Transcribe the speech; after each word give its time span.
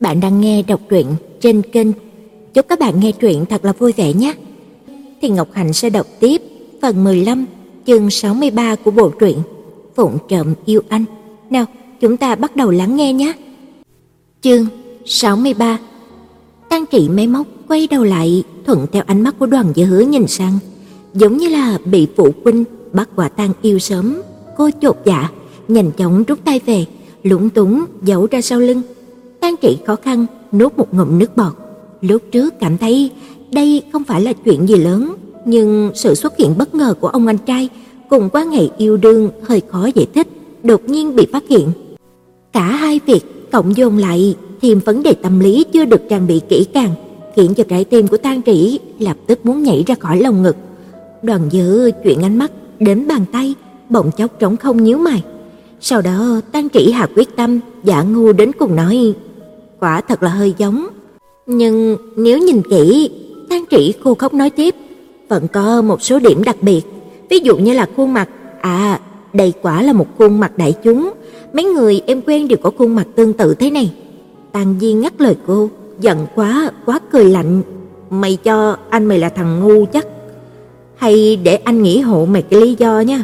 Bạn 0.00 0.20
đang 0.20 0.40
nghe 0.40 0.62
đọc 0.62 0.80
truyện 0.88 1.06
trên 1.40 1.62
kênh. 1.62 1.88
Chúc 2.54 2.68
các 2.68 2.78
bạn 2.78 3.00
nghe 3.00 3.12
truyện 3.12 3.44
thật 3.50 3.64
là 3.64 3.72
vui 3.72 3.92
vẻ 3.92 4.12
nhé. 4.12 4.34
Thì 5.22 5.28
Ngọc 5.28 5.48
Hạnh 5.52 5.72
sẽ 5.72 5.90
đọc 5.90 6.06
tiếp 6.20 6.42
phần 6.82 7.04
15, 7.04 7.46
chương 7.86 8.10
63 8.10 8.74
của 8.74 8.90
bộ 8.90 9.08
truyện 9.08 9.38
Phụng 9.96 10.18
trộm 10.28 10.54
yêu 10.64 10.80
anh. 10.88 11.04
Nào, 11.50 11.64
chúng 12.00 12.16
ta 12.16 12.34
bắt 12.34 12.56
đầu 12.56 12.70
lắng 12.70 12.96
nghe 12.96 13.12
nhé. 13.12 13.32
Chương 14.42 14.66
63 15.06 15.78
Tăng 16.68 16.86
trị 16.86 17.08
máy 17.08 17.26
móc 17.26 17.46
quay 17.68 17.86
đầu 17.90 18.04
lại, 18.04 18.44
thuận 18.66 18.86
theo 18.92 19.02
ánh 19.06 19.20
mắt 19.20 19.34
của 19.38 19.46
đoàn 19.46 19.72
dự 19.74 19.84
hứa 19.84 20.00
nhìn 20.00 20.26
sang, 20.26 20.58
giống 21.14 21.36
như 21.36 21.48
là 21.48 21.78
bị 21.84 22.08
phụ 22.16 22.28
huynh 22.44 22.64
bắt 22.92 23.08
quả 23.16 23.28
tang 23.28 23.52
yêu 23.62 23.78
sớm. 23.78 24.22
Cô 24.56 24.70
chột 24.82 24.96
dạ, 25.04 25.28
nhanh 25.68 25.90
chóng 25.92 26.24
rút 26.24 26.38
tay 26.44 26.60
về, 26.66 26.84
lúng 27.22 27.50
túng 27.50 27.84
giấu 28.02 28.26
ra 28.30 28.40
sau 28.40 28.60
lưng. 28.60 28.82
Tang 29.40 29.56
trị 29.60 29.78
khó 29.86 29.96
khăn 29.96 30.26
nuốt 30.52 30.78
một 30.78 30.94
ngụm 30.94 31.18
nước 31.18 31.36
bọt. 31.36 31.52
Lúc 32.00 32.22
trước 32.32 32.54
cảm 32.60 32.78
thấy 32.78 33.10
đây 33.52 33.82
không 33.92 34.04
phải 34.04 34.20
là 34.20 34.32
chuyện 34.32 34.66
gì 34.66 34.76
lớn, 34.76 35.14
nhưng 35.44 35.90
sự 35.94 36.14
xuất 36.14 36.36
hiện 36.36 36.58
bất 36.58 36.74
ngờ 36.74 36.94
của 37.00 37.08
ông 37.08 37.26
anh 37.26 37.38
trai 37.38 37.68
cùng 38.08 38.28
quan 38.32 38.50
hệ 38.50 38.68
yêu 38.76 38.96
đương 38.96 39.30
hơi 39.42 39.62
khó 39.68 39.88
giải 39.94 40.06
thích, 40.14 40.28
đột 40.62 40.88
nhiên 40.88 41.16
bị 41.16 41.26
phát 41.32 41.48
hiện. 41.48 41.68
Cả 42.52 42.64
hai 42.64 43.00
việc 43.06 43.50
cộng 43.52 43.76
dồn 43.76 43.98
lại 43.98 44.36
thêm 44.62 44.80
vấn 44.80 45.02
đề 45.02 45.12
tâm 45.12 45.40
lý 45.40 45.64
chưa 45.72 45.84
được 45.84 46.00
trang 46.08 46.26
bị 46.26 46.40
kỹ 46.48 46.66
càng, 46.74 46.90
khiến 47.36 47.54
cho 47.54 47.64
trái 47.64 47.84
tim 47.84 48.08
của 48.08 48.16
Tang 48.16 48.42
Trĩ 48.42 48.78
lập 48.98 49.16
tức 49.26 49.46
muốn 49.46 49.62
nhảy 49.62 49.84
ra 49.86 49.94
khỏi 49.94 50.20
lồng 50.20 50.42
ngực. 50.42 50.56
Đoàn 51.22 51.50
Dư 51.52 51.90
chuyện 52.04 52.22
ánh 52.22 52.38
mắt 52.38 52.50
đến 52.80 53.08
bàn 53.08 53.24
tay, 53.32 53.54
bỗng 53.88 54.10
chốc 54.10 54.38
trống 54.38 54.56
không 54.56 54.84
nhíu 54.84 54.98
mày. 54.98 55.24
Sau 55.80 56.02
đó, 56.02 56.40
Tang 56.52 56.68
Trĩ 56.68 56.90
hạ 56.90 57.08
quyết 57.16 57.36
tâm, 57.36 57.60
giả 57.84 58.02
ngu 58.02 58.32
đến 58.32 58.52
cùng 58.58 58.76
nói: 58.76 59.14
"Quả 59.80 60.00
thật 60.00 60.22
là 60.22 60.30
hơi 60.30 60.54
giống." 60.58 60.86
Nhưng 61.46 61.96
nếu 62.16 62.38
nhìn 62.38 62.62
kỹ, 62.70 63.10
Tang 63.48 63.64
Trĩ 63.70 63.92
khô 64.04 64.14
khóc 64.14 64.34
nói 64.34 64.50
tiếp, 64.50 64.74
vẫn 65.28 65.48
có 65.48 65.82
một 65.82 66.02
số 66.02 66.18
điểm 66.18 66.42
đặc 66.44 66.56
biệt, 66.62 66.82
ví 67.30 67.38
dụ 67.38 67.56
như 67.56 67.72
là 67.72 67.86
khuôn 67.96 68.12
mặt, 68.12 68.28
à, 68.60 69.00
đây 69.32 69.52
quả 69.62 69.82
là 69.82 69.92
một 69.92 70.06
khuôn 70.18 70.40
mặt 70.40 70.52
đại 70.56 70.74
chúng, 70.84 71.10
mấy 71.52 71.64
người 71.64 72.02
em 72.06 72.20
quen 72.26 72.48
đều 72.48 72.58
có 72.62 72.70
khuôn 72.78 72.94
mặt 72.94 73.06
tương 73.14 73.32
tự 73.32 73.54
thế 73.54 73.70
này. 73.70 73.92
Tang 74.52 74.74
Diên 74.80 75.00
ngắt 75.00 75.20
lời 75.20 75.36
cô, 75.46 75.68
giận 76.00 76.26
quá, 76.34 76.70
quá 76.86 76.98
cười 77.12 77.24
lạnh, 77.24 77.62
"Mày 78.10 78.36
cho 78.36 78.76
anh 78.90 79.04
mày 79.04 79.18
là 79.18 79.28
thằng 79.28 79.60
ngu 79.60 79.86
chắc. 79.86 80.06
Hay 80.96 81.36
để 81.36 81.56
anh 81.56 81.82
nghĩ 81.82 82.00
hộ 82.00 82.26
mày 82.26 82.42
cái 82.42 82.60
lý 82.60 82.74
do 82.78 83.00
nha." 83.00 83.22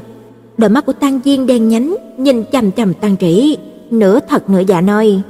Đôi 0.59 0.71
mắt 0.71 0.87
của 0.87 0.93
Tang 0.93 1.21
Diên 1.25 1.47
đen 1.47 1.69
nhánh, 1.69 1.97
nhìn 2.19 2.45
chằm 2.53 2.73
chằm 2.73 2.95
Tang 2.95 3.17
Trĩ, 3.17 3.57
nửa 3.91 4.21
thật 4.29 4.51
nửa 4.51 4.63
giả 4.67 4.81
nói, 4.81 5.21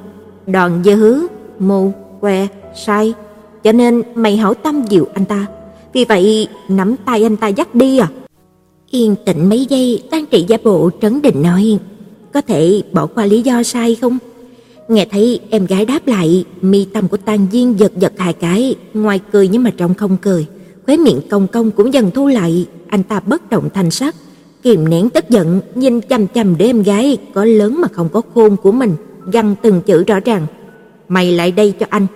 đòn 0.46 0.84
dơ 0.84 0.94
hứ, 0.94 1.26
mù, 1.58 1.92
que, 2.20 2.46
sai, 2.86 3.14
cho 3.64 3.72
nên 3.72 4.02
mày 4.14 4.36
hảo 4.36 4.54
tâm 4.54 4.84
dịu 4.88 5.08
anh 5.14 5.24
ta. 5.24 5.46
Vì 5.92 6.04
vậy, 6.04 6.48
nắm 6.68 6.96
tay 7.04 7.22
anh 7.22 7.36
ta 7.36 7.48
dắt 7.48 7.74
đi 7.74 7.98
à?" 7.98 8.08
Yên 8.90 9.16
tĩnh 9.26 9.48
mấy 9.48 9.66
giây, 9.68 10.02
Tang 10.10 10.26
trị 10.26 10.44
giả 10.48 10.56
bộ 10.64 10.90
trấn 11.02 11.22
định 11.22 11.42
nói, 11.42 11.78
"Có 12.32 12.40
thể 12.40 12.82
bỏ 12.92 13.06
qua 13.06 13.26
lý 13.26 13.42
do 13.42 13.62
sai 13.62 13.94
không?" 13.94 14.18
Nghe 14.88 15.06
thấy 15.10 15.40
em 15.50 15.66
gái 15.66 15.84
đáp 15.84 16.06
lại, 16.06 16.44
mi 16.60 16.84
tâm 16.84 17.08
của 17.08 17.16
Tang 17.16 17.46
Diên 17.52 17.72
giật 17.72 17.92
giật 17.96 18.12
hai 18.16 18.32
cái, 18.32 18.74
ngoài 18.94 19.20
cười 19.32 19.48
nhưng 19.48 19.62
mà 19.62 19.70
trong 19.76 19.94
không 19.94 20.16
cười, 20.22 20.46
khóe 20.86 20.96
miệng 20.96 21.20
cong 21.30 21.46
cong 21.46 21.70
cũng 21.70 21.92
dần 21.92 22.10
thu 22.10 22.26
lại, 22.26 22.66
anh 22.88 23.02
ta 23.02 23.20
bất 23.20 23.50
động 23.50 23.68
thanh 23.74 23.90
sắc, 23.90 24.14
kìm 24.62 24.88
nén 24.88 25.10
tức 25.10 25.24
giận, 25.30 25.60
nhìn 25.74 26.00
chằm 26.00 26.26
chằm 26.28 26.58
đứa 26.58 26.64
em 26.64 26.82
gái 26.82 27.18
có 27.34 27.44
lớn 27.44 27.80
mà 27.80 27.88
không 27.88 28.08
có 28.08 28.22
khôn 28.34 28.56
của 28.56 28.72
mình, 28.72 28.96
găng 29.32 29.54
từng 29.62 29.80
chữ 29.80 30.04
rõ 30.04 30.20
ràng, 30.20 30.46
"Mày 31.08 31.32
lại 31.32 31.52
đây 31.52 31.74
cho 31.80 31.86
anh." 31.90 32.06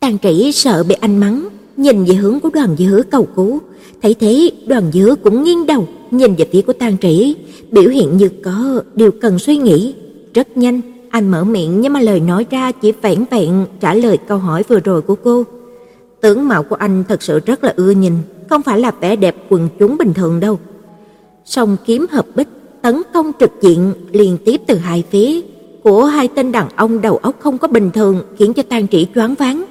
Tàn 0.00 0.18
Trĩ 0.18 0.52
sợ 0.52 0.84
bị 0.88 0.94
anh 1.00 1.18
mắng, 1.18 1.48
nhìn 1.76 2.04
về 2.04 2.14
hướng 2.14 2.40
của 2.40 2.50
Đoàn 2.50 2.76
dứa 2.78 3.02
cầu 3.10 3.28
cứu, 3.36 3.60
thấy 4.02 4.14
thế 4.14 4.50
Đoàn 4.66 4.90
dứa 4.92 5.14
cũng 5.24 5.44
nghiêng 5.44 5.66
đầu, 5.66 5.88
nhìn 6.10 6.34
về 6.34 6.48
phía 6.52 6.62
của 6.62 6.72
tàn 6.72 6.96
Trĩ, 7.00 7.34
biểu 7.70 7.88
hiện 7.88 8.16
như 8.16 8.28
có 8.44 8.82
điều 8.94 9.10
cần 9.10 9.38
suy 9.38 9.56
nghĩ, 9.56 9.94
rất 10.34 10.56
nhanh 10.56 10.80
anh 11.10 11.28
mở 11.28 11.44
miệng 11.44 11.80
nhưng 11.80 11.92
mà 11.92 12.00
lời 12.00 12.20
nói 12.20 12.46
ra 12.50 12.72
chỉ 12.72 12.92
vẻn 12.92 13.24
vẹn 13.30 13.66
trả 13.80 13.94
lời 13.94 14.18
câu 14.28 14.38
hỏi 14.38 14.62
vừa 14.68 14.80
rồi 14.80 15.02
của 15.02 15.14
cô. 15.14 15.44
Tướng 16.20 16.48
mạo 16.48 16.62
của 16.62 16.76
anh 16.76 17.04
thật 17.08 17.22
sự 17.22 17.40
rất 17.40 17.64
là 17.64 17.72
ưa 17.76 17.90
nhìn, 17.90 18.12
không 18.50 18.62
phải 18.62 18.80
là 18.80 18.90
vẻ 18.90 19.16
đẹp 19.16 19.36
quần 19.48 19.68
chúng 19.78 19.98
bình 19.98 20.14
thường 20.14 20.40
đâu. 20.40 20.58
Song 21.44 21.76
kiếm 21.86 22.06
hợp 22.10 22.26
bích 22.34 22.48
tấn 22.82 23.02
công 23.14 23.32
trực 23.40 23.50
diện 23.62 23.92
liên 24.12 24.38
tiếp 24.44 24.60
từ 24.66 24.76
hai 24.76 25.04
phía 25.10 25.40
của 25.82 26.04
hai 26.04 26.28
tên 26.28 26.52
đàn 26.52 26.68
ông 26.76 27.00
đầu 27.00 27.16
óc 27.16 27.34
không 27.38 27.58
có 27.58 27.68
bình 27.68 27.90
thường 27.90 28.22
khiến 28.38 28.52
cho 28.52 28.62
Tang 28.62 28.88
Trĩ 28.88 29.06
choáng 29.14 29.34
váng. 29.34 29.64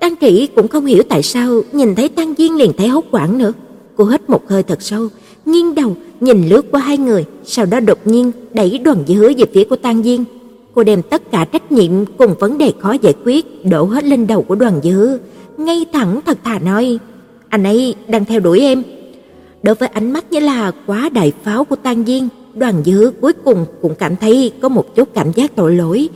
Tang 0.00 0.14
Trĩ 0.20 0.46
cũng 0.46 0.68
không 0.68 0.86
hiểu 0.86 1.02
tại 1.08 1.22
sao 1.22 1.62
nhìn 1.72 1.94
thấy 1.94 2.08
Tang 2.08 2.34
Diên 2.38 2.52
liền 2.52 2.72
thấy 2.78 2.88
hốt 2.88 3.04
hoảng 3.10 3.38
nữa. 3.38 3.52
Cô 3.96 4.04
hít 4.04 4.30
một 4.30 4.48
hơi 4.48 4.62
thật 4.62 4.82
sâu, 4.82 5.08
nghiêng 5.44 5.74
đầu 5.74 5.96
nhìn 6.20 6.48
lướt 6.48 6.66
qua 6.70 6.80
hai 6.80 6.98
người, 6.98 7.24
sau 7.44 7.66
đó 7.66 7.80
đột 7.80 7.98
nhiên 8.04 8.32
đẩy 8.52 8.78
Đoàn 8.78 9.04
Dư 9.08 9.14
Hứa 9.14 9.32
về 9.36 9.44
phía 9.54 9.64
của 9.64 9.76
Tang 9.76 10.02
Diên. 10.02 10.24
Cô 10.74 10.84
đem 10.84 11.02
tất 11.02 11.30
cả 11.30 11.44
trách 11.44 11.72
nhiệm 11.72 11.90
cùng 12.18 12.34
vấn 12.38 12.58
đề 12.58 12.72
khó 12.78 12.92
giải 12.92 13.14
quyết 13.24 13.64
đổ 13.64 13.84
hết 13.84 14.04
lên 14.04 14.26
đầu 14.26 14.42
của 14.42 14.54
Đoàn 14.54 14.80
Dư, 14.82 15.18
ngay 15.56 15.86
thẳng 15.92 16.20
thật 16.26 16.38
thà 16.44 16.58
nói: 16.58 16.98
"Anh 17.48 17.64
ấy 17.64 17.94
đang 18.08 18.24
theo 18.24 18.40
đuổi 18.40 18.60
em." 18.60 18.82
Đối 19.62 19.74
với 19.74 19.88
ánh 19.88 20.12
mắt 20.12 20.24
như 20.32 20.40
là 20.40 20.72
quá 20.86 21.08
đại 21.08 21.32
pháo 21.44 21.64
của 21.64 21.76
Tang 21.76 22.04
Diên, 22.06 22.28
Đoàn 22.54 22.82
Dư 22.84 23.10
cuối 23.20 23.32
cùng 23.32 23.66
cũng 23.82 23.94
cảm 23.94 24.16
thấy 24.16 24.52
có 24.62 24.68
một 24.68 24.94
chút 24.94 25.08
cảm 25.14 25.32
giác 25.32 25.56
tội 25.56 25.74
lỗi. 25.74 26.08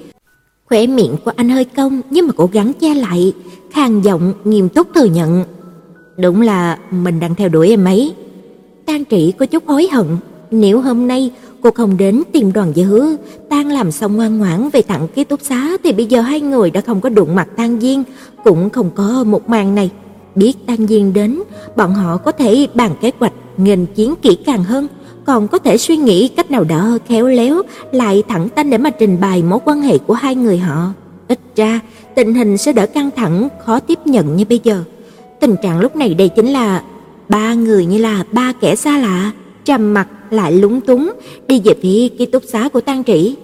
Khóe 0.64 0.86
miệng 0.86 1.16
của 1.24 1.32
anh 1.36 1.48
hơi 1.48 1.64
cong 1.64 2.00
nhưng 2.10 2.26
mà 2.26 2.32
cố 2.36 2.50
gắng 2.52 2.72
che 2.80 2.94
lại, 2.94 3.32
khàn 3.72 4.00
giọng 4.00 4.32
nghiêm 4.44 4.68
túc 4.68 4.86
thừa 4.94 5.04
nhận: 5.04 5.44
"Đúng 6.16 6.40
là 6.40 6.78
mình 6.90 7.20
đang 7.20 7.34
theo 7.34 7.48
đuổi 7.48 7.68
em 7.68 7.84
ấy." 7.84 8.14
tan 8.86 9.04
trị 9.04 9.32
có 9.38 9.46
chút 9.46 9.66
hối 9.66 9.88
hận, 9.92 10.06
nếu 10.50 10.80
hôm 10.80 11.06
nay 11.06 11.30
cô 11.60 11.70
không 11.70 11.96
đến 11.96 12.22
tìm 12.32 12.52
Đoàn 12.52 12.72
Dư 12.74 13.16
tan 13.50 13.68
làm 13.68 13.92
xong 13.92 14.16
ngoan 14.16 14.38
ngoãn 14.38 14.70
về 14.72 14.82
thẳng 14.82 15.08
ký 15.14 15.24
túc 15.24 15.40
xá 15.42 15.76
thì 15.84 15.92
bây 15.92 16.06
giờ 16.06 16.20
hai 16.20 16.40
người 16.40 16.70
đã 16.70 16.80
không 16.80 17.00
có 17.00 17.08
đụng 17.08 17.34
mặt 17.34 17.48
tan 17.56 17.80
Diên, 17.80 18.02
cũng 18.44 18.70
không 18.70 18.90
có 18.94 19.24
một 19.24 19.48
màn 19.48 19.74
này. 19.74 19.90
Biết 20.34 20.52
tan 20.66 20.86
Diên 20.86 21.12
đến, 21.12 21.42
bọn 21.76 21.94
họ 21.94 22.16
có 22.16 22.32
thể 22.32 22.66
bàn 22.74 22.90
kế 23.00 23.10
hoạch 23.18 23.32
nghênh 23.56 23.86
chiến 23.86 24.14
kỹ 24.22 24.36
càng 24.46 24.64
hơn, 24.64 24.86
còn 25.24 25.48
có 25.48 25.58
thể 25.58 25.78
suy 25.78 25.96
nghĩ 25.96 26.28
cách 26.28 26.50
nào 26.50 26.64
đó 26.64 26.98
khéo 27.08 27.26
léo 27.26 27.62
lại 27.92 28.22
thẳng 28.28 28.48
tay 28.48 28.64
để 28.64 28.78
mà 28.78 28.90
trình 28.90 29.20
bày 29.20 29.42
mối 29.42 29.58
quan 29.64 29.82
hệ 29.82 29.98
của 29.98 30.14
hai 30.14 30.34
người 30.34 30.58
họ. 30.58 30.92
Ít 31.28 31.38
ra, 31.56 31.80
tình 32.14 32.34
hình 32.34 32.58
sẽ 32.58 32.72
đỡ 32.72 32.86
căng 32.86 33.10
thẳng, 33.16 33.48
khó 33.64 33.80
tiếp 33.80 33.98
nhận 34.04 34.36
như 34.36 34.44
bây 34.48 34.60
giờ. 34.64 34.84
Tình 35.40 35.56
trạng 35.62 35.80
lúc 35.80 35.96
này 35.96 36.14
đây 36.14 36.28
chính 36.28 36.52
là 36.52 36.82
ba 37.28 37.54
người 37.54 37.86
như 37.86 37.98
là 37.98 38.24
ba 38.32 38.52
kẻ 38.60 38.74
xa 38.74 38.98
lạ, 38.98 39.32
trầm 39.64 39.94
mặt 39.94 40.08
lại 40.30 40.52
lúng 40.52 40.80
túng 40.80 41.12
đi 41.48 41.60
về 41.64 41.74
phía 41.82 42.08
ký 42.08 42.26
túc 42.26 42.42
xá 42.44 42.68
của 42.68 42.80
Tang 42.80 43.04
Trĩ. 43.04 43.34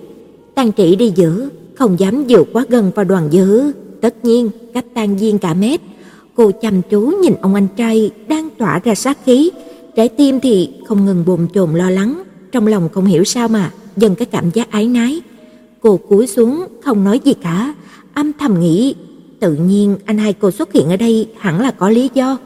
Tang 0.55 0.73
Trĩ 0.73 0.97
đi 0.97 1.13
giữa, 1.17 1.49
không 1.75 1.99
dám 1.99 2.25
dựa 2.29 2.45
quá 2.53 2.65
gần 2.69 2.91
vào 2.95 3.05
đoàn 3.05 3.29
dữ, 3.31 3.73
tất 4.01 4.25
nhiên 4.25 4.51
cách 4.75 4.85
Tang 4.95 5.19
Diên 5.19 5.39
cả 5.39 5.55
mét. 5.55 5.81
Cô 6.35 6.51
chăm 6.51 6.83
chú 6.91 7.01
nhìn 7.01 7.35
ông 7.41 7.55
anh 7.55 7.67
trai 7.77 8.11
đang 8.29 8.49
tỏa 8.59 8.81
ra 8.85 8.95
sát 8.95 9.19
khí, 9.25 9.51
trái 9.97 10.09
tim 10.09 10.41
thì 10.41 10.71
không 10.87 11.05
ngừng 11.05 11.25
bồn 11.27 11.47
chồn 11.55 11.75
lo 11.75 11.91
lắng, 11.91 12.23
trong 12.53 12.67
lòng 12.67 12.89
không 12.93 13.05
hiểu 13.05 13.25
sao 13.25 13.49
mà 13.49 13.71
dần 13.97 14.15
cái 14.15 14.27
cảm 14.27 14.51
giác 14.51 14.71
ái 14.71 14.87
nái. 14.87 15.21
Cô 15.81 15.97
cúi 15.97 16.27
xuống 16.27 16.67
không 16.85 17.05
nói 17.05 17.21
gì 17.25 17.35
cả, 17.35 17.75
âm 18.15 18.33
thầm 18.33 18.61
nghĩ, 18.61 18.95
tự 19.41 19.55
nhiên 19.55 19.97
anh 20.05 20.19
hai 20.19 20.33
cô 20.33 20.51
xuất 20.51 20.73
hiện 20.73 20.91
ở 20.91 20.97
đây 20.97 21.27
hẳn 21.39 21.61
là 21.61 21.71
có 21.71 21.91
lý 21.91 22.11
do. 22.15 22.39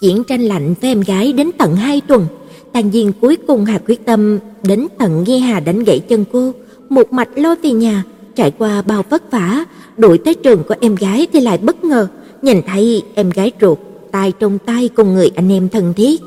chiến 0.00 0.24
tranh 0.24 0.42
lạnh 0.42 0.74
với 0.80 0.90
em 0.90 1.00
gái 1.00 1.32
đến 1.32 1.50
tận 1.58 1.76
hai 1.76 2.00
tuần, 2.00 2.26
Tàn 2.72 2.90
Diên 2.92 3.12
cuối 3.20 3.36
cùng 3.46 3.64
hạ 3.64 3.80
quyết 3.86 4.04
tâm 4.04 4.38
đến 4.62 4.86
tận 4.98 5.24
nghi 5.24 5.38
Hà 5.38 5.60
đánh 5.60 5.84
gãy 5.84 6.00
chân 6.00 6.24
cô, 6.32 6.52
một 6.88 7.12
mạch 7.12 7.38
lôi 7.38 7.56
về 7.62 7.70
nhà, 7.70 8.04
trải 8.34 8.50
qua 8.50 8.82
bao 8.82 9.04
vất 9.10 9.30
vả, 9.30 9.64
đuổi 9.96 10.18
tới 10.18 10.34
trường 10.34 10.62
của 10.68 10.74
em 10.80 10.94
gái 10.94 11.26
thì 11.32 11.40
lại 11.40 11.58
bất 11.58 11.84
ngờ 11.84 12.08
nhìn 12.42 12.62
thấy 12.66 13.02
em 13.14 13.30
gái 13.30 13.52
ruột 13.60 13.78
tay 14.12 14.32
trong 14.38 14.58
tay 14.58 14.88
cùng 14.88 15.14
người 15.14 15.30
anh 15.34 15.52
em 15.52 15.68
thân 15.68 15.94
thiết. 15.96 16.20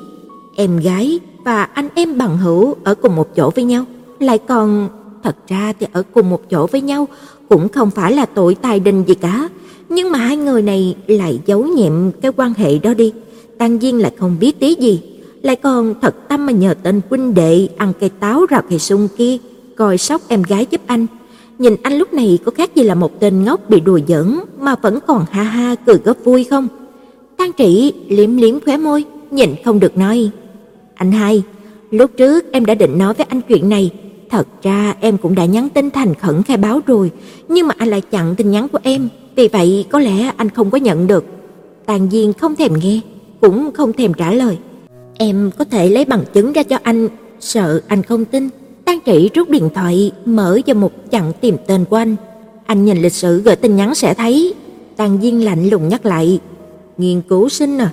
Em 0.55 0.79
gái 0.79 1.19
và 1.43 1.63
anh 1.63 1.89
em 1.95 2.17
bằng 2.17 2.37
hữu 2.37 2.75
ở 2.83 2.95
cùng 2.95 3.15
một 3.15 3.35
chỗ 3.35 3.49
với 3.49 3.63
nhau, 3.63 3.85
lại 4.19 4.37
còn 4.37 4.89
thật 5.23 5.35
ra 5.47 5.73
thì 5.79 5.87
ở 5.93 6.03
cùng 6.13 6.29
một 6.29 6.41
chỗ 6.49 6.67
với 6.67 6.81
nhau 6.81 7.07
cũng 7.49 7.69
không 7.69 7.91
phải 7.91 8.13
là 8.13 8.25
tội 8.25 8.55
tài 8.55 8.79
đình 8.79 9.03
gì 9.03 9.15
cả, 9.15 9.49
nhưng 9.89 10.11
mà 10.11 10.19
hai 10.19 10.37
người 10.37 10.61
này 10.61 10.95
lại 11.07 11.39
giấu 11.45 11.63
nhẹm 11.63 12.11
cái 12.21 12.31
quan 12.35 12.53
hệ 12.53 12.79
đó 12.79 12.93
đi. 12.93 13.13
Tăng 13.57 13.79
Diên 13.79 13.99
lại 13.99 14.11
không 14.19 14.35
biết 14.39 14.59
tí 14.59 14.75
gì, 14.75 15.01
lại 15.41 15.55
còn 15.55 15.93
thật 16.01 16.15
tâm 16.27 16.45
mà 16.45 16.51
nhờ 16.51 16.73
tên 16.83 17.01
huynh 17.09 17.33
đệ 17.33 17.67
ăn 17.77 17.93
cây 17.99 18.09
táo 18.09 18.45
rào 18.45 18.61
cây 18.69 18.79
sung 18.79 19.07
kia 19.17 19.37
coi 19.75 19.97
sóc 19.97 20.21
em 20.27 20.43
gái 20.43 20.67
giúp 20.69 20.81
anh. 20.85 21.05
Nhìn 21.59 21.75
anh 21.83 21.97
lúc 21.97 22.13
này 22.13 22.39
có 22.45 22.51
khác 22.51 22.75
gì 22.75 22.83
là 22.83 22.95
một 22.95 23.19
tên 23.19 23.43
ngốc 23.43 23.69
bị 23.69 23.79
đùa 23.79 23.99
giỡn 24.07 24.39
mà 24.59 24.75
vẫn 24.75 24.99
còn 25.07 25.25
ha 25.31 25.43
ha 25.43 25.75
cười 25.75 25.97
góp 25.97 26.17
vui 26.23 26.43
không? 26.43 26.67
Tang 27.37 27.51
Trĩ 27.57 27.93
liếm 28.07 28.37
liếm 28.37 28.59
khóe 28.59 28.77
môi, 28.77 29.05
nhìn 29.31 29.55
không 29.65 29.79
được 29.79 29.97
nói. 29.97 30.31
Anh 30.95 31.11
hai, 31.11 31.43
lúc 31.91 32.11
trước 32.17 32.51
em 32.51 32.65
đã 32.65 32.75
định 32.75 32.97
nói 32.97 33.13
với 33.13 33.25
anh 33.29 33.41
chuyện 33.41 33.69
này, 33.69 33.91
thật 34.29 34.47
ra 34.61 34.95
em 34.99 35.17
cũng 35.17 35.35
đã 35.35 35.45
nhắn 35.45 35.69
tin 35.69 35.91
thành 35.91 36.15
khẩn 36.15 36.43
khai 36.43 36.57
báo 36.57 36.79
rồi, 36.85 37.11
nhưng 37.47 37.67
mà 37.67 37.75
anh 37.77 37.89
lại 37.89 38.01
chặn 38.01 38.35
tin 38.35 38.51
nhắn 38.51 38.67
của 38.67 38.79
em, 38.83 39.09
vì 39.35 39.47
vậy 39.47 39.85
có 39.89 39.99
lẽ 39.99 40.31
anh 40.37 40.49
không 40.49 40.71
có 40.71 40.77
nhận 40.77 41.07
được. 41.07 41.25
Tàn 41.85 42.09
Diên 42.11 42.33
không 42.33 42.55
thèm 42.55 42.73
nghe, 42.73 42.99
cũng 43.41 43.71
không 43.73 43.93
thèm 43.93 44.13
trả 44.13 44.31
lời. 44.31 44.57
Em 45.17 45.51
có 45.57 45.65
thể 45.65 45.89
lấy 45.89 46.05
bằng 46.05 46.23
chứng 46.33 46.53
ra 46.53 46.63
cho 46.63 46.77
anh, 46.83 47.09
sợ 47.39 47.81
anh 47.87 48.03
không 48.03 48.25
tin. 48.25 48.49
Tang 48.85 48.99
Trị 49.05 49.29
rút 49.33 49.49
điện 49.49 49.69
thoại, 49.75 50.11
mở 50.25 50.59
vào 50.65 50.75
một 50.75 50.91
chặng 51.11 51.31
tìm 51.41 51.55
tên 51.67 51.85
của 51.85 51.95
anh. 51.95 52.15
Anh 52.65 52.85
nhìn 52.85 53.01
lịch 53.01 53.13
sử 53.13 53.41
gửi 53.41 53.55
tin 53.55 53.75
nhắn 53.75 53.95
sẽ 53.95 54.13
thấy. 54.13 54.53
Tang 54.95 55.19
Diên 55.21 55.39
lạnh 55.39 55.69
lùng 55.69 55.89
nhắc 55.89 56.05
lại, 56.05 56.39
"Nghiên 56.97 57.21
cứu 57.21 57.49
sinh 57.49 57.77
à?" 57.77 57.91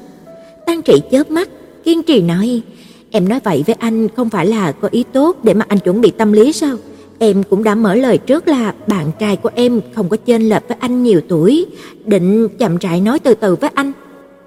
Tang 0.67 0.83
Trị 0.83 1.03
chớp 1.11 1.31
mắt, 1.31 1.49
kiên 1.85 2.03
trì 2.03 2.23
nói, 2.23 2.63
"Em 3.11 3.29
nói 3.29 3.41
vậy 3.45 3.65
với 3.67 3.77
anh 3.79 4.09
không 4.09 4.31
phải 4.31 4.47
là 4.47 4.73
có 4.73 4.89
ý 4.91 5.05
tốt 5.13 5.37
để 5.43 5.55
mà 5.55 5.65
anh 5.69 5.79
chuẩn 5.79 6.01
bị 6.01 6.11
tâm 6.11 6.33
lý 6.33 6.53
sao? 6.53 6.77
Em 7.19 7.43
cũng 7.43 7.65
đã 7.65 7.75
mở 7.75 7.95
lời 7.95 8.19
trước 8.19 8.49
là 8.49 8.75
bạn 8.87 9.11
trai 9.19 9.37
của 9.37 9.51
em 9.55 9.81
không 9.95 10.09
có 10.09 10.17
chênh 10.17 10.49
lệch 10.49 10.69
với 10.69 10.77
anh 10.81 11.03
nhiều 11.03 11.21
tuổi, 11.29 11.67
định 12.05 12.49
chậm 12.59 12.77
rãi 12.77 13.01
nói 13.01 13.19
từ 13.19 13.35
từ 13.35 13.57
với 13.57 13.71
anh." 13.75 13.93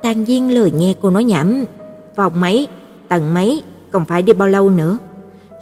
Tang 0.02 0.26
Diên 0.26 0.50
lười 0.50 0.72
nghe 0.72 0.94
cô 1.02 1.10
nói 1.10 1.24
nhảm, 1.24 1.66
"Phòng 2.16 2.42
mấy, 2.42 2.68
tầng 3.10 3.34
mấy, 3.34 3.62
còn 3.92 4.06
phải 4.06 4.22
đi 4.22 4.34
bao 4.34 4.48
lâu 4.48 4.70
nữa?" 4.70 4.98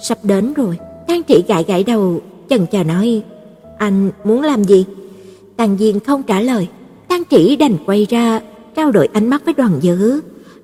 Sắp 0.03 0.18
đến 0.24 0.53
rồi. 0.53 0.77
Tang 1.07 1.24
Trị 1.24 1.44
gãi 1.48 1.63
gãi 1.63 1.83
đầu, 1.83 2.19
chần 2.50 2.65
chờ 2.71 2.83
nói, 2.83 3.24
"Anh 3.77 4.12
muốn 4.24 4.42
làm 4.42 4.63
gì?" 4.63 4.86
Tang 5.57 5.77
Diên 5.77 6.00
không 6.00 6.24
trả 6.24 6.42
lời. 6.42 6.68
Tang 7.07 7.24
Chỉ 7.24 7.56
đành 7.56 7.77
quay 7.86 8.07
ra, 8.09 8.42
trao 8.75 8.92
đổi 8.92 9.09
ánh 9.13 9.30
mắt 9.30 9.45
với 9.45 9.53
Đoàn 9.53 9.80
Dư. 9.81 10.19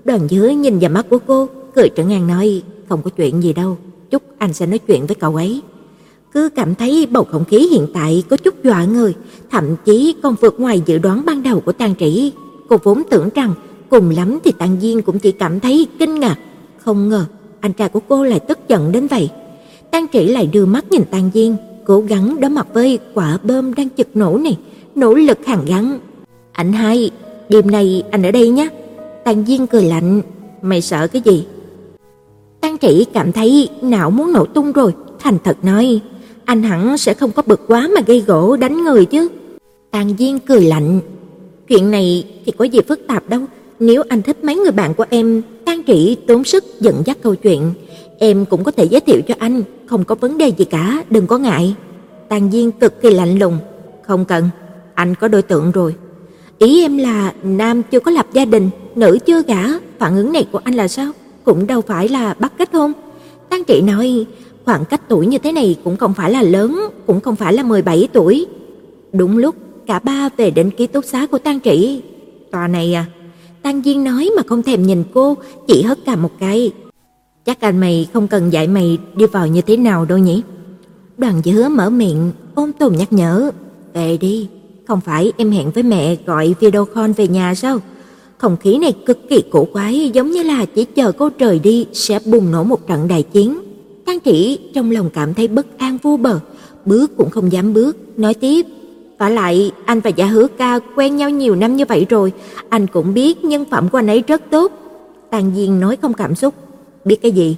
Đoàn 0.05 0.27
Dư 0.27 0.47
nhìn 0.47 0.79
vào 0.79 0.89
mắt 0.91 1.05
của 1.09 1.19
cô, 1.27 1.47
cười 1.77 1.89
trấn 1.95 2.09
an 2.09 2.27
nói, 2.27 2.61
"Không 2.89 3.01
có 3.01 3.09
chuyện 3.09 3.43
gì 3.43 3.53
đâu, 3.53 3.77
chút 4.09 4.23
anh 4.37 4.53
sẽ 4.53 4.65
nói 4.65 4.77
chuyện 4.77 5.05
với 5.07 5.15
cậu 5.15 5.35
ấy." 5.35 5.61
Cứ 6.33 6.49
cảm 6.49 6.75
thấy 6.75 7.07
bầu 7.11 7.23
không 7.31 7.45
khí 7.45 7.67
hiện 7.71 7.87
tại 7.93 8.23
có 8.29 8.37
chút 8.37 8.63
dọa 8.63 8.85
người, 8.85 9.13
thậm 9.51 9.75
chí 9.85 10.15
còn 10.23 10.35
vượt 10.41 10.59
ngoài 10.59 10.81
dự 10.85 10.97
đoán 10.97 11.25
ban 11.25 11.43
đầu 11.43 11.59
của 11.59 11.71
Tang 11.71 11.95
Trĩ. 11.99 12.31
Cô 12.69 12.77
vốn 12.83 13.03
tưởng 13.09 13.29
rằng 13.35 13.53
cùng 13.89 14.09
lắm 14.09 14.39
thì 14.43 14.51
Tang 14.51 14.77
Diên 14.81 15.01
cũng 15.01 15.19
chỉ 15.19 15.31
cảm 15.31 15.59
thấy 15.59 15.87
kinh 15.99 16.19
ngạc, 16.19 16.37
không 16.77 17.09
ngờ 17.09 17.25
anh 17.59 17.73
trai 17.73 17.89
của 17.89 17.99
cô 18.07 18.23
lại 18.23 18.39
tức 18.39 18.59
giận 18.67 18.91
đến 18.91 19.07
vậy. 19.07 19.29
Tang 19.91 20.05
Trĩ 20.13 20.27
lại 20.27 20.47
đưa 20.47 20.65
mắt 20.65 20.91
nhìn 20.91 21.03
Tang 21.11 21.31
Diên, 21.33 21.55
cố 21.85 21.99
gắng 21.99 22.39
đối 22.41 22.49
mặt 22.49 22.67
với 22.73 22.99
quả 23.13 23.37
bơm 23.43 23.73
đang 23.73 23.87
chực 23.97 24.15
nổ 24.15 24.37
này, 24.37 24.57
nỗ 24.95 25.13
lực 25.13 25.45
hàn 25.45 25.65
gắn. 25.65 25.99
"Anh 26.51 26.73
hai, 26.73 27.11
đêm 27.49 27.71
nay 27.71 28.03
anh 28.11 28.23
ở 28.23 28.31
đây 28.31 28.49
nhé." 28.49 28.69
Tang 29.25 29.45
Diên 29.47 29.67
cười 29.67 29.83
lạnh, 29.83 30.21
"Mày 30.61 30.81
sợ 30.81 31.07
cái 31.07 31.21
gì?" 31.25 31.45
An 32.67 32.77
Chỉ 32.77 33.05
cảm 33.13 33.31
thấy 33.31 33.69
não 33.81 34.09
muốn 34.09 34.33
nổ 34.33 34.45
tung 34.45 34.71
rồi, 34.71 34.93
thành 35.19 35.37
thật 35.43 35.57
nói, 35.63 35.99
"Anh 36.45 36.63
hẳn 36.63 36.97
sẽ 36.97 37.13
không 37.13 37.31
có 37.31 37.41
bực 37.45 37.67
quá 37.67 37.89
mà 37.95 38.01
gây 38.07 38.23
gỗ 38.27 38.55
đánh 38.57 38.83
người 38.83 39.05
chứ." 39.05 39.27
Tang 39.91 40.15
Diên 40.17 40.39
cười 40.39 40.61
lạnh, 40.61 40.99
"Chuyện 41.67 41.91
này 41.91 42.23
thì 42.45 42.51
có 42.51 42.65
gì 42.65 42.79
phức 42.87 43.07
tạp 43.07 43.29
đâu, 43.29 43.41
nếu 43.79 44.03
anh 44.09 44.21
thích 44.21 44.43
mấy 44.43 44.55
người 44.55 44.71
bạn 44.71 44.93
của 44.93 45.05
em, 45.09 45.41
Tang 45.65 45.83
Chỉ 45.83 46.15
tốn 46.27 46.43
sức 46.43 46.63
dẫn 46.79 47.01
dắt 47.05 47.17
câu 47.21 47.35
chuyện, 47.35 47.73
em 48.19 48.45
cũng 48.45 48.63
có 48.63 48.71
thể 48.71 48.85
giới 48.85 49.01
thiệu 49.01 49.21
cho 49.27 49.33
anh, 49.39 49.63
không 49.85 50.03
có 50.03 50.15
vấn 50.15 50.37
đề 50.37 50.47
gì 50.47 50.65
cả, 50.65 51.03
đừng 51.09 51.27
có 51.27 51.37
ngại." 51.37 51.75
Tang 52.29 52.51
Diên 52.51 52.71
cực 52.71 53.01
kỳ 53.01 53.13
lạnh 53.13 53.39
lùng, 53.39 53.57
"Không 54.07 54.25
cần, 54.25 54.49
anh 54.93 55.15
có 55.15 55.27
đối 55.27 55.41
tượng 55.41 55.71
rồi." 55.71 55.95
Ý 56.57 56.81
em 56.81 56.97
là 56.97 57.33
nam 57.43 57.83
chưa 57.83 57.99
có 57.99 58.11
lập 58.11 58.25
gia 58.33 58.45
đình, 58.45 58.69
nữ 58.95 59.17
chưa 59.25 59.43
gả, 59.43 59.63
phản 59.99 60.17
ứng 60.17 60.31
này 60.33 60.47
của 60.51 60.59
anh 60.63 60.73
là 60.73 60.87
sao? 60.87 61.11
Cũng 61.47 61.67
đâu 61.67 61.81
phải 61.81 62.09
là 62.09 62.33
bắt 62.39 62.53
kết 62.57 62.73
hôn. 62.73 62.93
Tang 63.49 63.63
Trị 63.63 63.81
nói, 63.81 64.25
khoảng 64.65 64.85
cách 64.85 65.01
tuổi 65.07 65.27
như 65.27 65.37
thế 65.37 65.51
này 65.51 65.75
cũng 65.83 65.97
không 65.97 66.13
phải 66.13 66.31
là 66.31 66.41
lớn, 66.41 66.81
cũng 67.05 67.19
không 67.19 67.35
phải 67.35 67.53
là 67.53 67.63
17 67.63 68.07
tuổi. 68.13 68.45
Đúng 69.13 69.37
lúc 69.37 69.55
cả 69.85 69.99
ba 69.99 70.29
về 70.37 70.49
đến 70.49 70.69
ký 70.69 70.87
túc 70.87 71.05
xá 71.05 71.25
của 71.25 71.37
Tang 71.37 71.59
Trị. 71.59 72.01
"Tòa 72.51 72.67
này 72.67 72.93
à?" 72.93 73.05
Tang 73.61 73.81
Diên 73.85 74.03
nói 74.03 74.29
mà 74.37 74.43
không 74.47 74.63
thèm 74.63 74.83
nhìn 74.83 75.03
cô, 75.13 75.37
chỉ 75.67 75.81
hất 75.81 75.99
cả 76.05 76.15
một 76.15 76.31
cái. 76.39 76.71
"Chắc 77.45 77.61
anh 77.61 77.77
mày 77.77 78.07
không 78.13 78.27
cần 78.27 78.53
dạy 78.53 78.67
mày 78.67 78.97
đi 79.15 79.25
vào 79.25 79.47
như 79.47 79.61
thế 79.61 79.77
nào 79.77 80.05
đâu 80.05 80.17
nhỉ?" 80.17 80.41
Đoàn 81.17 81.41
Dứa 81.45 81.69
mở 81.69 81.89
miệng, 81.89 82.31
ôm 82.55 82.71
tồn 82.73 82.95
nhắc 82.95 83.13
nhở, 83.13 83.51
"Về 83.93 84.17
đi." 84.17 84.47
Không 84.87 85.01
phải 85.01 85.31
em 85.37 85.51
hẹn 85.51 85.71
với 85.71 85.83
mẹ 85.83 86.15
gọi 86.25 86.55
video 86.59 86.85
call 86.85 87.11
về 87.11 87.27
nhà 87.27 87.55
sao? 87.55 87.79
Không 88.37 88.57
khí 88.57 88.77
này 88.77 88.93
cực 89.05 89.29
kỳ 89.29 89.43
cổ 89.49 89.67
quái, 89.73 90.11
giống 90.13 90.31
như 90.31 90.43
là 90.43 90.65
chỉ 90.65 90.85
chờ 90.85 91.11
cô 91.11 91.29
trời 91.29 91.59
đi 91.59 91.85
sẽ 91.93 92.19
bùng 92.25 92.51
nổ 92.51 92.63
một 92.63 92.87
trận 92.87 93.07
đại 93.07 93.23
chiến. 93.23 93.57
Tang 94.05 94.19
Trĩ 94.25 94.59
trong 94.73 94.91
lòng 94.91 95.09
cảm 95.13 95.33
thấy 95.33 95.47
bất 95.47 95.77
an 95.77 95.97
vô 96.03 96.17
bờ, 96.17 96.39
bước 96.85 97.17
cũng 97.17 97.29
không 97.29 97.51
dám 97.51 97.73
bước, 97.73 97.97
nói 98.19 98.33
tiếp: 98.33 98.65
"Và 99.17 99.29
lại, 99.29 99.71
anh 99.85 99.99
và 99.99 100.09
Giả 100.09 100.25
Hứa 100.25 100.47
Ca 100.57 100.79
quen 100.95 101.15
nhau 101.15 101.29
nhiều 101.29 101.55
năm 101.55 101.75
như 101.75 101.85
vậy 101.85 102.05
rồi, 102.09 102.31
anh 102.69 102.87
cũng 102.87 103.13
biết 103.13 103.43
nhân 103.43 103.65
phẩm 103.71 103.89
của 103.89 103.97
anh 103.97 104.07
ấy 104.07 104.23
rất 104.27 104.41
tốt." 104.49 104.71
tàn 105.29 105.51
Diên 105.55 105.79
nói 105.79 105.97
không 106.01 106.13
cảm 106.13 106.35
xúc, 106.35 106.53
"Biết 107.05 107.21
cái 107.21 107.31
gì?" 107.31 107.55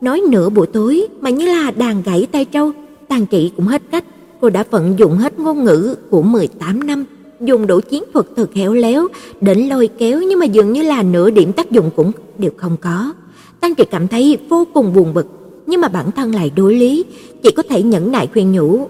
Nói 0.00 0.22
nửa 0.30 0.48
buổi 0.48 0.66
tối 0.66 1.06
mà 1.20 1.30
như 1.30 1.46
là 1.46 1.70
đàn 1.70 2.02
gãy 2.02 2.26
tay 2.32 2.44
trâu, 2.44 2.72
Tang 3.08 3.26
Trĩ 3.30 3.50
cũng 3.56 3.66
hết 3.66 3.82
cách, 3.90 4.04
cô 4.40 4.50
đã 4.50 4.64
vận 4.70 4.98
dụng 4.98 5.16
hết 5.16 5.38
ngôn 5.38 5.64
ngữ 5.64 5.94
của 6.10 6.22
18 6.22 6.86
năm, 6.86 7.04
dùng 7.40 7.66
đủ 7.66 7.80
chiến 7.80 8.02
thuật 8.12 8.26
thật 8.36 8.50
khéo 8.54 8.74
léo, 8.74 9.08
đến 9.40 9.68
lôi 9.68 9.88
kéo 9.98 10.20
nhưng 10.20 10.38
mà 10.38 10.46
dường 10.46 10.72
như 10.72 10.82
là 10.82 11.02
nửa 11.02 11.30
điểm 11.30 11.52
tác 11.52 11.70
dụng 11.70 11.90
cũng 11.96 12.12
đều 12.38 12.50
không 12.56 12.76
có. 12.80 13.12
Tăng 13.60 13.74
Trị 13.74 13.84
cảm 13.90 14.08
thấy 14.08 14.38
vô 14.48 14.66
cùng 14.74 14.92
buồn 14.94 15.14
bực, 15.14 15.26
nhưng 15.66 15.80
mà 15.80 15.88
bản 15.88 16.10
thân 16.10 16.34
lại 16.34 16.50
đối 16.56 16.74
lý, 16.74 17.04
chỉ 17.42 17.50
có 17.50 17.62
thể 17.62 17.82
nhẫn 17.82 18.12
nại 18.12 18.28
khuyên 18.32 18.52
nhủ. 18.52 18.88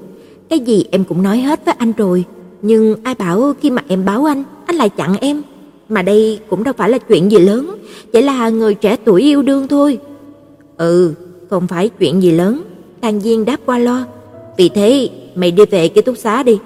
Cái 0.49 0.59
gì 0.59 0.85
em 0.91 1.05
cũng 1.05 1.23
nói 1.23 1.39
hết 1.39 1.65
với 1.65 1.75
anh 1.79 1.93
rồi, 1.97 2.25
nhưng 2.63 2.97
ai 3.03 3.15
bảo 3.15 3.55
khi 3.61 3.71
mà 3.71 3.83
em 3.89 4.05
báo 4.05 4.25
anh, 4.25 4.45
anh 4.67 4.77
lại 4.77 4.89
chặn 4.89 5.17
em. 5.21 5.43
Mà 5.89 6.03
đây 6.03 6.41
cũng 6.49 6.65
đâu 6.65 6.75
phải 6.77 6.91
là 6.91 6.99
chuyện 6.99 7.31
gì 7.31 7.39
lớn, 7.39 7.77
chỉ 8.13 8.23
là 8.23 8.49
người 8.49 8.75
trẻ 8.75 8.97
tuổi 9.05 9.23
yêu 9.23 9.43
đương 9.43 9.69
thôi. 9.69 9.99
Ừ, 10.77 11.13
không 11.51 11.67
phải 11.67 11.89
chuyện 11.89 12.23
gì 12.23 12.31
lớn, 12.31 12.63
Tang 13.01 13.21
Diên 13.21 13.45
đáp 13.45 13.61
qua 13.67 13.79
lo. 13.79 14.05
Vì 14.57 14.69
thế, 14.69 15.11
mày 15.35 15.51
đi 15.51 15.65
về 15.71 15.89
ký 15.89 16.01
túc 16.01 16.17
xá 16.17 16.43
đi. 16.43 16.59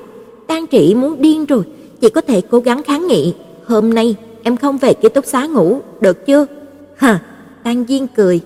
Tang 0.50 0.67
Trị 0.67 0.94
muốn 0.94 1.23
điên 1.23 1.47
rồi, 1.47 1.62
chỉ 2.00 2.08
có 2.08 2.20
thể 2.20 2.41
cố 2.41 2.58
gắng 2.61 2.82
kháng 2.82 3.06
nghị, 3.06 3.35
"Hôm 3.67 3.94
nay 3.94 4.17
em 4.43 4.56
không 4.56 4.79
về 4.79 4.94
ký 4.94 5.08
túc 5.08 5.25
xá 5.26 5.47
ngủ, 5.47 5.81
được 6.00 6.26
chưa?" 6.26 6.47
Hả? 6.97 7.20
Tang 7.64 7.85
Diên 7.88 8.06
cười. 8.06 8.41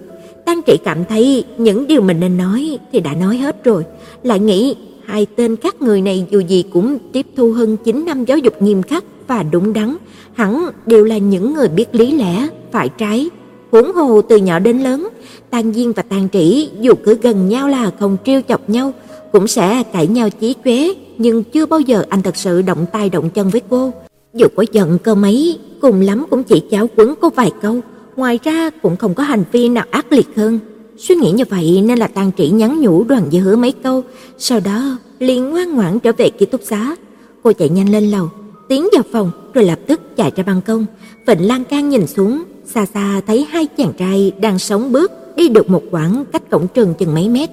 Tang 0.44 0.60
Trị 0.66 0.76
cảm 0.84 1.04
thấy 1.04 1.44
những 1.58 1.86
điều 1.86 2.00
mình 2.00 2.20
nên 2.20 2.36
nói 2.36 2.78
thì 2.92 3.00
đã 3.00 3.14
nói 3.14 3.36
hết 3.36 3.64
rồi, 3.64 3.84
lại 4.22 4.38
nghĩ 4.38 4.76
hai 5.04 5.26
tên 5.36 5.56
các 5.56 5.82
người 5.82 6.00
này 6.00 6.26
dù 6.30 6.40
gì 6.40 6.64
cũng 6.72 6.98
tiếp 7.12 7.26
thu 7.36 7.52
hơn 7.52 7.76
9 7.76 8.04
năm 8.04 8.24
giáo 8.24 8.38
dục 8.38 8.62
nghiêm 8.62 8.82
khắc 8.82 9.04
và 9.26 9.42
đúng 9.42 9.72
đắn, 9.72 9.96
hẳn 10.32 10.66
đều 10.86 11.04
là 11.04 11.18
những 11.18 11.54
người 11.54 11.68
biết 11.68 11.94
lý 11.94 12.10
lẽ, 12.12 12.48
phải 12.72 12.88
trái. 12.98 13.30
Huống 13.72 13.92
hồ 13.92 14.22
từ 14.22 14.36
nhỏ 14.36 14.58
đến 14.58 14.78
lớn, 14.78 15.08
Tang 15.50 15.72
Diên 15.72 15.92
và 15.92 16.02
Tang 16.02 16.28
Trĩ 16.32 16.68
dù 16.80 16.92
cứ 17.04 17.14
gần 17.22 17.48
nhau 17.48 17.68
là 17.68 17.90
không 18.00 18.16
trêu 18.24 18.40
chọc 18.48 18.70
nhau, 18.70 18.92
cũng 19.34 19.46
sẽ 19.46 19.82
cãi 19.92 20.06
nhau 20.06 20.30
chí 20.30 20.54
chóe, 20.64 20.88
nhưng 21.18 21.44
chưa 21.44 21.66
bao 21.66 21.80
giờ 21.80 22.04
anh 22.08 22.22
thật 22.22 22.36
sự 22.36 22.62
động 22.62 22.86
tay 22.92 23.10
động 23.10 23.30
chân 23.30 23.48
với 23.48 23.62
cô. 23.70 23.92
Dù 24.34 24.46
có 24.56 24.64
giận 24.72 24.98
cơ 24.98 25.14
mấy, 25.14 25.58
cùng 25.80 26.00
lắm 26.00 26.24
cũng 26.30 26.42
chỉ 26.42 26.62
cháo 26.70 26.86
quấn 26.96 27.14
cô 27.20 27.30
vài 27.30 27.50
câu, 27.62 27.80
ngoài 28.16 28.38
ra 28.44 28.70
cũng 28.70 28.96
không 28.96 29.14
có 29.14 29.22
hành 29.22 29.44
vi 29.52 29.68
nào 29.68 29.84
ác 29.90 30.12
liệt 30.12 30.26
hơn. 30.36 30.58
Suy 30.98 31.14
nghĩ 31.14 31.32
như 31.32 31.44
vậy 31.50 31.82
nên 31.84 31.98
là 31.98 32.06
Tang 32.06 32.30
Trĩ 32.38 32.48
nhắn 32.50 32.80
nhủ 32.80 33.04
Đoàn 33.04 33.22
Dư 33.32 33.38
Hứa 33.38 33.56
mấy 33.56 33.72
câu, 33.72 34.02
sau 34.38 34.60
đó 34.60 34.98
liền 35.18 35.50
ngoan 35.50 35.74
ngoãn 35.74 36.00
trở 36.00 36.12
về 36.12 36.30
ký 36.30 36.46
túc 36.46 36.60
xá. 36.64 36.96
Cô 37.42 37.52
chạy 37.52 37.68
nhanh 37.68 37.92
lên 37.92 38.10
lầu, 38.10 38.30
tiến 38.68 38.88
vào 38.92 39.02
phòng 39.12 39.30
rồi 39.54 39.64
lập 39.64 39.78
tức 39.86 40.16
chạy 40.16 40.32
ra 40.36 40.44
ban 40.46 40.60
công, 40.60 40.86
Vịnh 41.26 41.48
Lan 41.48 41.64
Can 41.64 41.88
nhìn 41.88 42.06
xuống, 42.06 42.42
xa 42.66 42.86
xa 42.86 43.20
thấy 43.26 43.46
hai 43.50 43.66
chàng 43.66 43.92
trai 43.98 44.32
đang 44.40 44.58
sống 44.58 44.92
bước 44.92 45.12
đi 45.36 45.48
được 45.48 45.70
một 45.70 45.82
quãng 45.90 46.24
cách 46.32 46.50
cổng 46.50 46.66
trường 46.74 46.94
chừng 46.94 47.14
mấy 47.14 47.28
mét. 47.28 47.50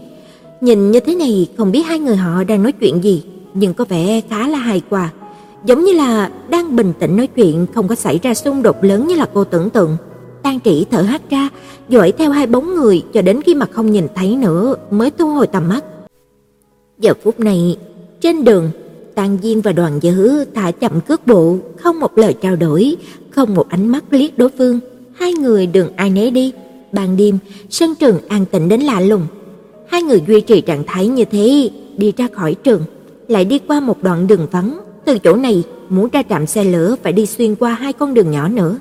Nhìn 0.61 0.91
như 0.91 0.99
thế 0.99 1.15
này 1.15 1.47
không 1.57 1.71
biết 1.71 1.81
hai 1.81 1.99
người 1.99 2.15
họ 2.15 2.43
đang 2.43 2.63
nói 2.63 2.71
chuyện 2.71 3.03
gì, 3.03 3.23
nhưng 3.53 3.73
có 3.73 3.85
vẻ 3.85 4.21
khá 4.29 4.47
là 4.47 4.57
hài 4.57 4.81
hòa, 4.89 5.11
giống 5.65 5.83
như 5.83 5.93
là 5.93 6.31
đang 6.49 6.75
bình 6.75 6.93
tĩnh 6.99 7.17
nói 7.17 7.27
chuyện, 7.27 7.65
không 7.73 7.87
có 7.87 7.95
xảy 7.95 8.19
ra 8.23 8.33
xung 8.33 8.63
đột 8.63 8.83
lớn 8.83 9.07
như 9.07 9.15
là 9.15 9.29
cô 9.33 9.43
tưởng 9.43 9.69
tượng. 9.69 9.97
Tang 10.43 10.59
Trĩ 10.59 10.85
thở 10.91 11.01
hắt 11.01 11.29
ra, 11.29 11.49
dõi 11.89 12.11
theo 12.11 12.31
hai 12.31 12.47
bóng 12.47 12.75
người 12.75 13.03
cho 13.13 13.21
đến 13.21 13.41
khi 13.41 13.55
mà 13.55 13.65
không 13.71 13.91
nhìn 13.91 14.07
thấy 14.15 14.35
nữa 14.35 14.75
mới 14.91 15.11
thu 15.11 15.27
hồi 15.29 15.47
tầm 15.47 15.69
mắt. 15.69 15.83
Giờ 16.99 17.13
phút 17.23 17.39
này, 17.39 17.77
trên 18.21 18.43
đường, 18.43 18.69
Tang 19.15 19.37
Diên 19.41 19.61
và 19.61 19.71
Đoàn 19.71 19.99
Dư 20.01 20.45
thả 20.45 20.71
chậm 20.71 21.01
cước 21.01 21.27
bộ, 21.27 21.57
không 21.77 21.99
một 21.99 22.17
lời 22.17 22.35
trao 22.41 22.55
đổi, 22.55 22.95
không 23.29 23.55
một 23.55 23.69
ánh 23.69 23.87
mắt 23.87 24.03
liếc 24.09 24.37
đối 24.37 24.49
phương, 24.57 24.79
hai 25.13 25.33
người 25.33 25.65
đường 25.65 25.89
ai 25.95 26.09
nấy 26.09 26.31
đi. 26.31 26.53
Ban 26.91 27.17
đêm, 27.17 27.37
sân 27.69 27.95
trường 27.95 28.27
an 28.27 28.45
tĩnh 28.45 28.69
đến 28.69 28.81
lạ 28.81 28.99
lùng. 28.99 29.27
Hai 29.91 30.03
người 30.03 30.23
duy 30.27 30.41
trì 30.41 30.61
trạng 30.61 30.83
thái 30.87 31.07
như 31.07 31.25
thế, 31.25 31.69
đi 31.97 32.13
ra 32.17 32.27
khỏi 32.33 32.55
trường, 32.63 32.83
lại 33.27 33.45
đi 33.45 33.59
qua 33.67 33.79
một 33.79 34.03
đoạn 34.03 34.27
đường 34.27 34.47
vắng, 34.51 34.79
từ 35.05 35.17
chỗ 35.17 35.35
này 35.35 35.63
muốn 35.89 36.09
ra 36.11 36.23
trạm 36.29 36.47
xe 36.47 36.63
lửa 36.63 36.95
phải 37.03 37.13
đi 37.13 37.25
xuyên 37.25 37.55
qua 37.55 37.73
hai 37.73 37.93
con 37.93 38.13
đường 38.13 38.31
nhỏ 38.31 38.47
nữa. 38.47 38.79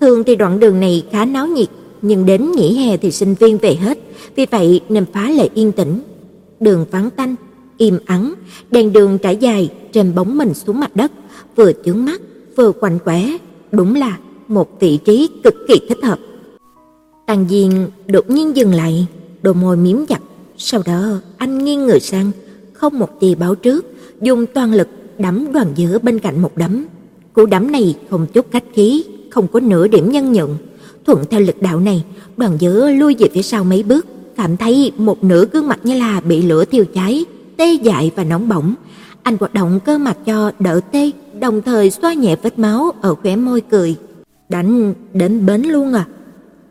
Thường 0.00 0.24
thì 0.24 0.36
đoạn 0.36 0.60
đường 0.60 0.80
này 0.80 1.04
khá 1.10 1.24
náo 1.24 1.46
nhiệt, 1.46 1.68
nhưng 2.02 2.26
đến 2.26 2.52
nghỉ 2.52 2.76
hè 2.76 2.96
thì 2.96 3.10
sinh 3.10 3.34
viên 3.34 3.58
về 3.58 3.74
hết, 3.74 3.98
vì 4.36 4.46
vậy 4.50 4.80
nên 4.88 5.04
phá 5.12 5.30
lệ 5.30 5.48
yên 5.54 5.72
tĩnh. 5.72 6.00
đường 6.60 6.84
vắng 6.90 7.10
tanh, 7.10 7.34
im 7.78 7.98
ắng, 8.06 8.34
đèn 8.70 8.92
đường 8.92 9.18
trải 9.18 9.36
dài 9.36 9.70
trên 9.92 10.14
bóng 10.14 10.38
mình 10.38 10.54
xuống 10.54 10.80
mặt 10.80 10.96
đất, 10.96 11.12
vừa 11.56 11.72
chướng 11.84 12.04
mắt, 12.04 12.20
vừa 12.56 12.72
quạnh 12.72 12.98
quẻ, 13.04 13.36
đúng 13.72 13.94
là 13.94 14.18
một 14.48 14.80
vị 14.80 14.98
trí 15.04 15.28
cực 15.44 15.54
kỳ 15.68 15.80
thích 15.88 15.98
hợp. 16.02 16.18
Tàn 17.26 17.46
Diên 17.48 17.70
đột 18.06 18.30
nhiên 18.30 18.56
dừng 18.56 18.74
lại, 18.74 19.06
đôi 19.42 19.54
môi 19.54 19.76
miếm 19.76 20.06
chặt, 20.06 20.20
sau 20.62 20.82
đó 20.86 21.18
anh 21.36 21.64
nghiêng 21.64 21.86
người 21.86 22.00
sang, 22.00 22.30
không 22.72 22.98
một 22.98 23.20
tì 23.20 23.34
báo 23.34 23.54
trước, 23.54 23.86
dùng 24.20 24.46
toàn 24.46 24.74
lực 24.74 24.88
đấm 25.18 25.52
đoàn 25.52 25.66
giữa 25.74 25.98
bên 25.98 26.18
cạnh 26.18 26.42
một 26.42 26.56
đấm. 26.56 26.86
Cú 27.32 27.46
đấm 27.46 27.72
này 27.72 27.96
không 28.10 28.26
chút 28.26 28.46
khách 28.50 28.64
khí, 28.74 29.04
không 29.30 29.48
có 29.48 29.60
nửa 29.60 29.88
điểm 29.88 30.12
nhân 30.12 30.32
nhượng. 30.32 30.56
Thuận 31.06 31.24
theo 31.30 31.40
lực 31.40 31.62
đạo 31.62 31.80
này, 31.80 32.04
đoàn 32.36 32.56
giữa 32.58 32.90
lui 32.90 33.16
về 33.18 33.28
phía 33.32 33.42
sau 33.42 33.64
mấy 33.64 33.82
bước, 33.82 34.06
cảm 34.36 34.56
thấy 34.56 34.92
một 34.96 35.24
nửa 35.24 35.44
gương 35.52 35.68
mặt 35.68 35.80
như 35.82 35.98
là 35.98 36.20
bị 36.20 36.42
lửa 36.42 36.64
thiêu 36.64 36.84
cháy, 36.94 37.24
tê 37.56 37.72
dại 37.72 38.10
và 38.16 38.24
nóng 38.24 38.48
bỏng. 38.48 38.74
Anh 39.22 39.36
hoạt 39.40 39.54
động 39.54 39.80
cơ 39.84 39.98
mặt 39.98 40.16
cho 40.26 40.52
đỡ 40.58 40.80
tê, 40.92 41.10
đồng 41.40 41.62
thời 41.62 41.90
xoa 41.90 42.14
nhẹ 42.14 42.36
vết 42.42 42.58
máu 42.58 42.92
ở 43.00 43.14
khóe 43.14 43.36
môi 43.36 43.60
cười. 43.60 43.96
Đánh 44.48 44.94
đến 45.14 45.46
bến 45.46 45.62
luôn 45.62 45.92
à? 45.92 46.06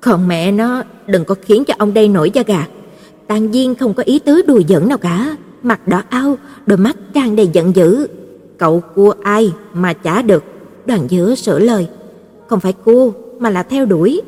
Còn 0.01 0.27
mẹ 0.27 0.51
nó, 0.51 0.84
đừng 1.08 1.25
có 1.25 1.36
khiến 1.41 1.63
cho 1.65 1.74
ông 1.77 1.93
đây 1.93 2.08
nổi 2.08 2.31
da 2.34 2.43
gà. 2.48 2.67
Tàn 3.29 3.53
Diên 3.53 3.75
không 3.75 3.93
có 3.93 4.03
ý 4.03 4.19
tứ 4.19 4.41
đùa 4.41 4.62
giỡn 4.69 4.88
nào 4.88 4.98
cả, 4.98 5.38
mặt 5.63 5.88
đỏ 5.88 6.01
ao, 6.09 6.38
đôi 6.65 6.77
mắt 6.77 6.98
tràn 7.13 7.36
đầy 7.36 7.50
giận 7.53 7.75
dữ. 7.75 8.07
Cậu 8.57 8.81
cua 8.95 9.13
ai 9.24 9.53
mà 9.74 9.93
chả 9.93 10.21
được? 10.21 10.43
Đoàn 10.86 11.07
Dứa 11.09 11.36
sửa 11.36 11.59
lời, 11.59 11.88
không 12.48 12.59
phải 12.59 12.74
cua 12.74 13.12
mà 13.39 13.50
là 13.50 13.63
theo 13.63 13.86
đuổi. 13.86 14.21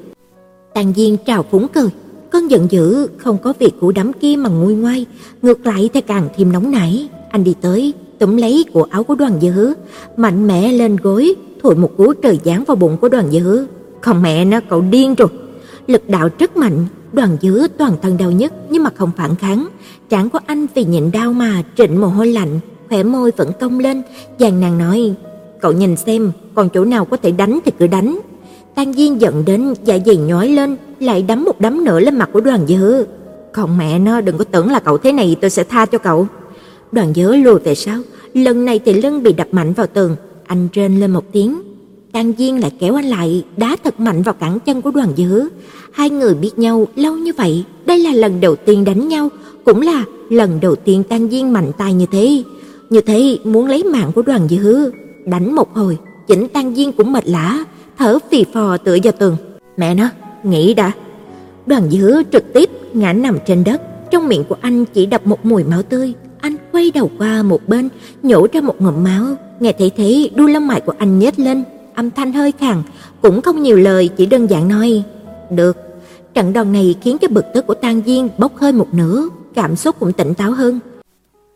Tàn 0.73 0.93
Diên 0.95 1.17
trào 1.25 1.45
phúng 1.51 1.67
cười, 1.67 1.89
cơn 2.31 2.51
giận 2.51 2.67
dữ 2.71 3.07
không 3.17 3.37
có 3.37 3.53
việc 3.59 3.73
của 3.79 3.91
đám 3.91 4.13
kia 4.13 4.35
mà 4.35 4.49
nguôi 4.49 4.75
ngoai, 4.75 5.05
ngược 5.41 5.65
lại 5.65 5.89
thì 5.93 6.01
càng 6.01 6.29
thêm 6.37 6.51
nóng 6.51 6.71
nảy. 6.71 7.09
Anh 7.29 7.43
đi 7.43 7.55
tới, 7.61 7.93
túm 8.19 8.37
lấy 8.37 8.65
cổ 8.73 8.87
áo 8.89 9.03
của 9.03 9.15
Đoàn 9.15 9.39
Dứa, 9.41 9.73
mạnh 10.17 10.47
mẽ 10.47 10.71
lên 10.71 10.95
gối, 10.95 11.35
thổi 11.63 11.75
một 11.75 11.91
cú 11.97 12.13
trời 12.13 12.39
giáng 12.45 12.63
vào 12.63 12.75
bụng 12.75 12.97
của 13.01 13.09
Đoàn 13.09 13.31
Dứa. 13.31 13.65
Không 14.01 14.21
mẹ 14.21 14.45
nó 14.45 14.59
cậu 14.69 14.81
điên 14.81 15.15
rồi. 15.15 15.29
Lực 15.87 16.09
đạo 16.09 16.29
rất 16.39 16.57
mạnh, 16.57 16.85
Đoàn 17.13 17.37
Dứa 17.41 17.67
toàn 17.77 17.93
thân 18.01 18.17
đau 18.17 18.31
nhức 18.31 18.53
nhưng 18.69 18.83
mà 18.83 18.89
không 18.95 19.11
phản 19.17 19.35
kháng, 19.35 19.67
trán 20.09 20.29
của 20.29 20.39
anh 20.45 20.65
vì 20.75 20.85
nhịn 20.85 21.11
đau 21.11 21.33
mà 21.33 21.63
trịnh 21.77 22.01
mồ 22.01 22.07
hôi 22.07 22.27
lạnh, 22.27 22.59
khóe 22.89 23.03
môi 23.03 23.31
vẫn 23.37 23.51
cong 23.59 23.79
lên, 23.79 24.01
dàn 24.39 24.59
nàng 24.59 24.77
nói: 24.77 25.13
"Cậu 25.61 25.71
nhìn 25.71 25.95
xem, 25.95 26.31
còn 26.55 26.69
chỗ 26.69 26.85
nào 26.85 27.05
có 27.05 27.17
thể 27.17 27.31
đánh 27.31 27.59
thì 27.65 27.71
cứ 27.79 27.87
đánh." 27.87 28.19
tan 28.75 28.93
Diên 28.93 29.17
giận 29.17 29.43
đến 29.45 29.73
dạ 29.83 29.97
dày 30.05 30.17
nhói 30.17 30.47
lên, 30.47 30.77
lại 30.99 31.21
đấm 31.21 31.43
một 31.43 31.61
đấm 31.61 31.83
nữa 31.83 31.99
lên 31.99 32.17
mặt 32.17 32.29
của 32.33 32.41
Đoàn 32.41 32.67
Dứa. 32.67 33.03
"Còn 33.53 33.77
mẹ 33.77 33.99
nó 33.99 34.21
đừng 34.21 34.37
có 34.37 34.43
tưởng 34.43 34.71
là 34.71 34.79
cậu 34.79 34.97
thế 34.97 35.11
này 35.11 35.35
tôi 35.41 35.49
sẽ 35.49 35.63
tha 35.63 35.85
cho 35.85 35.97
cậu." 35.97 36.27
Đoàn 36.91 37.13
Dứa 37.13 37.35
lùi 37.35 37.59
về 37.59 37.75
sau, 37.75 37.99
lần 38.33 38.65
này 38.65 38.79
thì 38.85 38.93
lưng 38.93 39.23
bị 39.23 39.33
đập 39.33 39.47
mạnh 39.51 39.73
vào 39.73 39.87
tường, 39.87 40.15
anh 40.45 40.67
rên 40.73 40.99
lên 40.99 41.11
một 41.11 41.23
tiếng. 41.31 41.61
Tang 42.13 42.33
Diên 42.37 42.57
lại 42.57 42.71
kéo 42.79 42.95
anh 42.95 43.05
lại, 43.05 43.43
đá 43.57 43.75
thật 43.83 43.99
mạnh 43.99 44.21
vào 44.21 44.33
cẳng 44.33 44.59
chân 44.59 44.81
của 44.81 44.91
Đoàn 44.91 45.09
Dữ. 45.15 45.49
Hai 45.91 46.09
người 46.09 46.33
biết 46.33 46.59
nhau 46.59 46.87
lâu 46.95 47.17
như 47.17 47.31
vậy, 47.37 47.63
đây 47.85 47.99
là 47.99 48.13
lần 48.13 48.41
đầu 48.41 48.55
tiên 48.55 48.83
đánh 48.83 49.07
nhau, 49.07 49.29
cũng 49.65 49.81
là 49.81 50.03
lần 50.29 50.59
đầu 50.61 50.75
tiên 50.75 51.03
Tang 51.03 51.29
Diên 51.29 51.49
mạnh 51.49 51.71
tay 51.77 51.93
như 51.93 52.05
thế. 52.11 52.43
Như 52.89 53.01
thế 53.01 53.37
muốn 53.43 53.67
lấy 53.67 53.83
mạng 53.83 54.11
của 54.15 54.21
Đoàn 54.21 54.47
Dữ. 54.49 54.91
đánh 55.25 55.55
một 55.55 55.73
hồi, 55.73 55.97
chỉnh 56.27 56.47
Tang 56.47 56.75
Diên 56.75 56.91
cũng 56.91 57.11
mệt 57.11 57.27
lả, 57.27 57.65
thở 57.97 58.19
phì 58.31 58.45
phò 58.53 58.77
tựa 58.77 58.97
vào 59.03 59.13
tường. 59.19 59.37
Mẹ 59.77 59.95
nó, 59.95 60.09
nghĩ 60.43 60.73
đã. 60.73 60.91
Đoàn 61.65 61.91
Dữ 61.91 62.23
trực 62.31 62.53
tiếp 62.53 62.69
ngã 62.93 63.13
nằm 63.13 63.37
trên 63.47 63.63
đất, 63.63 63.81
trong 64.11 64.27
miệng 64.27 64.43
của 64.43 64.57
anh 64.61 64.85
chỉ 64.85 65.05
đập 65.05 65.27
một 65.27 65.45
mùi 65.45 65.63
máu 65.63 65.81
tươi. 65.81 66.13
Anh 66.41 66.55
quay 66.71 66.91
đầu 66.93 67.11
qua 67.17 67.43
một 67.43 67.67
bên, 67.67 67.89
nhổ 68.23 68.47
ra 68.53 68.61
một 68.61 68.81
ngụm 68.81 69.03
máu, 69.03 69.25
nghe 69.59 69.71
thấy 69.71 69.91
thế 69.97 70.29
đuôi 70.35 70.51
lông 70.51 70.67
mày 70.67 70.81
của 70.81 70.93
anh 70.97 71.19
nhếch 71.19 71.39
lên, 71.39 71.63
âm 71.95 72.11
thanh 72.11 72.33
hơi 72.33 72.51
khàn, 72.51 72.83
cũng 73.21 73.41
không 73.41 73.63
nhiều 73.63 73.77
lời, 73.77 74.09
chỉ 74.17 74.25
đơn 74.25 74.49
giản 74.49 74.67
nói: 74.67 75.03
"Được." 75.49 75.77
Trận 76.33 76.53
đòn 76.53 76.71
này 76.71 76.95
khiến 77.01 77.17
cho 77.17 77.27
bực 77.27 77.45
tức 77.53 77.67
của 77.67 77.73
Tang 77.73 78.01
Diên 78.05 78.29
bốc 78.37 78.57
hơi 78.57 78.71
một 78.71 78.87
nửa, 78.93 79.29
cảm 79.53 79.75
xúc 79.75 79.95
cũng 79.99 80.13
tỉnh 80.13 80.33
táo 80.33 80.51
hơn. 80.51 80.79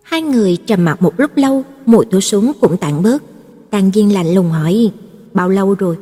Hai 0.03 0.21
người 0.21 0.57
trầm 0.67 0.85
mặc 0.85 1.01
một 1.01 1.13
lúc 1.17 1.31
lâu, 1.35 1.63
mùi 1.85 2.05
thuốc 2.05 2.23
súng 2.23 2.51
cũng 2.61 2.77
tản 2.77 3.03
bớt. 3.03 3.23
Tang 3.69 3.91
Diên 3.93 4.09
lạnh 4.09 4.33
lùng 4.35 4.49
hỏi: 4.49 4.91
"Bao 5.33 5.49
lâu 5.49 5.73
rồi?" 5.73 5.97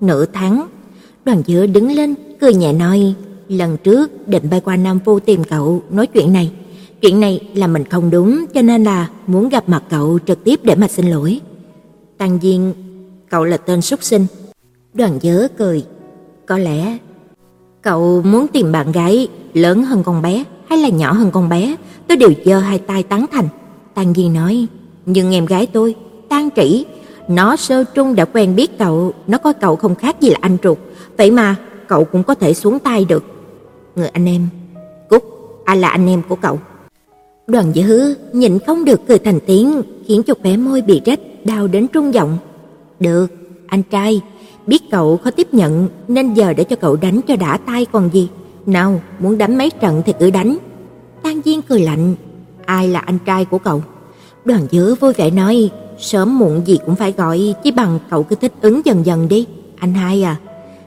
"Nửa 0.00 0.24
tháng." 0.32 0.68
Đoàn 1.24 1.42
Dứa 1.46 1.66
đứng 1.66 1.92
lên, 1.92 2.14
cười 2.40 2.54
nhẹ 2.54 2.72
nói: 2.72 3.14
"Lần 3.48 3.76
trước 3.76 4.28
định 4.28 4.50
bay 4.50 4.60
qua 4.60 4.76
Nam 4.76 4.98
Phu 5.04 5.20
tìm 5.20 5.44
cậu 5.44 5.82
nói 5.90 6.06
chuyện 6.06 6.32
này, 6.32 6.50
chuyện 7.00 7.20
này 7.20 7.40
là 7.54 7.66
mình 7.66 7.84
không 7.84 8.10
đúng, 8.10 8.44
cho 8.54 8.62
nên 8.62 8.84
là 8.84 9.08
muốn 9.26 9.48
gặp 9.48 9.68
mặt 9.68 9.82
cậu 9.90 10.18
trực 10.26 10.44
tiếp 10.44 10.60
để 10.62 10.74
mà 10.74 10.88
xin 10.88 11.06
lỗi." 11.10 11.40
Tang 12.18 12.38
Diên 12.42 12.72
cậu 13.30 13.44
là 13.44 13.56
tên 13.56 13.80
súc 13.80 14.02
sinh. 14.02 14.26
Đoàn 14.94 15.18
dớ 15.22 15.48
cười, 15.58 15.84
có 16.46 16.58
lẽ 16.58 16.98
cậu 17.82 18.22
muốn 18.22 18.46
tìm 18.48 18.72
bạn 18.72 18.92
gái 18.92 19.28
lớn 19.54 19.84
hơn 19.84 20.02
con 20.04 20.22
bé 20.22 20.44
hay 20.68 20.78
là 20.78 20.88
nhỏ 20.88 21.12
hơn 21.12 21.30
con 21.30 21.48
bé, 21.48 21.76
tôi 22.08 22.16
đều 22.16 22.30
giơ 22.44 22.58
hai 22.58 22.78
tay 22.78 23.02
tán 23.02 23.26
thành. 23.32 23.48
Tang 23.94 24.14
Di 24.14 24.28
nói, 24.28 24.66
nhưng 25.06 25.34
em 25.34 25.46
gái 25.46 25.66
tôi, 25.66 25.94
Tang 26.28 26.48
Trĩ, 26.56 26.84
nó 27.28 27.56
sơ 27.56 27.84
trung 27.84 28.14
đã 28.14 28.24
quen 28.24 28.56
biết 28.56 28.78
cậu, 28.78 29.12
nó 29.26 29.38
coi 29.38 29.54
cậu 29.54 29.76
không 29.76 29.94
khác 29.94 30.20
gì 30.20 30.30
là 30.30 30.38
anh 30.40 30.56
ruột, 30.62 30.78
vậy 31.16 31.30
mà 31.30 31.56
cậu 31.88 32.04
cũng 32.04 32.22
có 32.22 32.34
thể 32.34 32.54
xuống 32.54 32.78
tay 32.78 33.04
được. 33.04 33.24
Người 33.96 34.08
anh 34.08 34.26
em, 34.26 34.48
Cúc, 35.08 35.24
ai 35.64 35.76
là 35.76 35.88
anh 35.88 36.06
em 36.06 36.22
của 36.28 36.36
cậu? 36.36 36.58
Đoàn 37.46 37.72
Dư 37.74 38.14
nhịn 38.32 38.58
không 38.66 38.84
được 38.84 39.00
cười 39.08 39.18
thành 39.18 39.38
tiếng, 39.46 39.82
khiến 40.06 40.22
cho 40.22 40.34
khóe 40.42 40.56
môi 40.56 40.82
bị 40.82 41.00
rách 41.04 41.20
đau 41.44 41.66
đến 41.66 41.86
trung 41.88 42.14
giọng. 42.14 42.38
Được, 43.00 43.26
anh 43.66 43.82
trai, 43.82 44.20
biết 44.66 44.82
cậu 44.90 45.16
khó 45.16 45.30
tiếp 45.30 45.54
nhận 45.54 45.88
nên 46.08 46.34
giờ 46.34 46.52
để 46.52 46.64
cho 46.64 46.76
cậu 46.76 46.96
đánh 46.96 47.20
cho 47.28 47.36
đã 47.36 47.56
tay 47.56 47.86
còn 47.92 48.10
gì. 48.12 48.28
Nào, 48.66 49.00
muốn 49.18 49.38
đánh 49.38 49.58
mấy 49.58 49.70
trận 49.70 50.02
thì 50.06 50.12
cứ 50.20 50.30
đánh. 50.30 50.58
tan 51.22 51.40
Diên 51.44 51.62
cười 51.62 51.80
lạnh, 51.80 52.14
ai 52.64 52.88
là 52.88 53.00
anh 53.00 53.18
trai 53.26 53.44
của 53.44 53.58
cậu? 53.58 53.82
Đoàn 54.44 54.66
Dứa 54.70 54.94
vui 55.00 55.12
vẻ 55.12 55.30
nói, 55.30 55.70
sớm 55.98 56.38
muộn 56.38 56.62
gì 56.66 56.78
cũng 56.86 56.96
phải 56.96 57.12
gọi, 57.12 57.54
chỉ 57.64 57.70
bằng 57.70 57.98
cậu 58.10 58.22
cứ 58.22 58.36
thích 58.36 58.52
ứng 58.60 58.80
dần 58.84 59.06
dần 59.06 59.28
đi. 59.28 59.46
Anh 59.78 59.94
hai 59.94 60.22
à. 60.22 60.36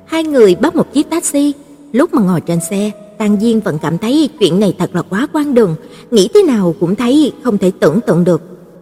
Hai 0.05 0.23
người 0.23 0.55
bắt 0.55 0.75
một 0.75 0.93
chiếc 0.93 1.09
taxi, 1.09 1.53
lúc 1.91 2.13
mà 2.13 2.21
ngồi 2.21 2.41
trên 2.41 2.59
xe, 2.69 2.91
Tang 3.17 3.39
Diên 3.39 3.59
vẫn 3.59 3.77
cảm 3.81 3.97
thấy 3.97 4.29
chuyện 4.39 4.59
này 4.59 4.75
thật 4.79 4.95
là 4.95 5.01
quá 5.01 5.27
quan 5.33 5.53
đường, 5.53 5.75
nghĩ 6.11 6.29
thế 6.33 6.43
nào 6.43 6.75
cũng 6.79 6.95
thấy 6.95 7.31
không 7.43 7.57
thể 7.57 7.71
tưởng 7.79 7.99
tượng 8.01 8.23
được. 8.23 8.41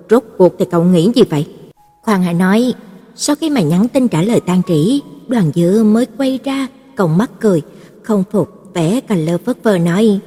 Rốt 0.10 0.24
cuộc 0.38 0.56
thì 0.60 0.66
cậu 0.66 0.84
nghĩ 0.84 1.12
gì 1.16 1.24
vậy? 1.30 1.46
Khoan 2.02 2.24
hãy 2.24 2.34
nói, 2.34 2.74
sau 3.16 3.36
khi 3.36 3.50
mà 3.50 3.62
nhắn 3.62 3.88
tin 3.88 4.08
trả 4.08 4.22
lời 4.22 4.40
tan 4.40 4.62
Trĩ, 4.68 5.02
Đoàn 5.28 5.52
dự 5.54 5.84
mới 5.84 6.06
quay 6.18 6.40
ra, 6.44 6.68
còng 6.96 7.18
mắt 7.18 7.32
cười, 7.40 7.62
không 8.04 8.24
phục 8.32 8.50
vẻ 8.74 9.00
cà 9.08 9.16
lơ 9.16 9.38
phất 9.38 9.64
phơ 9.64 9.78
nói: 9.78 10.20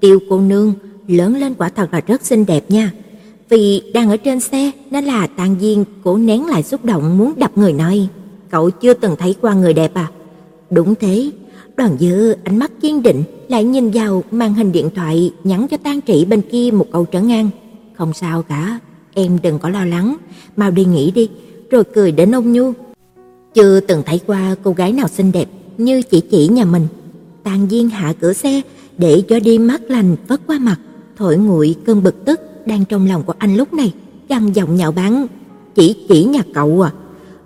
"Tiêu 0.00 0.18
cô 0.30 0.40
nương, 0.40 0.74
lớn 1.08 1.36
lên 1.36 1.54
quả 1.54 1.68
thật 1.68 1.92
là 1.92 2.00
rất 2.06 2.26
xinh 2.26 2.46
đẹp 2.46 2.70
nha." 2.70 2.92
Vì 3.48 3.82
đang 3.94 4.10
ở 4.10 4.16
trên 4.16 4.40
xe 4.40 4.70
nên 4.90 5.04
là 5.04 5.26
tan 5.26 5.56
Diên 5.60 5.84
cố 6.04 6.16
nén 6.16 6.46
lại 6.46 6.62
xúc 6.62 6.84
động 6.84 7.18
muốn 7.18 7.32
đập 7.36 7.58
người 7.58 7.72
nói: 7.72 8.08
"Cậu 8.50 8.70
chưa 8.70 8.94
từng 8.94 9.16
thấy 9.18 9.34
qua 9.40 9.54
người 9.54 9.72
đẹp 9.72 9.94
à?" 9.94 10.10
Đúng 10.70 10.94
thế, 10.94 11.30
Đoàn 11.76 11.96
dự 11.98 12.36
ánh 12.44 12.58
mắt 12.58 12.72
kiên 12.80 13.02
định 13.02 13.24
lại 13.48 13.64
nhìn 13.64 13.90
vào 13.90 14.24
màn 14.30 14.54
hình 14.54 14.72
điện 14.72 14.90
thoại 14.94 15.32
nhắn 15.44 15.66
cho 15.68 15.76
tan 15.76 16.00
Trĩ 16.06 16.24
bên 16.24 16.42
kia 16.42 16.70
một 16.72 16.86
câu 16.92 17.06
trấn 17.12 17.30
an: 17.32 17.50
"Không 17.94 18.12
sao 18.12 18.42
cả, 18.42 18.78
em 19.14 19.38
đừng 19.42 19.58
có 19.58 19.68
lo 19.68 19.84
lắng, 19.84 20.16
mau 20.56 20.70
đi 20.70 20.84
nghỉ 20.84 21.10
đi." 21.10 21.28
Rồi 21.70 21.84
cười 21.84 22.12
đến 22.12 22.34
ông 22.34 22.52
nhu. 22.52 22.72
Chưa 23.54 23.80
từng 23.80 24.02
thấy 24.06 24.20
qua 24.26 24.54
cô 24.64 24.72
gái 24.72 24.92
nào 24.92 25.08
xinh 25.08 25.32
đẹp 25.32 25.48
như 25.78 26.02
chỉ 26.02 26.20
chỉ 26.20 26.48
nhà 26.48 26.64
mình. 26.64 26.86
Tàn 27.42 27.66
Diên 27.70 27.88
hạ 27.88 28.14
cửa 28.20 28.32
xe 28.32 28.60
để 28.98 29.22
cho 29.28 29.40
đi 29.40 29.58
mắt 29.58 29.82
lành 29.88 30.16
vất 30.28 30.40
qua 30.46 30.58
mặt, 30.58 30.76
thổi 31.16 31.36
nguội 31.36 31.74
cơn 31.86 32.02
bực 32.02 32.24
tức 32.24 32.40
đang 32.66 32.84
trong 32.84 33.06
lòng 33.06 33.22
của 33.22 33.34
anh 33.38 33.56
lúc 33.56 33.72
này, 33.72 33.92
gằn 34.28 34.52
giọng 34.52 34.76
nhạo 34.76 34.92
báng, 34.92 35.26
"Chỉ 35.74 35.96
chỉ 36.08 36.24
nhà 36.24 36.42
cậu 36.54 36.80
à?" 36.80 36.92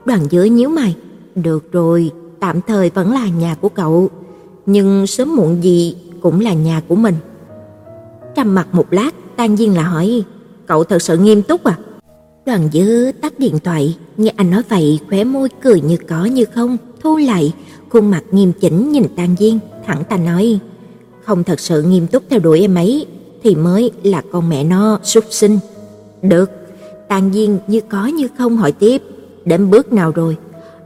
Đoàn 0.04 0.20
Dứa 0.30 0.44
nhíu 0.44 0.68
mày, 0.68 0.96
"Được 1.34 1.72
rồi, 1.72 2.10
tạm 2.40 2.60
thời 2.66 2.90
vẫn 2.90 3.12
là 3.12 3.28
nhà 3.28 3.54
của 3.54 3.68
cậu, 3.68 4.10
nhưng 4.66 5.06
sớm 5.06 5.36
muộn 5.36 5.62
gì 5.62 5.96
cũng 6.20 6.40
là 6.40 6.52
nhà 6.52 6.82
của 6.88 6.96
mình." 6.96 7.14
Trầm 8.36 8.54
mặt 8.54 8.68
một 8.72 8.92
lát, 8.92 9.10
Tang 9.36 9.56
Diên 9.56 9.72
lại 9.72 9.84
hỏi, 9.84 10.22
"Cậu 10.66 10.84
thật 10.84 11.02
sự 11.02 11.18
nghiêm 11.18 11.42
túc 11.42 11.64
à?" 11.64 11.78
Đoàn 12.46 12.68
Dư 12.72 13.12
tắt 13.20 13.38
điện 13.38 13.58
thoại, 13.64 13.96
nghe 14.18 14.32
anh 14.36 14.50
nói 14.50 14.62
vậy, 14.68 15.00
khóe 15.08 15.24
môi 15.24 15.48
cười 15.62 15.80
như 15.80 15.96
có 15.96 16.24
như 16.24 16.44
không, 16.44 16.76
thu 17.00 17.16
lại, 17.16 17.52
khuôn 17.88 18.10
mặt 18.10 18.22
nghiêm 18.30 18.52
chỉnh 18.60 18.92
nhìn 18.92 19.04
Tang 19.16 19.36
Diên, 19.38 19.58
thẳng 19.86 20.04
ta 20.08 20.16
nói: 20.16 20.58
"Không 21.24 21.44
thật 21.44 21.60
sự 21.60 21.82
nghiêm 21.82 22.06
túc 22.06 22.22
theo 22.30 22.40
đuổi 22.40 22.60
em 22.60 22.74
ấy 22.74 23.06
thì 23.42 23.54
mới 23.54 23.90
là 24.02 24.22
con 24.32 24.48
mẹ 24.48 24.64
nó 24.64 24.98
súc 25.02 25.24
sinh." 25.30 25.58
"Được." 26.22 26.50
Tang 27.08 27.32
Diên 27.32 27.58
như 27.66 27.80
có 27.80 28.06
như 28.06 28.28
không 28.38 28.56
hỏi 28.56 28.72
tiếp, 28.72 29.02
"Đến 29.44 29.70
bước 29.70 29.92
nào 29.92 30.12
rồi?" 30.12 30.36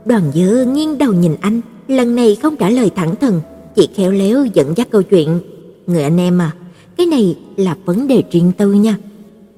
Đoàn 0.05 0.31
Dư 0.33 0.65
nghiêng 0.65 0.97
đầu 0.97 1.13
nhìn 1.13 1.35
anh, 1.41 1.61
lần 1.87 2.15
này 2.15 2.37
không 2.41 2.55
trả 2.55 2.69
lời 2.69 2.91
thẳng 2.95 3.15
thừng, 3.15 3.41
chỉ 3.75 3.89
khéo 3.95 4.11
léo 4.11 4.45
dẫn 4.45 4.77
dắt 4.77 4.87
câu 4.91 5.03
chuyện, 5.03 5.39
"Người 5.87 6.03
anh 6.03 6.19
em 6.19 6.41
à, 6.41 6.51
cái 6.97 7.05
này 7.05 7.37
là 7.57 7.77
vấn 7.85 8.07
đề 8.07 8.23
riêng 8.31 8.51
tư 8.57 8.73
nha. 8.73 8.97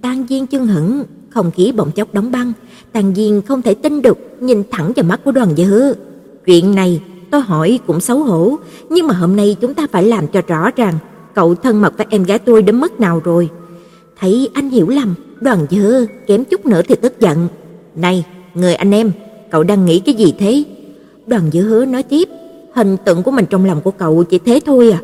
Tang 0.01 0.25
Diên 0.29 0.47
chân 0.47 0.67
hững, 0.67 1.03
không 1.35 1.51
khí 1.51 1.71
bỗng 1.75 1.91
chốc 1.91 2.13
đóng 2.13 2.31
băng, 2.31 2.53
Tang 2.91 3.15
Diên 3.15 3.41
không 3.41 3.61
thể 3.61 3.73
tin 3.73 4.01
được 4.01 4.17
nhìn 4.39 4.63
thẳng 4.71 4.91
vào 4.95 5.03
mắt 5.03 5.19
của 5.23 5.31
Đoàn 5.31 5.55
Dư. 5.55 5.93
Chuyện 6.45 6.75
này 6.75 7.01
tôi 7.31 7.41
hỏi 7.41 7.79
cũng 7.87 8.01
xấu 8.01 8.19
hổ, 8.19 8.55
nhưng 8.89 9.07
mà 9.07 9.13
hôm 9.13 9.35
nay 9.35 9.55
chúng 9.61 9.73
ta 9.73 9.87
phải 9.91 10.03
làm 10.03 10.27
cho 10.27 10.41
rõ 10.47 10.71
ràng, 10.75 10.93
cậu 11.33 11.55
thân 11.55 11.81
mật 11.81 11.97
với 11.97 12.07
em 12.09 12.23
gái 12.23 12.39
tôi 12.39 12.61
đến 12.61 12.79
mức 12.79 12.99
nào 12.99 13.21
rồi. 13.23 13.49
Thấy 14.19 14.49
anh 14.53 14.69
hiểu 14.69 14.89
lầm, 14.89 15.15
Đoàn 15.41 15.65
Dư 15.71 16.05
kém 16.27 16.45
chút 16.45 16.65
nữa 16.65 16.81
thì 16.87 16.95
tức 16.95 17.19
giận. 17.19 17.47
"Này, 17.95 18.25
người 18.53 18.75
anh 18.75 18.91
em, 18.91 19.11
cậu 19.51 19.63
đang 19.63 19.85
nghĩ 19.85 19.99
cái 19.99 20.15
gì 20.15 20.33
thế?" 20.39 20.63
Đoàn 21.27 21.51
Dư 21.53 21.61
hứa 21.61 21.85
nói 21.85 22.03
tiếp, 22.03 22.29
"Hình 22.73 22.97
tượng 23.05 23.23
của 23.23 23.31
mình 23.31 23.45
trong 23.49 23.65
lòng 23.65 23.81
của 23.81 23.91
cậu 23.91 24.23
chỉ 24.23 24.39
thế 24.45 24.59
thôi 24.65 24.91
à?" 24.91 25.01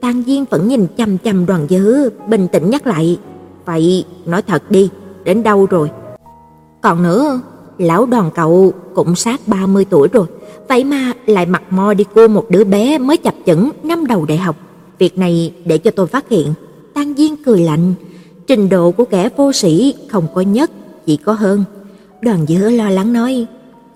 Tang 0.00 0.22
Diên 0.26 0.44
vẫn 0.50 0.68
nhìn 0.68 0.86
chằm 0.96 1.18
chằm 1.18 1.46
Đoàn 1.46 1.66
Dư, 1.70 2.10
bình 2.28 2.48
tĩnh 2.52 2.70
nhắc 2.70 2.86
lại, 2.86 3.18
"Vậy 3.64 4.04
nói 4.26 4.42
thật 4.42 4.70
đi, 4.70 4.90
đến 5.24 5.42
đâu 5.42 5.66
rồi?" 5.66 5.90
Còn 6.82 7.02
nữa, 7.02 7.40
lão 7.78 8.06
đoàn 8.06 8.30
cậu 8.34 8.72
cũng 8.94 9.16
sát 9.16 9.40
30 9.46 9.84
tuổi 9.90 10.08
rồi, 10.12 10.26
vậy 10.68 10.84
mà 10.84 11.12
lại 11.26 11.46
mặt 11.46 11.62
mò 11.70 11.94
đi 11.94 12.04
cua 12.14 12.28
một 12.28 12.46
đứa 12.48 12.64
bé 12.64 12.98
mới 12.98 13.16
chập 13.16 13.34
chững 13.46 13.70
năm 13.82 14.06
đầu 14.06 14.24
đại 14.24 14.38
học. 14.38 14.56
Việc 14.98 15.18
này 15.18 15.52
để 15.64 15.78
cho 15.78 15.90
tôi 15.90 16.06
phát 16.06 16.28
hiện. 16.28 16.54
Tang 16.94 17.14
Diên 17.16 17.36
cười 17.36 17.60
lạnh, 17.60 17.94
trình 18.46 18.68
độ 18.68 18.90
của 18.90 19.04
kẻ 19.04 19.28
vô 19.36 19.52
sĩ 19.52 19.94
không 20.08 20.26
có 20.34 20.40
nhất, 20.40 20.70
chỉ 21.06 21.16
có 21.16 21.32
hơn. 21.32 21.64
Đoàn 22.20 22.46
Dư 22.46 22.70
lo 22.70 22.90
lắng 22.90 23.12
nói, 23.12 23.46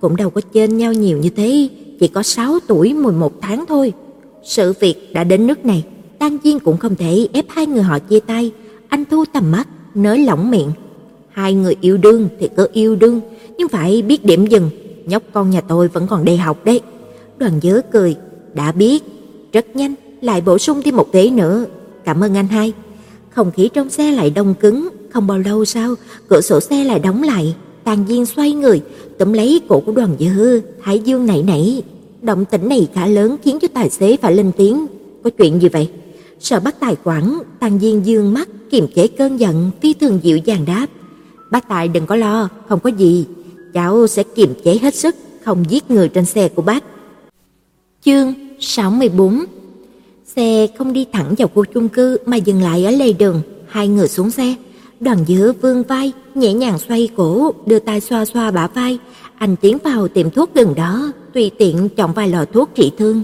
cũng 0.01 0.17
đâu 0.17 0.31
có 0.31 0.41
chênh 0.53 0.77
nhau 0.77 0.93
nhiều 0.93 1.19
như 1.19 1.29
thế, 1.29 1.69
chỉ 2.01 2.09
có 2.09 2.23
6 2.23 2.59
tuổi 2.67 2.95
11 2.95 3.33
tháng 3.41 3.67
thôi. 3.67 3.93
Sự 4.45 4.73
việc 4.81 5.11
đã 5.13 5.25
đến 5.25 5.47
nước 5.47 5.65
này, 5.65 5.85
Tang 6.19 6.39
Diên 6.45 6.59
cũng 6.59 6.77
không 6.77 6.95
thể 6.95 7.29
ép 7.33 7.45
hai 7.49 7.67
người 7.67 7.83
họ 7.83 7.99
chia 7.99 8.21
tay, 8.21 8.53
anh 8.89 9.05
thu 9.05 9.25
tầm 9.33 9.51
mắt, 9.51 9.69
nới 9.95 10.19
lỏng 10.19 10.51
miệng. 10.51 10.71
Hai 11.39 11.55
người 11.55 11.77
yêu 11.81 11.97
đương 11.97 12.29
thì 12.41 12.49
cứ 12.57 12.69
yêu 12.73 12.97
đương, 12.97 13.21
nhưng 13.59 13.69
phải 13.69 14.03
biết 14.03 14.25
điểm 14.25 14.47
dừng, 14.47 14.71
nhóc 15.07 15.23
con 15.33 15.51
nhà 15.51 15.61
tôi 15.61 15.89
vẫn 15.89 16.07
còn 16.07 16.25
đi 16.25 16.37
học 16.37 16.65
đấy. 16.65 16.81
Đoàn 17.37 17.61
Dớ 17.63 17.81
cười, 17.93 18.17
đã 18.55 18.73
biết, 18.73 19.03
rất 19.53 19.77
nhanh 19.77 19.95
lại 20.21 20.41
bổ 20.41 20.59
sung 20.59 20.83
thêm 20.83 20.97
một 20.97 21.13
ghế 21.13 21.31
nữa. 21.31 21.65
Cảm 22.05 22.25
ơn 22.25 22.37
anh 22.37 22.47
hai. 22.47 22.73
Không 23.31 23.51
khí 23.51 23.69
trong 23.75 23.91
xe 23.91 24.13
lại 24.13 24.31
đông 24.31 24.55
cứng, 24.55 24.89
không 25.11 25.27
bao 25.27 25.39
lâu 25.39 25.65
sau, 25.65 25.95
cửa 26.29 26.41
sổ 26.41 26.61
xe 26.61 26.85
lại 26.85 26.99
đóng 26.99 27.23
lại, 27.23 27.55
Tàn 27.85 28.05
Diên 28.09 28.27
xoay 28.27 28.53
người, 28.53 28.81
túm 29.19 29.33
lấy 29.33 29.61
cổ 29.69 29.81
của 29.81 29.93
Đoàn 29.93 30.17
Dư, 30.19 30.61
thái 30.83 30.99
Dương 30.99 31.27
nảy 31.27 31.43
nảy. 31.43 31.83
Động 32.23 32.45
tĩnh 32.45 32.69
này 32.69 32.89
khá 32.95 33.07
lớn 33.07 33.37
khiến 33.45 33.59
cho 33.63 33.69
tài 33.75 33.91
xế 33.91 34.17
phải 34.17 34.35
lên 34.35 34.53
tiếng. 34.57 34.87
Có 35.25 35.31
chuyện 35.31 35.63
gì 35.63 35.69
vậy? 35.69 35.89
Sợ 36.41 36.61
bắt 36.61 36.77
tài 36.81 36.97
quản, 37.05 37.39
Tàn 37.61 37.79
Diên 37.79 38.03
dương 38.03 38.35
mắt, 38.35 38.49
kiềm 38.71 38.87
chế 38.95 39.07
cơn 39.07 39.37
giận, 39.37 39.71
phi 39.83 39.95
thường 39.95 40.21
dịu 40.23 40.37
dàng 40.37 40.65
đáp. 40.67 40.87
Bác 41.51 41.69
Tài 41.69 41.89
đừng 41.89 42.07
có 42.07 42.17
lo, 42.17 42.49
không 42.69 42.81
có 42.81 42.91
gì. 42.91 43.27
Cháu 43.75 44.07
sẽ 44.07 44.23
kiềm 44.23 44.55
chế 44.65 44.79
hết 44.83 44.95
sức, 44.95 45.17
không 45.45 45.65
giết 45.69 45.91
người 45.91 46.09
trên 46.09 46.25
xe 46.25 46.49
của 46.49 46.63
bác. 46.63 46.85
Chương 48.05 48.35
64 48.61 49.45
Xe 50.37 50.67
không 50.79 50.93
đi 50.93 51.07
thẳng 51.13 51.35
vào 51.39 51.49
khu 51.49 51.65
chung 51.65 51.89
cư 51.89 52.19
mà 52.27 52.37
dừng 52.37 52.63
lại 52.63 52.85
ở 52.85 52.91
lề 52.91 53.13
đường, 53.13 53.43
hai 53.69 53.89
người 53.89 54.09
xuống 54.09 54.31
xe. 54.31 54.55
Đoàn 55.01 55.19
giữa 55.27 55.53
vương 55.53 55.83
vai, 55.83 56.13
nhẹ 56.35 56.53
nhàng 56.53 56.79
xoay 56.79 57.09
cổ, 57.17 57.53
đưa 57.67 57.79
tay 57.79 58.01
xoa 58.01 58.25
xoa 58.25 58.51
bả 58.51 58.67
vai. 58.67 58.99
Anh 59.39 59.57
tiến 59.57 59.79
vào 59.85 60.09
tiệm 60.09 60.31
thuốc 60.31 60.55
gần 60.55 60.75
đó, 60.75 61.13
tùy 61.35 61.51
tiện 61.59 61.89
chọn 61.89 62.13
vài 62.13 62.29
lọ 62.29 62.45
thuốc 62.45 62.71
trị 62.75 62.93
thương. 62.99 63.23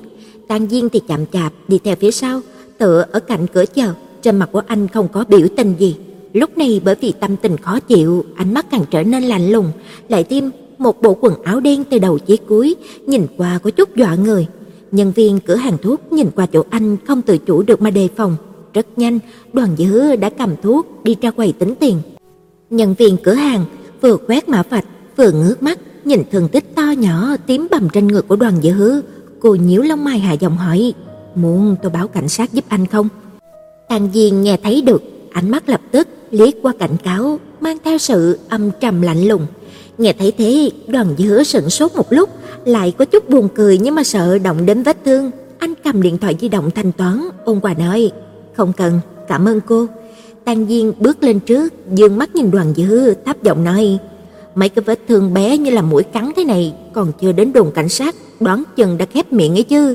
Tan 0.49 0.67
Viên 0.67 0.89
thì 0.89 1.01
chậm 1.09 1.27
chạp 1.27 1.53
đi 1.69 1.79
theo 1.85 1.97
phía 1.97 2.11
sau, 2.11 2.41
tựa 2.79 3.05
ở 3.13 3.21
cạnh 3.21 3.47
cửa 3.47 3.65
chờ, 3.75 3.95
trên 4.23 4.37
mặt 4.37 4.49
của 4.53 4.63
anh 4.67 4.89
không 4.89 5.09
có 5.09 5.25
biểu 5.29 5.47
tình 5.57 5.75
gì. 5.79 5.97
Lúc 6.35 6.59
này 6.59 6.81
bởi 6.85 6.95
vì 7.01 7.13
tâm 7.21 7.37
tình 7.37 7.57
khó 7.57 7.81
chịu, 7.81 8.25
ánh 8.37 8.55
mắt 8.55 8.67
càng 8.71 8.85
trở 8.91 9.03
nên 9.03 9.23
lạnh 9.23 9.51
lùng, 9.53 9.71
lại 10.09 10.25
thêm 10.25 10.51
một 10.79 11.03
bộ 11.03 11.17
quần 11.21 11.43
áo 11.43 11.61
đen 11.61 11.85
từ 11.85 11.99
đầu 11.99 12.19
chí 12.19 12.37
cuối, 12.37 12.75
nhìn 13.07 13.27
qua 13.37 13.59
có 13.59 13.71
chút 13.71 13.97
dọa 13.97 14.15
người. 14.15 14.47
Nhân 14.93 15.13
viên 15.13 15.41
cửa 15.41 15.55
hàng 15.55 15.79
thuốc 15.83 16.13
nhìn 16.13 16.31
qua 16.35 16.47
chỗ 16.47 16.65
anh 16.71 16.97
không 17.07 17.23
tự 17.23 17.39
chủ 17.39 17.63
được 17.63 17.83
mà 17.83 17.91
đề 17.91 18.09
phòng. 18.17 18.37
Rất 18.73 18.99
nhanh, 18.99 19.19
đoàn 19.53 19.69
dữ 19.77 20.17
đã 20.17 20.31
cầm 20.31 20.55
thuốc 20.63 21.05
đi 21.05 21.17
ra 21.21 21.31
quầy 21.31 21.53
tính 21.53 21.75
tiền. 21.81 21.99
Nhân 22.71 22.95
viên 22.99 23.17
cửa 23.17 23.35
hàng 23.35 23.65
vừa 24.01 24.17
quét 24.17 24.49
mã 24.49 24.63
vạch, 24.71 24.85
vừa 25.17 25.33
ngước 25.33 25.63
mắt, 25.63 25.79
nhìn 26.05 26.23
thương 26.33 26.49
tích 26.49 26.75
to 26.75 26.83
nhỏ 26.99 27.37
tím 27.47 27.67
bầm 27.71 27.89
trên 27.93 28.09
người 28.09 28.23
của 28.23 28.37
đoàn 28.37 28.55
dữ. 28.61 29.03
Cô 29.41 29.55
nhíu 29.55 29.83
lông 29.83 30.05
mày 30.05 30.19
hạ 30.19 30.33
giọng 30.33 30.57
hỏi, 30.57 30.95
muốn 31.35 31.77
tôi 31.83 31.93
báo 31.93 32.09
cảnh 32.09 32.29
sát 32.29 32.53
giúp 32.53 32.65
anh 32.69 32.87
không? 32.87 33.09
Tàn 33.89 34.09
Diên 34.15 34.43
nghe 34.43 34.57
thấy 34.63 34.83
được, 34.83 35.03
ánh 35.33 35.51
mắt 35.51 35.69
lập 35.69 35.81
tức 35.91 36.09
liếc 36.31 36.55
qua 36.63 36.73
cảnh 36.79 36.97
cáo, 37.05 37.39
mang 37.61 37.79
theo 37.85 37.99
sự 37.99 38.39
âm 38.49 38.71
trầm 38.81 39.03
lạnh 39.03 39.29
lùng. 39.29 39.47
Nghe 39.99 40.13
thấy 40.19 40.33
thế, 40.39 40.71
đoàn 40.87 41.15
dứa 41.19 41.43
sững 41.43 41.71
sốt 41.71 41.95
một 41.97 42.13
lúc, 42.13 42.31
lại 42.65 42.93
có 42.99 43.05
chút 43.05 43.29
buồn 43.29 43.49
cười 43.55 43.79
nhưng 43.79 43.95
mà 43.95 44.05
sợ 44.05 44.39
động 44.39 44.67
đến 44.67 44.83
vết 44.83 45.05
thương. 45.05 45.31
Anh 45.59 45.75
cầm 45.85 46.03
điện 46.03 46.19
thoại 46.19 46.37
di 46.41 46.49
động 46.49 46.71
thanh 46.71 46.93
toán, 46.93 47.29
ôn 47.45 47.61
quà 47.61 47.75
nói, 47.75 48.11
không 48.57 48.73
cần, 48.73 49.01
cảm 49.29 49.49
ơn 49.49 49.61
cô. 49.61 49.87
Tang 50.45 50.67
Diên 50.69 50.93
bước 50.99 51.23
lên 51.23 51.41
trước, 51.41 51.73
dương 51.95 52.17
mắt 52.17 52.35
nhìn 52.35 52.51
đoàn 52.51 52.75
dứa, 52.77 53.15
thấp 53.25 53.43
giọng 53.43 53.65
nói, 53.65 53.99
mấy 54.55 54.69
cái 54.69 54.83
vết 54.83 55.01
thương 55.09 55.35
bé 55.35 55.59
như 55.59 55.71
là 55.71 55.83
mũi 55.83 56.03
cắn 56.03 56.31
thế 56.37 56.45
này, 56.45 56.75
còn 56.93 57.13
chưa 57.21 57.33
đến 57.33 57.53
đồn 57.53 57.71
cảnh 57.71 57.89
sát, 57.89 58.15
đoán 58.41 58.65
chừng 58.77 58.99
đã 58.99 59.07
khép 59.07 59.33
miệng 59.33 59.57
ấy 59.57 59.63
chứ. 59.63 59.95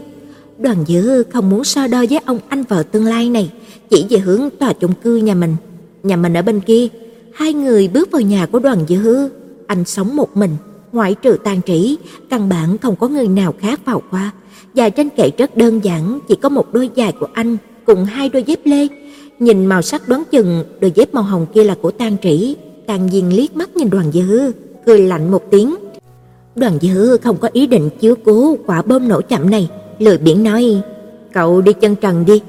Đoàn 0.58 0.86
dứa 0.88 1.24
không 1.34 1.50
muốn 1.50 1.64
so 1.64 1.88
đo 1.88 2.06
với 2.10 2.20
ông 2.26 2.40
anh 2.50 2.64
vợ 2.64 2.84
tương 2.84 3.06
lai 3.06 3.30
này, 3.30 3.52
chỉ 3.90 4.06
về 4.10 4.18
hướng 4.18 4.50
tòa 4.60 4.74
chung 4.74 4.94
cư 5.04 5.16
nhà 5.16 5.36
mình. 5.36 5.56
Nhà 6.04 6.16
mình 6.16 6.34
ở 6.34 6.42
bên 6.42 6.62
kia, 6.62 6.88
hai 7.34 7.54
người 7.54 7.88
bước 7.88 8.12
vào 8.12 8.22
nhà 8.22 8.46
của 8.46 8.60
đoàn 8.60 8.80
dứa, 8.90 9.30
anh 9.68 9.86
sống 9.86 10.16
một 10.16 10.38
mình, 10.38 10.52
ngoại 10.92 11.16
trừ 11.16 11.38
tàn 11.44 11.62
trĩ, 11.66 11.98
căn 12.30 12.50
bản 12.50 12.78
không 12.78 12.96
có 12.96 13.08
người 13.08 13.28
nào 13.28 13.54
khác 13.60 13.80
vào 13.86 14.02
qua. 14.12 14.32
Và 14.76 14.90
trên 14.90 15.10
kệ 15.10 15.30
rất 15.38 15.58
đơn 15.58 15.80
giản, 15.84 16.20
chỉ 16.28 16.36
có 16.36 16.50
một 16.50 16.74
đôi 16.74 16.90
giày 16.96 17.12
của 17.12 17.28
anh 17.34 17.58
cùng 17.86 18.06
hai 18.06 18.30
đôi 18.30 18.44
dép 18.44 18.60
lê. 18.66 18.88
Nhìn 19.40 19.66
màu 19.66 19.82
sắc 19.82 20.08
đoán 20.08 20.24
chừng 20.32 20.64
đôi 20.80 20.92
dép 20.96 21.14
màu 21.14 21.24
hồng 21.24 21.46
kia 21.54 21.64
là 21.64 21.76
của 21.82 21.92
tàn 21.92 22.18
trĩ. 22.24 22.56
Tàn 22.88 23.10
Diên 23.10 23.30
liếc 23.30 23.56
mắt 23.56 23.76
nhìn 23.76 23.90
đoàn 23.90 24.12
dư, 24.12 24.52
cười 24.86 25.02
lạnh 25.02 25.32
một 25.32 25.44
tiếng. 25.52 25.76
Đoàn 26.56 26.78
dư 26.82 27.18
không 27.18 27.38
có 27.38 27.50
ý 27.54 27.68
định 27.68 27.90
chiếu 28.00 28.16
cố 28.26 28.58
quả 28.66 28.82
bom 28.82 29.08
nổ 29.08 29.22
chậm 29.22 29.50
này, 29.50 29.70
lười 30.00 30.18
biển 30.18 30.44
nói, 30.44 30.82
cậu 31.34 31.62
đi 31.62 31.74
chân 31.74 31.96
trần 31.96 32.26
đi. 32.26 32.42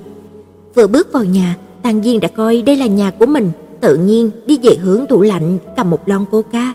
Vừa 0.75 0.87
bước 0.87 1.13
vào 1.13 1.25
nhà, 1.25 1.57
Tang 1.83 2.03
Diên 2.03 2.21
đã 2.21 2.29
coi 2.29 2.63
đây 2.63 2.77
là 2.77 2.87
nhà 2.87 3.11
của 3.11 3.27
mình, 3.27 3.51
tự 3.81 3.97
nhiên 3.97 4.31
đi 4.47 4.59
về 4.63 4.77
hướng 4.77 5.07
tủ 5.09 5.23
lạnh 5.23 5.59
cầm 5.77 5.91
một 5.91 6.09
lon 6.09 6.25
coca, 6.31 6.75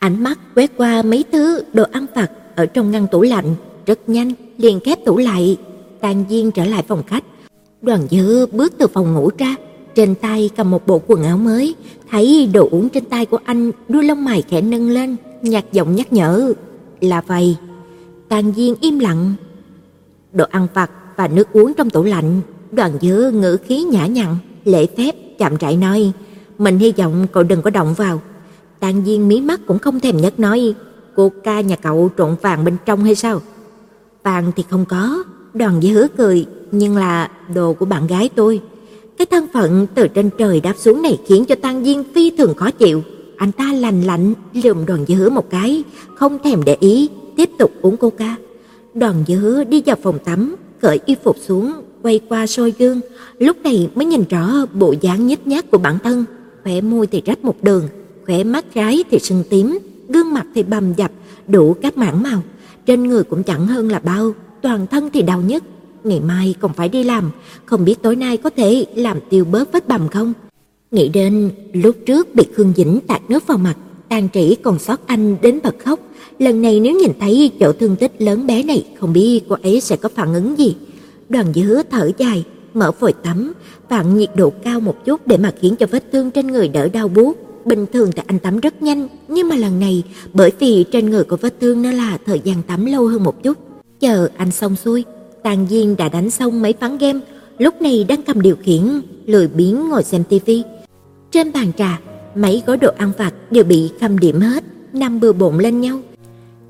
Ánh 0.00 0.22
mắt 0.22 0.38
quét 0.54 0.70
qua 0.76 1.02
mấy 1.02 1.24
thứ 1.32 1.62
đồ 1.72 1.84
ăn 1.92 2.06
vặt 2.14 2.30
ở 2.56 2.66
trong 2.66 2.90
ngăn 2.90 3.06
tủ 3.06 3.22
lạnh, 3.22 3.54
rất 3.86 4.08
nhanh 4.08 4.32
liền 4.56 4.80
khép 4.80 4.98
tủ 5.04 5.18
lại, 5.18 5.56
Tang 6.00 6.24
Diên 6.28 6.50
trở 6.50 6.64
lại 6.64 6.84
phòng 6.88 7.02
khách. 7.06 7.24
Đoàn 7.82 8.00
Dư 8.10 8.46
bước 8.46 8.72
từ 8.78 8.86
phòng 8.86 9.14
ngủ 9.14 9.30
ra, 9.38 9.56
trên 9.94 10.14
tay 10.14 10.50
cầm 10.56 10.70
một 10.70 10.86
bộ 10.86 11.00
quần 11.06 11.22
áo 11.22 11.36
mới, 11.36 11.74
thấy 12.10 12.50
đồ 12.54 12.68
uống 12.70 12.88
trên 12.88 13.04
tay 13.04 13.26
của 13.26 13.38
anh, 13.44 13.70
đuôi 13.88 14.04
lông 14.04 14.24
mày 14.24 14.42
khẽ 14.42 14.60
nâng 14.60 14.90
lên, 14.90 15.16
nhạt 15.42 15.64
giọng 15.72 15.94
nhắc 15.94 16.12
nhở, 16.12 16.52
"Là 17.00 17.20
vậy." 17.20 17.56
Tang 18.28 18.52
Diên 18.56 18.74
im 18.80 18.98
lặng. 18.98 19.34
Đồ 20.32 20.44
ăn 20.50 20.66
vặt 20.74 20.90
và 21.16 21.28
nước 21.28 21.52
uống 21.52 21.74
trong 21.74 21.90
tủ 21.90 22.02
lạnh, 22.04 22.40
Đoàn 22.72 22.92
Dư 23.00 23.30
ngữ 23.30 23.56
khí 23.66 23.82
nhã 23.82 24.06
nhặn, 24.06 24.36
lễ 24.64 24.86
phép 24.96 25.14
chậm 25.38 25.56
rãi 25.56 25.76
nói, 25.76 26.12
"Mình 26.58 26.78
hy 26.78 26.92
vọng 26.92 27.26
cậu 27.32 27.42
đừng 27.42 27.62
có 27.62 27.70
động 27.70 27.94
vào." 27.94 28.20
tang 28.80 29.02
Diên 29.04 29.28
mí 29.28 29.40
mắt 29.40 29.60
cũng 29.66 29.78
không 29.78 30.00
thèm 30.00 30.16
nhấc 30.16 30.40
nói, 30.40 30.74
cô 31.16 31.32
ca 31.44 31.60
nhà 31.60 31.76
cậu 31.76 32.10
trộn 32.18 32.36
vàng 32.42 32.64
bên 32.64 32.76
trong 32.86 33.04
hay 33.04 33.14
sao? 33.14 33.40
Vàng 34.22 34.52
thì 34.56 34.64
không 34.70 34.84
có, 34.88 35.24
đoàn 35.54 35.80
với 35.80 35.90
hứa 35.90 36.06
cười, 36.16 36.46
nhưng 36.72 36.96
là 36.96 37.30
đồ 37.54 37.72
của 37.72 37.84
bạn 37.84 38.06
gái 38.06 38.30
tôi. 38.34 38.60
Cái 39.18 39.26
thân 39.26 39.46
phận 39.52 39.86
từ 39.94 40.08
trên 40.08 40.30
trời 40.38 40.60
đáp 40.60 40.74
xuống 40.76 41.02
này 41.02 41.18
khiến 41.26 41.44
cho 41.44 41.54
Tang 41.54 41.84
Diên 41.84 42.02
phi 42.14 42.30
thường 42.38 42.54
khó 42.54 42.70
chịu. 42.70 43.02
Anh 43.36 43.52
ta 43.52 43.72
lành 43.72 44.02
lạnh 44.02 44.34
lườm 44.52 44.86
đoàn 44.86 45.04
với 45.04 45.16
hứa 45.16 45.30
một 45.30 45.50
cái, 45.50 45.84
không 46.14 46.38
thèm 46.44 46.64
để 46.64 46.76
ý, 46.80 47.08
tiếp 47.36 47.50
tục 47.58 47.70
uống 47.82 47.96
coca. 47.96 48.36
Đoàn 48.94 49.24
với 49.26 49.36
hứa 49.36 49.64
đi 49.64 49.82
vào 49.86 49.96
phòng 50.02 50.18
tắm, 50.24 50.56
cởi 50.80 51.00
y 51.06 51.16
phục 51.24 51.36
xuống, 51.46 51.72
quay 52.02 52.20
qua 52.28 52.46
soi 52.46 52.72
gương, 52.78 53.00
lúc 53.38 53.56
này 53.64 53.88
mới 53.94 54.04
nhìn 54.06 54.24
rõ 54.30 54.66
bộ 54.74 54.94
dáng 55.00 55.26
nhếch 55.26 55.46
nhác 55.46 55.70
của 55.70 55.78
bản 55.78 55.98
thân, 56.04 56.24
khóe 56.64 56.80
môi 56.80 57.06
thì 57.06 57.22
rách 57.26 57.44
một 57.44 57.62
đường, 57.62 57.88
khóe 58.26 58.44
mắt 58.44 58.64
trái 58.74 59.04
thì 59.10 59.18
sưng 59.18 59.44
tím, 59.50 59.78
gương 60.08 60.32
mặt 60.34 60.46
thì 60.54 60.62
bầm 60.62 60.94
dập, 60.94 61.10
đủ 61.48 61.74
các 61.82 61.98
mảng 61.98 62.22
màu, 62.22 62.42
trên 62.86 63.08
người 63.08 63.24
cũng 63.24 63.42
chẳng 63.42 63.66
hơn 63.66 63.88
là 63.88 63.98
bao, 63.98 64.34
toàn 64.62 64.86
thân 64.86 65.10
thì 65.12 65.22
đau 65.22 65.40
nhức. 65.40 65.62
Ngày 66.04 66.20
mai 66.20 66.54
còn 66.60 66.72
phải 66.72 66.88
đi 66.88 67.04
làm, 67.04 67.30
không 67.64 67.84
biết 67.84 68.02
tối 68.02 68.16
nay 68.16 68.36
có 68.36 68.50
thể 68.50 68.86
làm 68.94 69.18
tiêu 69.30 69.44
bớt 69.44 69.72
vết 69.72 69.88
bầm 69.88 70.08
không? 70.08 70.32
Nghĩ 70.90 71.08
đến 71.08 71.50
lúc 71.72 71.96
trước 72.06 72.34
bị 72.34 72.44
Khương 72.54 72.72
Dĩnh 72.76 73.00
tạt 73.06 73.22
nước 73.28 73.46
vào 73.46 73.58
mặt, 73.58 73.76
Tàn 74.08 74.28
Trĩ 74.34 74.54
còn 74.62 74.78
sót 74.78 75.06
anh 75.06 75.36
đến 75.42 75.58
bật 75.62 75.74
khóc, 75.84 76.00
lần 76.38 76.62
này 76.62 76.80
nếu 76.80 76.94
nhìn 76.94 77.12
thấy 77.20 77.50
chỗ 77.60 77.72
thương 77.72 77.96
tích 77.96 78.12
lớn 78.22 78.46
bé 78.46 78.62
này, 78.62 78.86
không 79.00 79.12
biết 79.12 79.40
cô 79.48 79.56
ấy 79.62 79.80
sẽ 79.80 79.96
có 79.96 80.08
phản 80.08 80.34
ứng 80.34 80.58
gì. 80.58 80.76
Đoàn 81.30 81.52
Dứa 81.54 81.82
thở 81.90 82.10
dài, 82.18 82.44
mở 82.74 82.90
vòi 83.00 83.12
tắm, 83.12 83.52
vặn 83.88 84.16
nhiệt 84.16 84.30
độ 84.36 84.50
cao 84.50 84.80
một 84.80 85.04
chút 85.04 85.26
để 85.26 85.36
mà 85.36 85.52
khiến 85.60 85.76
cho 85.76 85.86
vết 85.86 86.04
thương 86.12 86.30
trên 86.30 86.46
người 86.46 86.68
đỡ 86.68 86.88
đau 86.88 87.08
buốt. 87.08 87.36
Bình 87.64 87.86
thường 87.92 88.10
thì 88.16 88.22
anh 88.26 88.38
tắm 88.38 88.60
rất 88.60 88.82
nhanh, 88.82 89.08
nhưng 89.28 89.48
mà 89.48 89.56
lần 89.56 89.80
này 89.80 90.02
bởi 90.32 90.52
vì 90.58 90.84
trên 90.92 91.10
người 91.10 91.24
có 91.24 91.36
vết 91.40 91.54
thương 91.60 91.82
nên 91.82 91.94
là 91.94 92.18
thời 92.26 92.40
gian 92.44 92.62
tắm 92.62 92.86
lâu 92.86 93.06
hơn 93.06 93.24
một 93.24 93.42
chút. 93.42 93.58
Chờ 94.00 94.28
anh 94.36 94.50
xong 94.50 94.76
xuôi, 94.76 95.04
Tàn 95.42 95.66
Diên 95.70 95.96
đã 95.96 96.08
đánh 96.08 96.30
xong 96.30 96.62
mấy 96.62 96.74
ván 96.80 96.98
game, 96.98 97.20
lúc 97.58 97.82
này 97.82 98.04
đang 98.04 98.22
cầm 98.22 98.40
điều 98.40 98.56
khiển, 98.56 99.00
lười 99.26 99.48
biếng 99.48 99.88
ngồi 99.88 100.02
xem 100.02 100.24
tivi. 100.24 100.62
Trên 101.32 101.52
bàn 101.52 101.72
trà, 101.78 102.00
mấy 102.34 102.62
gói 102.66 102.76
đồ 102.76 102.90
ăn 102.98 103.12
vặt 103.18 103.34
đều 103.50 103.64
bị 103.64 103.90
khâm 104.00 104.18
điểm 104.18 104.40
hết, 104.40 104.64
nằm 104.92 105.20
bừa 105.20 105.32
bộn 105.32 105.58
lên 105.58 105.80
nhau. 105.80 106.00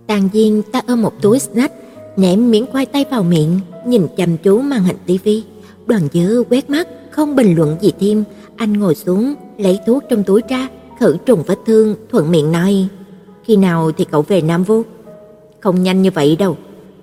Tàn 0.07 0.29
Diên 0.33 0.62
ta 0.73 0.81
ôm 0.87 1.03
một 1.03 1.23
túi 1.23 1.38
snack, 1.38 1.75
ném 2.16 2.51
miếng 2.51 2.66
khoai 2.73 2.87
tây 2.87 3.05
vào 3.11 3.23
miệng, 3.23 3.61
nhìn 3.87 4.07
chăm 4.16 4.37
chú 4.37 4.61
màn 4.61 4.83
hình 4.83 4.96
tivi. 5.07 5.42
Đoàn 5.87 6.03
Dư 6.12 6.44
quét 6.51 6.70
mắt, 6.70 6.88
không 7.11 7.37
bình 7.37 7.55
luận 7.57 7.77
gì 7.81 7.92
thêm, 8.01 8.25
anh 8.57 8.73
ngồi 8.73 8.94
xuống, 8.94 9.35
lấy 9.59 9.79
thuốc 9.87 10.05
trong 10.09 10.25
túi 10.25 10.42
ra, 10.49 10.68
khử 11.01 11.16
trùng 11.27 11.42
vết 11.46 11.59
thương, 11.66 11.94
thuận 12.11 12.31
miệng 12.31 12.53
nói: 12.53 12.88
"Khi 13.44 13.57
nào 13.57 13.92
thì 13.92 14.05
cậu 14.05 14.23
về 14.23 14.40
Nam 14.40 14.64
Vô?" 14.64 14.83
"Không 15.61 15.83
nhanh 15.83 16.03
như 16.03 16.11
vậy 16.11 16.37
đâu." 16.37 16.57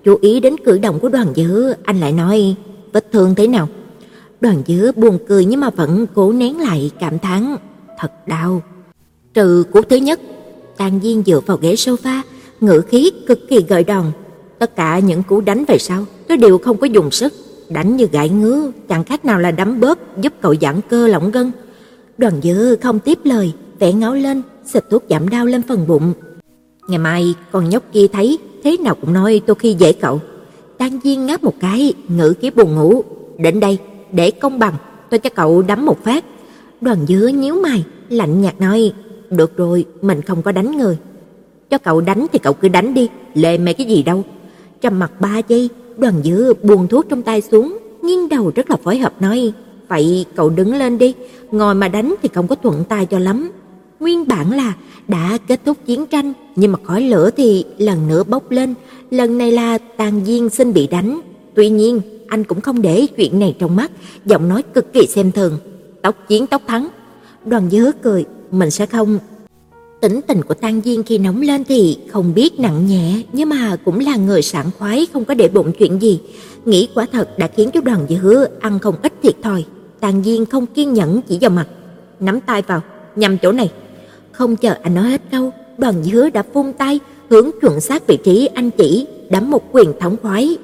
Chú 0.04 0.17
ý 0.22 0.39
đến 0.39 0.56
cử 0.65 0.78
động 0.78 1.00
của 1.00 1.10
Đoàn 1.10 1.28
Dư, 1.36 1.74
anh 1.84 2.00
lại 2.00 2.12
nói: 2.12 2.56
"Vết 2.93 3.12
thương 3.12 3.36
thế 3.36 3.48
nào?" 3.48 3.70
Đoàn 4.41 4.62
Dư 4.67 4.91
buồn 4.91 5.17
cười 5.28 5.46
nhưng 5.46 5.60
mà 5.60 5.70
vẫn 5.70 6.06
cố 6.13 6.32
nén 6.32 6.60
lại 6.60 6.91
cảm 7.00 7.20
thán: 7.20 7.56
"Thật 8.00 8.12
đau." 8.28 8.62
Trừ 9.34 9.63
cú 9.72 9.82
thứ 9.82 9.96
nhất, 9.96 10.20
Tàn 10.78 11.00
Diên 11.04 11.24
dựa 11.24 11.39
vào 11.46 11.58
ghế 11.58 11.74
sofa, 11.74 12.22
ngữ 12.62 12.82
khí 12.82 13.12
cực 13.28 13.39
kỳ 13.50 13.62
gợi 13.62 13.84
đòn. 13.84 14.06
Tất 14.60 14.76
cả 14.76 15.00
những 15.00 15.24
cú 15.24 15.41
đánh 15.41 15.65
về 15.67 15.78
sau, 15.78 16.06
tôi 16.28 16.38
đều 16.38 16.58
không 16.58 16.78
có 16.78 16.88
dùng 16.88 17.12
sức, 17.12 17.34
đánh 17.70 17.96
như 17.96 18.08
gãi 18.12 18.30
ngứa, 18.30 18.72
chẳng 18.89 19.04
khác 19.04 19.26
nào 19.26 19.39
là 19.39 19.52
đấm 19.52 19.80
bóp 19.80 19.98
giúp 20.22 20.34
cậu 20.41 20.56
giãn 20.62 20.76
cơ 20.89 21.08
lỏng 21.08 21.32
gân. 21.32 21.52
Đoàn 22.17 22.34
Dư 22.43 22.76
không 22.76 23.00
tiếp 23.00 23.20
lời, 23.24 23.54
vẻ 23.80 23.93
ngáo 23.93 24.13
lên, 24.13 24.41
xịt 24.65 24.84
thuốc 24.89 25.04
giảm 25.10 25.30
đau 25.30 25.46
lên 25.46 25.62
phần 25.67 25.88
bụng. 25.88 26.13
Ngày 26.88 26.98
mai 26.98 27.36
con 27.52 27.70
nhóc 27.70 27.84
kia 27.93 28.08
thấy 28.13 28.39
thế 28.63 28.78
nào 28.78 28.96
cũng 29.02 29.13
nói 29.13 29.41
tôi 29.46 29.56
khi 29.56 29.76
dễ 29.80 29.93
cậu. 29.93 30.22
Đan 30.80 31.00
Diên 31.04 31.26
ngáp 31.26 31.43
một 31.43 31.54
cái, 31.60 31.93
ngữ 32.08 32.34
khí 32.41 32.50
buồn 32.50 32.76
ngủ, 32.76 33.04
đến 33.38 33.60
đây 33.60 33.78
để 34.12 34.32
công 34.32 34.60
bằng, 34.60 34.74
tôi 35.10 35.20
cho 35.20 35.30
cậu 35.30 35.62
đấm 35.62 35.86
một 35.86 36.04
phát. 36.04 36.26
Đoàn 36.82 37.06
Dư 37.08 37.28
nhíu 37.28 37.56
mày, 37.56 37.86
lạnh 38.10 38.41
nhạt 38.41 38.62
nói, 38.62 38.93
được 39.30 39.58
rồi, 39.58 39.86
mình 40.02 40.22
không 40.22 40.41
có 40.41 40.52
đánh 40.52 40.78
người. 40.78 40.98
Cho 41.70 41.78
cậu 41.78 42.02
đánh 42.02 42.28
thì 42.34 42.39
cậu 42.39 42.54
cứ 42.54 42.67
đánh 42.67 42.93
đi, 42.93 43.10
lề 43.34 43.58
mề 43.58 43.74
cái 43.74 43.88
gì 43.88 44.04
đâu. 44.04 44.24
Trầm 44.81 44.99
mặt 44.99 45.11
ba 45.21 45.41
giây, 45.47 45.69
Đoàn 45.97 46.13
Dư 46.23 46.53
buông 46.53 46.87
thuốc 46.87 47.05
trong 47.09 47.21
tay 47.21 47.41
xuống, 47.41 47.77
nghiêng 48.01 48.29
đầu 48.29 48.51
rất 48.55 48.69
là 48.69 48.75
phối 48.75 48.97
hợp 48.97 49.21
nói, 49.21 49.53
"Vậy 49.87 50.25
cậu 50.35 50.49
đứng 50.49 50.75
lên 50.75 50.97
đi, 50.97 51.13
ngồi 51.51 51.75
mà 51.75 51.87
đánh 51.87 52.15
thì 52.21 52.29
không 52.33 52.47
có 52.47 52.55
thuận 52.55 52.83
tay 52.83 53.05
cho 53.05 53.19
lắm." 53.19 53.51
Nguyên 53.99 54.27
bản 54.27 54.51
là 54.51 54.73
đã 55.07 55.37
kết 55.47 55.59
thúc 55.65 55.77
chiến 55.85 56.05
tranh, 56.05 56.33
nhưng 56.55 56.71
mà 56.71 56.79
khói 56.83 57.01
lửa 57.01 57.29
thì 57.37 57.65
lần 57.77 58.07
nữa 58.07 58.23
bốc 58.23 58.51
lên, 58.51 58.73
lần 59.11 59.37
này 59.37 59.51
là 59.51 59.77
Tàn 59.77 60.23
viên 60.23 60.49
xin 60.49 60.73
bị 60.73 60.87
đánh. 60.87 61.21
Tuy 61.55 61.69
nhiên, 61.69 62.01
anh 62.27 62.43
cũng 62.43 62.61
không 62.61 62.81
để 62.81 63.07
chuyện 63.17 63.39
này 63.39 63.55
trong 63.59 63.75
mắt, 63.75 63.91
giọng 64.25 64.49
nói 64.49 64.63
cực 64.73 64.93
kỳ 64.93 65.07
xem 65.07 65.31
thường, 65.31 65.57
tóc 66.01 66.15
chiến 66.27 66.47
tóc 66.47 66.61
thắng." 66.67 66.87
Đoàn 67.45 67.69
dứa 67.69 67.91
cười, 68.01 68.25
"Mình 68.51 68.71
sẽ 68.71 68.85
không 68.85 69.19
Tính 70.01 70.21
tình 70.27 70.41
của 70.41 70.53
Tang 70.53 70.81
Diên 70.86 71.03
khi 71.03 71.17
nóng 71.17 71.41
lên 71.41 71.63
thì 71.63 71.97
không 72.07 72.33
biết 72.33 72.60
nặng 72.60 72.88
nhẹ, 72.88 73.23
nhưng 73.33 73.49
mà 73.49 73.77
cũng 73.86 73.99
là 73.99 74.15
người 74.15 74.41
sảng 74.41 74.71
khoái 74.77 75.07
không 75.13 75.25
có 75.25 75.33
để 75.33 75.47
bụng 75.47 75.71
chuyện 75.79 76.01
gì. 76.01 76.19
Nghĩ 76.65 76.88
quả 76.95 77.05
thật 77.12 77.38
đã 77.38 77.47
khiến 77.47 77.69
cho 77.73 77.81
Đoàn 77.81 78.05
Dư 78.10 78.45
ăn 78.60 78.79
không 78.79 78.95
ít 79.03 79.13
thiệt 79.23 79.36
thòi. 79.43 79.65
Tang 79.99 80.23
Diên 80.23 80.45
không 80.45 80.65
kiên 80.65 80.93
nhẫn 80.93 81.21
chỉ 81.21 81.38
vào 81.41 81.49
mặt, 81.49 81.67
nắm 82.19 82.41
tay 82.41 82.62
vào, 82.62 82.81
nhằm 83.15 83.38
chỗ 83.38 83.51
này. 83.51 83.71
Không 84.31 84.55
chờ 84.55 84.75
anh 84.81 84.95
nói 84.95 85.10
hết 85.10 85.21
câu, 85.31 85.51
Đoàn 85.77 86.03
Dư 86.03 86.29
đã 86.29 86.43
vung 86.53 86.73
tay 86.73 86.99
hướng 87.29 87.49
chuẩn 87.62 87.81
xác 87.81 88.07
vị 88.07 88.17
trí 88.23 88.49
anh 88.53 88.71
chỉ, 88.71 89.07
đấm 89.29 89.51
một 89.51 89.63
quyền 89.71 89.93
thống 89.99 90.15
khoái. 90.21 90.57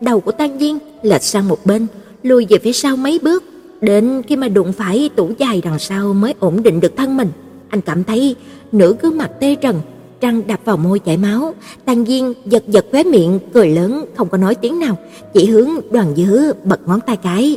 Đầu 0.00 0.20
của 0.20 0.32
Tang 0.32 0.58
Diên 0.58 0.78
lệch 1.02 1.22
sang 1.22 1.48
một 1.48 1.66
bên, 1.66 1.86
lùi 2.22 2.46
về 2.46 2.58
phía 2.58 2.72
sau 2.72 2.96
mấy 2.96 3.18
bước, 3.22 3.44
đến 3.80 4.22
khi 4.28 4.36
mà 4.36 4.48
đụng 4.48 4.72
phải 4.72 5.10
tủ 5.16 5.30
dài 5.38 5.60
đằng 5.64 5.78
sau 5.78 6.14
mới 6.14 6.34
ổn 6.38 6.62
định 6.62 6.80
được 6.80 6.96
thân 6.96 7.16
mình. 7.16 7.28
Anh 7.70 7.80
cảm 7.80 8.04
thấy 8.04 8.36
nửa 8.72 8.92
gương 9.02 9.16
mặt 9.16 9.30
tê 9.40 9.54
trần, 9.54 9.80
răng 10.20 10.46
đập 10.46 10.60
vào 10.64 10.76
môi 10.76 10.98
chảy 10.98 11.16
máu, 11.16 11.54
Tàn 11.84 12.04
Diên 12.06 12.32
giật 12.46 12.64
giật 12.68 12.86
khóe 12.90 13.02
miệng, 13.02 13.38
cười 13.54 13.68
lớn 13.68 14.04
không 14.16 14.28
có 14.28 14.38
nói 14.38 14.54
tiếng 14.54 14.78
nào, 14.78 14.96
chỉ 15.34 15.46
hướng 15.46 15.68
Đoàn 15.90 16.14
Dư 16.16 16.52
bật 16.64 16.80
ngón 16.86 17.00
tay 17.00 17.16
cái. 17.16 17.56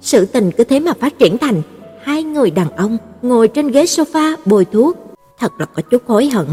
Sự 0.00 0.26
tình 0.26 0.50
cứ 0.50 0.64
thế 0.64 0.80
mà 0.80 0.92
phát 1.00 1.18
triển 1.18 1.38
thành 1.38 1.62
hai 2.02 2.22
người 2.22 2.50
đàn 2.50 2.70
ông 2.70 2.98
ngồi 3.22 3.48
trên 3.48 3.68
ghế 3.68 3.84
sofa 3.84 4.36
bôi 4.46 4.64
thuốc, 4.64 4.96
thật 5.38 5.52
là 5.58 5.66
có 5.66 5.82
chút 5.82 6.02
hối 6.06 6.26
hận. 6.26 6.46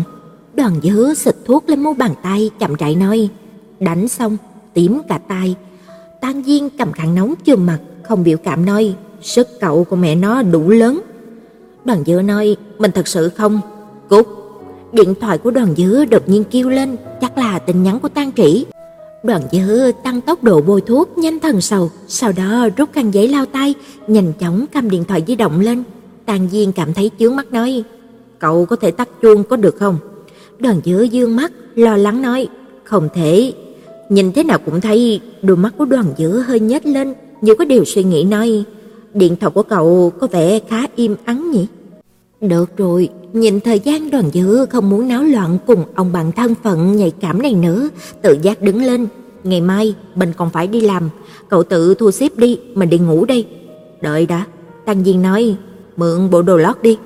Đoàn 0.54 0.80
Dư 0.84 1.14
xịt 1.14 1.36
thuốc 1.46 1.70
lên 1.70 1.84
mu 1.84 1.94
bàn 1.94 2.12
tay, 2.24 2.50
chậm 2.60 2.76
rãi 2.76 2.96
nói: 2.96 3.30
"Đánh 3.80 4.08
xong, 4.08 4.38
tím 4.74 5.02
cả 5.10 5.20
tay." 5.28 5.56
Tang 6.22 6.44
Diên 6.44 6.70
cầm 6.78 6.92
khăn 6.92 7.16
nóng 7.16 7.34
chườm 7.46 7.66
mặt, 7.66 7.80
không 8.04 8.24
biểu 8.24 8.38
cảm 8.38 8.66
nói: 8.66 8.96
"Sức 9.22 9.48
cậu 9.60 9.84
của 9.84 9.96
mẹ 9.96 10.16
nó 10.16 10.42
đủ 10.42 10.70
lớn." 10.70 11.02
Đoàn 11.90 12.04
dứa 12.06 12.22
nói: 12.22 12.56
"Mình 12.80 12.92
thật 12.92 13.08
sự 13.08 13.30
không." 13.30 13.62
Cút. 14.10 14.28
Điện 14.92 15.14
thoại 15.22 15.38
của 15.38 15.52
Đoàn 15.52 15.74
dứa 15.78 16.06
đột 16.06 16.30
nhiên 16.30 16.44
kêu 16.52 16.70
lên, 16.70 16.98
chắc 17.22 17.38
là 17.38 17.60
tin 17.60 17.84
nhắn 17.84 18.00
của 18.00 18.10
Tang 18.10 18.32
Trĩ. 18.32 18.66
Đoàn 19.24 19.42
dứa 19.52 19.92
tăng 20.04 20.22
tốc 20.22 20.44
độ 20.44 20.62
bôi 20.62 20.82
thuốc 20.82 21.18
nhanh 21.18 21.40
thần 21.40 21.62
sầu, 21.62 21.92
sau 22.08 22.32
đó 22.32 22.70
rút 22.78 22.90
khăn 22.94 23.12
giấy 23.12 23.28
lau 23.28 23.46
tay, 23.46 23.74
nhanh 24.08 24.34
chóng 24.40 24.66
cầm 24.74 24.90
điện 24.90 25.04
thoại 25.04 25.24
di 25.28 25.36
động 25.36 25.60
lên. 25.60 25.84
Tang 26.26 26.48
Diên 26.52 26.72
cảm 26.72 26.94
thấy 26.94 27.12
chướng 27.20 27.36
mắt 27.36 27.52
nói: 27.52 27.84
"Cậu 28.40 28.66
có 28.66 28.76
thể 28.76 28.92
tắt 28.92 29.10
chuông 29.22 29.44
có 29.44 29.56
được 29.56 29.76
không?" 29.80 29.98
Đoàn 30.60 30.82
dứa 30.86 31.02
dương 31.02 31.36
mắt, 31.36 31.52
lo 31.76 31.98
lắng 31.98 32.22
nói: 32.22 32.48
"Không 32.84 33.10
thể." 33.14 33.54
Nhìn 34.10 34.32
thế 34.32 34.44
nào 34.44 34.58
cũng 34.66 34.82
thấy 34.82 35.22
đôi 35.42 35.58
mắt 35.58 35.74
của 35.78 35.86
Đoàn 35.86 36.06
dứa 36.18 36.44
hơi 36.48 36.60
nhếch 36.60 36.86
lên, 36.86 37.14
như 37.42 37.56
có 37.56 37.66
điều 37.66 37.86
suy 37.86 38.04
nghĩ 38.04 38.24
nói: 38.24 38.64
"Điện 39.14 39.36
thoại 39.36 39.52
của 39.56 39.64
cậu 39.64 40.12
có 40.20 40.28
vẻ 40.28 40.60
khá 40.70 40.86
im 40.96 41.16
ắng 41.26 41.52
nhỉ?" 41.52 41.68
Được 42.42 42.78
rồi, 42.78 43.10
nhìn 43.34 43.60
thời 43.60 43.80
gian 43.80 44.12
đoàn 44.12 44.32
dư 44.34 44.66
không 44.66 44.90
muốn 44.90 45.08
náo 45.08 45.24
loạn 45.24 45.58
cùng 45.68 45.84
ông 45.96 46.12
bạn 46.12 46.32
thân 46.32 46.56
phận 46.64 46.96
nhạy 46.96 47.12
cảm 47.12 47.42
này 47.42 47.54
nữa, 47.54 47.90
tự 48.22 48.38
giác 48.42 48.62
đứng 48.62 48.84
lên. 48.84 49.08
Ngày 49.44 49.62
mai, 49.62 49.96
mình 50.16 50.34
còn 50.38 50.50
phải 50.50 50.68
đi 50.68 50.82
làm, 50.82 51.10
cậu 51.50 51.64
tự 51.64 51.94
thu 51.94 52.12
xếp 52.12 52.38
đi, 52.38 52.60
mình 52.74 52.90
đi 52.90 52.98
ngủ 52.98 53.26
đây. 53.26 53.48
Đợi 54.02 54.26
đã, 54.26 54.46
Tăng 54.86 55.04
Diên 55.04 55.22
nói, 55.22 55.56
mượn 55.98 56.30
bộ 56.30 56.42
đồ 56.42 56.58
lót 56.58 56.82
đi. 56.82 56.98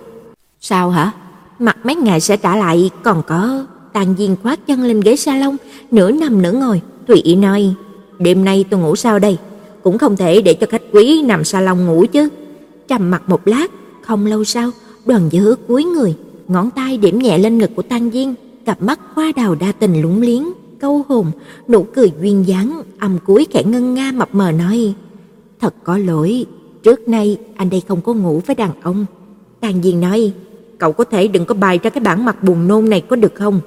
Sao 0.59 0.89
hả? 0.89 1.11
Mặc 1.59 1.77
mấy 1.83 1.95
ngày 1.95 2.19
sẽ 2.19 2.37
trả 2.37 2.55
lại, 2.55 2.89
còn 3.03 3.23
có... 3.27 3.65
Tăng 3.93 4.15
Diên 4.17 4.35
khoát 4.43 4.59
chân 4.67 4.83
lên 4.83 5.01
ghế 5.01 5.15
salon, 5.15 5.55
nửa 5.91 6.11
nằm 6.11 6.41
nửa 6.41 6.51
ngồi, 6.51 6.81
tùy 7.07 7.17
ý 7.17 7.35
nói, 7.35 7.73
đêm 8.19 8.45
nay 8.45 8.65
tôi 8.69 8.79
ngủ 8.79 8.95
sao 8.95 9.19
đây? 9.19 9.37
Cũng 9.83 9.97
không 9.97 10.15
thể 10.17 10.41
để 10.41 10.53
cho 10.53 10.67
khách 10.69 10.81
quý 10.91 11.21
nằm 11.21 11.43
salon 11.43 11.85
ngủ 11.85 12.05
chứ. 12.11 12.29
Trầm 12.87 13.11
mặt 13.11 13.29
một 13.29 13.47
lát, 13.47 13.71
không 14.01 14.25
lâu 14.25 14.43
sau, 14.43 14.71
Đoàn 15.05 15.29
Dư 15.31 15.55
cúi 15.67 15.83
người, 15.83 16.15
ngón 16.47 16.69
tay 16.71 16.97
điểm 16.97 17.19
nhẹ 17.19 17.37
lên 17.37 17.57
ngực 17.57 17.71
của 17.75 17.81
Tăng 17.81 18.11
Diên, 18.11 18.33
cặp 18.65 18.81
mắt 18.81 18.99
hoa 19.13 19.31
đào 19.35 19.55
đa 19.55 19.71
tình 19.71 20.01
lúng 20.01 20.21
liếng, 20.21 20.43
câu 20.79 21.05
hồn, 21.07 21.31
nụ 21.67 21.83
cười 21.83 22.11
duyên 22.21 22.47
dáng, 22.47 22.81
âm 22.99 23.17
cuối 23.25 23.47
khẽ 23.51 23.63
ngân 23.63 23.93
nga 23.93 24.11
mập 24.11 24.35
mờ 24.35 24.51
nói: 24.51 24.93
"Thật 25.59 25.73
có 25.83 25.97
lỗi, 25.97 26.45
trước 26.83 27.07
nay 27.07 27.37
anh 27.55 27.69
đây 27.69 27.81
không 27.87 28.01
có 28.01 28.13
ngủ 28.13 28.41
với 28.45 28.55
đàn 28.55 28.71
ông." 28.81 29.05
Tàn 29.59 29.83
Diên 29.83 30.01
nói: 30.01 30.33
"Cậu 30.77 30.91
có 30.91 31.03
thể 31.03 31.27
đừng 31.27 31.45
có 31.45 31.55
bày 31.55 31.79
ra 31.83 31.89
cái 31.89 32.03
bản 32.03 32.25
mặt 32.25 32.43
buồn 32.43 32.67
nôn 32.67 32.89
này 32.89 33.01
có 33.01 33.15
được 33.15 33.35
không?" 33.35 33.59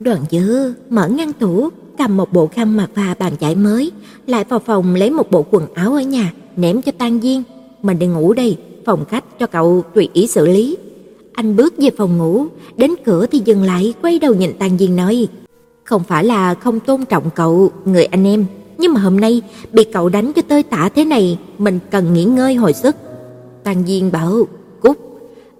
Đoàn 0.00 0.20
Dư 0.30 0.72
mở 0.90 1.08
ngăn 1.08 1.32
tủ, 1.32 1.68
cầm 1.98 2.16
một 2.16 2.32
bộ 2.32 2.46
khăn 2.46 2.76
mặt 2.76 2.90
và 2.94 3.14
bàn 3.18 3.32
chải 3.40 3.54
mới, 3.54 3.92
lại 4.26 4.44
vào 4.48 4.58
phòng 4.58 4.94
lấy 4.94 5.10
một 5.10 5.30
bộ 5.30 5.46
quần 5.50 5.74
áo 5.74 5.92
ở 5.94 6.00
nhà, 6.00 6.32
ném 6.56 6.82
cho 6.82 6.92
Tăng 6.92 7.20
Diên, 7.20 7.42
"Mình 7.82 7.98
đi 7.98 8.06
ngủ 8.06 8.32
đây." 8.32 8.56
Phòng 8.86 9.04
khách 9.04 9.38
cho 9.38 9.46
cậu 9.46 9.84
tùy 9.94 10.08
ý 10.12 10.26
xử 10.26 10.46
lý. 10.46 10.76
Anh 11.32 11.56
bước 11.56 11.74
về 11.78 11.90
phòng 11.98 12.18
ngủ, 12.18 12.46
đến 12.76 12.94
cửa 13.04 13.26
thì 13.26 13.42
dừng 13.44 13.62
lại, 13.62 13.94
quay 14.02 14.18
đầu 14.18 14.34
nhìn 14.34 14.52
Tang 14.58 14.78
Diên 14.78 14.96
nói: 14.96 15.28
"Không 15.84 16.04
phải 16.04 16.24
là 16.24 16.54
không 16.54 16.80
tôn 16.80 17.04
trọng 17.04 17.30
cậu, 17.30 17.70
người 17.84 18.04
anh 18.04 18.26
em, 18.26 18.44
nhưng 18.78 18.92
mà 18.92 19.00
hôm 19.00 19.20
nay 19.20 19.42
bị 19.72 19.84
cậu 19.84 20.08
đánh 20.08 20.32
cho 20.32 20.42
tơi 20.42 20.62
tả 20.62 20.88
thế 20.94 21.04
này, 21.04 21.38
mình 21.58 21.78
cần 21.90 22.14
nghỉ 22.14 22.24
ngơi 22.24 22.54
hồi 22.54 22.72
sức." 22.72 22.96
Tang 23.64 23.82
Diên 23.86 24.12
bảo: 24.12 24.46
"Cút." 24.80 24.98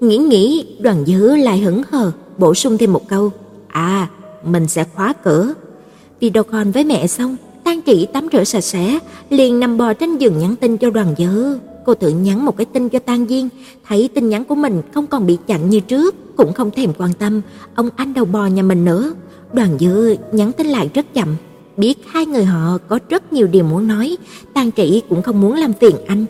Nghĩ 0.01 0.17
nghĩ, 0.17 0.67
Đoàn 0.81 1.05
Dư 1.07 1.37
lại 1.37 1.59
hững 1.59 1.83
hờ, 1.91 2.13
bổ 2.39 2.55
sung 2.55 2.79
thêm 2.79 2.93
một 2.93 3.09
câu: 3.09 3.31
"À, 3.69 4.09
mình 4.45 4.69
sẽ 4.69 4.85
khóa 4.95 5.13
cửa." 5.13 5.55
Video 6.21 6.43
call 6.43 6.71
với 6.71 6.85
mẹ 6.85 7.07
xong, 7.07 7.37
Tang 7.65 7.83
Trị 7.83 8.07
tắm 8.13 8.29
rửa 8.33 8.45
sạch 8.45 8.61
sẽ, 8.61 8.99
liền 9.31 9.61
nằm 9.61 9.79
bò 9.79 9.93
trên 9.93 10.19
giường 10.19 10.39
nhắn 10.39 10.57
tin 10.57 10.77
cho 10.77 10.91
Đoàn 10.91 11.15
Dư. 11.19 11.59
Cô 11.85 11.95
tự 11.95 12.11
nhắn 12.11 12.45
một 12.45 12.57
cái 12.57 12.65
tin 12.65 12.89
cho 12.89 12.99
Tang 12.99 13.27
Diên, 13.29 13.49
thấy 13.89 14.09
tin 14.15 14.29
nhắn 14.29 14.45
của 14.45 14.55
mình 14.55 14.83
không 14.95 15.07
còn 15.07 15.27
bị 15.27 15.39
chặn 15.47 15.71
như 15.71 15.81
trước, 15.81 16.37
cũng 16.37 16.53
không 16.53 16.71
thèm 16.71 16.93
quan 16.99 17.13
tâm 17.13 17.41
ông 17.75 17.89
anh 17.97 18.15
đầu 18.15 18.25
bò 18.25 18.47
nhà 18.47 18.63
mình 18.63 18.85
nữa. 18.85 19.15
Đoàn 19.53 19.79
Dư 19.79 20.17
nhắn 20.33 20.53
tin 20.53 20.67
lại 20.67 20.91
rất 20.95 21.15
chậm, 21.15 21.37
biết 21.77 21.99
hai 22.07 22.27
người 22.27 22.45
họ 22.45 22.79
có 22.89 22.99
rất 23.09 23.33
nhiều 23.33 23.47
điều 23.47 23.65
muốn 23.65 23.89
nói, 23.89 24.17
Tang 24.55 24.73
Trĩ 24.73 25.03
cũng 25.09 25.23
không 25.23 25.41
muốn 25.41 25.55
làm 25.55 25.73
phiền 25.73 25.95
anh. 26.07 26.25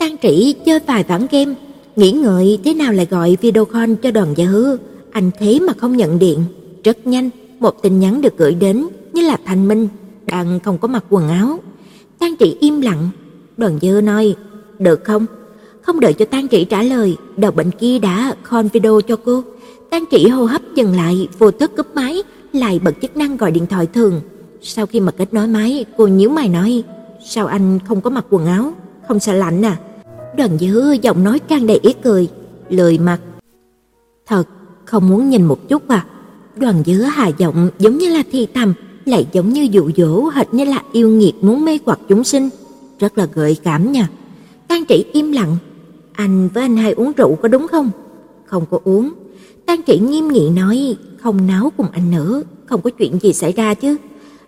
Tang 0.00 0.16
Trĩ 0.22 0.54
chơi 0.66 0.80
vài 0.86 1.04
ván 1.04 1.26
game, 1.30 1.54
nghĩ 1.96 2.12
ngợi 2.12 2.58
thế 2.64 2.74
nào 2.74 2.92
lại 2.92 3.06
gọi 3.10 3.36
video 3.40 3.64
call 3.64 3.94
cho 4.02 4.10
Đoàn 4.10 4.34
Gia 4.36 4.44
Hứa, 4.44 4.76
anh 5.10 5.30
thế 5.38 5.60
mà 5.60 5.72
không 5.72 5.96
nhận 5.96 6.18
điện, 6.18 6.38
rất 6.84 7.06
nhanh 7.06 7.30
một 7.60 7.82
tin 7.82 8.00
nhắn 8.00 8.20
được 8.20 8.38
gửi 8.38 8.54
đến, 8.54 8.86
như 9.12 9.22
là 9.22 9.36
Thanh 9.44 9.68
Minh 9.68 9.88
đang 10.26 10.60
không 10.60 10.78
có 10.78 10.88
mặc 10.88 11.04
quần 11.10 11.28
áo. 11.28 11.58
Tang 12.18 12.34
Trĩ 12.38 12.56
im 12.60 12.80
lặng, 12.80 13.08
Đoàn 13.56 13.78
Dư 13.82 14.00
nói, 14.00 14.34
"Được 14.78 15.04
không?" 15.04 15.26
Không 15.86 16.00
đợi 16.00 16.12
cho 16.12 16.24
Tang 16.24 16.48
Trĩ 16.48 16.64
trả 16.64 16.82
lời, 16.82 17.16
đầu 17.36 17.52
bệnh 17.52 17.70
kia 17.70 17.98
đã 17.98 18.34
call 18.50 18.68
video 18.72 19.00
cho 19.00 19.16
cô. 19.24 19.42
Tang 19.90 20.04
Trĩ 20.10 20.28
hô 20.28 20.44
hấp 20.44 20.62
dừng 20.74 20.96
lại, 20.96 21.28
vô 21.38 21.50
thức 21.50 21.76
cúp 21.76 21.86
máy, 21.94 22.22
lại 22.52 22.80
bật 22.84 22.94
chức 23.02 23.16
năng 23.16 23.36
gọi 23.36 23.50
điện 23.50 23.66
thoại 23.66 23.86
thường. 23.86 24.20
Sau 24.62 24.86
khi 24.86 25.00
mà 25.00 25.12
kết 25.12 25.34
nối 25.34 25.46
máy, 25.46 25.84
cô 25.96 26.06
nhíu 26.06 26.30
mày 26.30 26.48
nói, 26.48 26.82
"Sao 27.24 27.46
anh 27.46 27.78
không 27.88 28.00
có 28.00 28.10
mặc 28.10 28.24
quần 28.30 28.46
áo? 28.46 28.72
Không 29.08 29.20
sợ 29.20 29.32
lạnh 29.32 29.64
à?" 29.64 29.76
Đoàn 30.36 30.58
Dư 30.58 30.92
giọng 31.02 31.24
nói 31.24 31.38
tràn 31.38 31.66
đầy 31.66 31.78
ý 31.82 31.92
cười, 31.92 32.28
lười 32.68 32.98
mặt. 32.98 33.18
"Thật, 34.26 34.44
không 34.84 35.08
muốn 35.08 35.30
nhìn 35.30 35.44
một 35.44 35.68
chút 35.68 35.88
à?" 35.88 36.06
Đoàn 36.56 36.82
Dư 36.86 37.02
hạ 37.02 37.30
giọng 37.38 37.70
giống 37.78 37.98
như 37.98 38.08
là 38.08 38.22
thì 38.32 38.46
thầm, 38.54 38.74
lại 39.04 39.26
giống 39.32 39.52
như 39.52 39.68
dụ 39.70 39.90
dỗ 39.96 40.28
hệt 40.28 40.54
như 40.54 40.64
là 40.64 40.82
yêu 40.92 41.08
nghiệt 41.08 41.34
muốn 41.40 41.64
mê 41.64 41.78
hoặc 41.86 41.98
chúng 42.08 42.24
sinh, 42.24 42.48
rất 42.98 43.18
là 43.18 43.26
gợi 43.34 43.56
cảm 43.64 43.92
nha. 43.92 44.08
Tang 44.74 44.84
trị 44.84 45.04
im 45.12 45.32
lặng, 45.32 45.56
"Anh 46.12 46.48
với 46.54 46.62
anh 46.62 46.76
hai 46.76 46.92
uống 46.92 47.12
rượu 47.16 47.34
có 47.42 47.48
đúng 47.48 47.66
không?" 47.68 47.90
"Không 48.44 48.64
có 48.70 48.80
uống." 48.84 49.12
Tang 49.66 49.82
trị 49.82 49.98
nghiêm 49.98 50.28
nghị 50.28 50.50
nói, 50.50 50.96
"Không 51.20 51.46
náo 51.46 51.72
cùng 51.76 51.86
anh 51.92 52.10
nữa, 52.10 52.42
không 52.66 52.82
có 52.82 52.90
chuyện 52.90 53.18
gì 53.18 53.32
xảy 53.32 53.52
ra 53.52 53.74
chứ?" 53.74 53.96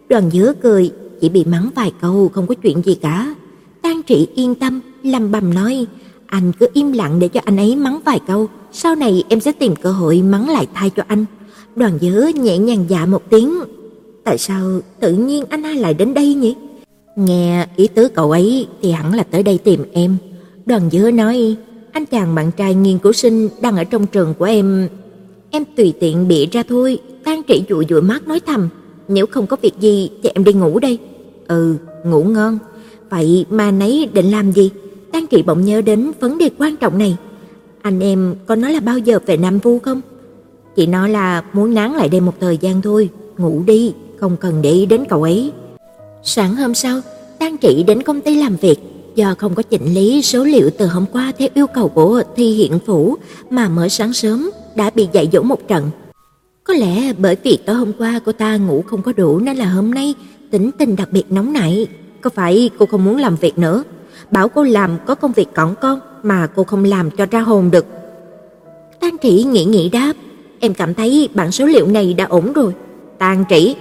Đoàn 0.09 0.31
Dứa 0.31 0.53
cười, 0.63 0.91
chỉ 1.21 1.29
bị 1.29 1.45
mắng 1.45 1.71
vài 1.75 1.93
câu, 2.01 2.31
không 2.35 2.47
có 2.47 2.55
chuyện 2.55 2.83
gì 2.83 2.95
cả. 2.95 3.35
Tang 3.83 4.03
trị 4.03 4.29
yên 4.35 4.55
tâm, 4.55 4.81
lầm 5.03 5.31
bầm 5.31 5.55
nói, 5.55 5.87
"Anh 6.27 6.53
cứ 6.61 6.67
im 6.73 6.93
lặng 6.93 7.19
để 7.19 7.29
cho 7.29 7.41
anh 7.45 7.57
ấy 7.57 7.77
mắng 7.77 8.01
vài 8.05 8.21
câu, 8.27 8.49
sau 8.73 8.95
này 8.95 9.25
em 9.29 9.41
sẽ 9.41 9.53
tìm 9.53 9.77
cơ 9.77 9.93
hội 9.93 10.23
mắng 10.23 10.49
lại 10.49 10.67
thay 10.75 10.91
cho 10.91 11.03
anh." 11.09 11.25
Đoàn 11.77 11.99
Dứa 12.01 12.31
nhẹ 12.35 12.59
nhàng 12.59 12.85
dạ 12.89 13.07
một 13.07 13.23
tiếng, 13.31 13.55
Tại 14.27 14.39
sao 14.39 14.81
tự 15.01 15.13
nhiên 15.13 15.45
anh 15.51 15.63
hai 15.63 15.75
lại 15.75 15.95
đến 15.95 16.15
đây 16.15 16.35
nhỉ? 16.35 16.57
Nghe 17.17 17.67
ý 17.77 17.89
tứ 17.89 18.09
cậu 18.09 18.31
ấy 18.31 18.67
thì 18.83 18.91
hẳn 18.91 19.15
là 19.15 19.23
tới 19.23 19.43
đây 19.43 19.59
tìm 19.59 19.85
em. 19.93 20.17
Đoàn 20.67 20.91
Dứa 20.93 21.11
nói, 21.11 21.57
anh 21.93 22.07
chàng 22.07 22.35
bạn 22.35 22.51
trai 22.57 22.75
nghiên 22.75 22.99
cứu 22.99 23.13
sinh 23.13 23.49
đang 23.61 23.77
ở 23.77 23.85
trong 23.85 24.07
trường 24.07 24.35
của 24.39 24.45
em. 24.45 24.89
Em 25.51 25.65
tùy 25.77 25.95
tiện 26.01 26.29
bịa 26.29 26.47
ra 26.47 26.63
thôi, 26.69 26.99
Tan 27.25 27.43
Trị 27.43 27.65
dụi 27.69 27.87
dụi 27.89 28.03
mắt 28.03 28.29
nói 28.29 28.41
thầm, 28.47 28.69
nếu 29.09 29.27
không 29.27 29.47
có 29.47 29.57
việc 29.63 29.75
gì 29.81 30.11
thì 30.23 30.31
em 30.35 30.45
đi 30.45 30.53
ngủ 30.53 30.79
đây. 30.79 30.99
Ừ, 31.49 31.77
ngủ 32.05 32.25
ngon. 32.25 32.59
Vậy 33.11 33.47
mà 33.51 33.71
nấy 33.71 34.09
định 34.13 34.31
làm 34.31 34.53
gì? 34.53 34.71
Tan 35.13 35.27
Trị 35.27 35.43
bỗng 35.43 35.65
nhớ 35.65 35.81
đến 35.81 36.13
vấn 36.21 36.39
đề 36.39 36.51
quan 36.59 36.77
trọng 36.77 36.99
này. 36.99 37.17
Anh 37.83 38.01
em 38.01 38.35
có 38.47 38.55
nói 38.55 38.73
là 38.73 38.81
bao 38.81 38.99
giờ 38.99 39.19
về 39.27 39.37
Nam 39.37 39.59
Vu 39.59 39.79
không? 39.79 40.01
Chị 40.77 40.87
nói 40.87 41.11
là 41.11 41.45
muốn 41.53 41.75
nán 41.75 41.93
lại 41.93 42.09
đây 42.09 42.21
một 42.21 42.35
thời 42.41 42.59
gian 42.59 42.83
thôi, 42.83 43.09
ngủ 43.39 43.63
đi, 43.67 43.95
không 44.17 44.37
cần 44.41 44.63
để 44.63 44.71
ý 44.71 44.87
đến 44.87 45.05
cậu 45.09 45.23
ấy. 45.23 45.53
Sáng 46.29 46.57
hôm 46.57 46.75
sau, 46.75 47.01
Tang 47.39 47.59
Trị 47.59 47.85
đến 47.87 48.03
công 48.03 48.21
ty 48.21 48.35
làm 48.35 48.57
việc, 48.57 48.77
do 49.15 49.35
không 49.39 49.55
có 49.55 49.63
chỉnh 49.63 49.95
lý 49.95 50.23
số 50.23 50.45
liệu 50.45 50.71
từ 50.79 50.87
hôm 50.87 51.05
qua 51.13 51.33
theo 51.39 51.49
yêu 51.55 51.67
cầu 51.67 51.89
của 51.89 52.23
Thi 52.37 52.51
Hiện 52.51 52.79
Phủ 52.87 53.17
mà 53.51 53.69
mới 53.69 53.89
sáng 53.89 54.13
sớm 54.13 54.51
đã 54.75 54.91
bị 54.95 55.09
dạy 55.13 55.29
dỗ 55.33 55.43
một 55.43 55.69
trận. 55.69 55.91
Có 56.65 56.75
lẽ 56.75 57.13
bởi 57.19 57.37
vì 57.43 57.59
tối 57.67 57.77
hôm 57.77 57.93
qua 57.99 58.21
cô 58.25 58.33
ta 58.33 58.57
ngủ 58.57 58.83
không 58.87 59.03
có 59.03 59.13
đủ 59.13 59.39
nên 59.39 59.57
là 59.57 59.65
hôm 59.65 59.91
nay 59.91 60.15
tính 60.51 60.71
tình 60.79 60.97
đặc 60.97 61.09
biệt 61.13 61.33
nóng 61.33 61.53
nảy. 61.53 61.87
Có 62.21 62.31
phải 62.31 62.71
cô 62.79 62.87
không 62.87 63.05
muốn 63.05 63.17
làm 63.17 63.37
việc 63.37 63.59
nữa? 63.59 63.85
Bảo 64.31 64.49
cô 64.49 64.63
làm 64.63 64.99
có 65.07 65.15
công 65.15 65.33
việc 65.33 65.49
cỏn 65.55 65.75
con 65.81 66.01
mà 66.23 66.47
cô 66.47 66.65
không 66.65 66.85
làm 66.85 67.11
cho 67.11 67.27
ra 67.27 67.41
hồn 67.41 67.71
được. 67.71 67.87
Tang 69.01 69.19
Trị 69.19 69.45
nghĩ 69.45 69.65
nghĩ 69.65 69.89
đáp, 69.89 70.13
em 70.61 70.75
cảm 70.75 70.95
thấy 70.95 71.29
bản 71.35 71.53
số 71.53 71.67
liệu 71.67 71.87
này 71.87 72.15
đã 72.15 72.25
ổn 72.25 72.53
rồi. 72.53 72.73
Tang 73.19 73.45
Trị, 73.49 73.77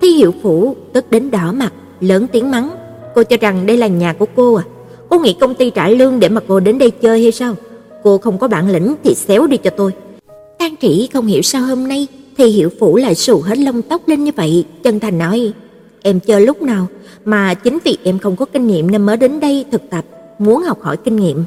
Thi 0.00 0.08
Hiệu 0.08 0.34
Phủ 0.42 0.76
tức 0.92 1.10
đến 1.10 1.30
đỏ 1.30 1.52
mặt, 1.52 1.72
lớn 2.00 2.26
tiếng 2.32 2.50
mắng, 2.50 2.70
cô 3.14 3.22
cho 3.22 3.36
rằng 3.40 3.66
đây 3.66 3.76
là 3.76 3.86
nhà 3.86 4.12
của 4.12 4.26
cô 4.36 4.54
à? 4.54 4.64
Cô 5.08 5.18
nghĩ 5.18 5.32
công 5.32 5.54
ty 5.54 5.70
trả 5.70 5.88
lương 5.88 6.20
để 6.20 6.28
mà 6.28 6.40
cô 6.48 6.60
đến 6.60 6.78
đây 6.78 6.90
chơi 6.90 7.22
hay 7.22 7.32
sao? 7.32 7.54
Cô 8.02 8.18
không 8.18 8.38
có 8.38 8.48
bản 8.48 8.70
lĩnh 8.70 8.94
thì 9.04 9.14
xéo 9.14 9.46
đi 9.46 9.56
cho 9.56 9.70
tôi. 9.70 9.92
Tang 10.58 10.74
Trĩ 10.80 11.08
không 11.12 11.26
hiểu 11.26 11.42
sao 11.42 11.62
hôm 11.62 11.88
nay 11.88 12.06
thì 12.36 12.46
Hiệu 12.46 12.70
Phủ 12.80 12.96
lại 12.96 13.14
xù 13.14 13.40
hết 13.40 13.58
lông 13.58 13.82
tóc 13.82 14.08
lên 14.08 14.24
như 14.24 14.30
vậy, 14.36 14.64
chân 14.82 15.00
thành 15.00 15.18
nói: 15.18 15.52
"Em 16.02 16.20
chơi 16.20 16.46
lúc 16.46 16.62
nào 16.62 16.86
mà 17.24 17.54
chính 17.54 17.78
vì 17.84 17.98
em 18.04 18.18
không 18.18 18.36
có 18.36 18.44
kinh 18.44 18.66
nghiệm 18.66 18.90
nên 18.90 19.02
mới 19.02 19.16
đến 19.16 19.40
đây 19.40 19.64
thực 19.72 19.90
tập, 19.90 20.04
muốn 20.38 20.62
học 20.62 20.82
hỏi 20.82 20.96
kinh 20.96 21.16
nghiệm." 21.16 21.44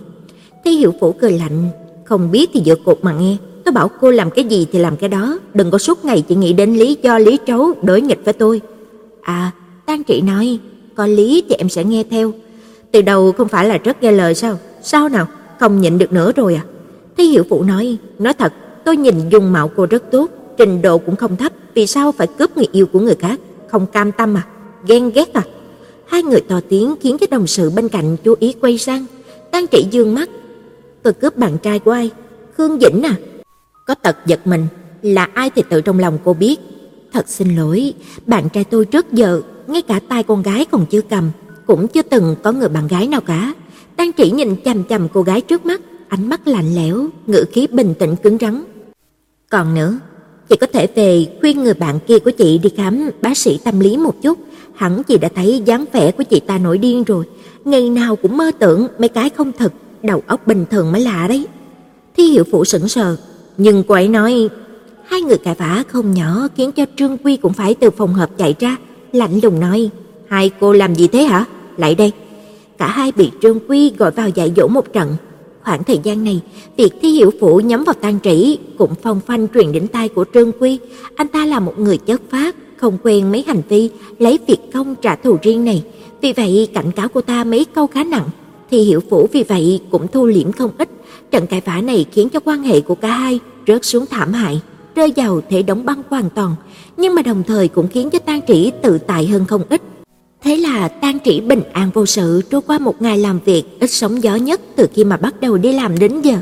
Thi 0.66 0.72
Hiệu 0.72 0.94
Phủ 1.00 1.12
cười 1.12 1.32
lạnh, 1.32 1.70
không 2.04 2.32
biết 2.32 2.50
thì 2.54 2.62
dựa 2.66 2.76
cột 2.86 3.00
mà 3.02 3.14
nghe. 3.14 3.38
Tôi 3.66 3.74
bảo 3.74 3.90
cô 4.02 4.12
làm 4.12 4.32
cái 4.32 4.46
gì 4.46 4.68
thì 4.72 4.80
làm 4.80 4.98
cái 4.98 5.10
đó, 5.10 5.40
đừng 5.54 5.72
có 5.72 5.78
suốt 5.78 6.06
ngày 6.06 6.24
chỉ 6.28 6.36
nghĩ 6.36 6.54
đến 6.54 6.74
lý 6.74 6.98
do 7.02 7.18
lý 7.18 7.38
trấu 7.48 7.72
đối 7.82 8.02
nghịch 8.02 8.26
với 8.26 8.34
tôi. 8.34 8.62
À, 9.22 9.52
Tang 9.86 10.04
Trị 10.04 10.22
nói, 10.22 10.60
có 10.96 11.08
lý 11.08 11.44
thì 11.50 11.56
em 11.56 11.70
sẽ 11.70 11.84
nghe 11.84 12.04
theo. 12.10 12.32
Từ 12.92 13.02
đầu 13.02 13.32
không 13.32 13.48
phải 13.48 13.68
là 13.68 13.78
rất 13.78 14.04
nghe 14.04 14.12
lời 14.12 14.36
sao? 14.36 14.60
Sao 14.82 15.10
nào, 15.10 15.28
không 15.60 15.82
nhịn 15.82 15.98
được 15.98 16.12
nữa 16.12 16.32
rồi 16.36 16.56
à? 16.56 16.64
Thấy 17.18 17.26
Hiểu 17.26 17.44
Phụ 17.50 17.64
nói, 17.64 17.98
nói 18.20 18.34
thật, 18.34 18.54
tôi 18.86 18.98
nhìn 18.98 19.30
dung 19.30 19.52
mạo 19.52 19.72
cô 19.76 19.86
rất 19.86 20.12
tốt, 20.12 20.30
trình 20.58 20.82
độ 20.82 20.98
cũng 20.98 21.16
không 21.16 21.36
thấp, 21.36 21.52
vì 21.74 21.88
sao 21.88 22.12
phải 22.12 22.28
cướp 22.28 22.58
người 22.58 22.68
yêu 22.72 22.86
của 22.86 23.00
người 23.00 23.16
khác? 23.16 23.40
Không 23.68 23.86
cam 23.86 24.12
tâm 24.12 24.38
à? 24.38 24.46
Ghen 24.88 25.10
ghét 25.10 25.34
à? 25.34 25.44
Hai 26.06 26.24
người 26.24 26.42
to 26.42 26.60
tiếng 26.70 26.96
khiến 27.02 27.18
cho 27.18 27.28
đồng 27.32 27.48
sự 27.48 27.70
bên 27.70 27.90
cạnh 27.90 28.18
chú 28.24 28.36
ý 28.40 28.54
quay 28.62 28.78
sang. 28.78 29.06
Tang 29.52 29.68
Trị 29.68 29.86
dương 29.92 30.16
mắt, 30.16 30.30
tôi 31.04 31.14
cướp 31.14 31.38
bạn 31.38 31.58
trai 31.58 31.80
của 31.80 31.92
ai? 31.92 32.12
Khương 32.58 32.80
Dĩnh 32.80 33.02
à? 33.02 33.16
Có 33.86 33.96
tật 33.96 34.18
giật 34.26 34.48
mình, 34.48 34.68
là 35.02 35.28
ai 35.34 35.50
thì 35.56 35.64
tự 35.70 35.82
trong 35.82 36.00
lòng 36.00 36.18
cô 36.24 36.34
biết. 36.34 36.60
Thật 37.14 37.30
xin 37.30 37.56
lỗi, 37.56 37.94
bạn 38.26 38.50
trai 38.50 38.64
tôi 38.64 38.86
trước 38.86 39.12
giờ 39.12 39.42
ngay 39.68 39.82
cả 39.82 40.00
tay 40.10 40.24
con 40.24 40.42
gái 40.42 40.66
còn 40.66 40.86
chưa 40.86 41.02
cầm, 41.02 41.32
cũng 41.68 41.88
chưa 41.88 42.02
từng 42.02 42.36
có 42.44 42.52
người 42.52 42.70
bạn 42.70 42.88
gái 42.88 43.08
nào 43.08 43.22
cả. 43.22 43.54
Tang 43.96 44.12
Chỉ 44.12 44.32
nhìn 44.32 44.56
chằm 44.66 44.84
chằm 44.84 45.08
cô 45.14 45.22
gái 45.22 45.42
trước 45.42 45.66
mắt, 45.66 45.82
ánh 46.08 46.30
mắt 46.30 46.48
lạnh 46.48 46.76
lẽo, 46.76 47.06
ngữ 47.28 47.46
khí 47.52 47.68
bình 47.72 47.94
tĩnh 48.00 48.16
cứng 48.16 48.38
rắn. 48.42 48.64
Còn 49.50 49.74
nữa, 49.74 50.00
chị 50.50 50.56
có 50.56 50.68
thể 50.68 50.88
về 50.96 51.28
khuyên 51.40 51.64
người 51.64 51.74
bạn 51.74 52.00
kia 52.08 52.20
của 52.20 52.32
chị 52.32 52.58
đi 52.58 52.70
khám 52.78 53.10
bác 53.22 53.38
sĩ 53.38 53.60
tâm 53.64 53.80
lý 53.80 53.98
một 53.98 54.22
chút, 54.22 54.40
hẳn 54.76 55.04
chị 55.04 55.18
đã 55.18 55.30
thấy 55.36 55.62
dáng 55.66 55.86
vẻ 55.94 56.12
của 56.12 56.24
chị 56.24 56.40
ta 56.40 56.58
nổi 56.58 56.78
điên 56.78 57.04
rồi, 57.04 57.26
ngày 57.66 57.90
nào 57.90 58.16
cũng 58.16 58.38
mơ 58.38 58.52
tưởng 58.60 58.88
mấy 59.00 59.10
cái 59.10 59.30
không 59.30 59.52
thật, 59.52 59.74
đầu 60.04 60.24
óc 60.28 60.48
bình 60.48 60.66
thường 60.72 60.92
mới 60.92 61.02
lạ 61.02 61.26
đấy. 61.28 61.48
Thi 62.18 62.24
Hiệu 62.24 62.44
Phụ 62.52 62.66
sững 62.66 62.88
sờ, 62.88 63.18
nhưng 63.58 63.84
cô 63.88 63.94
ấy 63.94 64.08
nói, 64.08 64.50
hai 65.06 65.22
người 65.22 65.38
cãi 65.38 65.56
vã 65.58 65.84
không 65.88 66.14
nhỏ 66.14 66.48
khiến 66.56 66.72
cho 66.72 66.86
Trương 66.98 67.18
Quy 67.18 67.38
cũng 67.38 67.54
phải 67.54 67.76
từ 67.76 67.90
phòng 67.90 68.14
họp 68.14 68.38
chạy 68.38 68.56
ra, 68.60 68.78
lạnh 69.14 69.40
lùng 69.44 69.60
nói, 69.60 69.90
hai 70.28 70.52
cô 70.60 70.74
làm 70.74 70.96
gì 70.96 71.08
thế 71.08 71.24
hả? 71.24 71.46
Lại 71.78 71.96
đây. 71.96 72.12
Cả 72.78 72.88
hai 72.88 73.12
bị 73.12 73.32
Trương 73.42 73.60
Quy 73.68 73.92
gọi 73.98 74.12
vào 74.12 74.30
dạy 74.30 74.52
dỗ 74.56 74.68
một 74.68 74.94
trận. 74.94 75.16
Khoảng 75.64 75.84
thời 75.84 76.00
gian 76.04 76.24
này, 76.24 76.42
việc 76.78 76.94
thi 77.02 77.10
hiệu 77.10 77.32
phụ 77.40 77.60
nhắm 77.60 77.84
vào 77.84 77.94
Tang 77.94 78.20
Trĩ 78.24 78.58
cũng 78.78 78.94
phong 79.04 79.20
phanh 79.20 79.48
truyền 79.54 79.72
đến 79.72 79.88
tai 79.88 80.10
của 80.10 80.26
Trương 80.34 80.52
Quy. 80.60 80.80
Anh 81.16 81.28
ta 81.28 81.46
là 81.46 81.60
một 81.60 81.80
người 81.80 81.98
chất 81.98 82.22
phát, 82.30 82.56
không 82.78 82.98
quen 83.04 83.32
mấy 83.32 83.44
hành 83.48 83.62
vi 83.70 83.90
lấy 84.20 84.40
việc 84.48 84.58
công 84.74 84.96
trả 84.96 85.16
thù 85.16 85.38
riêng 85.42 85.66
này. 85.66 85.84
Vì 86.22 86.34
vậy, 86.34 86.68
cảnh 86.74 86.92
cáo 86.92 87.08
cô 87.08 87.22
ta 87.22 87.44
mấy 87.44 87.66
câu 87.66 87.88
khá 87.88 88.04
nặng. 88.04 88.30
Thi 88.72 88.78
hiệu 88.78 89.02
phụ 89.10 89.28
vì 89.32 89.44
vậy 89.44 89.82
cũng 89.92 90.08
thu 90.08 90.26
liễm 90.26 90.52
không 90.52 90.72
ít. 90.78 90.90
Trận 91.32 91.48
cãi 91.48 91.62
vã 91.66 91.82
này 91.82 92.06
khiến 92.12 92.30
cho 92.30 92.40
quan 92.40 92.64
hệ 92.64 92.82
của 92.82 92.96
cả 92.96 93.18
hai 93.18 93.40
rớt 93.68 93.86
xuống 93.86 94.06
thảm 94.06 94.34
hại, 94.34 94.62
rơi 94.96 95.14
vào 95.16 95.42
thể 95.50 95.62
đóng 95.62 95.86
băng 95.86 96.02
hoàn 96.10 96.30
toàn, 96.30 96.56
nhưng 96.98 97.16
mà 97.16 97.22
đồng 97.22 97.44
thời 97.44 97.68
cũng 97.68 97.88
khiến 97.88 98.10
cho 98.10 98.20
Tang 98.20 98.42
Trĩ 98.48 98.72
tự 98.82 98.98
tại 98.98 99.26
hơn 99.28 99.46
không 99.46 99.62
ít. 99.70 99.82
Thế 100.44 100.56
là 100.56 100.88
Tang 100.88 101.20
Trĩ 101.26 101.42
bình 101.42 101.62
an 101.74 101.90
vô 101.94 102.06
sự 102.06 102.42
trôi 102.52 102.62
qua 102.68 102.80
một 102.80 103.02
ngày 103.02 103.18
làm 103.18 103.40
việc 103.46 103.64
ít 103.80 103.92
sóng 103.92 104.24
gió 104.24 104.36
nhất 104.36 104.62
từ 104.76 104.88
khi 104.94 105.04
mà 105.04 105.18
bắt 105.18 105.42
đầu 105.42 105.58
đi 105.58 105.74
làm 105.74 106.00
đến 106.00 106.22
giờ. 106.22 106.38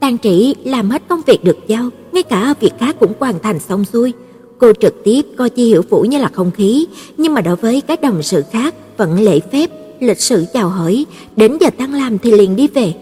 Tang 0.00 0.18
Trĩ 0.18 0.54
làm 0.64 0.90
hết 0.90 1.02
công 1.08 1.20
việc 1.26 1.44
được 1.44 1.58
giao, 1.66 1.90
ngay 2.12 2.22
cả 2.22 2.54
việc 2.60 2.72
khác 2.78 2.96
cũng 3.00 3.12
hoàn 3.18 3.38
thành 3.38 3.58
xong 3.58 3.84
xuôi. 3.84 4.12
Cô 4.58 4.72
trực 4.80 5.04
tiếp 5.04 5.22
coi 5.36 5.50
Chi 5.50 5.64
Hiểu 5.64 5.82
Phủ 5.90 6.02
như 6.02 6.18
là 6.18 6.30
không 6.32 6.50
khí, 6.50 6.86
nhưng 7.16 7.34
mà 7.34 7.40
đối 7.40 7.56
với 7.56 7.80
các 7.80 8.00
đồng 8.00 8.22
sự 8.22 8.44
khác 8.52 8.74
vẫn 8.96 9.20
lễ 9.20 9.40
phép, 9.52 9.70
lịch 10.00 10.20
sự 10.20 10.44
chào 10.52 10.68
hỏi, 10.68 11.06
đến 11.36 11.58
giờ 11.60 11.70
tăng 11.70 11.94
làm 11.94 12.18
thì 12.18 12.30
liền 12.30 12.56
đi 12.56 12.68
về. 12.68 12.94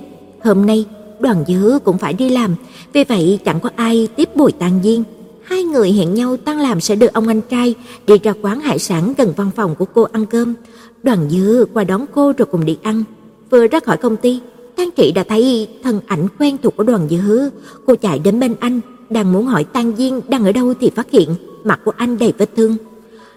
Hôm 0.44 0.66
nay 0.66 0.85
Đoàn 1.20 1.44
Dữ 1.46 1.79
cũng 1.85 1.99
phải 1.99 2.12
đi 2.12 2.31
làm, 2.31 2.55
vì 2.92 3.05
vậy 3.05 3.38
chẳng 3.44 3.61
có 3.61 3.70
ai 3.77 4.09
tiếp 4.16 4.37
bồi 4.37 4.53
Tang 4.53 4.83
viên 4.83 5.05
Hai 5.47 5.65
người 5.65 5.93
hẹn 5.93 6.15
nhau 6.15 6.37
tăng 6.37 6.61
làm 6.61 6.81
sẽ 6.81 6.97
đưa 6.97 7.07
ông 7.07 7.29
anh 7.29 7.41
trai 7.41 7.75
đi 8.07 8.15
ra 8.23 8.33
quán 8.43 8.61
hải 8.61 8.79
sản 8.79 9.15
gần 9.19 9.33
văn 9.37 9.51
phòng 9.57 9.75
của 9.75 9.85
cô 9.85 10.03
ăn 10.03 10.27
cơm. 10.27 10.55
Đoàn 11.03 11.31
Dư 11.31 11.67
qua 11.73 11.85
đón 11.85 12.05
cô 12.15 12.33
rồi 12.33 12.47
cùng 12.51 12.65
đi 12.65 12.79
ăn. 12.83 13.05
Vừa 13.51 13.67
ra 13.67 13.81
khỏi 13.81 13.97
công 13.97 14.17
ty, 14.17 14.41
Tang 14.77 14.91
Trị 14.91 15.13
đã 15.13 15.25
thấy 15.29 15.69
thân 15.83 16.01
ảnh 16.07 16.29
quen 16.39 16.57
thuộc 16.63 16.77
của 16.77 16.83
Đoàn 16.83 17.09
Dư. 17.09 17.51
Cô 17.87 17.95
chạy 17.97 18.19
đến 18.19 18.41
bên 18.41 18.55
anh, 18.61 18.81
đang 19.11 19.33
muốn 19.33 19.47
hỏi 19.47 19.65
Tang 19.65 19.97
Diên 19.97 20.21
đang 20.29 20.45
ở 20.45 20.53
đâu 20.53 20.75
thì 20.81 20.91
phát 20.91 21.11
hiện 21.11 21.35
mặt 21.65 21.81
của 21.85 21.93
anh 21.97 22.19
đầy 22.19 22.33
vết 22.39 22.51
thương. 22.57 22.77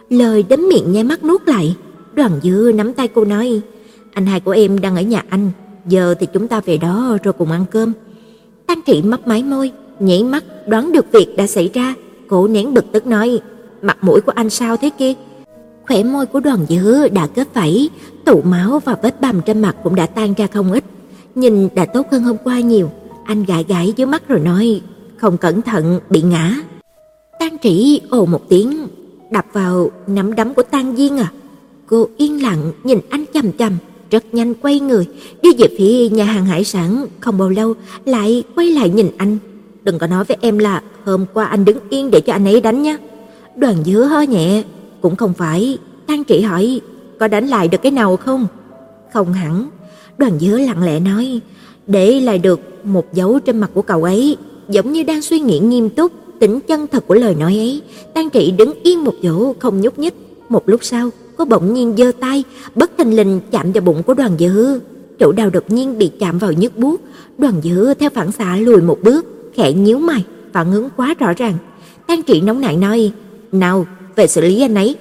lời 0.10 0.44
đến 0.44 0.70
miệng 0.70 0.92
nháy 0.92 1.04
mắt 1.04 1.24
nuốt 1.24 1.48
lại. 1.48 1.76
Đoàn 2.14 2.40
Dư 2.44 2.72
nắm 2.76 2.94
tay 2.94 3.08
cô 3.08 3.26
nói, 3.26 3.62
anh 4.14 4.26
hai 4.26 4.40
của 4.40 4.52
em 4.52 4.80
đang 4.80 4.96
ở 4.96 5.02
nhà 5.02 5.24
anh, 5.30 5.52
giờ 5.86 6.16
thì 6.20 6.28
chúng 6.34 6.48
ta 6.48 6.62
về 6.62 6.78
đó 6.78 7.18
rồi 7.24 7.34
cùng 7.34 7.52
ăn 7.52 7.66
cơm. 7.72 7.94
Tăng 8.66 8.82
Trị 8.82 9.02
mấp 9.02 9.28
máy 9.28 9.44
môi, 9.44 9.72
nhảy 10.00 10.24
mắt 10.24 10.44
đoán 10.68 10.92
được 10.92 11.12
việc 11.12 11.38
đã 11.38 11.48
xảy 11.48 11.70
ra, 11.74 11.94
cổ 12.28 12.48
nén 12.48 12.74
bực 12.74 12.92
tức 12.92 13.08
nói, 13.08 13.40
mặt 13.82 13.98
mũi 14.02 14.22
của 14.22 14.32
anh 14.36 14.50
sao 14.50 14.78
thế 14.78 14.90
kia? 14.98 15.14
Khỏe 15.88 16.04
môi 16.04 16.26
của 16.26 16.40
Đoàn 16.40 16.66
Dư 16.70 17.08
đã 17.08 17.28
kết 17.28 17.48
vảy, 17.54 17.90
tụ 18.26 18.42
máu 18.42 18.82
và 18.86 18.96
vết 19.04 19.22
bầm 19.22 19.42
trên 19.42 19.62
mặt 19.62 19.76
cũng 19.84 19.96
đã 19.96 20.06
tan 20.06 20.34
ra 20.34 20.48
không 20.48 20.72
ít. 20.72 20.84
Nhìn 21.36 21.70
đã 21.76 21.86
tốt 21.86 22.08
hơn 22.12 22.24
hôm 22.24 22.38
qua 22.44 22.60
nhiều, 22.60 22.90
anh 23.26 23.44
gãi 23.44 23.66
gãi 23.68 23.94
dưới 23.96 24.08
mắt 24.08 24.28
rồi 24.28 24.40
nói, 24.40 24.82
không 25.18 25.38
cẩn 25.38 25.62
thận 25.62 26.00
bị 26.10 26.22
ngã. 26.22 26.56
Tang 27.40 27.58
Trĩ 27.64 28.02
ồ 28.10 28.26
một 28.26 28.50
tiếng, 28.50 28.88
đập 29.32 29.46
vào 29.54 29.92
nắm 30.08 30.36
đấm 30.36 30.54
của 30.54 30.64
Tang 30.64 30.96
Diên 30.96 31.18
à. 31.18 31.32
Cô 31.88 32.08
yên 32.18 32.44
lặng 32.44 32.72
nhìn 32.84 33.00
anh 33.10 33.26
chằm 33.34 33.52
chằm, 33.52 33.74
rất 34.12 34.34
nhanh 34.34 34.54
quay 34.54 34.80
người, 34.80 35.08
đi 35.42 35.50
về 35.58 35.68
phía 35.78 36.10
nhà 36.10 36.24
hàng 36.24 36.46
hải 36.46 36.64
sản, 36.64 37.06
không 37.20 37.38
bao 37.38 37.50
lâu 37.50 37.74
lại 38.06 38.44
quay 38.56 38.72
lại 38.72 38.90
nhìn 38.90 39.08
anh. 39.18 39.38
Đừng 39.90 40.00
có 40.00 40.08
nói 40.08 40.24
với 40.24 40.38
em 40.42 40.58
là 40.58 40.82
hôm 41.06 41.26
qua 41.34 41.46
anh 41.46 41.66
đứng 41.66 41.78
yên 41.90 42.12
để 42.12 42.22
cho 42.22 42.34
anh 42.34 42.46
ấy 42.46 42.62
đánh 42.62 42.82
nhé. 42.82 42.98
Đoàn 43.56 43.76
Dứa 43.86 44.04
hơi 44.04 44.28
nhẹ, 44.28 44.64
cũng 45.02 45.16
không 45.16 45.34
phải. 45.34 45.78
Tang 46.08 46.24
Trị 46.24 46.42
hỏi, 46.42 46.82
có 47.20 47.28
đánh 47.28 47.48
lại 47.48 47.68
được 47.68 47.78
cái 47.82 47.92
nào 47.92 48.18
không? 48.18 48.48
Không 49.14 49.34
hẳn. 49.34 49.70
Đoàn 50.18 50.40
Dứa 50.40 50.58
lặng 50.58 50.84
lẽ 50.84 51.00
nói, 51.00 51.42
để 51.88 52.22
lại 52.22 52.38
được 52.38 52.60
một 52.84 53.14
dấu 53.14 53.40
trên 53.40 53.58
mặt 53.58 53.72
của 53.74 53.82
cậu 53.82 54.04
ấy, 54.04 54.38
giống 54.70 54.92
như 54.92 55.04
đang 55.04 55.22
suy 55.22 55.40
nghĩ 55.40 55.60
nghiêm 55.60 55.90
túc, 55.90 56.12
tính 56.40 56.60
chân 56.68 56.88
thật 56.88 57.08
của 57.08 57.16
lời 57.16 57.36
nói 57.36 57.58
ấy. 57.58 57.82
Tang 58.14 58.30
Trị 58.30 58.52
đứng 58.52 58.74
yên 58.84 59.04
một 59.04 59.14
chỗ 59.24 59.54
không 59.60 59.82
nhúc 59.82 60.00
nhích. 60.00 60.14
Một 60.50 60.70
lúc 60.70 60.84
sau, 60.84 61.10
cô 61.38 61.46
bỗng 61.46 61.74
nhiên 61.74 61.96
giơ 61.98 62.12
tay, 62.20 62.44
bất 62.76 62.92
thình 62.98 63.16
lình 63.16 63.40
chạm 63.52 63.72
vào 63.72 63.82
bụng 63.82 64.04
của 64.04 64.14
Đoàn 64.14 64.32
dứa 64.40 64.80
Chỗ 65.20 65.32
đau 65.32 65.50
đột 65.50 65.72
nhiên 65.72 65.98
bị 65.98 66.12
chạm 66.20 66.38
vào 66.38 66.52
nhức 66.52 66.78
buốt, 66.78 67.02
Đoàn 67.38 67.54
dứa 67.64 67.94
theo 68.00 68.10
phản 68.10 68.32
xạ 68.32 68.56
lùi 68.56 68.82
một 68.82 68.98
bước, 69.04 69.39
khẽ 69.60 69.74
nhíu 69.74 70.00
mày, 70.00 70.24
phản 70.54 70.72
ứng 70.72 70.90
quá 70.98 71.14
rõ 71.20 71.34
ràng. 71.38 71.58
Tang 72.08 72.24
Trị 72.24 72.42
nóng 72.42 72.62
nảy 72.62 72.78
nói: 72.78 73.12
"Nào, 73.52 73.86
về 74.16 74.28
xử 74.28 74.42
lý 74.42 74.62
anh 74.62 74.76
ấy." 74.76 74.96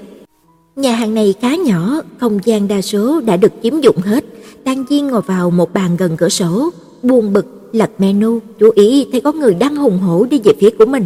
Nhà 0.77 0.94
hàng 0.94 1.14
này 1.14 1.35
khá 1.40 1.57
nhỏ, 1.57 2.01
không 2.21 2.38
gian 2.44 2.68
đa 2.68 2.81
số 2.83 3.21
đã 3.21 3.37
được 3.37 3.53
chiếm 3.62 3.81
dụng 3.81 3.97
hết. 3.97 4.25
Tang 4.64 4.85
Diên 4.90 5.07
ngồi 5.07 5.21
vào 5.21 5.51
một 5.51 5.75
bàn 5.75 5.97
gần 5.97 6.16
cửa 6.16 6.29
sổ, 6.29 6.71
buồn 7.03 7.33
bực 7.33 7.47
lật 7.73 7.90
menu, 7.99 8.38
chú 8.59 8.71
ý 8.75 9.07
thấy 9.12 9.21
có 9.21 9.33
người 9.33 9.55
đang 9.55 9.77
hùng 9.77 9.99
hổ 9.99 10.27
đi 10.31 10.40
về 10.44 10.53
phía 10.61 10.71
của 10.71 10.87
mình. 10.87 11.05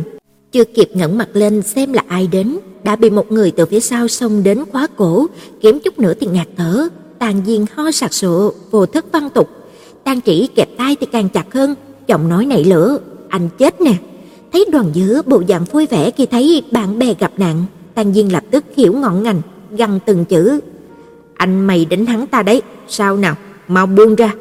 Chưa 0.53 0.65
kịp 0.65 0.89
ngẩng 0.95 1.19
mặt 1.19 1.29
lên 1.33 1.63
xem 1.63 1.93
là 1.93 2.03
ai 2.09 2.27
đến, 2.27 2.59
đã 2.85 2.97
bị 2.97 3.11
một 3.11 3.33
người 3.33 3.51
từ 3.51 3.67
phía 3.67 3.81
sau 3.81 4.09
xông 4.09 4.43
đến 4.43 4.65
khóa 4.73 4.87
cổ, 4.97 5.27
kiếm 5.61 5.79
chút 5.81 5.99
nữa 5.99 6.13
thì 6.21 6.27
ngạt 6.27 6.49
thở. 6.57 6.89
Tàn 7.19 7.43
Diên 7.47 7.65
ho 7.75 7.91
sặc 7.91 8.15
sụa, 8.15 8.53
vô 8.71 8.87
thức 8.87 9.05
văn 9.13 9.29
tục. 9.35 9.49
tang 10.05 10.21
chỉ 10.21 10.49
kẹp 10.55 10.69
tay 10.79 10.97
thì 11.01 11.07
càng 11.07 11.29
chặt 11.29 11.55
hơn, 11.55 11.75
giọng 12.07 12.29
nói 12.29 12.47
nảy 12.47 12.65
lửa, 12.65 12.99
anh 13.33 13.49
chết 13.59 13.81
nè. 13.81 13.95
Thấy 14.53 14.67
đoàn 14.73 14.91
dữ 14.93 15.23
bộ 15.27 15.43
dạng 15.49 15.65
vui 15.65 15.87
vẻ 15.87 16.11
khi 16.11 16.27
thấy 16.27 16.63
bạn 16.71 16.99
bè 16.99 17.15
gặp 17.19 17.33
nạn, 17.37 17.65
Tàn 17.95 18.15
Diên 18.15 18.29
lập 18.29 18.45
tức 18.51 18.65
hiểu 18.77 18.93
ngọn 18.93 19.23
ngành, 19.23 19.43
gằn 19.71 19.99
từng 20.07 20.25
chữ. 20.25 20.61
Anh 21.37 21.67
mày 21.67 21.85
đánh 21.85 22.07
hắn 22.07 22.27
ta 22.27 22.43
đấy, 22.43 22.63
sao 22.89 23.17
nào, 23.17 23.35
mau 23.69 23.87
buông 23.87 24.15
ra. 24.15 24.35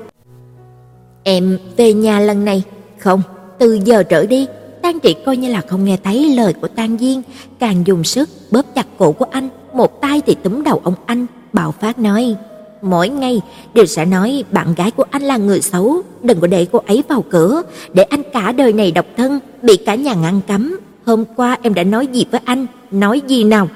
Em 1.23 1.57
về 1.77 1.93
nhà 1.93 2.19
lần 2.19 2.45
này, 2.45 2.63
không, 2.99 3.21
từ 3.59 3.79
giờ 3.85 4.03
trở 4.03 4.25
đi, 4.25 4.47
Tang 4.81 4.99
Trị 4.99 5.15
coi 5.25 5.37
như 5.37 5.51
là 5.51 5.61
không 5.61 5.85
nghe 5.85 5.97
thấy 6.03 6.33
lời 6.35 6.53
của 6.53 6.67
Tang 6.67 6.97
Diên, 6.97 7.21
càng 7.59 7.83
dùng 7.85 8.03
sức 8.03 8.29
bóp 8.51 8.65
chặt 8.75 8.87
cổ 8.97 9.11
của 9.11 9.25
anh, 9.31 9.49
một 9.73 10.01
tay 10.01 10.21
thì 10.25 10.35
túm 10.43 10.63
đầu 10.63 10.81
ông 10.83 10.95
anh, 11.05 11.25
bạo 11.53 11.71
phát 11.71 11.99
nói: 11.99 12.35
"Mỗi 12.81 13.09
ngày 13.09 13.41
đều 13.73 13.85
sẽ 13.85 14.05
nói 14.05 14.43
bạn 14.51 14.73
gái 14.77 14.91
của 14.91 15.05
anh 15.11 15.21
là 15.21 15.37
người 15.37 15.61
xấu, 15.61 16.01
đừng 16.23 16.39
có 16.39 16.47
để 16.47 16.67
cô 16.71 16.81
ấy 16.87 17.03
vào 17.09 17.23
cửa, 17.29 17.61
để 17.93 18.03
anh 18.03 18.23
cả 18.33 18.51
đời 18.51 18.73
này 18.73 18.91
độc 18.91 19.05
thân, 19.17 19.39
bị 19.61 19.77
cả 19.77 19.95
nhà 19.95 20.13
ngăn 20.13 20.41
cấm. 20.47 20.77
Hôm 21.05 21.25
qua 21.35 21.57
em 21.61 21.73
đã 21.73 21.83
nói 21.83 22.07
gì 22.07 22.25
với 22.31 22.41
anh, 22.45 22.67
nói 22.91 23.21
gì 23.27 23.43
nào?" 23.43 23.67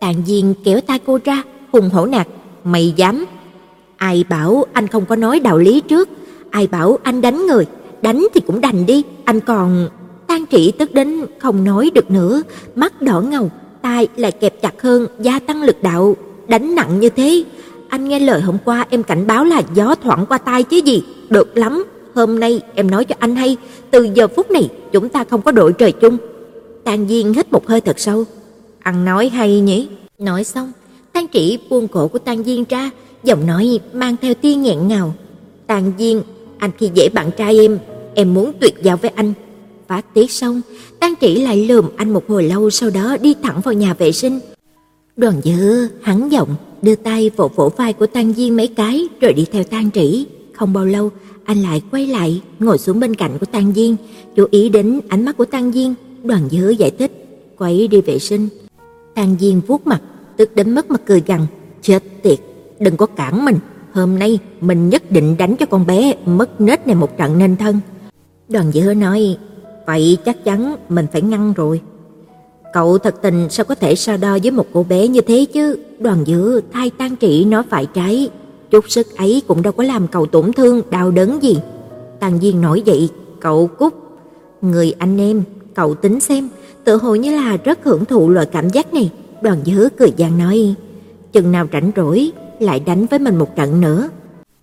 Tàn 0.00 0.14
Diên 0.26 0.54
kéo 0.64 0.80
tay 0.80 0.98
cô 1.06 1.18
ra, 1.24 1.42
hùng 1.72 1.90
hổ 1.90 2.06
nạt: 2.06 2.28
"Mày 2.64 2.92
dám? 2.96 3.26
Ai 3.96 4.24
bảo 4.28 4.64
anh 4.72 4.86
không 4.86 5.04
có 5.06 5.16
nói 5.16 5.40
đạo 5.40 5.58
lý 5.58 5.80
trước, 5.80 6.08
ai 6.50 6.66
bảo 6.66 6.98
anh 7.02 7.20
đánh 7.20 7.46
người, 7.46 7.66
đánh 8.02 8.26
thì 8.34 8.40
cũng 8.40 8.60
đành 8.60 8.86
đi, 8.86 9.02
anh 9.24 9.40
còn 9.40 9.88
tan 10.26 10.46
Trị 10.46 10.72
tức 10.78 10.94
đến 10.94 11.24
không 11.38 11.64
nói 11.64 11.90
được 11.94 12.10
nữa, 12.10 12.42
mắt 12.74 13.02
đỏ 13.02 13.20
ngầu, 13.20 13.50
tay 13.82 14.08
lại 14.16 14.32
kẹp 14.32 14.62
chặt 14.62 14.82
hơn, 14.82 15.06
gia 15.18 15.38
tăng 15.38 15.62
lực 15.62 15.82
đạo, 15.82 16.16
đánh 16.48 16.74
nặng 16.74 17.00
như 17.00 17.08
thế. 17.08 17.44
Anh 17.90 18.08
nghe 18.08 18.18
lời 18.18 18.40
hôm 18.40 18.56
qua 18.64 18.86
em 18.90 19.02
cảnh 19.02 19.26
báo 19.26 19.44
là 19.44 19.62
gió 19.74 19.94
thoảng 20.02 20.26
qua 20.26 20.38
tai 20.38 20.62
chứ 20.62 20.76
gì, 20.76 21.02
được 21.28 21.56
lắm. 21.58 21.84
Hôm 22.14 22.40
nay 22.40 22.60
em 22.74 22.90
nói 22.90 23.04
cho 23.04 23.14
anh 23.18 23.36
hay, 23.36 23.56
từ 23.90 24.08
giờ 24.14 24.28
phút 24.28 24.50
này 24.50 24.68
chúng 24.92 25.08
ta 25.08 25.24
không 25.24 25.42
có 25.42 25.52
đội 25.52 25.72
trời 25.72 25.92
chung. 25.92 26.16
Tang 26.84 27.08
Diên 27.08 27.32
hít 27.32 27.52
một 27.52 27.66
hơi 27.66 27.80
thật 27.80 27.98
sâu. 27.98 28.24
Ăn 28.80 29.04
nói 29.04 29.28
hay 29.28 29.60
nhỉ? 29.60 29.88
Nói 30.18 30.44
xong, 30.44 30.72
Tang 31.12 31.28
Trị 31.28 31.58
buông 31.70 31.88
cổ 31.88 32.08
của 32.08 32.18
Tang 32.18 32.44
Diên 32.44 32.64
ra, 32.68 32.90
giọng 33.24 33.46
nói 33.46 33.80
mang 33.92 34.16
theo 34.22 34.34
tia 34.34 34.54
nghẹn 34.54 34.88
ngào. 34.88 35.14
Tang 35.66 35.92
Diên, 35.98 36.22
anh 36.58 36.70
khi 36.78 36.90
dễ 36.94 37.08
bạn 37.08 37.30
trai 37.36 37.58
em, 37.58 37.78
em 38.14 38.34
muốn 38.34 38.52
tuyệt 38.60 38.74
giao 38.82 38.96
với 38.96 39.10
anh, 39.14 39.32
phát 39.88 40.14
tiết 40.14 40.30
xong, 40.30 40.60
Tang 41.00 41.14
Chỉ 41.16 41.40
lại 41.42 41.66
lườm 41.66 41.88
anh 41.96 42.12
một 42.12 42.28
hồi 42.28 42.42
lâu 42.42 42.70
sau 42.70 42.90
đó 42.90 43.16
đi 43.20 43.34
thẳng 43.42 43.60
vào 43.60 43.74
nhà 43.74 43.94
vệ 43.94 44.12
sinh. 44.12 44.40
Đoàn 45.20 45.40
dự 45.42 45.88
hắn 46.02 46.32
giọng, 46.32 46.48
đưa 46.82 46.94
tay 46.94 47.30
vỗ 47.36 47.50
vỗ 47.54 47.68
vai 47.76 47.92
của 47.92 48.06
Tang 48.06 48.32
Diên 48.32 48.56
mấy 48.56 48.68
cái 48.68 49.08
rồi 49.20 49.32
đi 49.32 49.46
theo 49.52 49.64
Tang 49.64 49.90
Trĩ. 49.90 50.26
Không 50.52 50.72
bao 50.72 50.84
lâu, 50.84 51.10
anh 51.44 51.62
lại 51.62 51.82
quay 51.90 52.06
lại, 52.06 52.42
ngồi 52.58 52.78
xuống 52.78 53.00
bên 53.00 53.14
cạnh 53.14 53.38
của 53.40 53.46
Tang 53.46 53.72
Diên, 53.72 53.96
chú 54.36 54.46
ý 54.50 54.68
đến 54.68 55.00
ánh 55.08 55.24
mắt 55.24 55.36
của 55.36 55.44
Tang 55.44 55.72
Diên, 55.72 55.94
Đoàn 56.24 56.48
Dư 56.50 56.70
giải 56.70 56.90
thích, 56.90 57.12
quay 57.58 57.88
đi 57.88 58.00
vệ 58.00 58.18
sinh. 58.18 58.48
Tang 59.14 59.36
Diên 59.40 59.60
vuốt 59.60 59.86
mặt, 59.86 60.02
tức 60.36 60.54
đến 60.54 60.74
mất 60.74 60.90
mặt 60.90 61.00
cười 61.06 61.22
gằn, 61.26 61.40
chết 61.82 62.02
tiệt, 62.22 62.38
đừng 62.78 62.96
có 62.96 63.06
cản 63.06 63.44
mình, 63.44 63.58
hôm 63.92 64.18
nay 64.18 64.38
mình 64.60 64.88
nhất 64.88 65.10
định 65.10 65.36
đánh 65.36 65.56
cho 65.56 65.66
con 65.66 65.86
bé 65.86 66.14
mất 66.26 66.60
nết 66.60 66.86
này 66.86 66.96
một 66.96 67.18
trận 67.18 67.38
nên 67.38 67.56
thân. 67.56 67.80
Đoàn 68.48 68.72
Dư 68.72 68.94
nói, 68.94 69.36
Vậy 69.86 70.18
chắc 70.24 70.44
chắn 70.44 70.76
mình 70.88 71.06
phải 71.12 71.22
ngăn 71.22 71.52
rồi. 71.52 71.80
Cậu 72.72 72.98
thật 72.98 73.14
tình 73.22 73.50
sao 73.50 73.64
có 73.64 73.74
thể 73.74 73.94
so 73.94 74.16
đo 74.16 74.38
với 74.42 74.50
một 74.50 74.66
cô 74.72 74.86
bé 74.88 75.08
như 75.08 75.20
thế 75.20 75.46
chứ? 75.52 75.78
Đoàn 75.98 76.24
Dư 76.26 76.60
thay 76.72 76.90
tan 76.90 77.16
trị 77.16 77.44
nó 77.44 77.64
phải 77.70 77.86
trái, 77.86 78.30
chút 78.70 78.90
sức 78.90 79.16
ấy 79.16 79.42
cũng 79.46 79.62
đâu 79.62 79.72
có 79.72 79.84
làm 79.84 80.08
cậu 80.08 80.26
tổn 80.26 80.52
thương 80.52 80.82
đau 80.90 81.10
đớn 81.10 81.42
gì. 81.42 81.58
Tàn 82.20 82.38
viên 82.38 82.60
nổi 82.60 82.82
dậy, 82.84 83.08
cậu 83.40 83.66
cút. 83.66 83.94
Người 84.62 84.94
anh 84.98 85.20
em, 85.20 85.42
cậu 85.74 85.94
tính 85.94 86.20
xem, 86.20 86.48
tự 86.84 86.96
hồ 86.96 87.14
như 87.14 87.36
là 87.36 87.56
rất 87.64 87.78
hưởng 87.84 88.04
thụ 88.04 88.28
loại 88.28 88.46
cảm 88.46 88.68
giác 88.68 88.94
này. 88.94 89.10
Đoàn 89.42 89.58
Dư 89.66 89.88
cười 89.98 90.12
gian 90.16 90.38
nói, 90.38 90.74
chừng 91.32 91.52
nào 91.52 91.66
rảnh 91.72 91.90
rỗi 91.96 92.32
lại 92.58 92.80
đánh 92.80 93.06
với 93.06 93.18
mình 93.18 93.36
một 93.36 93.56
trận 93.56 93.80
nữa. 93.80 94.08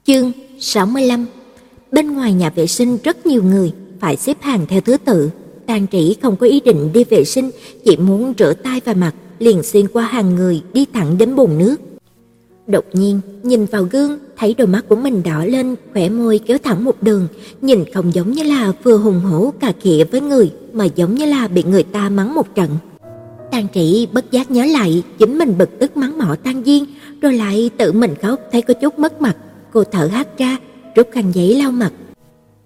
Chương 0.05 0.31
65 0.59 1.25
Bên 1.91 2.13
ngoài 2.13 2.33
nhà 2.33 2.49
vệ 2.49 2.67
sinh 2.67 2.97
rất 3.03 3.25
nhiều 3.25 3.43
người, 3.43 3.71
phải 3.99 4.17
xếp 4.17 4.37
hàng 4.41 4.65
theo 4.67 4.81
thứ 4.81 4.97
tự. 4.97 5.29
Tàn 5.67 5.87
Trĩ 5.91 6.15
không 6.21 6.35
có 6.35 6.47
ý 6.47 6.59
định 6.59 6.89
đi 6.93 7.03
vệ 7.03 7.23
sinh, 7.23 7.51
chỉ 7.85 7.97
muốn 7.97 8.33
rửa 8.37 8.53
tay 8.53 8.81
và 8.85 8.93
mặt, 8.93 9.13
liền 9.39 9.63
xuyên 9.63 9.87
qua 9.87 10.03
hàng 10.03 10.35
người 10.35 10.61
đi 10.73 10.85
thẳng 10.93 11.17
đến 11.17 11.35
bồn 11.35 11.57
nước. 11.57 11.75
Đột 12.67 12.85
nhiên, 12.93 13.19
nhìn 13.43 13.65
vào 13.65 13.83
gương, 13.83 14.19
thấy 14.37 14.55
đôi 14.57 14.67
mắt 14.67 14.85
của 14.89 14.95
mình 14.95 15.23
đỏ 15.23 15.45
lên, 15.45 15.75
khỏe 15.93 16.09
môi 16.09 16.39
kéo 16.39 16.57
thẳng 16.63 16.83
một 16.83 17.03
đường, 17.03 17.27
nhìn 17.61 17.83
không 17.93 18.13
giống 18.13 18.31
như 18.31 18.43
là 18.43 18.73
vừa 18.83 18.97
hùng 18.97 19.19
hổ 19.19 19.53
cà 19.59 19.73
khịa 19.81 20.03
với 20.03 20.21
người, 20.21 20.51
mà 20.73 20.85
giống 20.85 21.15
như 21.15 21.25
là 21.25 21.47
bị 21.47 21.63
người 21.63 21.83
ta 21.83 22.09
mắng 22.09 22.35
một 22.35 22.55
trận. 22.55 22.69
Tang 23.51 23.67
Trĩ 23.73 24.07
bất 24.13 24.31
giác 24.31 24.51
nhớ 24.51 24.65
lại, 24.65 25.03
chính 25.17 25.37
mình 25.37 25.57
bực 25.57 25.79
tức 25.79 25.97
mắng 25.97 26.17
mỏ 26.17 26.35
Tang 26.43 26.63
Diên, 26.65 26.83
rồi 27.21 27.33
lại 27.33 27.69
tự 27.77 27.91
mình 27.91 28.13
khóc 28.21 28.39
thấy 28.51 28.61
có 28.61 28.73
chút 28.73 28.99
mất 28.99 29.21
mặt, 29.21 29.37
cô 29.73 29.83
thở 29.83 30.05
hắt 30.05 30.37
ra, 30.37 30.57
rút 30.95 31.07
khăn 31.11 31.31
giấy 31.33 31.55
lau 31.55 31.71
mặt, 31.71 31.91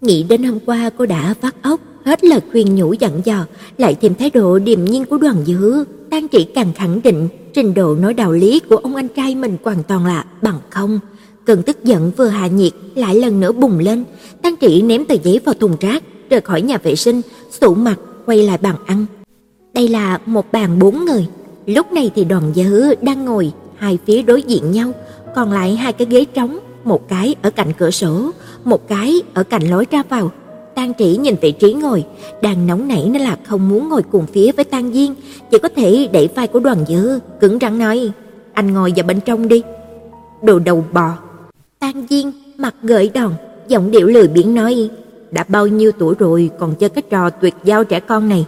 Nghĩ 0.01 0.23
đến 0.23 0.43
hôm 0.43 0.59
qua 0.65 0.89
cô 0.97 1.05
đã 1.05 1.33
vắt 1.41 1.55
óc, 1.61 1.79
hết 2.05 2.23
lời 2.23 2.39
khuyên 2.51 2.75
nhủ 2.75 2.93
dặn 2.93 3.21
dò, 3.23 3.45
lại 3.77 3.95
thêm 4.01 4.15
thái 4.15 4.29
độ 4.29 4.59
điềm 4.59 4.85
nhiên 4.85 5.05
của 5.05 5.17
đoàn 5.17 5.35
dữ, 5.45 5.85
Tang 6.09 6.27
Chỉ 6.27 6.43
càng 6.43 6.73
khẳng 6.75 7.01
định 7.03 7.27
trình 7.53 7.73
độ 7.73 7.95
nói 7.95 8.13
đạo 8.13 8.31
lý 8.31 8.59
của 8.69 8.75
ông 8.75 8.95
anh 8.95 9.07
trai 9.07 9.35
mình 9.35 9.57
hoàn 9.63 9.83
toàn 9.83 10.05
là 10.05 10.25
bằng 10.41 10.59
không. 10.69 10.99
Cơn 11.45 11.63
tức 11.63 11.83
giận 11.83 12.11
vừa 12.17 12.27
hạ 12.27 12.47
nhiệt 12.47 12.73
lại 12.95 13.15
lần 13.15 13.39
nữa 13.39 13.51
bùng 13.51 13.79
lên, 13.79 14.03
Tang 14.41 14.55
Trị 14.55 14.81
ném 14.81 15.05
tờ 15.05 15.15
giấy 15.23 15.39
vào 15.45 15.55
thùng 15.59 15.75
rác, 15.79 16.03
rời 16.29 16.41
khỏi 16.41 16.61
nhà 16.61 16.77
vệ 16.77 16.95
sinh, 16.95 17.21
sụ 17.61 17.75
mặt 17.75 17.99
quay 18.25 18.43
lại 18.43 18.57
bàn 18.57 18.75
ăn. 18.85 19.05
Đây 19.73 19.87
là 19.87 20.19
một 20.25 20.51
bàn 20.51 20.79
bốn 20.79 21.05
người, 21.05 21.27
lúc 21.65 21.91
này 21.91 22.11
thì 22.15 22.23
đoàn 22.23 22.51
dữ 22.53 22.95
đang 23.01 23.25
ngồi 23.25 23.51
hai 23.77 23.99
phía 24.05 24.21
đối 24.21 24.41
diện 24.41 24.71
nhau, 24.71 24.91
còn 25.35 25.51
lại 25.51 25.75
hai 25.75 25.93
cái 25.93 26.07
ghế 26.09 26.25
trống, 26.25 26.59
một 26.83 27.07
cái 27.07 27.35
ở 27.41 27.49
cạnh 27.49 27.73
cửa 27.77 27.91
sổ, 27.91 28.31
một 28.63 28.87
cái 28.87 29.21
ở 29.33 29.43
cạnh 29.43 29.69
lối 29.69 29.85
ra 29.91 30.03
vào. 30.09 30.31
Tang 30.81 30.93
Trĩ 30.93 31.17
nhìn 31.17 31.35
vị 31.41 31.51
trí 31.51 31.73
ngồi, 31.73 32.03
đang 32.41 32.67
nóng 32.67 32.87
nảy 32.87 33.09
nên 33.09 33.21
là 33.21 33.37
không 33.43 33.69
muốn 33.69 33.89
ngồi 33.89 34.03
cùng 34.11 34.25
phía 34.25 34.51
với 34.51 34.65
Tang 34.65 34.93
Diên, 34.93 35.13
chỉ 35.51 35.57
có 35.57 35.69
thể 35.75 36.09
đẩy 36.11 36.29
vai 36.35 36.47
của 36.47 36.59
Đoàn 36.59 36.85
Dư, 36.87 37.19
cứng 37.39 37.57
rắn 37.61 37.79
nói: 37.79 38.11
"Anh 38.53 38.73
ngồi 38.73 38.93
vào 38.95 39.05
bên 39.07 39.19
trong 39.21 39.47
đi." 39.47 39.61
Đồ 40.41 40.59
đầu 40.59 40.85
bò. 40.93 41.13
Tang 41.79 42.07
Diên 42.09 42.31
mặt 42.57 42.75
gợi 42.83 43.11
đòn, 43.13 43.33
giọng 43.67 43.91
điệu 43.91 44.07
lười 44.07 44.27
biếng 44.27 44.55
nói: 44.55 44.89
"Đã 45.31 45.45
bao 45.47 45.67
nhiêu 45.67 45.91
tuổi 45.99 46.15
rồi 46.19 46.49
còn 46.59 46.75
chơi 46.75 46.89
cái 46.89 47.01
trò 47.01 47.29
tuyệt 47.29 47.55
giao 47.63 47.83
trẻ 47.83 47.99
con 47.99 48.29
này?" 48.29 48.45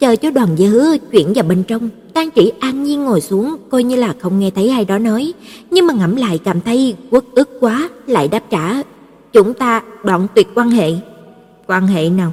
Chờ 0.00 0.16
cho 0.16 0.30
Đoàn 0.30 0.48
Dư 0.56 0.98
chuyển 1.12 1.32
vào 1.34 1.44
bên 1.44 1.62
trong, 1.62 1.88
Tang 2.14 2.28
Trĩ 2.34 2.52
an 2.60 2.82
nhiên 2.82 3.04
ngồi 3.04 3.20
xuống, 3.20 3.56
coi 3.70 3.82
như 3.82 3.96
là 3.96 4.14
không 4.20 4.40
nghe 4.40 4.50
thấy 4.50 4.68
ai 4.68 4.84
đó 4.84 4.98
nói, 4.98 5.32
nhưng 5.70 5.86
mà 5.86 5.94
ngẫm 5.94 6.16
lại 6.16 6.38
cảm 6.44 6.60
thấy 6.60 6.94
uất 7.10 7.24
ức 7.34 7.50
quá, 7.60 7.88
lại 8.06 8.28
đáp 8.28 8.42
trả: 8.50 8.82
"Chúng 9.32 9.54
ta 9.54 9.82
đoạn 10.04 10.26
tuyệt 10.34 10.48
quan 10.54 10.70
hệ." 10.70 10.92
Quan 11.70 11.86
hệ 11.86 12.10
nào? 12.10 12.32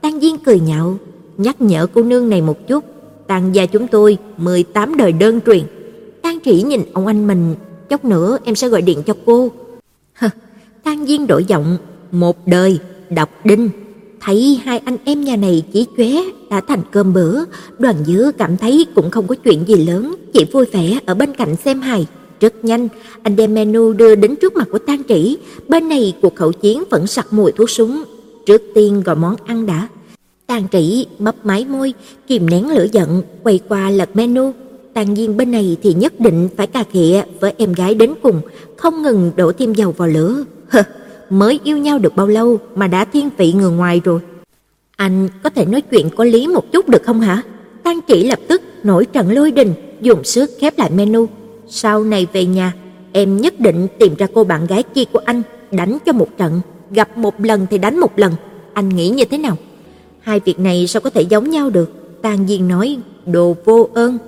Tang 0.00 0.20
Diên 0.20 0.38
cười 0.38 0.60
nhạo, 0.60 0.98
nhắc 1.36 1.60
nhở 1.60 1.86
cô 1.86 2.02
nương 2.02 2.28
này 2.28 2.42
một 2.42 2.68
chút, 2.68 2.84
Tang 3.26 3.54
gia 3.54 3.66
chúng 3.66 3.88
tôi 3.88 4.18
18 4.36 4.96
đời 4.96 5.12
đơn 5.12 5.40
truyền. 5.46 5.62
Tang 6.22 6.38
Trĩ 6.44 6.62
nhìn 6.62 6.80
ông 6.92 7.06
anh 7.06 7.26
mình, 7.26 7.54
chốc 7.88 8.04
nữa 8.04 8.38
em 8.44 8.54
sẽ 8.54 8.68
gọi 8.68 8.82
điện 8.82 9.02
cho 9.06 9.14
cô. 9.26 9.50
Hừ, 10.14 10.28
Tang 10.84 11.06
Diên 11.06 11.26
đổi 11.26 11.44
giọng, 11.44 11.78
một 12.10 12.46
đời 12.46 12.78
độc 13.10 13.30
đinh. 13.44 13.70
Thấy 14.20 14.60
hai 14.64 14.78
anh 14.78 14.96
em 15.04 15.24
nhà 15.24 15.36
này 15.36 15.62
chỉ 15.72 15.86
chóe 15.96 16.10
đã 16.50 16.60
thành 16.68 16.82
cơm 16.90 17.12
bữa, 17.12 17.44
Đoàn 17.78 17.96
Dư 18.06 18.32
cảm 18.38 18.56
thấy 18.56 18.86
cũng 18.94 19.10
không 19.10 19.26
có 19.26 19.34
chuyện 19.34 19.64
gì 19.68 19.86
lớn, 19.86 20.14
chỉ 20.32 20.44
vui 20.52 20.64
vẻ 20.72 20.98
ở 21.06 21.14
bên 21.14 21.34
cạnh 21.34 21.56
xem 21.56 21.80
hài. 21.80 22.06
Rất 22.40 22.64
nhanh, 22.64 22.88
anh 23.22 23.36
đem 23.36 23.54
menu 23.54 23.92
đưa 23.92 24.14
đến 24.14 24.36
trước 24.36 24.56
mặt 24.56 24.68
của 24.72 24.78
Tang 24.78 25.02
Trĩ, 25.08 25.38
bên 25.68 25.88
này 25.88 26.14
cuộc 26.22 26.36
khẩu 26.36 26.52
chiến 26.52 26.84
vẫn 26.90 27.06
sặc 27.06 27.26
mùi 27.32 27.52
thuốc 27.52 27.70
súng, 27.70 28.04
Trước 28.48 28.62
tiên 28.74 29.02
gọi 29.02 29.16
món 29.16 29.36
ăn 29.46 29.66
đã. 29.66 29.88
Tàn 30.46 30.66
Trĩ 30.72 31.06
mấp 31.18 31.46
máy 31.46 31.66
môi, 31.68 31.94
kìm 32.26 32.50
nén 32.50 32.70
lửa 32.70 32.86
giận, 32.92 33.22
quay 33.42 33.60
qua 33.68 33.90
lật 33.90 34.16
menu. 34.16 34.52
Tàn 34.94 35.14
nhiên 35.14 35.36
bên 35.36 35.50
này 35.50 35.76
thì 35.82 35.94
nhất 35.94 36.20
định 36.20 36.48
phải 36.56 36.66
cà 36.66 36.84
khịa 36.92 37.22
với 37.40 37.54
em 37.58 37.72
gái 37.72 37.94
đến 37.94 38.14
cùng, 38.22 38.40
không 38.76 39.02
ngừng 39.02 39.32
đổ 39.36 39.52
thêm 39.52 39.72
dầu 39.72 39.92
vào 39.92 40.08
lửa. 40.08 40.44
Hừ, 40.68 40.80
mới 41.30 41.60
yêu 41.64 41.78
nhau 41.78 41.98
được 41.98 42.16
bao 42.16 42.26
lâu 42.26 42.58
mà 42.74 42.86
đã 42.86 43.04
thiên 43.04 43.30
vị 43.36 43.52
người 43.52 43.70
ngoài 43.70 44.00
rồi. 44.04 44.20
Anh 44.96 45.28
có 45.42 45.50
thể 45.50 45.64
nói 45.64 45.80
chuyện 45.80 46.10
có 46.16 46.24
lý 46.24 46.46
một 46.46 46.72
chút 46.72 46.88
được 46.88 47.02
không 47.02 47.20
hả? 47.20 47.42
Tang 47.82 48.00
Chỉ 48.06 48.28
lập 48.28 48.38
tức 48.48 48.62
nổi 48.82 49.06
trận 49.06 49.30
lôi 49.30 49.50
đình, 49.50 49.74
dùng 50.00 50.24
sức 50.24 50.50
khép 50.60 50.78
lại 50.78 50.90
menu. 50.90 51.26
Sau 51.68 52.04
này 52.04 52.26
về 52.32 52.44
nhà, 52.44 52.72
em 53.12 53.36
nhất 53.36 53.60
định 53.60 53.86
tìm 53.98 54.14
ra 54.18 54.26
cô 54.34 54.44
bạn 54.44 54.66
gái 54.66 54.82
kia 54.82 55.04
của 55.04 55.20
anh, 55.24 55.42
đánh 55.70 55.98
cho 56.06 56.12
một 56.12 56.28
trận 56.38 56.60
gặp 56.90 57.18
một 57.18 57.40
lần 57.40 57.66
thì 57.70 57.78
đánh 57.78 57.98
một 58.00 58.18
lần, 58.18 58.32
anh 58.72 58.88
nghĩ 58.88 59.08
như 59.08 59.24
thế 59.24 59.38
nào? 59.38 59.56
Hai 60.20 60.40
việc 60.40 60.58
này 60.58 60.86
sao 60.86 61.00
có 61.00 61.10
thể 61.10 61.22
giống 61.22 61.50
nhau 61.50 61.70
được? 61.70 62.22
Tang 62.22 62.46
Diên 62.46 62.68
nói, 62.68 62.98
đồ 63.26 63.56
vô 63.64 63.88
ơn. 63.94 64.18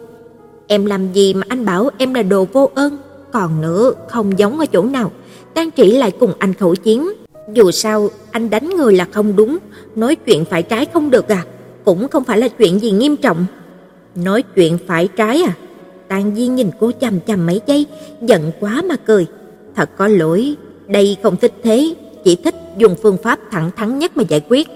Em 0.67 0.87
làm 0.87 1.13
gì 1.13 1.35
mà 1.35 1.43
anh 1.49 1.65
bảo 1.65 1.91
em 1.99 2.15
là 2.15 2.23
đồ 2.23 2.47
vô 2.53 2.71
ơn? 2.75 2.99
Còn 3.33 3.61
nữa, 3.61 3.93
không 4.09 4.39
giống 4.39 4.59
ở 4.59 4.67
chỗ 4.67 4.85
nào. 4.85 5.11
Tang 5.55 5.71
Chỉ 5.71 5.97
lại 5.97 6.11
cùng 6.11 6.33
anh 6.39 6.55
khẩu 6.55 6.75
chiến. 6.75 7.09
Dù 7.53 7.71
sao, 7.71 8.09
anh 8.31 8.51
đánh 8.51 8.71
người 8.77 8.97
là 8.97 9.07
không 9.11 9.37
đúng, 9.37 9.59
nói 9.97 10.17
chuyện 10.17 10.45
phải 10.45 10.63
trái 10.63 10.87
không 10.93 11.11
được 11.11 11.29
à? 11.29 11.45
Cũng 11.85 12.09
không 12.09 12.25
phải 12.25 12.39
là 12.39 12.49
chuyện 12.49 12.79
gì 12.79 12.91
nghiêm 12.91 13.17
trọng. 13.17 13.47
Nói 14.15 14.43
chuyện 14.43 14.79
phải 14.87 15.09
trái 15.09 15.43
à? 15.43 15.55
Tang 16.09 16.35
Diên 16.37 16.55
nhìn 16.55 16.71
cô 16.81 16.91
chằm 17.01 17.21
chằm 17.21 17.47
mấy 17.47 17.61
giây, 17.67 17.87
giận 18.23 18.53
quá 18.61 18.83
mà 18.89 18.97
cười. 18.97 19.27
Thật 19.77 19.91
có 19.97 20.09
lỗi, 20.09 20.57
đây 20.89 21.17
không 21.23 21.37
thích 21.37 21.53
thế, 21.63 21.95
chỉ 22.25 22.37
thích 22.37 22.55
dùng 22.77 22.95
phương 23.03 23.17
pháp 23.23 23.39
thẳng 23.51 23.71
thắn 23.77 23.99
nhất 23.99 24.17
mà 24.17 24.25
giải 24.29 24.41
quyết. 24.49 24.69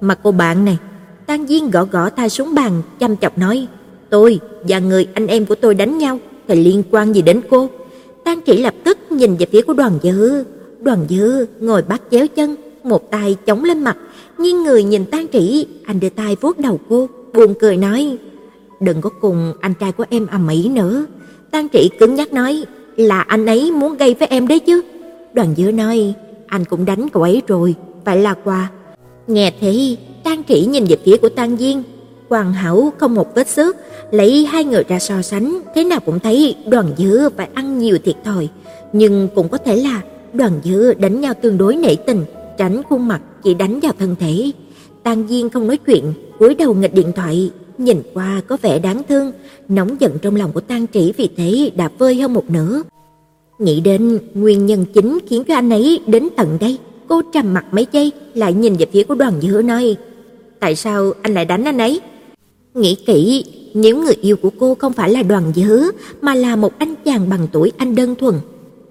Mà 0.00 0.14
cô 0.14 0.32
bạn 0.32 0.64
này, 0.64 0.78
Tang 1.26 1.46
Diên 1.46 1.70
gõ 1.70 1.84
gõ 1.84 2.10
tay 2.10 2.28
xuống 2.28 2.54
bàn, 2.54 2.82
chăm 2.98 3.16
chọc 3.16 3.38
nói: 3.38 3.66
"Tôi 4.10 4.40
và 4.62 4.78
người 4.78 5.08
anh 5.14 5.26
em 5.26 5.46
của 5.46 5.54
tôi 5.54 5.74
đánh 5.74 5.98
nhau 5.98 6.18
thì 6.48 6.64
liên 6.64 6.82
quan 6.90 7.12
gì 7.12 7.22
đến 7.22 7.40
cô?" 7.50 7.68
Tang 8.24 8.40
Chỉ 8.40 8.62
lập 8.62 8.74
tức 8.84 8.98
nhìn 9.10 9.36
về 9.36 9.46
phía 9.52 9.62
của 9.62 9.72
Đoàn 9.72 9.98
Dư. 10.02 10.44
Đoàn 10.80 11.06
Dư 11.08 11.46
ngồi 11.60 11.82
bắt 11.82 12.02
chéo 12.10 12.26
chân, 12.28 12.56
một 12.84 13.10
tay 13.10 13.36
chống 13.46 13.64
lên 13.64 13.82
mặt, 13.82 13.96
nghiêng 14.38 14.62
người 14.62 14.82
nhìn 14.82 15.04
Tang 15.04 15.26
Chỉ, 15.26 15.66
anh 15.84 16.00
đưa 16.00 16.08
tay 16.08 16.36
vuốt 16.40 16.58
đầu 16.58 16.80
cô, 16.88 17.08
buồn 17.32 17.54
cười 17.60 17.76
nói: 17.76 18.18
"Đừng 18.80 19.00
có 19.00 19.10
cùng 19.20 19.52
anh 19.60 19.74
trai 19.80 19.92
của 19.92 20.04
em 20.10 20.26
ầm 20.26 20.48
ĩ 20.48 20.68
nữa." 20.68 21.06
Tang 21.50 21.68
Chỉ 21.68 21.90
cứng 21.98 22.14
nhắc 22.14 22.32
nói: 22.32 22.64
"Là 22.96 23.20
anh 23.20 23.46
ấy 23.46 23.72
muốn 23.72 23.96
gây 23.96 24.14
với 24.14 24.28
em 24.28 24.48
đấy 24.48 24.60
chứ." 24.60 24.80
Đoàn 25.32 25.54
Dư 25.56 25.72
nói: 25.72 26.14
anh 26.50 26.64
cũng 26.64 26.84
đánh 26.84 27.08
cậu 27.08 27.22
ấy 27.22 27.42
rồi, 27.46 27.74
phải 28.04 28.16
là 28.16 28.34
quà. 28.44 28.70
Nghe 29.26 29.52
thế, 29.60 29.96
Tang 30.24 30.42
Trĩ 30.48 30.66
nhìn 30.66 30.84
về 30.84 30.96
phía 31.04 31.16
của 31.16 31.28
Tang 31.28 31.56
Diên, 31.56 31.82
hoàn 32.28 32.52
hảo 32.52 32.92
không 32.98 33.14
một 33.14 33.34
vết 33.34 33.48
xước, 33.48 33.76
lấy 34.10 34.46
hai 34.46 34.64
người 34.64 34.84
ra 34.88 34.98
so 34.98 35.22
sánh, 35.22 35.60
thế 35.74 35.84
nào 35.84 36.00
cũng 36.06 36.18
thấy 36.18 36.56
Đoàn 36.66 36.92
Dư 36.98 37.28
phải 37.36 37.48
ăn 37.54 37.78
nhiều 37.78 37.98
thiệt 38.04 38.16
thòi, 38.24 38.48
nhưng 38.92 39.28
cũng 39.34 39.48
có 39.48 39.58
thể 39.58 39.76
là 39.76 40.02
Đoàn 40.32 40.60
Dư 40.64 40.94
đánh 40.94 41.20
nhau 41.20 41.34
tương 41.42 41.58
đối 41.58 41.76
nể 41.76 41.94
tình, 41.94 42.24
tránh 42.58 42.82
khuôn 42.82 43.08
mặt 43.08 43.20
chỉ 43.44 43.54
đánh 43.54 43.80
vào 43.80 43.92
thân 43.98 44.16
thể. 44.20 44.50
Tang 45.02 45.28
Diên 45.28 45.48
không 45.48 45.66
nói 45.66 45.76
chuyện, 45.76 46.12
cúi 46.38 46.54
đầu 46.54 46.74
nghịch 46.74 46.94
điện 46.94 47.12
thoại, 47.16 47.50
nhìn 47.78 48.02
qua 48.14 48.42
có 48.48 48.56
vẻ 48.62 48.78
đáng 48.78 49.02
thương, 49.08 49.32
nóng 49.68 50.00
giận 50.00 50.18
trong 50.22 50.36
lòng 50.36 50.52
của 50.52 50.60
Tang 50.60 50.86
Trĩ 50.92 51.12
vì 51.16 51.28
thế 51.36 51.70
đã 51.76 51.90
vơi 51.98 52.14
hơn 52.14 52.32
một 52.32 52.44
nửa. 52.50 52.82
Nghĩ 53.60 53.80
đến 53.80 54.18
nguyên 54.34 54.66
nhân 54.66 54.84
chính 54.94 55.18
khiến 55.28 55.44
cho 55.44 55.54
anh 55.54 55.70
ấy 55.70 56.00
đến 56.06 56.28
tận 56.36 56.58
đây, 56.60 56.78
cô 57.08 57.22
trầm 57.32 57.54
mặt 57.54 57.64
mấy 57.72 57.86
giây, 57.92 58.12
lại 58.34 58.52
nhìn 58.52 58.74
về 58.76 58.86
phía 58.92 59.02
của 59.02 59.14
Đoàn 59.14 59.40
Dư 59.40 59.62
nói: 59.62 59.96
"Tại 60.60 60.76
sao 60.76 61.12
anh 61.22 61.34
lại 61.34 61.44
đánh 61.44 61.64
anh 61.64 61.78
ấy?" 61.78 62.00
Nghĩ 62.74 62.96
kỹ, 63.06 63.44
nếu 63.74 64.02
người 64.02 64.16
yêu 64.20 64.36
của 64.36 64.50
cô 64.60 64.74
không 64.74 64.92
phải 64.92 65.10
là 65.10 65.22
Đoàn 65.22 65.52
Dư, 65.54 65.90
mà 66.20 66.34
là 66.34 66.56
một 66.56 66.78
anh 66.78 66.94
chàng 67.04 67.28
bằng 67.28 67.46
tuổi 67.52 67.72
anh 67.76 67.94
đơn 67.94 68.14
thuần, 68.14 68.34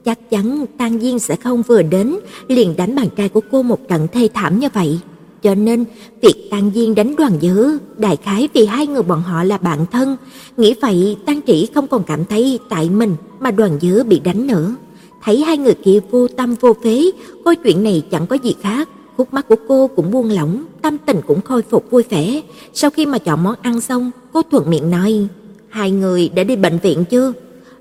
chắc 0.05 0.29
chắn 0.29 0.65
Tang 0.77 0.99
Diên 0.99 1.19
sẽ 1.19 1.35
không 1.35 1.61
vừa 1.61 1.81
đến 1.81 2.15
liền 2.47 2.75
đánh 2.77 2.95
bạn 2.95 3.07
trai 3.17 3.29
của 3.29 3.41
cô 3.51 3.63
một 3.63 3.87
trận 3.89 4.07
thê 4.11 4.29
thảm 4.33 4.59
như 4.59 4.67
vậy. 4.73 4.99
Cho 5.43 5.55
nên, 5.55 5.85
việc 6.21 6.47
Tang 6.51 6.71
Diên 6.75 6.95
đánh 6.95 7.15
Đoàn 7.15 7.33
dữ 7.39 7.77
đại 7.97 8.17
khái 8.17 8.49
vì 8.53 8.65
hai 8.65 8.87
người 8.87 9.03
bọn 9.03 9.21
họ 9.21 9.43
là 9.43 9.57
bạn 9.57 9.85
thân, 9.91 10.17
nghĩ 10.57 10.75
vậy 10.81 11.17
Tang 11.25 11.41
Trĩ 11.47 11.67
không 11.75 11.87
còn 11.87 12.03
cảm 12.03 12.25
thấy 12.25 12.59
tại 12.69 12.89
mình 12.89 13.15
mà 13.39 13.51
Đoàn 13.51 13.77
dữ 13.79 14.03
bị 14.03 14.19
đánh 14.19 14.47
nữa. 14.47 14.75
Thấy 15.23 15.41
hai 15.41 15.57
người 15.57 15.73
kia 15.73 15.99
vô 16.11 16.27
tâm 16.27 16.55
vô 16.59 16.73
phế, 16.83 17.11
coi 17.45 17.55
chuyện 17.55 17.83
này 17.83 18.03
chẳng 18.11 18.27
có 18.27 18.35
gì 18.35 18.55
khác, 18.61 18.89
khúc 19.17 19.33
mắt 19.33 19.47
của 19.47 19.55
cô 19.67 19.87
cũng 19.87 20.11
buông 20.11 20.31
lỏng, 20.31 20.63
tâm 20.81 20.97
tình 21.05 21.21
cũng 21.27 21.41
khôi 21.41 21.61
phục 21.61 21.91
vui 21.91 22.03
vẻ. 22.09 22.41
Sau 22.73 22.89
khi 22.89 23.05
mà 23.05 23.17
chọn 23.17 23.43
món 23.43 23.55
ăn 23.61 23.81
xong, 23.81 24.11
cô 24.33 24.41
thuận 24.51 24.69
miệng 24.69 24.89
nói: 24.89 25.27
"Hai 25.69 25.91
người 25.91 26.29
đã 26.29 26.43
đi 26.43 26.55
bệnh 26.55 26.79
viện 26.79 27.03
chưa?" 27.09 27.33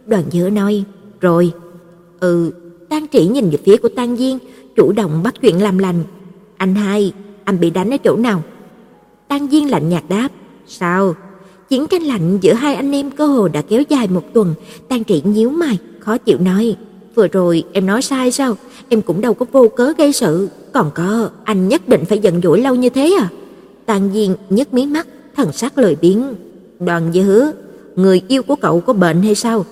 Đoàn 0.06 0.24
Dữ 0.30 0.50
nói: 0.50 0.84
"Rồi." 1.20 1.52
"Ừ." 2.20 2.50
Tang 2.88 3.06
Trĩ 3.12 3.26
nhìn 3.26 3.50
về 3.50 3.58
phía 3.64 3.76
của 3.76 3.88
Tang 3.88 4.16
Diên, 4.16 4.38
chủ 4.76 4.92
động 4.92 5.22
bắt 5.22 5.34
chuyện 5.40 5.62
làm 5.62 5.78
lành. 5.78 6.04
"Anh 6.56 6.74
hai, 6.74 7.12
anh 7.48 7.60
bị 7.60 7.70
đánh 7.70 7.90
ở 7.90 7.96
chỗ 7.96 8.16
nào?" 8.16 8.42
Tang 9.28 9.48
viên 9.48 9.70
lạnh 9.70 9.88
nhạt 9.88 10.04
đáp: 10.08 10.28
"Sao?" 10.66 11.14
Chiến 11.68 11.86
tranh 11.86 12.02
lạnh 12.02 12.38
giữa 12.40 12.52
hai 12.52 12.74
anh 12.74 12.92
em 12.92 13.10
cơ 13.10 13.26
hồ 13.26 13.48
đã 13.48 13.62
kéo 13.62 13.82
dài 13.88 14.08
một 14.08 14.22
tuần, 14.34 14.54
Tang 14.88 15.04
Trị 15.04 15.22
nhíu 15.24 15.50
mày, 15.50 15.78
khó 16.00 16.18
chịu 16.18 16.38
nói: 16.38 16.76
"Vừa 17.14 17.28
rồi 17.28 17.64
em 17.72 17.86
nói 17.86 18.02
sai 18.02 18.32
sao? 18.32 18.56
Em 18.88 19.02
cũng 19.02 19.20
đâu 19.20 19.34
có 19.34 19.46
vô 19.52 19.68
cớ 19.68 19.92
gây 19.98 20.12
sự, 20.12 20.48
còn 20.72 20.90
có 20.94 21.30
anh 21.44 21.68
nhất 21.68 21.88
định 21.88 22.04
phải 22.04 22.18
giận 22.18 22.40
dỗi 22.42 22.60
lâu 22.60 22.74
như 22.74 22.88
thế 22.88 23.16
à?" 23.20 23.28
Tang 23.86 24.12
viên 24.12 24.36
nhếch 24.50 24.74
mí 24.74 24.86
mắt, 24.86 25.06
thần 25.36 25.52
sắc 25.52 25.78
lười 25.78 25.96
biếng. 25.96 26.34
"Đoàn 26.80 27.12
Dư, 27.12 27.52
người 27.96 28.22
yêu 28.28 28.42
của 28.42 28.56
cậu 28.56 28.80
có 28.80 28.92
bệnh 28.92 29.22
hay 29.22 29.34
sao?" 29.34 29.64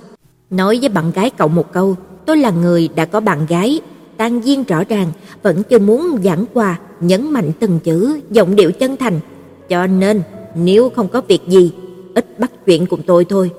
Nói 0.51 0.79
với 0.81 0.89
bạn 0.89 1.11
gái 1.11 1.31
cậu 1.31 1.49
một 1.49 1.73
câu, 1.73 1.97
tôi 2.27 2.37
là 2.37 2.51
người 2.51 2.89
đã 2.95 3.05
có 3.05 3.21
bạn 3.21 3.47
gái 3.49 3.81
tan 4.17 4.41
viên 4.41 4.65
rõ 4.65 4.85
ràng 4.89 5.13
vẫn 5.43 5.63
chưa 5.63 5.79
muốn 5.79 6.19
giảng 6.25 6.45
quà, 6.53 6.79
nhấn 7.01 7.33
mạnh 7.33 7.51
từng 7.61 7.79
chữ, 7.85 8.21
giọng 8.31 8.57
điệu 8.57 8.73
chân 8.73 8.97
thành. 8.97 9.21
Cho 9.69 9.87
nên, 9.87 10.23
nếu 10.55 10.91
không 10.91 11.09
có 11.09 11.21
việc 11.21 11.43
gì, 11.47 11.73
ít 12.15 12.39
bắt 12.39 12.51
chuyện 12.67 12.87
cùng 12.87 13.03
tôi 13.07 13.25
thôi. 13.25 13.51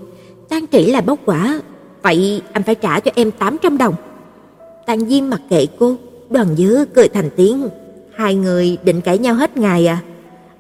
tan 0.50 0.66
Trĩ 0.72 0.86
là 0.86 1.02
bốc 1.02 1.20
quả, 1.26 1.62
vậy 2.02 2.42
anh 2.52 2.64
phải 2.64 2.76
trả 2.76 3.00
cho 3.00 3.12
em 3.16 3.32
800 3.32 3.78
đồng. 3.78 3.96
Tan 4.86 5.06
viên 5.06 5.30
mặc 5.30 5.42
kệ 5.50 5.68
cô, 5.80 5.96
Đoàn 6.30 6.56
dứ 6.56 6.86
cười 6.94 7.08
thành 7.08 7.30
tiếng, 7.36 7.68
hai 8.16 8.36
người 8.36 8.78
định 8.84 9.02
cãi 9.02 9.18
nhau 9.18 9.36
hết 9.36 9.58
ngày 9.58 9.88
à? 9.88 10.02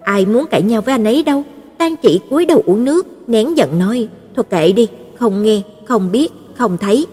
Ai 0.01 0.25
muốn 0.25 0.45
cãi 0.51 0.61
nhau 0.61 0.81
với 0.81 0.91
anh 0.91 1.03
ấy 1.03 1.23
đâu? 1.23 1.43
tan 1.77 1.95
Chỉ 1.95 2.19
cúi 2.29 2.45
đầu 2.45 2.63
uống 2.65 2.83
nước, 2.83 3.07
nén 3.27 3.57
giận 3.57 3.79
nói, 3.79 4.07
thôi 4.35 4.45
kệ 4.49 4.71
đi, 4.71 4.87
không 5.19 5.43
nghe, 5.43 5.61
không 5.85 6.11
biết, 6.11 6.29
không 6.57 6.77
thấy. 6.77 7.05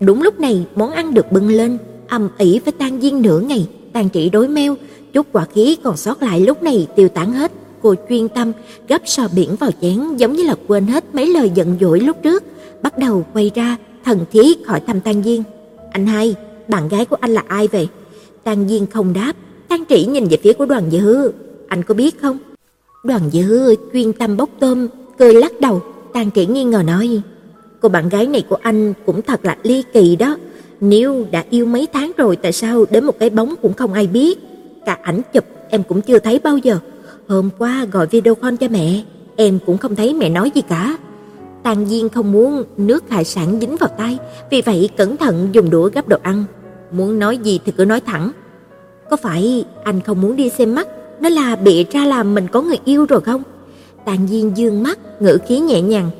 Đúng 0.00 0.22
lúc 0.22 0.40
này, 0.40 0.66
món 0.74 0.90
ăn 0.90 1.14
được 1.14 1.32
bưng 1.32 1.48
lên, 1.48 1.78
ầm 2.08 2.28
ĩ 2.38 2.60
với 2.64 2.72
Tang 2.72 3.00
Diên 3.00 3.22
nửa 3.22 3.40
ngày, 3.40 3.68
Tang 3.92 4.08
Chỉ 4.08 4.30
đối 4.30 4.48
meo, 4.48 4.76
chút 5.12 5.26
quả 5.32 5.44
khí 5.44 5.76
còn 5.82 5.96
sót 5.96 6.22
lại 6.22 6.40
lúc 6.40 6.62
này 6.62 6.86
tiêu 6.96 7.08
tán 7.08 7.32
hết. 7.32 7.52
Cô 7.82 7.94
chuyên 8.08 8.28
tâm 8.28 8.52
gấp 8.88 9.02
sò 9.04 9.28
biển 9.34 9.56
vào 9.56 9.70
chén 9.80 10.16
giống 10.16 10.32
như 10.32 10.42
là 10.42 10.54
quên 10.66 10.86
hết 10.86 11.14
mấy 11.14 11.26
lời 11.26 11.50
giận 11.54 11.76
dỗi 11.80 12.00
lúc 12.00 12.16
trước, 12.22 12.44
bắt 12.82 12.98
đầu 12.98 13.26
quay 13.32 13.50
ra, 13.54 13.76
thần 14.04 14.24
thiết 14.32 14.66
hỏi 14.66 14.80
thăm 14.86 15.00
Tang 15.00 15.22
Diên. 15.22 15.42
"Anh 15.92 16.06
hai, 16.06 16.34
bạn 16.68 16.88
gái 16.88 17.04
của 17.04 17.16
anh 17.20 17.30
là 17.30 17.42
ai 17.48 17.68
vậy?" 17.68 17.88
Tang 18.44 18.68
Diên 18.68 18.86
không 18.86 19.12
đáp, 19.12 19.32
Tang 19.68 19.84
Trĩ 19.88 20.06
nhìn 20.06 20.28
về 20.28 20.36
phía 20.42 20.52
của 20.52 20.66
Đoàn 20.66 20.90
Dư, 20.90 21.32
anh 21.68 21.82
có 21.82 21.94
biết 21.94 22.20
không? 22.20 22.38
Đoàn 23.04 23.30
Dư 23.32 23.74
chuyên 23.92 24.12
tâm 24.12 24.36
bốc 24.36 24.50
tôm, 24.60 24.88
cười 25.18 25.34
lắc 25.34 25.60
đầu, 25.60 25.82
Tang 26.12 26.30
Trĩ 26.30 26.46
nghi 26.46 26.64
ngờ 26.64 26.82
nói: 26.86 27.20
"Cô 27.80 27.88
bạn 27.88 28.08
gái 28.08 28.26
này 28.26 28.44
của 28.48 28.56
anh 28.62 28.94
cũng 29.06 29.22
thật 29.22 29.44
là 29.44 29.56
ly 29.62 29.82
kỳ 29.92 30.16
đó, 30.16 30.36
nếu 30.80 31.26
đã 31.30 31.44
yêu 31.50 31.66
mấy 31.66 31.88
tháng 31.92 32.12
rồi 32.16 32.36
tại 32.36 32.52
sao 32.52 32.84
đến 32.90 33.04
một 33.04 33.18
cái 33.18 33.30
bóng 33.30 33.54
cũng 33.62 33.74
không 33.74 33.92
ai 33.92 34.06
biết, 34.06 34.38
cả 34.86 34.98
ảnh 35.02 35.20
chụp 35.32 35.44
em 35.70 35.82
cũng 35.82 36.00
chưa 36.00 36.18
thấy 36.18 36.38
bao 36.38 36.58
giờ. 36.58 36.78
Hôm 37.28 37.50
qua 37.58 37.86
gọi 37.92 38.06
video 38.06 38.34
call 38.34 38.56
cho 38.56 38.68
mẹ, 38.68 39.02
em 39.36 39.58
cũng 39.66 39.78
không 39.78 39.96
thấy 39.96 40.14
mẹ 40.14 40.28
nói 40.28 40.50
gì 40.54 40.62
cả." 40.62 40.96
Tàn 41.62 41.86
Diên 41.86 42.08
không 42.08 42.32
muốn 42.32 42.64
nước 42.76 43.10
hải 43.10 43.24
sản 43.24 43.60
dính 43.60 43.76
vào 43.76 43.90
tay, 43.98 44.18
vì 44.50 44.62
vậy 44.62 44.88
cẩn 44.96 45.16
thận 45.16 45.48
dùng 45.52 45.70
đũa 45.70 45.90
gắp 45.94 46.08
đồ 46.08 46.16
ăn. 46.22 46.44
Muốn 46.90 47.18
nói 47.18 47.38
gì 47.38 47.60
thì 47.64 47.72
cứ 47.72 47.84
nói 47.84 48.00
thẳng. 48.00 48.30
Có 49.10 49.16
phải 49.16 49.64
anh 49.84 50.00
không 50.00 50.20
muốn 50.20 50.36
đi 50.36 50.48
xem 50.48 50.74
mắt, 50.74 50.88
nó 51.20 51.28
là 51.28 51.56
bị 51.56 51.86
ra 51.90 52.04
làm 52.04 52.34
mình 52.34 52.48
có 52.48 52.62
người 52.62 52.78
yêu 52.84 53.06
rồi 53.06 53.20
không? 53.20 53.42
Tàn 54.04 54.26
Diên 54.28 54.54
dương 54.54 54.82
mắt, 54.82 54.98
ngữ 55.20 55.38
khí 55.46 55.60
nhẹ 55.60 55.82
nhàng. 55.82 56.10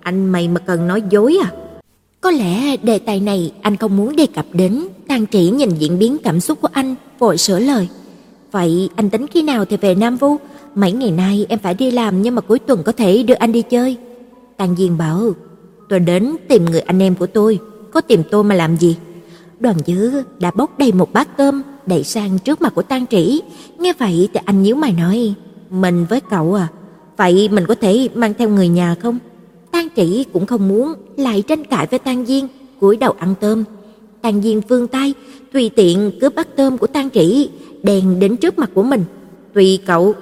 Anh 0.00 0.32
mày 0.32 0.48
mà 0.48 0.60
cần 0.60 0.88
nói 0.88 1.02
dối 1.10 1.38
à? 1.42 1.50
Có 2.24 2.30
lẽ 2.30 2.76
đề 2.76 2.98
tài 2.98 3.20
này 3.20 3.52
anh 3.62 3.76
không 3.76 3.96
muốn 3.96 4.16
đề 4.16 4.26
cập 4.26 4.46
đến, 4.52 4.86
Tàn 5.08 5.26
Trĩ 5.26 5.50
nhìn 5.50 5.70
diễn 5.70 5.98
biến 5.98 6.16
cảm 6.24 6.40
xúc 6.40 6.58
của 6.60 6.68
anh, 6.72 6.94
vội 7.18 7.38
sửa 7.38 7.58
lời. 7.58 7.88
Vậy 8.52 8.90
anh 8.96 9.10
tính 9.10 9.26
khi 9.26 9.42
nào 9.42 9.64
thì 9.64 9.76
về 9.76 9.94
Nam 9.94 10.16
Vu? 10.16 10.36
Mấy 10.74 10.92
ngày 10.92 11.10
nay 11.10 11.46
em 11.48 11.58
phải 11.58 11.74
đi 11.74 11.90
làm 11.90 12.22
nhưng 12.22 12.34
mà 12.34 12.40
cuối 12.40 12.58
tuần 12.58 12.82
có 12.82 12.92
thể 12.92 13.22
đưa 13.22 13.34
anh 13.34 13.52
đi 13.52 13.62
chơi. 13.62 13.96
Tang 14.56 14.76
Diên 14.76 14.98
bảo, 14.98 15.32
tôi 15.88 16.00
đến 16.00 16.36
tìm 16.48 16.64
người 16.64 16.80
anh 16.80 17.02
em 17.02 17.14
của 17.14 17.26
tôi, 17.26 17.58
có 17.92 18.00
tìm 18.00 18.22
tôi 18.30 18.44
mà 18.44 18.54
làm 18.54 18.76
gì? 18.76 18.96
Đoàn 19.60 19.76
Dư 19.86 20.22
đã 20.38 20.50
bốc 20.50 20.78
đầy 20.78 20.92
một 20.92 21.12
bát 21.12 21.36
cơm 21.36 21.62
đẩy 21.86 22.04
sang 22.04 22.38
trước 22.38 22.62
mặt 22.62 22.72
của 22.74 22.82
Tang 22.82 23.06
Trĩ, 23.06 23.40
nghe 23.78 23.92
vậy 23.98 24.28
thì 24.34 24.40
anh 24.44 24.62
nhíu 24.62 24.76
mày 24.76 24.92
nói, 24.92 25.34
"Mình 25.70 26.06
với 26.08 26.20
cậu 26.20 26.54
à, 26.54 26.68
vậy 27.16 27.48
mình 27.48 27.66
có 27.66 27.74
thể 27.74 28.08
mang 28.14 28.34
theo 28.38 28.48
người 28.48 28.68
nhà 28.68 28.94
không?" 29.02 29.18
Tang 29.74 29.88
Trĩ 29.96 30.24
cũng 30.32 30.46
không 30.46 30.68
muốn 30.68 30.94
lại 31.16 31.42
tranh 31.42 31.64
cãi 31.64 31.86
với 31.90 31.98
Tang 31.98 32.26
Diên, 32.26 32.46
cúi 32.80 32.96
đầu 32.96 33.14
ăn 33.18 33.34
tôm. 33.40 33.64
Tang 34.22 34.42
Diên 34.42 34.60
vươn 34.68 34.86
tay, 34.86 35.14
tùy 35.52 35.70
tiện 35.76 36.10
cướp 36.20 36.34
bát 36.34 36.56
tôm 36.56 36.78
của 36.78 36.86
Tang 36.86 37.10
Trĩ, 37.10 37.48
đèn 37.82 38.20
đến 38.20 38.36
trước 38.36 38.58
mặt 38.58 38.70
của 38.74 38.82
mình. 38.82 39.04
"Tùy 39.54 39.78
cậu." 39.86 40.14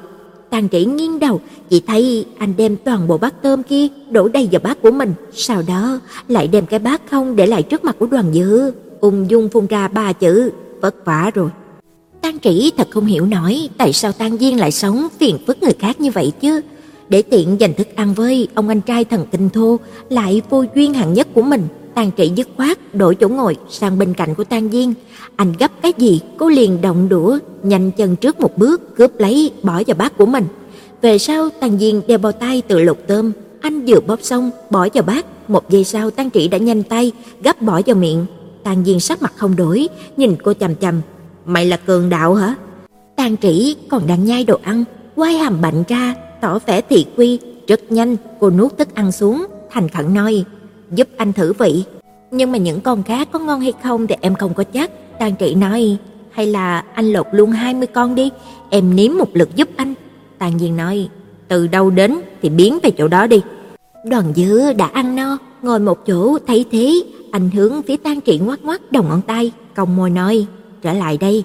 Tang 0.51 0.69
Trĩ 0.69 0.85
nghiêng 0.85 1.19
đầu, 1.19 1.41
chỉ 1.69 1.81
thấy 1.81 2.27
anh 2.39 2.55
đem 2.57 2.77
toàn 2.77 3.09
bộ 3.09 3.19
bát 3.19 3.43
tôm 3.43 3.63
kia 3.63 3.87
đổ 4.11 4.29
đầy 4.29 4.49
vào 4.53 4.61
bát 4.65 4.83
của 4.83 4.91
mình, 4.91 5.13
sau 5.33 5.63
đó 5.69 6.01
lại 6.29 6.49
đem 6.49 6.67
cái 6.67 6.79
bát 6.79 7.03
không 7.11 7.37
để 7.37 7.47
lại 7.47 7.63
trước 7.63 7.85
mặt 7.85 7.97
của 7.99 8.07
Đoàn 8.07 8.33
Dư, 8.35 8.73
ung 9.01 9.31
dung 9.31 9.49
phun 9.49 9.67
ra 9.67 9.89
ba 9.89 10.13
chữ 10.13 10.51
vất 10.81 11.05
vả 11.05 11.31
rồi. 11.35 11.51
Tang 12.23 12.39
Trĩ 12.41 12.73
thật 12.77 12.89
không 12.91 13.07
hiểu 13.07 13.27
nổi 13.27 13.69
tại 13.79 13.93
sao 13.93 14.13
Tang 14.13 14.37
Diên 14.37 14.57
lại 14.57 14.73
sống 14.73 15.09
phiền 15.19 15.39
phức 15.47 15.63
người 15.63 15.75
khác 15.79 16.01
như 16.01 16.11
vậy 16.11 16.33
chứ. 16.41 16.61
Để 17.13 17.23
tiện 17.23 17.61
dành 17.61 17.75
thức 17.75 17.89
ăn 17.97 18.15
với 18.15 18.49
ông 18.55 18.69
anh 18.69 18.81
trai 18.81 19.05
thần 19.05 19.27
kinh 19.33 19.51
thô 19.51 19.79
lại 20.09 20.43
vô 20.51 20.65
duyên 20.75 20.95
hạng 20.95 21.13
nhất 21.13 21.29
của 21.35 21.43
mình, 21.43 21.69
tàn 21.95 22.11
trị 22.11 22.33
dứt 22.37 22.49
khoát 22.57 22.95
đổi 22.95 23.15
chỗ 23.15 23.29
ngồi 23.29 23.57
sang 23.69 23.99
bên 23.99 24.15
cạnh 24.15 24.35
của 24.35 24.45
Tang 24.45 24.71
viên 24.71 24.95
Anh 25.37 25.53
gấp 25.59 25.71
cái 25.83 25.93
gì, 25.99 26.21
cô 26.39 26.49
liền 26.49 26.81
động 26.81 27.09
đũa, 27.09 27.39
nhanh 27.63 27.91
chân 27.91 28.17
trước 28.17 28.41
một 28.41 28.59
bước 28.59 28.97
cướp 28.97 29.21
lấy 29.21 29.51
bỏ 29.63 29.83
vào 29.87 29.97
bát 29.99 30.17
của 30.17 30.27
mình. 30.27 30.45
Về 31.03 31.19
sau 31.19 31.49
Tang 31.61 31.79
viên 31.79 32.03
đeo 32.07 32.19
bao 32.19 32.33
tay 32.33 32.63
từ 32.69 32.79
lục 32.79 32.99
tôm, 33.07 33.33
anh 33.61 33.85
vừa 33.87 34.01
bóp 34.01 34.19
xong 34.23 34.51
bỏ 34.71 34.89
vào 34.95 35.05
bát, 35.05 35.27
một 35.51 35.71
giây 35.71 35.85
sau 35.85 36.11
Tang 36.11 36.31
trị 36.31 36.49
đã 36.49 36.59
nhanh 36.59 36.83
tay 36.83 37.13
gấp 37.45 37.63
bỏ 37.63 37.81
vào 37.87 37.97
miệng. 37.97 38.27
Tang 38.65 38.85
viên 38.85 39.01
sắc 39.01 39.23
mặt 39.23 39.33
không 39.37 39.57
đổi, 39.57 39.89
nhìn 40.17 40.37
cô 40.45 40.53
chằm 40.55 40.75
chằm, 40.75 41.01
"Mày 41.45 41.67
là 41.67 41.77
cường 41.77 42.09
đạo 42.09 42.35
hả?" 42.35 42.55
Tang 43.17 43.37
Trĩ 43.37 43.77
còn 43.89 44.07
đang 44.07 44.25
nhai 44.25 44.45
đồ 44.45 44.59
ăn, 44.63 44.85
quay 45.17 45.35
hàm 45.35 45.61
bệnh 45.61 45.85
ra, 45.89 46.15
tỏ 46.43 46.59
vẻ 46.67 46.81
thị 46.81 47.07
quy, 47.17 47.39
rất 47.67 47.93
nhanh 47.93 48.17
cô 48.41 48.51
nuốt 48.51 48.79
thức 48.79 48.95
ăn 48.95 49.13
xuống, 49.13 49.47
thành 49.71 49.89
khẩn 49.89 50.15
nói, 50.15 50.45
"Giúp 50.91 51.09
anh 51.17 51.33
thử 51.33 51.53
vị." 51.53 51.85
Nhưng 52.31 52.53
mà 52.53 52.59
những 52.59 52.81
con 52.81 53.03
khác 53.03 53.29
có 53.33 53.39
ngon 53.39 53.61
hay 53.61 53.73
không 53.83 54.07
thì 54.07 54.15
em 54.21 54.35
không 54.35 54.55
có 54.55 54.65
chắc, 54.65 54.91
Tang 55.19 55.35
trị 55.39 55.55
nói, 55.55 55.97
"Hay 56.31 56.47
là 56.47 56.85
anh 56.95 57.13
lột 57.13 57.27
luôn 57.33 57.51
20 57.51 57.87
con 57.87 58.15
đi, 58.15 58.31
em 58.71 58.97
nếm 58.97 59.13
một 59.19 59.29
lượt 59.33 59.57
giúp 59.57 59.69
anh." 59.77 59.95
Tàn 60.39 60.57
Nhiên 60.57 60.77
nói, 60.77 61.09
"Từ 61.49 61.67
đâu 61.67 61.91
đến 61.91 62.19
thì 62.43 62.49
biến 62.49 62.79
về 62.83 62.91
chỗ 62.91 63.09
đó 63.09 63.27
đi." 63.27 63.43
Đoàn 64.05 64.33
Dư 64.37 64.73
đã 64.73 64.87
ăn 64.87 65.17
no, 65.17 65.39
ngồi 65.63 65.81
một 65.81 66.07
chỗ 66.07 66.39
thấy 66.47 66.65
thế, 66.73 67.03
anh 67.33 67.51
hướng 67.51 67.83
phía 67.83 67.97
Tang 67.97 68.21
Trị 68.21 68.39
ngoắc 68.39 68.65
ngoắc 68.65 68.93
đầu 68.93 69.03
ngón 69.03 69.23
tay, 69.23 69.53
còng 69.75 69.97
môi 69.97 70.11
nói, 70.11 70.47
"Trở 70.83 70.93
lại 70.93 71.19
đây." 71.19 71.45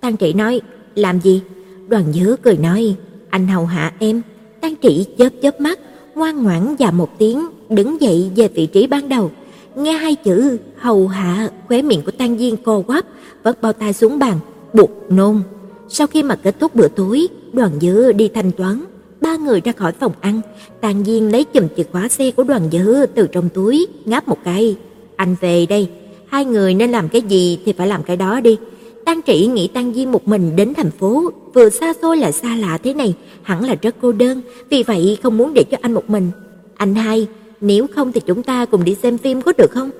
Tang 0.00 0.16
Trị 0.16 0.32
nói, 0.32 0.60
"Làm 0.94 1.20
gì?" 1.20 1.42
Đoàn 1.88 2.12
Dư 2.12 2.36
cười 2.42 2.56
nói, 2.56 2.96
"Anh 3.30 3.48
hầu 3.48 3.66
hạ 3.66 3.92
em." 3.98 4.22
Tang 4.62 4.76
Trị 4.76 5.06
chớp 5.18 5.28
chớp 5.42 5.60
mắt, 5.60 5.78
ngoan 6.14 6.42
ngoãn 6.42 6.76
và 6.78 6.90
một 6.90 7.18
tiếng, 7.18 7.46
đứng 7.68 8.00
dậy 8.00 8.30
về 8.36 8.48
vị 8.48 8.66
trí 8.66 8.86
ban 8.86 9.08
đầu. 9.08 9.30
Nghe 9.76 9.92
hai 9.92 10.14
chữ 10.14 10.58
hầu 10.76 11.08
hạ, 11.08 11.50
khóe 11.68 11.82
miệng 11.82 12.02
của 12.02 12.10
Tang 12.10 12.38
Diên 12.38 12.56
co 12.56 12.82
quắp, 12.82 13.04
vất 13.42 13.62
bao 13.62 13.72
tay 13.72 13.92
xuống 13.92 14.18
bàn, 14.18 14.38
buộc 14.72 14.90
nôn. 15.08 15.42
Sau 15.88 16.06
khi 16.06 16.22
mà 16.22 16.36
kết 16.36 16.60
thúc 16.60 16.74
bữa 16.74 16.88
tối, 16.88 17.28
Đoàn 17.52 17.70
Dư 17.80 18.12
đi 18.12 18.28
thanh 18.28 18.52
toán, 18.52 18.84
ba 19.20 19.36
người 19.36 19.60
ra 19.60 19.72
khỏi 19.72 19.92
phòng 19.92 20.12
ăn, 20.20 20.40
Tang 20.80 21.04
Diên 21.04 21.28
lấy 21.28 21.44
chùm 21.44 21.68
chìa 21.76 21.84
khóa 21.92 22.08
xe 22.08 22.30
của 22.30 22.44
Đoàn 22.44 22.70
Dư 22.72 23.06
từ 23.06 23.26
trong 23.26 23.48
túi, 23.48 23.86
ngáp 24.04 24.28
một 24.28 24.38
cái, 24.44 24.76
"Anh 25.16 25.36
về 25.40 25.66
đây, 25.66 25.88
hai 26.26 26.44
người 26.44 26.74
nên 26.74 26.90
làm 26.90 27.08
cái 27.08 27.22
gì 27.22 27.58
thì 27.64 27.72
phải 27.72 27.86
làm 27.86 28.02
cái 28.02 28.16
đó 28.16 28.40
đi." 28.40 28.56
Tang 29.04 29.22
Trị 29.22 29.46
nghĩ 29.46 29.68
Tang 29.68 29.94
Di 29.94 30.06
một 30.06 30.28
mình 30.28 30.56
đến 30.56 30.74
thành 30.74 30.90
phố, 30.90 31.30
vừa 31.54 31.70
xa 31.70 31.92
xôi 32.02 32.16
lại 32.16 32.32
xa 32.32 32.56
lạ 32.56 32.78
thế 32.82 32.94
này, 32.94 33.14
hẳn 33.42 33.64
là 33.64 33.74
rất 33.82 33.96
cô 34.00 34.12
đơn, 34.12 34.40
vì 34.70 34.82
vậy 34.82 35.18
không 35.22 35.36
muốn 35.36 35.54
để 35.54 35.64
cho 35.70 35.76
anh 35.80 35.92
một 35.92 36.10
mình. 36.10 36.30
"Anh 36.76 36.94
hai, 36.94 37.26
nếu 37.60 37.86
không 37.94 38.12
thì 38.12 38.20
chúng 38.26 38.42
ta 38.42 38.64
cùng 38.64 38.84
đi 38.84 38.96
xem 39.02 39.18
phim 39.18 39.42
có 39.42 39.52
được 39.58 39.70
không?" 39.70 39.90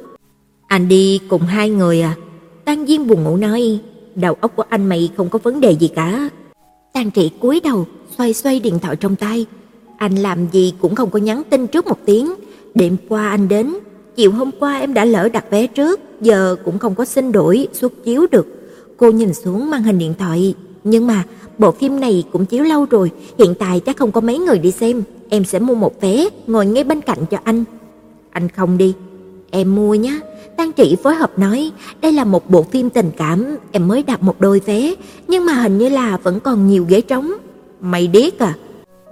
"Anh 0.66 0.88
đi 0.88 1.20
cùng 1.28 1.42
hai 1.42 1.70
người 1.70 2.02
à?" 2.02 2.16
Tang 2.64 2.86
Diên 2.86 3.06
buồn 3.06 3.24
ngủ 3.24 3.36
nói, 3.36 3.78
"Đầu 4.14 4.36
óc 4.40 4.52
của 4.56 4.64
anh 4.68 4.88
mày 4.88 5.10
không 5.16 5.28
có 5.28 5.38
vấn 5.42 5.60
đề 5.60 5.72
gì 5.72 5.88
cả." 5.88 6.28
Tang 6.92 7.10
Trị 7.10 7.30
cúi 7.40 7.60
đầu, 7.60 7.86
xoay 8.18 8.32
xoay 8.34 8.60
điện 8.60 8.78
thoại 8.78 8.96
trong 8.96 9.16
tay. 9.16 9.46
Anh 9.96 10.14
làm 10.14 10.46
gì 10.52 10.74
cũng 10.80 10.94
không 10.94 11.10
có 11.10 11.18
nhắn 11.18 11.42
tin 11.50 11.66
trước 11.66 11.86
một 11.86 11.98
tiếng. 12.04 12.34
Đêm 12.74 12.96
qua 13.08 13.28
anh 13.28 13.48
đến, 13.48 13.74
chiều 14.16 14.32
hôm 14.32 14.50
qua 14.60 14.78
em 14.78 14.94
đã 14.94 15.04
lỡ 15.04 15.28
đặt 15.28 15.44
vé 15.50 15.66
trước, 15.66 16.00
giờ 16.20 16.56
cũng 16.64 16.78
không 16.78 16.94
có 16.94 17.04
xin 17.04 17.32
đổi 17.32 17.68
xuất 17.72 18.04
chiếu 18.04 18.26
được. 18.30 18.61
Cô 18.96 19.10
nhìn 19.10 19.34
xuống 19.34 19.70
màn 19.70 19.82
hình 19.82 19.98
điện 19.98 20.14
thoại, 20.18 20.54
nhưng 20.84 21.06
mà 21.06 21.24
bộ 21.58 21.70
phim 21.70 22.00
này 22.00 22.24
cũng 22.32 22.46
chiếu 22.46 22.64
lâu 22.64 22.86
rồi, 22.90 23.10
hiện 23.38 23.54
tại 23.58 23.80
chắc 23.80 23.96
không 23.96 24.12
có 24.12 24.20
mấy 24.20 24.38
người 24.38 24.58
đi 24.58 24.70
xem, 24.70 25.02
em 25.28 25.44
sẽ 25.44 25.58
mua 25.58 25.74
một 25.74 26.00
vé 26.00 26.28
ngồi 26.46 26.66
ngay 26.66 26.84
bên 26.84 27.00
cạnh 27.00 27.18
cho 27.30 27.38
anh. 27.44 27.64
Anh 28.30 28.48
không 28.48 28.78
đi, 28.78 28.94
em 29.50 29.74
mua 29.74 29.94
nhé. 29.94 30.20
tan 30.56 30.72
Trị 30.72 30.96
phối 31.02 31.14
hợp 31.14 31.38
nói, 31.38 31.70
đây 32.00 32.12
là 32.12 32.24
một 32.24 32.50
bộ 32.50 32.62
phim 32.62 32.90
tình 32.90 33.10
cảm, 33.16 33.56
em 33.72 33.88
mới 33.88 34.02
đặt 34.02 34.22
một 34.22 34.40
đôi 34.40 34.60
vé, 34.60 34.94
nhưng 35.28 35.46
mà 35.46 35.52
hình 35.52 35.78
như 35.78 35.88
là 35.88 36.16
vẫn 36.16 36.40
còn 36.40 36.68
nhiều 36.68 36.86
ghế 36.88 37.00
trống. 37.00 37.32
Mày 37.80 38.06
điếc 38.06 38.38
à? 38.38 38.54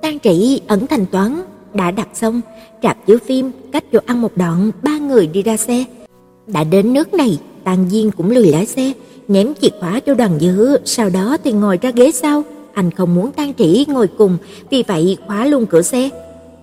tan 0.02 0.18
Trị 0.18 0.60
ẩn 0.66 0.86
thanh 0.86 1.06
toán, 1.06 1.42
đã 1.74 1.90
đặt 1.90 2.08
xong, 2.14 2.40
rạp 2.82 3.06
chiếu 3.06 3.18
phim, 3.26 3.50
cách 3.72 3.84
chỗ 3.92 3.98
ăn 4.06 4.22
một 4.22 4.32
đoạn, 4.36 4.70
ba 4.82 4.98
người 4.98 5.26
đi 5.26 5.42
ra 5.42 5.56
xe. 5.56 5.84
Đã 6.46 6.64
đến 6.64 6.92
nước 6.92 7.14
này, 7.14 7.38
Tang 7.70 7.90
Diên 7.90 8.10
cũng 8.10 8.30
lười 8.30 8.46
lái 8.46 8.66
xe, 8.66 8.92
ném 9.28 9.52
chìa 9.60 9.68
khóa 9.80 10.00
cho 10.00 10.14
Đoàn 10.14 10.38
Dữ, 10.40 10.76
sau 10.84 11.10
đó 11.10 11.36
thì 11.44 11.52
ngồi 11.52 11.78
ra 11.82 11.90
ghế 11.90 12.10
sau. 12.10 12.42
Anh 12.72 12.90
không 12.90 13.14
muốn 13.14 13.32
Tang 13.32 13.54
Trĩ 13.54 13.84
ngồi 13.88 14.06
cùng, 14.06 14.36
vì 14.70 14.82
vậy 14.82 15.16
khóa 15.26 15.46
luôn 15.46 15.66
cửa 15.66 15.82
xe. 15.82 16.08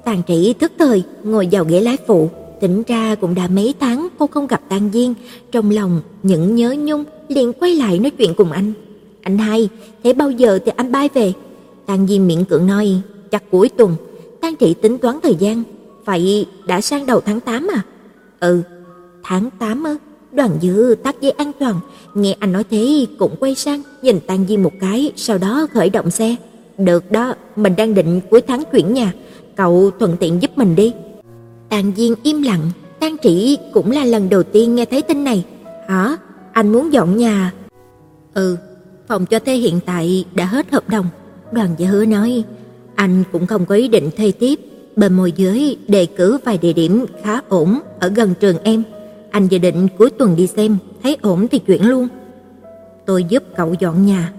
Tang 0.06 0.22
Trĩ 0.28 0.54
thức 0.54 0.72
thời 0.80 1.04
ngồi 1.24 1.48
vào 1.52 1.64
ghế 1.64 1.82
lái 1.82 1.98
phụ, 2.08 2.30
tỉnh 2.62 2.84
ra 2.88 3.16
cũng 3.16 3.36
đã 3.36 3.48
mấy 3.48 3.74
tháng 3.80 4.08
cô 4.20 4.28
không 4.28 4.48
gặp 4.48 4.62
Tang 4.70 4.90
Diên, 4.94 5.14
trong 5.52 5.72
lòng 5.72 6.02
những 6.24 6.56
nhớ 6.56 6.76
nhung, 6.80 7.04
liền 7.28 7.54
quay 7.54 7.76
lại 7.76 8.00
nói 8.00 8.12
chuyện 8.12 8.34
cùng 8.34 8.52
anh. 8.52 8.74
Anh 9.22 9.38
hai, 9.38 9.70
thế 10.04 10.14
bao 10.14 10.32
giờ 10.32 10.60
thì 10.66 10.72
anh 10.76 10.92
bay 10.92 11.10
về? 11.14 11.34
Tang 11.86 12.08
Diên 12.08 12.28
miệng 12.28 12.46
cưỡng 12.46 12.68
nói, 12.68 13.02
chắc 13.32 13.44
cuối 13.52 13.70
tuần. 13.70 13.96
Tang 14.42 14.56
Trĩ 14.60 14.74
tính 14.74 14.98
toán 14.98 15.20
thời 15.24 15.36
gian, 15.36 15.64
vậy 16.06 16.46
đã 16.66 16.82
sang 16.82 17.06
đầu 17.06 17.22
tháng 17.22 17.40
8 17.40 17.68
à? 17.74 17.82
Ừ, 18.40 18.62
tháng 19.24 19.50
8 19.60 19.84
ư? 19.84 19.98
Đoàn 20.38 20.58
Dư 20.62 20.96
tắt 21.04 21.16
dây 21.22 21.32
an 21.32 21.52
toàn, 21.60 21.80
nghe 22.14 22.36
anh 22.40 22.52
nói 22.52 22.64
thế 22.72 23.06
cũng 23.20 23.36
quay 23.40 23.56
sang 23.56 23.82
nhìn 24.02 24.20
Tang 24.20 24.46
Diên 24.48 24.64
một 24.64 24.72
cái, 24.80 25.12
sau 25.16 25.38
đó 25.38 25.68
khởi 25.74 25.90
động 25.90 26.12
xe. 26.12 26.36
Được 26.78 27.12
đó, 27.12 27.36
mình 27.56 27.76
đang 27.76 27.94
định 27.94 28.22
cuối 28.30 28.42
tháng 28.42 28.64
chuyển 28.72 28.94
nhà, 28.94 29.14
cậu 29.56 29.92
thuận 30.00 30.18
tiện 30.18 30.42
giúp 30.42 30.58
mình 30.58 30.76
đi. 30.76 30.94
Tang 31.70 31.92
Diên 31.96 32.14
im 32.24 32.42
lặng, 32.42 32.62
Tang 33.00 33.18
Trĩ 33.24 33.58
cũng 33.74 33.92
là 33.92 34.06
lần 34.06 34.30
đầu 34.30 34.44
tiên 34.44 34.76
nghe 34.76 34.86
thấy 34.86 35.02
tin 35.02 35.24
này. 35.24 35.46
Hả? 35.88 36.18
Anh 36.52 36.72
muốn 36.72 36.94
dọn 36.94 37.18
nhà? 37.18 37.54
Ừ, 38.34 38.58
phòng 39.08 39.26
cho 39.26 39.40
thuê 39.40 39.56
hiện 39.56 39.80
tại 39.86 40.26
đã 40.36 40.46
hết 40.46 40.72
hợp 40.72 40.90
đồng. 40.90 41.06
Đoàn 41.52 41.70
Dư 41.80 41.86
Hứa 41.86 42.06
nói, 42.06 42.44
anh 42.96 43.24
cũng 43.32 43.48
không 43.48 43.66
có 43.66 43.76
ý 43.76 43.88
định 43.88 44.10
thuê 44.18 44.32
tiếp, 44.32 44.60
bên 44.96 45.14
môi 45.14 45.34
giới 45.36 45.78
đề 45.88 46.06
cử 46.06 46.38
vài 46.46 46.58
địa 46.58 46.74
điểm 46.74 47.06
khá 47.24 47.42
ổn 47.50 47.80
ở 48.00 48.12
gần 48.16 48.34
trường 48.40 48.58
em. 48.64 48.84
Anh 49.38 49.48
dự 49.48 49.58
định 49.58 49.88
cuối 49.98 50.10
tuần 50.10 50.36
đi 50.36 50.48
xem, 50.48 50.78
thấy 51.04 51.18
ổn 51.22 51.48
thì 51.48 51.60
chuyển 51.60 51.90
luôn. 51.90 52.08
Tôi 53.06 53.24
giúp 53.24 53.44
cậu 53.58 53.74
dọn 53.80 54.06
nhà. 54.06 54.34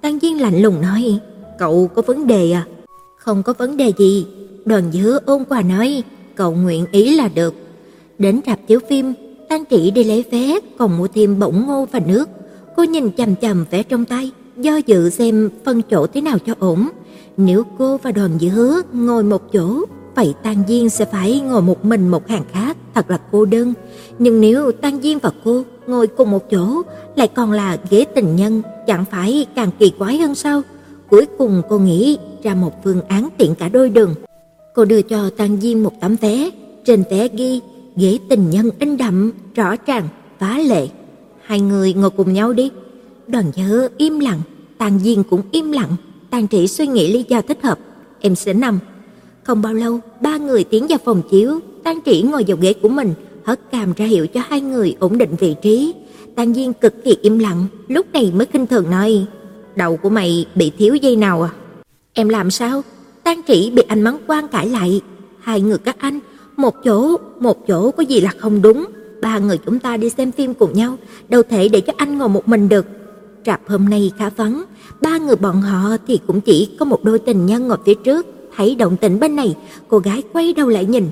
Tăng 0.00 0.18
viên 0.18 0.40
lạnh 0.40 0.62
lùng 0.62 0.80
nói, 0.80 1.18
cậu 1.58 1.90
có 1.94 2.02
vấn 2.02 2.26
đề 2.26 2.52
à? 2.52 2.66
Không 3.16 3.42
có 3.42 3.52
vấn 3.58 3.76
đề 3.76 3.92
gì. 3.98 4.26
Đoàn 4.64 4.92
dứa 4.92 5.18
ôn 5.26 5.44
quà 5.44 5.62
nói, 5.62 6.02
cậu 6.34 6.52
nguyện 6.52 6.86
ý 6.92 7.16
là 7.16 7.28
được. 7.28 7.54
Đến 8.18 8.40
rạp 8.46 8.66
chiếu 8.66 8.80
phim, 8.88 9.12
Tăng 9.48 9.64
Trị 9.64 9.90
đi 9.90 10.04
lấy 10.04 10.24
vé, 10.30 10.58
còn 10.78 10.98
mua 10.98 11.06
thêm 11.08 11.38
bỗng 11.38 11.66
ngô 11.66 11.86
và 11.92 12.00
nước. 12.06 12.28
Cô 12.76 12.82
nhìn 12.82 13.10
chằm 13.16 13.36
chằm 13.36 13.64
vé 13.70 13.82
trong 13.82 14.04
tay, 14.04 14.30
do 14.56 14.76
dự 14.76 15.10
xem 15.10 15.50
phân 15.64 15.82
chỗ 15.90 16.06
thế 16.06 16.20
nào 16.20 16.38
cho 16.46 16.54
ổn. 16.58 16.88
Nếu 17.36 17.64
cô 17.78 17.96
và 17.96 18.12
đoàn 18.12 18.38
dứa 18.40 18.80
ngồi 18.92 19.22
một 19.22 19.52
chỗ, 19.52 19.84
vậy 20.14 20.34
Tăng 20.42 20.66
Viên 20.66 20.90
sẽ 20.90 21.04
phải 21.04 21.40
ngồi 21.40 21.62
một 21.62 21.84
mình 21.84 22.08
một 22.08 22.28
hàng 22.28 22.44
khác, 22.52 22.76
thật 22.94 23.10
là 23.10 23.18
cô 23.32 23.44
đơn. 23.44 23.74
Nhưng 24.18 24.40
nếu 24.40 24.72
Tang 24.72 25.00
Diên 25.02 25.18
và 25.18 25.30
cô 25.44 25.62
ngồi 25.86 26.06
cùng 26.06 26.30
một 26.30 26.50
chỗ, 26.50 26.82
lại 27.16 27.28
còn 27.28 27.52
là 27.52 27.78
ghế 27.90 28.04
tình 28.14 28.36
nhân, 28.36 28.62
chẳng 28.86 29.04
phải 29.10 29.46
càng 29.54 29.70
kỳ 29.78 29.90
quái 29.98 30.18
hơn 30.18 30.34
sao? 30.34 30.62
Cuối 31.10 31.26
cùng 31.38 31.62
cô 31.68 31.78
nghĩ 31.78 32.18
ra 32.42 32.54
một 32.54 32.84
phương 32.84 33.02
án 33.08 33.28
tiện 33.38 33.54
cả 33.54 33.68
đôi 33.68 33.90
đường. 33.90 34.14
Cô 34.74 34.84
đưa 34.84 35.02
cho 35.02 35.30
Tang 35.30 35.60
Diên 35.60 35.82
một 35.82 35.92
tấm 36.00 36.16
vé, 36.20 36.50
trên 36.84 37.04
vé 37.10 37.28
ghi 37.28 37.60
ghế 37.96 38.18
tình 38.28 38.50
nhân 38.50 38.70
in 38.78 38.96
đậm, 38.96 39.32
rõ 39.54 39.76
ràng, 39.86 40.08
phá 40.38 40.58
lệ. 40.58 40.88
Hai 41.42 41.60
người 41.60 41.92
ngồi 41.94 42.10
cùng 42.10 42.32
nhau 42.32 42.52
đi. 42.52 42.70
Đoàn 43.26 43.44
nhớ 43.56 43.88
im 43.96 44.18
lặng, 44.18 44.40
Tang 44.78 44.98
Diên 44.98 45.22
cũng 45.22 45.42
im 45.50 45.72
lặng, 45.72 45.96
Tang 46.30 46.46
Trị 46.46 46.66
suy 46.66 46.86
nghĩ 46.86 47.12
lý 47.12 47.24
do 47.28 47.42
thích 47.42 47.62
hợp, 47.62 47.78
em 48.20 48.34
sẽ 48.34 48.52
nằm. 48.52 48.78
Không 49.42 49.62
bao 49.62 49.74
lâu, 49.74 50.00
ba 50.20 50.36
người 50.36 50.64
tiến 50.64 50.86
vào 50.88 50.98
phòng 51.04 51.22
chiếu, 51.30 51.60
Tan 51.84 52.00
Chỉ 52.00 52.22
ngồi 52.22 52.44
vào 52.48 52.56
ghế 52.60 52.72
của 52.72 52.88
mình, 52.88 53.14
hất 53.44 53.60
cằm 53.72 53.92
ra 53.92 54.04
hiệu 54.04 54.26
cho 54.26 54.40
hai 54.48 54.60
người 54.60 54.96
ổn 54.98 55.18
định 55.18 55.36
vị 55.38 55.54
trí. 55.62 55.94
Tan 56.36 56.54
Diên 56.54 56.72
cực 56.72 57.04
kỳ 57.04 57.16
im 57.22 57.38
lặng, 57.38 57.66
lúc 57.88 58.06
này 58.12 58.32
mới 58.34 58.46
khinh 58.46 58.66
thường 58.66 58.90
nói: 58.90 59.26
"Đầu 59.76 59.96
của 59.96 60.08
mày 60.08 60.46
bị 60.54 60.72
thiếu 60.78 60.94
dây 60.94 61.16
nào 61.16 61.42
à?" 61.42 61.50
"Em 62.12 62.28
làm 62.28 62.50
sao?" 62.50 62.82
Tan 63.24 63.42
Chỉ 63.42 63.70
bị 63.70 63.82
anh 63.88 64.02
mắng 64.02 64.18
quan 64.26 64.48
cãi 64.48 64.68
lại, 64.68 65.00
"Hai 65.40 65.60
người 65.60 65.78
các 65.78 65.96
anh, 65.98 66.20
một 66.56 66.74
chỗ, 66.84 67.16
một 67.40 67.66
chỗ 67.68 67.90
có 67.90 68.02
gì 68.02 68.20
là 68.20 68.30
không 68.38 68.62
đúng, 68.62 68.84
ba 69.22 69.38
người 69.38 69.58
chúng 69.66 69.78
ta 69.78 69.96
đi 69.96 70.10
xem 70.10 70.32
phim 70.32 70.54
cùng 70.54 70.72
nhau, 70.72 70.96
đâu 71.28 71.42
thể 71.42 71.68
để 71.68 71.80
cho 71.80 71.92
anh 71.96 72.18
ngồi 72.18 72.28
một 72.28 72.48
mình 72.48 72.68
được." 72.68 72.86
Rạp 73.46 73.60
hôm 73.68 73.88
nay 73.88 74.12
khá 74.18 74.30
vắng, 74.30 74.64
ba 75.00 75.18
người 75.18 75.36
bọn 75.36 75.62
họ 75.62 75.96
thì 76.06 76.18
cũng 76.26 76.40
chỉ 76.40 76.68
có 76.78 76.84
một 76.84 77.04
đôi 77.04 77.18
tình 77.18 77.46
nhân 77.46 77.68
ngồi 77.68 77.78
phía 77.86 77.94
trước, 77.94 78.26
thấy 78.56 78.74
động 78.74 78.96
tĩnh 78.96 79.20
bên 79.20 79.36
này, 79.36 79.56
cô 79.88 79.98
gái 79.98 80.22
quay 80.32 80.52
đầu 80.52 80.68
lại 80.68 80.84
nhìn. 80.84 81.08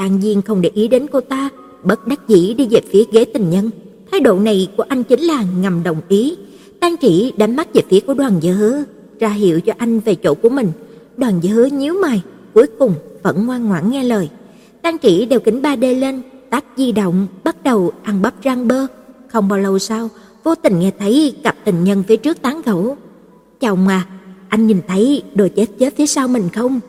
Tang 0.00 0.20
Diên 0.22 0.42
không 0.42 0.60
để 0.60 0.70
ý 0.74 0.88
đến 0.88 1.06
cô 1.12 1.20
ta, 1.20 1.48
bất 1.82 2.06
đắc 2.06 2.28
dĩ 2.28 2.54
đi 2.54 2.66
về 2.70 2.80
phía 2.90 3.04
ghế 3.12 3.24
tình 3.24 3.50
nhân. 3.50 3.70
Thái 4.10 4.20
độ 4.20 4.38
này 4.38 4.68
của 4.76 4.82
anh 4.88 5.04
chính 5.04 5.20
là 5.20 5.44
ngầm 5.60 5.82
đồng 5.82 6.00
ý. 6.08 6.36
Tang 6.80 6.96
Chỉ 6.96 7.32
đánh 7.36 7.56
mắt 7.56 7.74
về 7.74 7.82
phía 7.90 8.00
của 8.00 8.14
Đoàn 8.14 8.40
Dư, 8.40 8.84
ra 9.18 9.28
hiệu 9.28 9.60
cho 9.60 9.72
anh 9.78 10.00
về 10.00 10.14
chỗ 10.14 10.34
của 10.34 10.48
mình. 10.48 10.72
Đoàn 11.16 11.40
Dư 11.42 11.64
nhíu 11.64 11.94
mày, 11.94 12.22
cuối 12.54 12.66
cùng 12.78 12.94
vẫn 13.22 13.46
ngoan 13.46 13.68
ngoãn 13.68 13.90
nghe 13.90 14.04
lời. 14.04 14.28
Tang 14.82 14.98
Chỉ 14.98 15.26
đeo 15.26 15.40
kính 15.40 15.62
3D 15.62 16.00
lên, 16.00 16.22
tắt 16.50 16.64
di 16.76 16.92
động, 16.92 17.26
bắt 17.44 17.62
đầu 17.62 17.92
ăn 18.02 18.22
bắp 18.22 18.34
rang 18.44 18.68
bơ. 18.68 18.86
Không 19.28 19.48
bao 19.48 19.58
lâu 19.58 19.78
sau, 19.78 20.08
vô 20.44 20.54
tình 20.54 20.78
nghe 20.78 20.90
thấy 20.98 21.34
cặp 21.44 21.56
tình 21.64 21.84
nhân 21.84 22.02
phía 22.08 22.16
trước 22.16 22.42
tán 22.42 22.62
gẫu. 22.66 22.96
"Chồng 23.60 23.88
à, 23.88 24.06
anh 24.48 24.66
nhìn 24.66 24.80
thấy 24.88 25.22
đồ 25.34 25.48
chết 25.56 25.66
chết 25.78 25.96
phía 25.96 26.06
sau 26.06 26.28
mình 26.28 26.48
không?" 26.54 26.80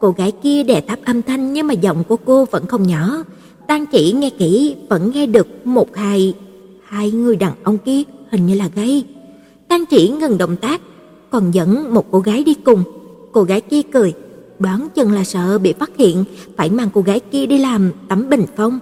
Cô 0.00 0.10
gái 0.10 0.32
kia 0.42 0.62
đè 0.62 0.80
thấp 0.80 0.98
âm 1.04 1.22
thanh 1.22 1.52
nhưng 1.52 1.66
mà 1.66 1.74
giọng 1.74 2.04
của 2.04 2.16
cô 2.16 2.44
vẫn 2.44 2.66
không 2.66 2.86
nhỏ. 2.86 3.24
Tang 3.66 3.86
Chỉ 3.86 4.12
nghe 4.12 4.30
kỹ 4.30 4.76
vẫn 4.88 5.10
nghe 5.14 5.26
được 5.26 5.66
một 5.66 5.96
hai 5.96 6.34
hai 6.84 7.10
người 7.10 7.36
đàn 7.36 7.52
ông 7.62 7.78
kia 7.78 8.02
hình 8.30 8.46
như 8.46 8.54
là 8.54 8.68
gay. 8.74 9.04
Tang 9.68 9.86
Chỉ 9.86 10.08
ngừng 10.08 10.38
động 10.38 10.56
tác, 10.56 10.80
còn 11.30 11.50
dẫn 11.50 11.94
một 11.94 12.06
cô 12.10 12.20
gái 12.20 12.44
đi 12.44 12.54
cùng. 12.54 12.82
Cô 13.32 13.42
gái 13.42 13.60
kia 13.60 13.82
cười, 13.82 14.12
đoán 14.58 14.88
chừng 14.94 15.12
là 15.12 15.24
sợ 15.24 15.58
bị 15.58 15.72
phát 15.72 15.90
hiện, 15.96 16.24
phải 16.56 16.70
mang 16.70 16.88
cô 16.94 17.00
gái 17.00 17.20
kia 17.20 17.46
đi 17.46 17.58
làm 17.58 17.90
tấm 18.08 18.28
bình 18.28 18.44
phong. 18.56 18.78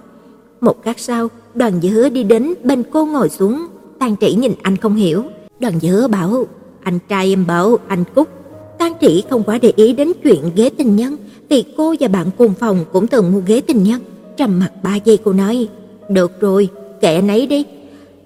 Một 0.61 0.83
khắc 0.83 0.99
sau, 0.99 1.27
Đoàn 1.53 1.81
Dứa 1.81 2.09
đi 2.09 2.23
đến 2.23 2.53
bên 2.63 2.83
cô 2.91 3.05
ngồi 3.05 3.29
xuống, 3.29 3.67
Tang 3.99 4.15
Chỉ 4.15 4.33
nhìn 4.33 4.53
anh 4.61 4.77
không 4.77 4.95
hiểu. 4.95 5.23
Đoàn 5.59 5.79
Dứa 5.79 6.07
bảo, 6.07 6.47
anh 6.83 6.99
trai 7.09 7.33
em 7.33 7.47
bảo 7.47 7.77
anh 7.87 8.03
Cúc. 8.15 8.38
Tang 8.79 8.93
Chỉ 8.99 9.23
không 9.29 9.43
quá 9.43 9.59
để 9.61 9.73
ý 9.75 9.93
đến 9.93 10.11
chuyện 10.23 10.51
ghế 10.55 10.69
tình 10.69 10.95
nhân, 10.95 11.17
vì 11.49 11.63
cô 11.77 11.95
và 11.99 12.07
bạn 12.07 12.27
cùng 12.37 12.53
phòng 12.59 12.85
cũng 12.91 13.07
từng 13.07 13.31
mua 13.31 13.41
ghế 13.45 13.61
tình 13.61 13.83
nhân. 13.83 14.01
Trầm 14.37 14.59
mặt 14.59 14.71
ba 14.83 14.95
giây 14.95 15.17
cô 15.23 15.33
nói, 15.33 15.67
được 16.09 16.39
rồi, 16.39 16.69
kệ 17.01 17.15
anh 17.15 17.27
ấy 17.27 17.47
đi. 17.47 17.65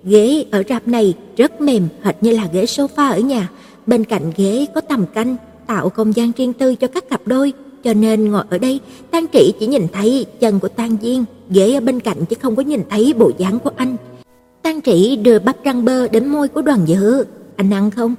Ghế 0.03 0.45
ở 0.51 0.63
rạp 0.69 0.87
này 0.87 1.13
rất 1.37 1.61
mềm 1.61 1.87
hệt 2.01 2.15
như 2.21 2.31
là 2.31 2.49
ghế 2.53 2.65
sofa 2.65 3.11
ở 3.11 3.19
nhà, 3.19 3.49
bên 3.87 4.03
cạnh 4.03 4.31
ghế 4.37 4.65
có 4.75 4.81
tầm 4.81 5.05
canh, 5.13 5.35
tạo 5.67 5.89
không 5.89 6.15
gian 6.15 6.31
riêng 6.37 6.53
tư 6.53 6.75
cho 6.75 6.87
các 6.87 7.09
cặp 7.09 7.21
đôi, 7.25 7.53
cho 7.83 7.93
nên 7.93 8.31
ngồi 8.31 8.43
ở 8.49 8.57
đây, 8.57 8.79
Tang 9.11 9.27
Trị 9.27 9.53
chỉ 9.59 9.67
nhìn 9.67 9.87
thấy 9.93 10.25
chân 10.39 10.59
của 10.59 10.67
Tang 10.67 10.97
Diên, 11.01 11.23
ghế 11.49 11.73
ở 11.73 11.79
bên 11.79 11.99
cạnh 11.99 12.25
chứ 12.29 12.35
không 12.41 12.55
có 12.55 12.63
nhìn 12.63 12.81
thấy 12.89 13.13
bộ 13.17 13.31
dáng 13.37 13.59
của 13.59 13.71
anh. 13.75 13.95
Tang 14.61 14.81
Trị 14.81 15.15
đưa 15.15 15.39
bắp 15.39 15.63
răng 15.63 15.85
bơ 15.85 16.07
đến 16.07 16.27
môi 16.27 16.47
của 16.47 16.61
Đoàn 16.61 16.79
Dữ, 16.85 17.25
"Anh 17.55 17.73
ăn 17.73 17.91
không?" 17.91 18.15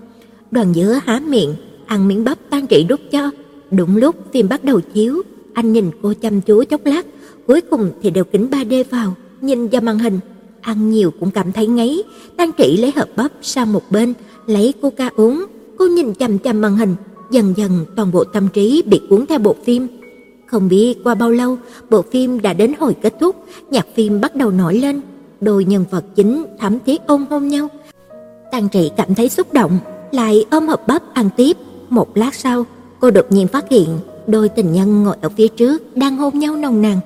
Đoàn 0.51 0.73
Dữ 0.73 0.93
há 0.93 1.21
miệng, 1.29 1.55
ăn 1.87 2.09
miếng 2.09 2.25
bắp 2.25 2.39
tan 2.51 2.67
Trị 2.67 2.85
đút 2.89 3.01
cho. 3.11 3.31
Đúng 3.71 3.97
lúc 3.97 4.17
phim 4.33 4.49
bắt 4.49 4.65
đầu 4.65 4.81
chiếu, 4.81 5.23
anh 5.55 5.73
nhìn 5.73 5.91
cô 6.03 6.13
chăm 6.21 6.41
chú 6.41 6.65
chốc 6.65 6.81
lát, 6.85 7.07
cuối 7.47 7.61
cùng 7.61 7.91
thì 8.03 8.11
đều 8.11 8.25
kính 8.25 8.49
3D 8.51 8.85
vào, 8.91 9.15
nhìn 9.41 9.69
vào 9.69 9.83
màn 9.83 9.99
hình, 9.99 10.21
ăn 10.61 10.91
nhiều 10.91 11.11
cũng 11.21 11.31
cảm 11.31 11.53
thấy 11.53 11.67
ngấy. 11.67 12.03
tan 12.37 12.53
Trị 12.53 12.77
lấy 12.77 12.93
hộp 12.97 13.09
bắp 13.17 13.33
sang 13.43 13.73
một 13.73 13.83
bên, 13.91 14.15
lấy 14.47 14.75
coca 14.83 15.11
uống, 15.17 15.45
cô 15.79 15.87
nhìn 15.87 16.15
chằm 16.15 16.39
chằm 16.39 16.61
màn 16.61 16.77
hình, 16.77 16.95
dần 17.31 17.55
dần 17.57 17.87
toàn 17.97 18.13
bộ 18.13 18.25
tâm 18.25 18.49
trí 18.53 18.83
bị 18.87 19.01
cuốn 19.11 19.27
theo 19.27 19.39
bộ 19.39 19.57
phim. 19.65 19.89
Không 20.47 20.69
biết 20.69 20.95
qua 21.05 21.15
bao 21.15 21.31
lâu, 21.31 21.59
bộ 21.91 22.03
phim 22.03 22.43
đã 22.43 22.53
đến 22.53 22.73
hồi 22.79 22.95
kết 23.03 23.15
thúc, 23.21 23.37
nhạc 23.71 23.87
phim 23.95 24.21
bắt 24.21 24.37
đầu 24.37 24.51
nổi 24.51 24.75
lên, 24.75 25.01
đôi 25.41 25.65
nhân 25.65 25.85
vật 25.91 26.05
chính 26.15 26.45
thắm 26.59 26.79
thiết 26.87 27.01
ôm 27.07 27.25
hôn 27.31 27.49
nhau. 27.49 27.69
Tang 28.53 28.69
Trị 28.69 28.91
cảm 28.97 29.15
thấy 29.15 29.29
xúc 29.29 29.53
động, 29.53 29.79
lại 30.13 30.45
ôm 30.51 30.69
hộp 30.69 30.87
bắp 30.87 31.15
ăn 31.15 31.29
tiếp. 31.37 31.57
Một 31.95 32.17
lát 32.17 32.35
sau, 32.35 32.67
cô 33.01 33.11
đột 33.11 33.27
nhiên 33.31 33.49
phát 33.49 33.65
hiện 33.71 33.89
đôi 34.27 34.49
tình 34.49 34.73
nhân 34.73 35.03
ngồi 35.03 35.17
ở 35.21 35.29
phía 35.37 35.49
trước 35.49 35.97
đang 35.97 36.17
hôn 36.17 36.39
nhau 36.39 36.57
nồng 36.57 36.83
nàn. 36.83 37.01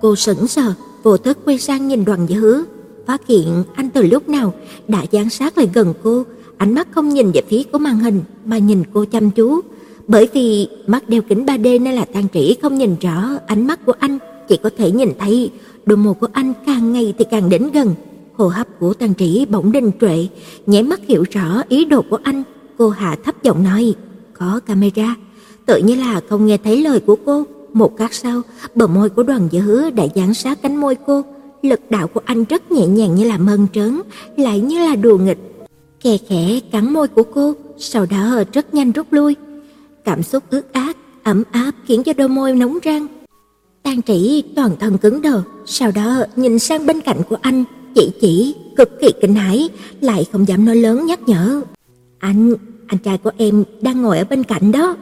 Cô 0.00 0.16
sững 0.16 0.46
sờ, 0.46 0.74
vô 1.02 1.16
thức 1.16 1.38
quay 1.44 1.58
sang 1.58 1.88
nhìn 1.88 2.04
Đoàn 2.04 2.26
Dư, 2.28 2.64
phát 3.06 3.26
hiện 3.26 3.64
anh 3.74 3.90
từ 3.90 4.02
lúc 4.02 4.28
nào 4.28 4.54
đã 4.88 5.02
dán 5.10 5.30
sát 5.30 5.58
lại 5.58 5.70
gần 5.74 5.94
cô, 6.02 6.24
ánh 6.56 6.74
mắt 6.74 6.88
không 6.90 7.08
nhìn 7.08 7.30
về 7.30 7.42
phía 7.48 7.62
của 7.72 7.78
màn 7.78 7.98
hình 7.98 8.22
mà 8.44 8.58
nhìn 8.58 8.82
cô 8.92 9.04
chăm 9.04 9.30
chú. 9.30 9.60
Bởi 10.06 10.28
vì 10.32 10.68
mắt 10.86 11.08
đeo 11.08 11.22
kính 11.22 11.46
3D 11.46 11.82
nên 11.82 11.94
là 11.94 12.04
Tang 12.04 12.26
Trĩ 12.34 12.56
không 12.62 12.78
nhìn 12.78 12.96
rõ 13.00 13.30
ánh 13.46 13.66
mắt 13.66 13.86
của 13.86 13.94
anh, 13.98 14.18
chỉ 14.48 14.56
có 14.56 14.70
thể 14.78 14.90
nhìn 14.90 15.12
thấy 15.18 15.50
đôi 15.86 15.96
môi 15.96 16.14
của 16.14 16.28
anh 16.32 16.52
càng 16.66 16.92
ngày 16.92 17.14
thì 17.18 17.24
càng 17.30 17.48
đến 17.48 17.70
gần. 17.74 17.94
Hô 18.36 18.48
hấp 18.48 18.66
của 18.80 18.94
Tang 18.94 19.14
Trĩ 19.14 19.46
bỗng 19.50 19.72
đình 19.72 19.90
trệ, 20.00 20.26
nhảy 20.66 20.82
mắt 20.82 21.00
hiểu 21.06 21.24
rõ 21.30 21.62
ý 21.68 21.84
đồ 21.84 22.02
của 22.10 22.18
anh, 22.22 22.42
cô 22.78 22.88
hạ 22.88 23.16
thấp 23.24 23.42
giọng 23.42 23.64
nói: 23.64 23.94
"Có 24.40 24.60
camera." 24.66 25.16
Tự 25.66 25.76
như 25.76 25.94
là 25.94 26.20
không 26.28 26.46
nghe 26.46 26.56
thấy 26.56 26.82
lời 26.82 27.00
của 27.00 27.16
cô, 27.26 27.44
một 27.72 27.96
khắc 27.96 28.14
sau, 28.14 28.42
bờ 28.74 28.86
môi 28.86 29.10
của 29.10 29.22
Đoàn 29.22 29.48
Dư 29.52 29.90
đã 29.90 30.04
dán 30.14 30.34
sát 30.34 30.62
cánh 30.62 30.76
môi 30.76 30.96
cô, 31.06 31.22
lực 31.62 31.80
đạo 31.90 32.08
của 32.08 32.20
anh 32.24 32.44
rất 32.44 32.72
nhẹ 32.72 32.86
nhàng 32.86 33.14
như 33.14 33.24
là 33.24 33.38
mơn 33.38 33.66
trớn, 33.72 34.00
lại 34.36 34.60
như 34.60 34.78
là 34.78 34.96
đùa 34.96 35.18
nghịch. 35.18 35.38
Khe 36.00 36.16
khẽ 36.28 36.60
cắn 36.72 36.92
môi 36.92 37.08
của 37.08 37.22
cô, 37.22 37.54
sau 37.78 38.06
đó 38.06 38.42
rất 38.52 38.74
nhanh 38.74 38.92
rút 38.92 39.06
lui. 39.10 39.36
Cảm 40.04 40.22
xúc 40.22 40.42
ướt 40.50 40.72
át, 40.72 40.96
ấm 41.22 41.42
áp 41.50 41.72
khiến 41.86 42.02
cho 42.02 42.12
đôi 42.12 42.28
môi 42.28 42.54
nóng 42.54 42.78
rang. 42.84 43.06
Tang 43.82 44.02
Trĩ 44.02 44.42
toàn 44.56 44.76
thân 44.80 44.98
cứng 44.98 45.22
đờ, 45.22 45.42
sau 45.66 45.90
đó 45.90 46.24
nhìn 46.36 46.58
sang 46.58 46.86
bên 46.86 47.00
cạnh 47.00 47.22
của 47.28 47.36
anh, 47.42 47.64
chỉ 47.94 48.10
chỉ 48.20 48.54
cực 48.76 49.00
kỳ 49.00 49.08
kinh 49.20 49.34
hãi, 49.34 49.68
lại 50.00 50.26
không 50.32 50.48
dám 50.48 50.64
nói 50.64 50.76
lớn 50.76 51.06
nhắc 51.06 51.28
nhở. 51.28 51.62
"Anh, 52.18 52.54
anh 52.90 52.98
trai 52.98 53.18
của 53.18 53.30
em 53.36 53.64
đang 53.80 54.02
ngồi 54.02 54.18
ở 54.18 54.24
bên 54.24 54.44
cạnh 54.44 54.72
đó." 54.72 54.96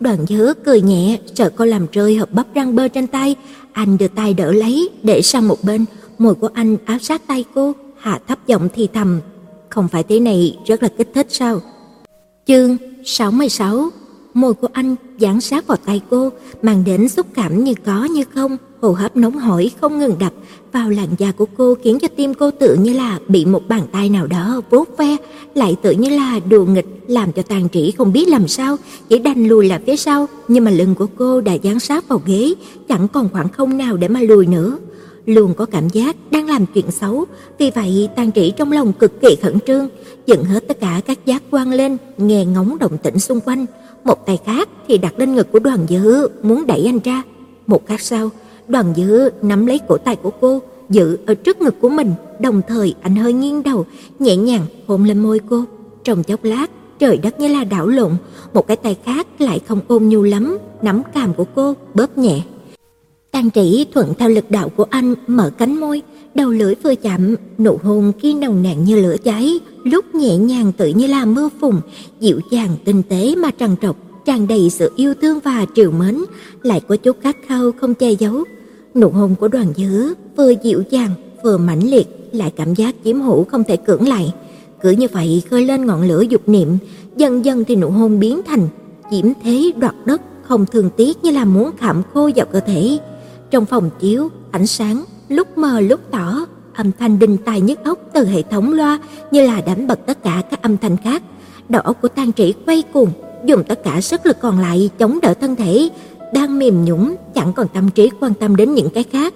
Đoàn 0.00 0.18
nhớ 0.28 0.54
cười 0.64 0.80
nhẹ, 0.80 1.18
sợ 1.34 1.50
cô 1.56 1.64
làm 1.64 1.86
rơi 1.92 2.16
hộp 2.16 2.32
bắp 2.32 2.46
rang 2.54 2.74
bơ 2.76 2.88
trên 2.88 3.06
tay, 3.06 3.36
anh 3.72 3.98
đưa 3.98 4.08
tay 4.08 4.34
đỡ 4.34 4.52
lấy, 4.52 4.90
để 5.02 5.22
sang 5.22 5.48
một 5.48 5.64
bên, 5.64 5.84
môi 6.18 6.34
của 6.34 6.50
anh 6.54 6.76
áp 6.84 6.98
sát 6.98 7.26
tay 7.26 7.44
cô, 7.54 7.72
hạ 7.98 8.18
thấp 8.28 8.38
giọng 8.46 8.68
thì 8.74 8.88
thầm, 8.94 9.20
"Không 9.68 9.88
phải 9.88 10.02
thế 10.02 10.20
này 10.20 10.58
rất 10.66 10.82
là 10.82 10.88
kích 10.98 11.10
thích 11.14 11.26
sao?" 11.30 11.60
Chương 12.46 12.76
66 13.04 13.90
Môi 14.34 14.54
của 14.54 14.68
anh 14.72 14.96
dán 15.18 15.40
sát 15.40 15.66
vào 15.66 15.78
tay 15.84 16.00
cô, 16.10 16.30
mang 16.62 16.84
đến 16.84 17.08
xúc 17.08 17.26
cảm 17.34 17.64
như 17.64 17.74
có 17.84 18.04
như 18.04 18.24
không, 18.34 18.56
hô 18.80 18.92
hấp 18.92 19.16
nóng 19.16 19.38
hổi 19.38 19.70
không 19.80 19.98
ngừng 19.98 20.18
đập 20.18 20.32
vào 20.72 20.90
làn 20.90 21.08
da 21.18 21.32
của 21.32 21.46
cô 21.56 21.74
khiến 21.82 21.98
cho 21.98 22.08
tim 22.08 22.34
cô 22.34 22.50
tự 22.50 22.74
như 22.74 22.92
là 22.92 23.18
bị 23.28 23.44
một 23.44 23.68
bàn 23.68 23.82
tay 23.92 24.08
nào 24.08 24.26
đó 24.26 24.60
vuốt 24.70 24.96
ve, 24.98 25.16
lại 25.54 25.76
tự 25.82 25.90
như 25.90 26.08
là 26.08 26.40
đùa 26.48 26.64
nghịch 26.64 26.86
làm 27.06 27.32
cho 27.32 27.42
Tàn 27.42 27.68
Trĩ 27.72 27.90
không 27.90 28.12
biết 28.12 28.28
làm 28.28 28.48
sao, 28.48 28.76
chỉ 29.08 29.18
đành 29.18 29.48
lùi 29.48 29.68
lại 29.68 29.80
phía 29.86 29.96
sau, 29.96 30.26
nhưng 30.48 30.64
mà 30.64 30.70
lưng 30.70 30.94
của 30.94 31.06
cô 31.16 31.40
đã 31.40 31.52
dán 31.52 31.80
sát 31.80 32.08
vào 32.08 32.22
ghế, 32.26 32.54
chẳng 32.88 33.08
còn 33.08 33.28
khoảng 33.32 33.48
không 33.48 33.78
nào 33.78 33.96
để 33.96 34.08
mà 34.08 34.20
lùi 34.20 34.46
nữa. 34.46 34.78
luôn 35.26 35.54
có 35.54 35.66
cảm 35.66 35.88
giác 35.88 36.16
đang 36.30 36.48
làm 36.48 36.66
chuyện 36.66 36.90
xấu, 36.90 37.24
vì 37.58 37.70
vậy 37.70 38.08
Tang 38.16 38.32
Trĩ 38.32 38.52
trong 38.56 38.72
lòng 38.72 38.92
cực 38.92 39.20
kỳ 39.20 39.36
khẩn 39.42 39.58
trương, 39.66 39.88
dựng 40.26 40.44
hết 40.44 40.68
tất 40.68 40.80
cả 40.80 41.00
các 41.06 41.26
giác 41.26 41.42
quan 41.50 41.72
lên, 41.72 41.96
nghe 42.18 42.44
ngóng 42.44 42.78
động 42.78 42.98
tĩnh 42.98 43.18
xung 43.18 43.40
quanh. 43.40 43.66
Một 44.04 44.26
tay 44.26 44.38
khác 44.46 44.68
thì 44.88 44.98
đặt 44.98 45.18
lên 45.18 45.34
ngực 45.34 45.52
của 45.52 45.58
Đoàn 45.58 45.86
Dư, 45.88 46.28
muốn 46.42 46.66
đẩy 46.66 46.84
anh 46.86 46.98
ra. 47.04 47.22
Một 47.66 47.86
khắc 47.86 48.00
sau, 48.00 48.30
Đoàn 48.68 48.94
Dư 48.96 49.30
nắm 49.42 49.66
lấy 49.66 49.80
cổ 49.88 49.98
tay 49.98 50.16
của 50.16 50.30
cô, 50.40 50.62
giữ 50.90 51.18
ở 51.26 51.34
trước 51.34 51.60
ngực 51.60 51.74
của 51.80 51.88
mình, 51.88 52.12
đồng 52.40 52.62
thời 52.68 52.94
anh 53.00 53.16
hơi 53.16 53.32
nghiêng 53.32 53.62
đầu, 53.62 53.86
nhẹ 54.18 54.36
nhàng 54.36 54.66
hôn 54.86 55.04
lên 55.04 55.18
môi 55.18 55.40
cô. 55.50 55.64
Trong 56.04 56.22
chốc 56.22 56.44
lát, 56.44 56.66
trời 56.98 57.16
đất 57.16 57.40
như 57.40 57.48
là 57.48 57.64
đảo 57.64 57.86
lộn, 57.86 58.12
một 58.54 58.66
cái 58.66 58.76
tay 58.76 58.96
khác 59.04 59.26
lại 59.38 59.60
không 59.68 59.80
ôm 59.88 60.08
nhu 60.08 60.22
lắm, 60.22 60.58
nắm 60.82 61.02
cằm 61.14 61.34
của 61.34 61.44
cô, 61.54 61.74
bóp 61.94 62.18
nhẹ. 62.18 62.40
Tang 63.30 63.50
Trĩ 63.50 63.86
thuận 63.94 64.14
theo 64.18 64.28
lực 64.28 64.50
đạo 64.50 64.68
của 64.68 64.86
anh 64.90 65.14
mở 65.26 65.50
cánh 65.58 65.80
môi, 65.80 66.02
đầu 66.34 66.50
lưỡi 66.50 66.74
vừa 66.74 66.94
chạm, 66.94 67.34
nụ 67.58 67.78
hôn 67.82 68.12
kia 68.20 68.32
nồng 68.32 68.62
nàn 68.62 68.84
như 68.84 68.96
lửa 69.00 69.16
cháy, 69.24 69.60
lúc 69.84 70.14
nhẹ 70.14 70.36
nhàng 70.36 70.72
tự 70.72 70.88
như 70.88 71.06
là 71.06 71.24
mưa 71.24 71.48
phùn, 71.60 71.74
dịu 72.20 72.40
dàng 72.50 72.70
tinh 72.84 73.02
tế 73.08 73.34
mà 73.34 73.50
trằn 73.58 73.76
trọc, 73.82 73.96
tràn 74.24 74.48
đầy 74.48 74.70
sự 74.70 74.92
yêu 74.96 75.14
thương 75.22 75.40
và 75.44 75.66
trìu 75.74 75.90
mến, 75.90 76.18
lại 76.62 76.80
có 76.88 76.96
chút 76.96 77.16
khát 77.22 77.36
khao 77.46 77.72
không 77.80 77.94
che 77.94 78.12
giấu. 78.12 78.44
Nụ 78.94 79.08
hôn 79.08 79.34
của 79.34 79.48
Đoàn 79.48 79.66
dứa 79.76 80.12
vừa 80.36 80.50
dịu 80.50 80.82
dàng, 80.90 81.10
vừa 81.44 81.58
mãnh 81.58 81.90
liệt, 81.90 82.28
lại 82.32 82.52
cảm 82.56 82.74
giác 82.74 82.94
chiếm 83.04 83.20
hữu 83.20 83.44
không 83.44 83.64
thể 83.64 83.76
cưỡng 83.76 84.08
lại. 84.08 84.32
Cứ 84.82 84.90
như 84.90 85.06
vậy 85.12 85.42
khơi 85.50 85.64
lên 85.64 85.86
ngọn 85.86 86.02
lửa 86.02 86.20
dục 86.20 86.48
niệm, 86.48 86.78
dần 87.16 87.44
dần 87.44 87.64
thì 87.64 87.76
nụ 87.76 87.90
hôn 87.90 88.20
biến 88.20 88.40
thành 88.46 88.68
chiếm 89.10 89.26
thế 89.42 89.72
đoạt 89.76 89.94
đất, 90.04 90.20
không 90.42 90.66
thường 90.66 90.90
tiếc 90.96 91.24
như 91.24 91.30
là 91.30 91.44
muốn 91.44 91.70
khảm 91.78 92.02
khô 92.14 92.30
vào 92.36 92.46
cơ 92.46 92.60
thể. 92.60 92.98
Trong 93.50 93.66
phòng 93.66 93.90
chiếu, 94.00 94.28
ánh 94.50 94.66
sáng 94.66 95.04
lúc 95.28 95.58
mờ 95.58 95.80
lúc 95.80 96.00
tỏ, 96.10 96.46
âm 96.74 96.90
thanh 96.98 97.18
đinh 97.18 97.36
tai 97.36 97.60
nhức 97.60 97.84
óc 97.84 97.98
từ 98.12 98.26
hệ 98.26 98.42
thống 98.42 98.72
loa 98.72 98.98
như 99.30 99.46
là 99.46 99.60
đánh 99.60 99.86
bật 99.86 100.06
tất 100.06 100.22
cả 100.22 100.42
các 100.50 100.62
âm 100.62 100.76
thanh 100.76 100.96
khác. 100.96 101.22
Đầu 101.68 101.82
óc 101.82 101.96
của 102.02 102.08
Tang 102.08 102.32
Trĩ 102.32 102.54
quay 102.66 102.82
cuồng, 102.92 103.10
dùng 103.44 103.64
tất 103.64 103.84
cả 103.84 104.00
sức 104.00 104.26
lực 104.26 104.36
còn 104.40 104.58
lại 104.58 104.90
chống 104.98 105.18
đỡ 105.22 105.34
thân 105.34 105.56
thể 105.56 105.88
đang 106.32 106.58
mềm 106.58 106.84
nhũn, 106.84 107.14
chẳng 107.34 107.52
còn 107.52 107.68
tâm 107.74 107.90
trí 107.90 108.10
quan 108.20 108.34
tâm 108.34 108.56
đến 108.56 108.74
những 108.74 108.90
cái 108.90 109.04
khác. 109.04 109.34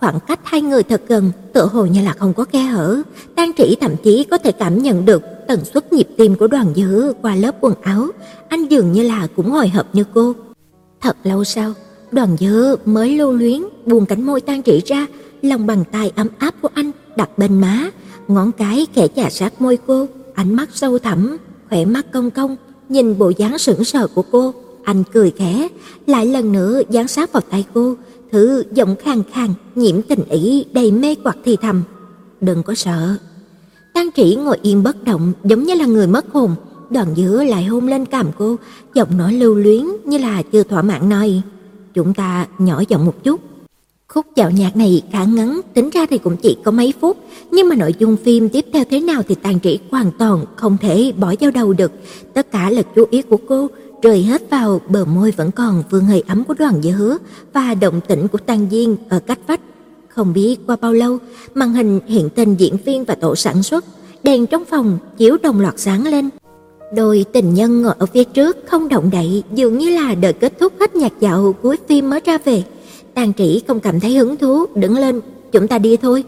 Khoảng 0.00 0.18
cách 0.26 0.40
hai 0.44 0.62
người 0.62 0.82
thật 0.82 1.02
gần, 1.08 1.32
tựa 1.52 1.66
hồ 1.66 1.86
như 1.86 2.02
là 2.04 2.12
không 2.12 2.34
có 2.34 2.44
khe 2.44 2.62
hở, 2.62 3.02
Tang 3.34 3.52
Trĩ 3.56 3.76
thậm 3.80 3.96
chí 4.02 4.24
có 4.24 4.38
thể 4.38 4.52
cảm 4.52 4.78
nhận 4.78 5.04
được 5.04 5.22
tần 5.48 5.64
suất 5.64 5.92
nhịp 5.92 6.08
tim 6.16 6.34
của 6.34 6.46
Đoàn 6.46 6.72
Dư 6.76 7.12
qua 7.22 7.34
lớp 7.34 7.54
quần 7.60 7.74
áo, 7.82 8.06
anh 8.48 8.66
dường 8.66 8.92
như 8.92 9.02
là 9.02 9.28
cũng 9.36 9.50
hồi 9.50 9.68
hộp 9.68 9.86
như 9.94 10.04
cô. 10.14 10.32
Thật 11.00 11.16
lâu 11.24 11.44
sau, 11.44 11.72
Đoàn 12.12 12.36
Dư 12.40 12.76
mới 12.84 13.16
lưu 13.16 13.32
luyến 13.32 13.62
buông 13.86 14.06
cánh 14.06 14.26
môi 14.26 14.40
Tang 14.40 14.62
Trĩ 14.62 14.80
ra, 14.86 15.06
lòng 15.42 15.66
bàn 15.66 15.84
tay 15.92 16.12
ấm 16.16 16.28
áp 16.38 16.54
của 16.62 16.68
anh 16.74 16.90
đặt 17.16 17.38
bên 17.38 17.60
má, 17.60 17.90
ngón 18.28 18.52
cái 18.52 18.86
khẽ 18.94 19.08
chà 19.16 19.30
sát 19.30 19.62
môi 19.62 19.78
cô, 19.86 20.06
ánh 20.34 20.54
mắt 20.54 20.68
sâu 20.74 20.98
thẳm, 20.98 21.36
khỏe 21.68 21.84
mắt 21.84 22.06
cong 22.12 22.30
cong, 22.30 22.56
nhìn 22.88 23.18
bộ 23.18 23.32
dáng 23.36 23.58
sững 23.58 23.84
sờ 23.84 24.06
của 24.06 24.22
cô, 24.32 24.54
anh 24.84 25.04
cười 25.12 25.30
khẽ, 25.30 25.68
lại 26.06 26.26
lần 26.26 26.52
nữa 26.52 26.80
dán 26.90 27.08
sát 27.08 27.32
vào 27.32 27.42
tay 27.50 27.64
cô, 27.74 27.94
thứ 28.32 28.64
giọng 28.72 28.96
khàn 28.96 29.22
khàn, 29.32 29.48
nhiễm 29.74 30.02
tình 30.02 30.24
ý 30.30 30.64
đầy 30.72 30.92
mê 30.92 31.16
hoặc 31.24 31.36
thì 31.44 31.56
thầm, 31.62 31.82
"Đừng 32.40 32.62
có 32.62 32.74
sợ." 32.74 33.16
Tang 33.94 34.08
Trĩ 34.16 34.36
ngồi 34.36 34.58
yên 34.62 34.82
bất 34.82 35.04
động, 35.04 35.32
giống 35.44 35.62
như 35.62 35.74
là 35.74 35.86
người 35.86 36.06
mất 36.06 36.32
hồn, 36.32 36.54
Đoàn 36.92 37.06
giữa 37.14 37.44
lại 37.44 37.64
hôn 37.64 37.88
lên 37.88 38.06
cằm 38.06 38.26
cô, 38.38 38.56
giọng 38.94 39.18
nói 39.18 39.32
lưu 39.32 39.54
luyến 39.54 39.86
như 40.04 40.18
là 40.18 40.42
chưa 40.42 40.62
thỏa 40.62 40.82
mãn 40.82 41.08
nói, 41.08 41.42
"Chúng 41.94 42.14
ta 42.14 42.46
nhỏ 42.58 42.82
giọng 42.88 43.06
một 43.06 43.24
chút." 43.24 43.40
Khúc 44.08 44.26
dạo 44.36 44.50
nhạc 44.50 44.76
này 44.76 45.02
khá 45.12 45.24
ngắn, 45.24 45.60
tính 45.74 45.90
ra 45.90 46.06
thì 46.10 46.18
cũng 46.18 46.36
chỉ 46.36 46.56
có 46.64 46.70
mấy 46.70 46.92
phút, 47.00 47.16
nhưng 47.50 47.68
mà 47.68 47.76
nội 47.76 47.94
dung 47.98 48.16
phim 48.16 48.48
tiếp 48.48 48.66
theo 48.72 48.84
thế 48.90 49.00
nào 49.00 49.22
thì 49.28 49.34
Tàn 49.34 49.60
Trĩ 49.60 49.78
hoàn 49.90 50.10
toàn 50.18 50.44
không 50.56 50.76
thể 50.80 51.12
bỏ 51.16 51.34
vào 51.40 51.50
đầu 51.50 51.72
được. 51.72 51.92
Tất 52.34 52.50
cả 52.50 52.70
lực 52.70 52.86
chú 52.94 53.04
ý 53.10 53.22
của 53.22 53.38
cô 53.48 53.68
rơi 54.02 54.22
hết 54.22 54.50
vào 54.50 54.80
bờ 54.88 55.04
môi 55.04 55.30
vẫn 55.30 55.50
còn 55.50 55.82
vương 55.90 56.04
hơi 56.04 56.22
ấm 56.28 56.44
của 56.44 56.54
Đoàn 56.54 56.82
Dư 56.82 57.18
và 57.52 57.74
động 57.74 58.00
tĩnh 58.08 58.28
của 58.28 58.38
Tăng 58.38 58.66
Diên 58.70 58.96
ở 59.08 59.18
cách 59.18 59.38
vách. 59.46 59.60
Không 60.08 60.32
biết 60.32 60.56
qua 60.66 60.76
bao 60.80 60.92
lâu, 60.92 61.18
màn 61.54 61.72
hình 61.72 62.00
hiện 62.06 62.28
tên 62.34 62.54
diễn 62.54 62.76
viên 62.84 63.04
và 63.04 63.14
tổ 63.14 63.36
sản 63.36 63.62
xuất, 63.62 63.84
đèn 64.22 64.46
trong 64.46 64.64
phòng 64.64 64.98
chiếu 65.18 65.36
đồng 65.42 65.60
loạt 65.60 65.74
sáng 65.76 66.06
lên. 66.06 66.28
Đôi 66.96 67.24
tình 67.32 67.54
nhân 67.54 67.82
ngồi 67.82 67.94
ở 67.98 68.06
phía 68.06 68.24
trước 68.24 68.56
không 68.66 68.88
động 68.88 69.10
đậy, 69.12 69.42
dường 69.54 69.78
như 69.78 69.90
là 69.90 70.14
đợi 70.14 70.32
kết 70.32 70.58
thúc 70.60 70.72
hết 70.80 70.96
nhạc 70.96 71.12
dạo 71.20 71.54
cuối 71.62 71.76
phim 71.88 72.10
mới 72.10 72.20
ra 72.24 72.38
về. 72.44 72.62
Tàn 73.14 73.32
Trĩ 73.38 73.62
không 73.68 73.80
cảm 73.80 74.00
thấy 74.00 74.14
hứng 74.14 74.36
thú, 74.36 74.66
đứng 74.74 74.98
lên, 74.98 75.20
chúng 75.52 75.68
ta 75.68 75.78
đi 75.78 75.96
thôi. 75.96 76.24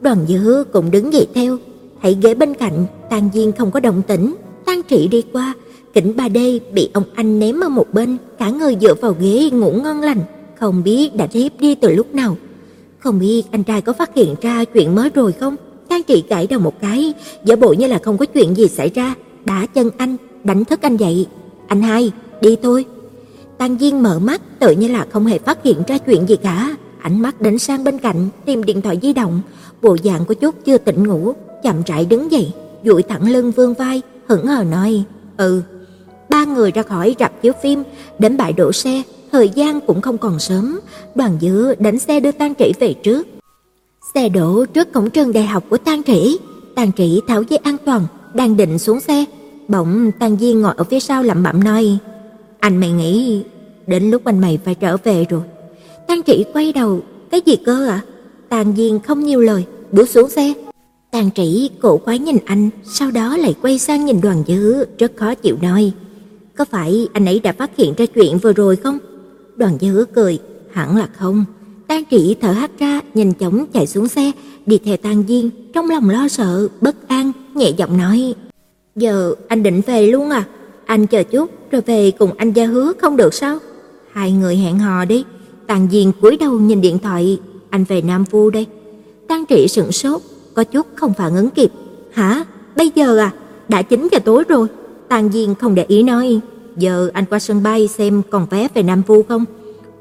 Đoàn 0.00 0.18
Dư 0.28 0.64
cũng 0.72 0.90
đứng 0.90 1.12
dậy 1.12 1.28
theo, 1.34 1.58
hãy 2.00 2.18
ghế 2.22 2.34
bên 2.34 2.54
cạnh, 2.54 2.86
Tàn 3.10 3.30
Diên 3.34 3.52
không 3.52 3.70
có 3.70 3.80
động 3.80 4.02
tĩnh, 4.02 4.34
Tàn 4.64 4.80
Trĩ 4.88 5.08
đi 5.08 5.22
qua, 5.32 5.54
kính 5.94 6.12
3D 6.16 6.60
bị 6.72 6.90
ông 6.94 7.04
anh 7.14 7.38
ném 7.38 7.60
ở 7.60 7.68
một 7.68 7.86
bên, 7.92 8.16
cả 8.38 8.50
người 8.50 8.76
dựa 8.80 8.94
vào 8.94 9.16
ghế 9.20 9.50
ngủ 9.52 9.72
ngon 9.72 10.00
lành, 10.00 10.20
không 10.60 10.82
biết 10.84 11.16
đã 11.16 11.26
thiếp 11.26 11.60
đi 11.60 11.74
từ 11.74 11.94
lúc 11.94 12.14
nào. 12.14 12.36
Không 12.98 13.18
biết 13.18 13.42
anh 13.50 13.64
trai 13.64 13.80
có 13.80 13.92
phát 13.92 14.14
hiện 14.14 14.34
ra 14.40 14.64
chuyện 14.64 14.94
mới 14.94 15.10
rồi 15.14 15.32
không? 15.32 15.56
Tang 15.88 16.02
Trị 16.02 16.24
gãi 16.28 16.46
đầu 16.46 16.60
một 16.60 16.80
cái, 16.80 17.14
giả 17.44 17.56
bộ 17.56 17.72
như 17.72 17.86
là 17.86 17.98
không 17.98 18.18
có 18.18 18.26
chuyện 18.26 18.56
gì 18.56 18.68
xảy 18.68 18.90
ra, 18.94 19.14
đá 19.44 19.66
chân 19.74 19.90
anh, 19.96 20.16
đánh 20.44 20.64
thức 20.64 20.82
anh 20.82 20.96
dậy. 20.96 21.26
"Anh 21.66 21.82
hai, 21.82 22.12
đi 22.40 22.56
thôi." 22.62 22.84
Tang 23.58 23.76
Diên 23.80 24.00
mở 24.00 24.18
mắt, 24.18 24.40
tự 24.58 24.70
như 24.70 24.88
là 24.88 25.06
không 25.10 25.26
hề 25.26 25.38
phát 25.38 25.62
hiện 25.64 25.82
ra 25.86 25.98
chuyện 25.98 26.28
gì 26.28 26.36
cả, 26.36 26.76
ánh 27.00 27.22
mắt 27.22 27.40
đánh 27.40 27.58
sang 27.58 27.84
bên 27.84 27.98
cạnh 27.98 28.28
tìm 28.44 28.64
điện 28.64 28.80
thoại 28.80 28.98
di 29.02 29.12
động, 29.12 29.40
bộ 29.82 29.96
dạng 30.04 30.24
có 30.26 30.34
chút 30.34 30.54
chưa 30.64 30.78
tỉnh 30.78 31.06
ngủ, 31.06 31.32
chậm 31.62 31.76
rãi 31.86 32.06
đứng 32.06 32.32
dậy, 32.32 32.52
duỗi 32.84 33.02
thẳng 33.02 33.30
lưng 33.30 33.50
vươn 33.50 33.74
vai, 33.74 34.02
hững 34.28 34.46
hờ 34.46 34.64
nói: 34.64 35.02
"Ừ." 35.36 35.62
Ba 36.30 36.44
người 36.44 36.72
ra 36.72 36.82
khỏi 36.82 37.16
rạp 37.18 37.42
chiếu 37.42 37.52
phim, 37.62 37.82
đến 38.18 38.36
bãi 38.36 38.52
đổ 38.52 38.72
xe, 38.72 39.02
thời 39.32 39.48
gian 39.48 39.80
cũng 39.80 40.00
không 40.00 40.18
còn 40.18 40.38
sớm, 40.38 40.80
Đoàn 41.14 41.38
Dư 41.40 41.74
đánh 41.74 41.98
xe 41.98 42.20
đưa 42.20 42.32
Tang 42.32 42.54
Trĩ 42.54 42.72
về 42.80 42.94
trước. 42.94 43.26
Xe 44.14 44.28
đổ 44.28 44.64
trước 44.64 44.92
cổng 44.92 45.10
trường 45.10 45.32
đại 45.32 45.44
học 45.46 45.64
của 45.70 45.76
Tang 45.76 46.02
Trĩ, 46.02 46.38
Tang 46.74 46.92
Trĩ 46.92 47.20
tháo 47.28 47.42
dây 47.42 47.56
an 47.56 47.76
toàn, 47.84 48.06
đang 48.34 48.56
định 48.56 48.78
xuống 48.78 49.00
xe, 49.00 49.24
bỗng 49.68 50.10
Tang 50.18 50.36
Di 50.36 50.52
ngồi 50.52 50.74
ở 50.76 50.84
phía 50.84 51.00
sau 51.00 51.22
lẩm 51.22 51.42
bẩm 51.42 51.64
nói: 51.64 51.98
"Anh 52.60 52.76
mày 52.76 52.90
nghĩ 52.90 53.42
đến 53.86 54.10
lúc 54.10 54.24
anh 54.24 54.38
mày 54.38 54.58
phải 54.64 54.74
trở 54.74 54.96
về 54.96 55.24
rồi." 55.30 55.42
Tang 56.08 56.22
Trĩ 56.22 56.44
quay 56.52 56.72
đầu, 56.72 57.00
"Cái 57.30 57.40
gì 57.46 57.56
cơ 57.56 57.88
ạ?" 57.88 58.02
À? 58.06 58.06
Tang 58.48 58.76
Diên 58.76 58.98
không 58.98 59.20
nhiều 59.20 59.40
lời, 59.40 59.64
bước 59.92 60.08
xuống 60.08 60.28
xe. 60.28 60.52
Tang 61.10 61.30
Trĩ 61.34 61.70
cổ 61.82 61.96
quái 61.96 62.18
nhìn 62.18 62.36
anh, 62.44 62.70
sau 62.84 63.10
đó 63.10 63.36
lại 63.36 63.54
quay 63.62 63.78
sang 63.78 64.04
nhìn 64.04 64.20
Đoàn 64.20 64.42
Dư, 64.46 64.84
rất 64.98 65.12
khó 65.16 65.34
chịu 65.34 65.56
nói: 65.62 65.92
"Có 66.60 66.64
phải 66.64 67.08
anh 67.12 67.24
ấy 67.24 67.40
đã 67.40 67.52
phát 67.52 67.70
hiện 67.76 67.94
ra 67.96 68.06
chuyện 68.06 68.38
vừa 68.38 68.52
rồi 68.52 68.76
không?" 68.76 68.98
Đoàn 69.56 69.76
Gia 69.80 69.90
Hứa 69.90 70.04
cười, 70.04 70.38
"Hẳn 70.72 70.96
là 70.96 71.08
không." 71.18 71.44
Tang 71.88 72.04
Trị 72.10 72.36
thở 72.40 72.52
hắt 72.52 72.70
ra, 72.78 73.00
nhanh 73.14 73.32
chóng 73.32 73.66
chạy 73.72 73.86
xuống 73.86 74.08
xe, 74.08 74.32
đi 74.66 74.78
theo 74.84 74.96
Tang 74.96 75.24
Diên, 75.28 75.50
trong 75.74 75.90
lòng 75.90 76.10
lo 76.10 76.28
sợ, 76.28 76.68
bất 76.80 77.08
an, 77.08 77.32
nhẹ 77.54 77.70
giọng 77.76 77.96
nói: 77.96 78.34
"Giờ 78.96 79.34
anh 79.48 79.62
định 79.62 79.80
về 79.86 80.06
luôn 80.06 80.30
à? 80.30 80.44
Anh 80.84 81.06
chờ 81.06 81.22
chút 81.22 81.50
rồi 81.70 81.82
về 81.86 82.10
cùng 82.10 82.32
anh 82.36 82.52
Gia 82.52 82.66
Hứa 82.66 82.92
không 83.00 83.16
được 83.16 83.34
sao?" 83.34 83.58
Hai 84.12 84.32
người 84.32 84.56
hẹn 84.56 84.78
hò 84.78 85.04
đi. 85.04 85.24
Tang 85.66 85.88
Diên 85.90 86.12
cúi 86.20 86.36
đầu 86.36 86.60
nhìn 86.60 86.80
điện 86.80 86.98
thoại, 86.98 87.40
"Anh 87.70 87.84
về 87.84 88.02
Nam 88.02 88.24
Phu 88.24 88.50
đây." 88.50 88.66
Tang 89.28 89.46
Trị 89.46 89.68
sững 89.68 89.92
sốt, 89.92 90.22
có 90.54 90.64
chút 90.64 90.86
không 90.94 91.14
phản 91.14 91.36
ứng 91.36 91.50
kịp. 91.50 91.70
"Hả? 92.12 92.44
Bây 92.76 92.90
giờ 92.94 93.18
à? 93.18 93.30
Đã 93.68 93.82
9 93.82 94.08
giờ 94.12 94.18
tối 94.18 94.44
rồi." 94.48 94.68
Tang 95.10 95.32
Diên 95.32 95.54
không 95.54 95.74
để 95.74 95.84
ý 95.88 96.02
nói, 96.02 96.40
"Giờ 96.76 97.10
anh 97.12 97.24
qua 97.30 97.38
sân 97.38 97.62
bay 97.62 97.88
xem 97.88 98.22
còn 98.30 98.46
vé 98.50 98.68
về 98.74 98.82
Nam 98.82 99.02
Vu 99.06 99.22
không?" 99.22 99.44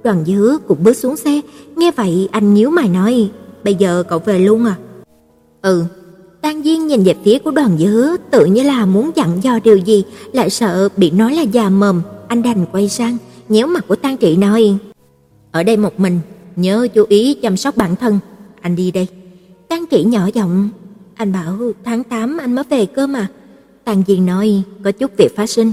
Đoàn 0.03 0.25
Dứa 0.25 0.57
cũng 0.67 0.83
bước 0.83 0.93
xuống 0.93 1.15
xe, 1.15 1.41
nghe 1.75 1.91
vậy 1.91 2.29
anh 2.31 2.53
nhíu 2.53 2.69
mày 2.69 2.89
nói, 2.89 3.29
"Bây 3.63 3.75
giờ 3.75 4.03
cậu 4.09 4.19
về 4.19 4.39
luôn 4.39 4.65
à?" 4.65 4.75
"Ừ." 5.61 5.83
Tang 6.41 6.63
Diên 6.63 6.87
nhìn 6.87 7.03
về 7.03 7.15
phía 7.23 7.39
của 7.39 7.51
Đoàn 7.51 7.77
Dứa, 7.77 8.15
tự 8.31 8.45
như 8.45 8.63
là 8.63 8.85
muốn 8.85 9.11
dặn 9.15 9.43
dò 9.43 9.59
điều 9.63 9.77
gì, 9.77 10.03
lại 10.33 10.49
sợ 10.49 10.89
bị 10.97 11.11
nói 11.11 11.35
là 11.35 11.41
già 11.41 11.69
mồm, 11.69 12.01
anh 12.27 12.43
đành 12.43 12.65
quay 12.71 12.89
sang, 12.89 13.17
nhéo 13.49 13.67
mặt 13.67 13.85
của 13.87 13.95
Tang 13.95 14.17
Trị 14.17 14.35
nói, 14.35 14.77
"Ở 15.51 15.63
đây 15.63 15.77
một 15.77 15.99
mình, 15.99 16.19
nhớ 16.55 16.87
chú 16.93 17.05
ý 17.09 17.33
chăm 17.33 17.57
sóc 17.57 17.77
bản 17.77 17.95
thân, 17.95 18.19
anh 18.61 18.75
đi 18.75 18.91
đây." 18.91 19.07
Tang 19.69 19.85
Trị 19.85 20.03
nhỏ 20.03 20.29
giọng, 20.33 20.69
"Anh 21.15 21.31
bảo 21.31 21.57
tháng 21.83 22.03
8 22.03 22.37
anh 22.37 22.55
mới 22.55 22.63
về 22.69 22.85
cơ 22.85 23.07
mà." 23.07 23.27
Tang 23.89 24.03
Diên 24.07 24.25
nói, 24.25 24.61
"Có 24.83 24.91
chút 24.91 25.11
việc 25.17 25.35
phát 25.35 25.49
sinh." 25.49 25.71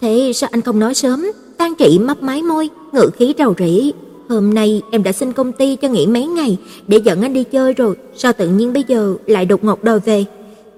"Thế 0.00 0.32
sao 0.34 0.50
anh 0.52 0.62
không 0.62 0.78
nói 0.78 0.94
sớm?" 0.94 1.26
Tang 1.56 1.74
Trị 1.74 1.98
mấp 1.98 2.22
máy 2.22 2.42
môi, 2.42 2.68
ngự 2.92 3.10
khí 3.16 3.34
rầu 3.38 3.54
rĩ, 3.58 3.92
"Hôm 4.28 4.54
nay 4.54 4.82
em 4.90 5.02
đã 5.02 5.12
xin 5.12 5.32
công 5.32 5.52
ty 5.52 5.76
cho 5.76 5.88
nghỉ 5.88 6.06
mấy 6.06 6.26
ngày 6.26 6.58
để 6.88 6.98
dẫn 7.04 7.22
anh 7.22 7.32
đi 7.32 7.44
chơi 7.44 7.72
rồi, 7.72 7.96
sao 8.16 8.32
tự 8.32 8.48
nhiên 8.48 8.72
bây 8.72 8.84
giờ 8.88 9.16
lại 9.26 9.46
đột 9.46 9.64
ngột 9.64 9.84
đòi 9.84 10.00
về?" 10.00 10.24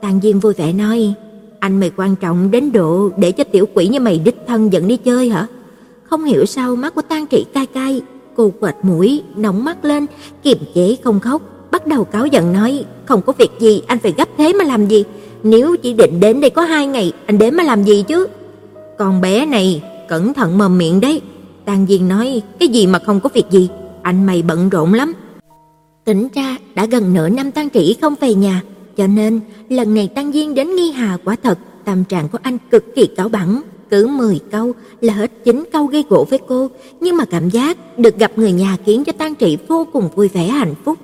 Tang 0.01 0.21
Diên 0.23 0.39
vui 0.39 0.55
vẻ 0.55 0.73
nói, 0.73 1.15
"Anh 1.59 1.81
mày 1.81 1.91
quan 1.97 2.17
trọng 2.17 2.51
đến 2.51 2.73
độ 2.73 3.11
để 3.17 3.33
cho 3.33 3.45
tiểu 3.45 3.67
quỷ 3.75 3.89
như 3.89 4.01
mày 4.01 4.19
đích 4.19 4.37
thân 4.47 4.73
dẫn 4.73 4.89
đi 4.89 4.97
chơi 4.97 5.29
hả?" 5.29 5.47
Không 6.05 6.25
hiểu 6.25 6.47
sao 6.47 6.77
mắt 6.77 6.95
của 6.95 7.03
Tang 7.03 7.27
Trị 7.27 7.45
cay 7.55 7.67
cay, 7.67 8.03
cô 8.37 8.53
quệt 8.61 8.75
mũi, 8.83 9.23
nóng 9.37 9.65
mắt 9.65 9.85
lên, 9.85 10.07
kiềm 10.43 10.59
chế 10.75 10.97
không 11.05 11.21
khóc, 11.21 11.43
bắt 11.71 11.87
đầu 11.87 12.05
cáo 12.05 12.27
giận 12.27 12.53
nói, 12.53 12.85
không 13.05 13.23
có 13.23 13.33
việc 13.39 13.51
gì, 13.59 13.83
anh 13.87 13.99
phải 13.99 14.15
gấp 14.17 14.29
thế 14.39 14.53
mà 14.53 14.65
làm 14.65 14.87
gì? 14.87 15.05
Nếu 15.43 15.77
chỉ 15.77 15.93
định 15.93 16.21
đến 16.21 16.41
đây 16.41 16.51
có 16.51 16.63
hai 16.63 16.87
ngày, 16.87 17.13
anh 17.27 17.39
đến 17.39 17.55
mà 17.55 17.63
làm 17.63 17.85
gì 17.85 18.05
chứ? 18.09 18.27
Con 18.99 19.21
bé 19.21 19.47
này, 19.47 19.83
cẩn 20.09 20.35
thận 20.35 20.59
mồm 20.59 20.79
miệng 20.79 21.01
đấy. 21.01 21.21
Tang 21.65 21.87
Diên 21.89 22.09
nói, 22.09 22.43
cái 22.61 22.69
gì 22.69 22.87
mà 22.87 22.99
không 22.99 23.21
có 23.21 23.29
việc 23.35 23.45
gì, 23.51 23.69
anh 24.03 24.27
mày 24.27 24.43
bận 24.43 24.69
rộn 24.69 24.95
lắm. 24.95 25.13
tỉnh 26.05 26.29
ra 26.35 26.57
đã 26.75 26.87
gần 26.87 27.15
nửa 27.15 27.29
năm 27.29 27.51
Tang 27.51 27.71
Trĩ 27.71 27.97
không 28.01 28.15
về 28.21 28.35
nhà, 28.35 28.63
cho 28.97 29.07
nên 29.07 29.41
lần 29.69 29.95
này 29.95 30.09
Tang 30.15 30.33
Diên 30.33 30.55
đến 30.55 30.77
Nghi 30.77 30.91
Hà 30.91 31.19
quả 31.25 31.37
thật 31.43 31.59
tâm 31.85 32.05
trạng 32.05 32.29
của 32.29 32.39
anh 32.43 32.59
cực 32.71 32.95
kỳ 32.95 33.07
cao 33.17 33.29
bẳn, 33.29 33.63
cứ 33.91 34.07
10 34.07 34.41
câu 34.51 34.73
là 35.01 35.15
hết 35.15 35.31
9 35.45 35.65
câu 35.73 35.87
gây 35.87 36.05
gỗ 36.09 36.27
với 36.31 36.39
cô, 36.49 36.71
nhưng 37.01 37.17
mà 37.17 37.25
cảm 37.25 37.51
giác 37.51 37.99
được 37.99 38.19
gặp 38.19 38.33
người 38.37 38.53
nhà 38.53 38.77
khiến 38.87 39.05
cho 39.05 39.13
Tang 39.13 39.35
Trị 39.35 39.59
vô 39.69 39.87
cùng 39.93 40.09
vui 40.15 40.29
vẻ 40.29 40.49
hạnh 40.49 40.75
phúc. 40.85 40.99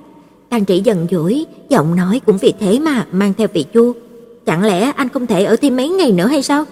Tang 0.49 0.65
Trị 0.65 0.81
giận 0.83 1.07
dỗi, 1.11 1.45
giọng 1.69 1.95
nói 1.95 2.21
cũng 2.25 2.37
vì 2.37 2.53
thế 2.59 2.79
mà 2.79 3.05
mang 3.11 3.33
theo 3.37 3.47
vị 3.53 3.65
chua. 3.73 3.93
Chẳng 4.45 4.63
lẽ 4.63 4.91
anh 4.95 5.09
không 5.09 5.27
thể 5.27 5.43
ở 5.43 5.55
thêm 5.55 5.75
mấy 5.75 5.89
ngày 5.89 6.11
nữa 6.11 6.27
hay 6.27 6.43
sao? 6.43 6.65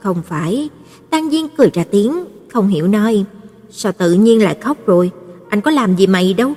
Không 0.00 0.22
phải, 0.22 0.68
Tang 1.10 1.30
Diên 1.30 1.48
cười 1.56 1.70
ra 1.74 1.84
tiếng, 1.90 2.24
không 2.52 2.68
hiểu 2.68 2.88
nói, 2.88 3.24
sao 3.70 3.92
tự 3.92 4.12
nhiên 4.12 4.42
lại 4.42 4.56
khóc 4.60 4.76
rồi, 4.86 5.10
anh 5.48 5.60
có 5.60 5.70
làm 5.70 5.96
gì 5.96 6.06
mày 6.06 6.34
đâu. 6.34 6.52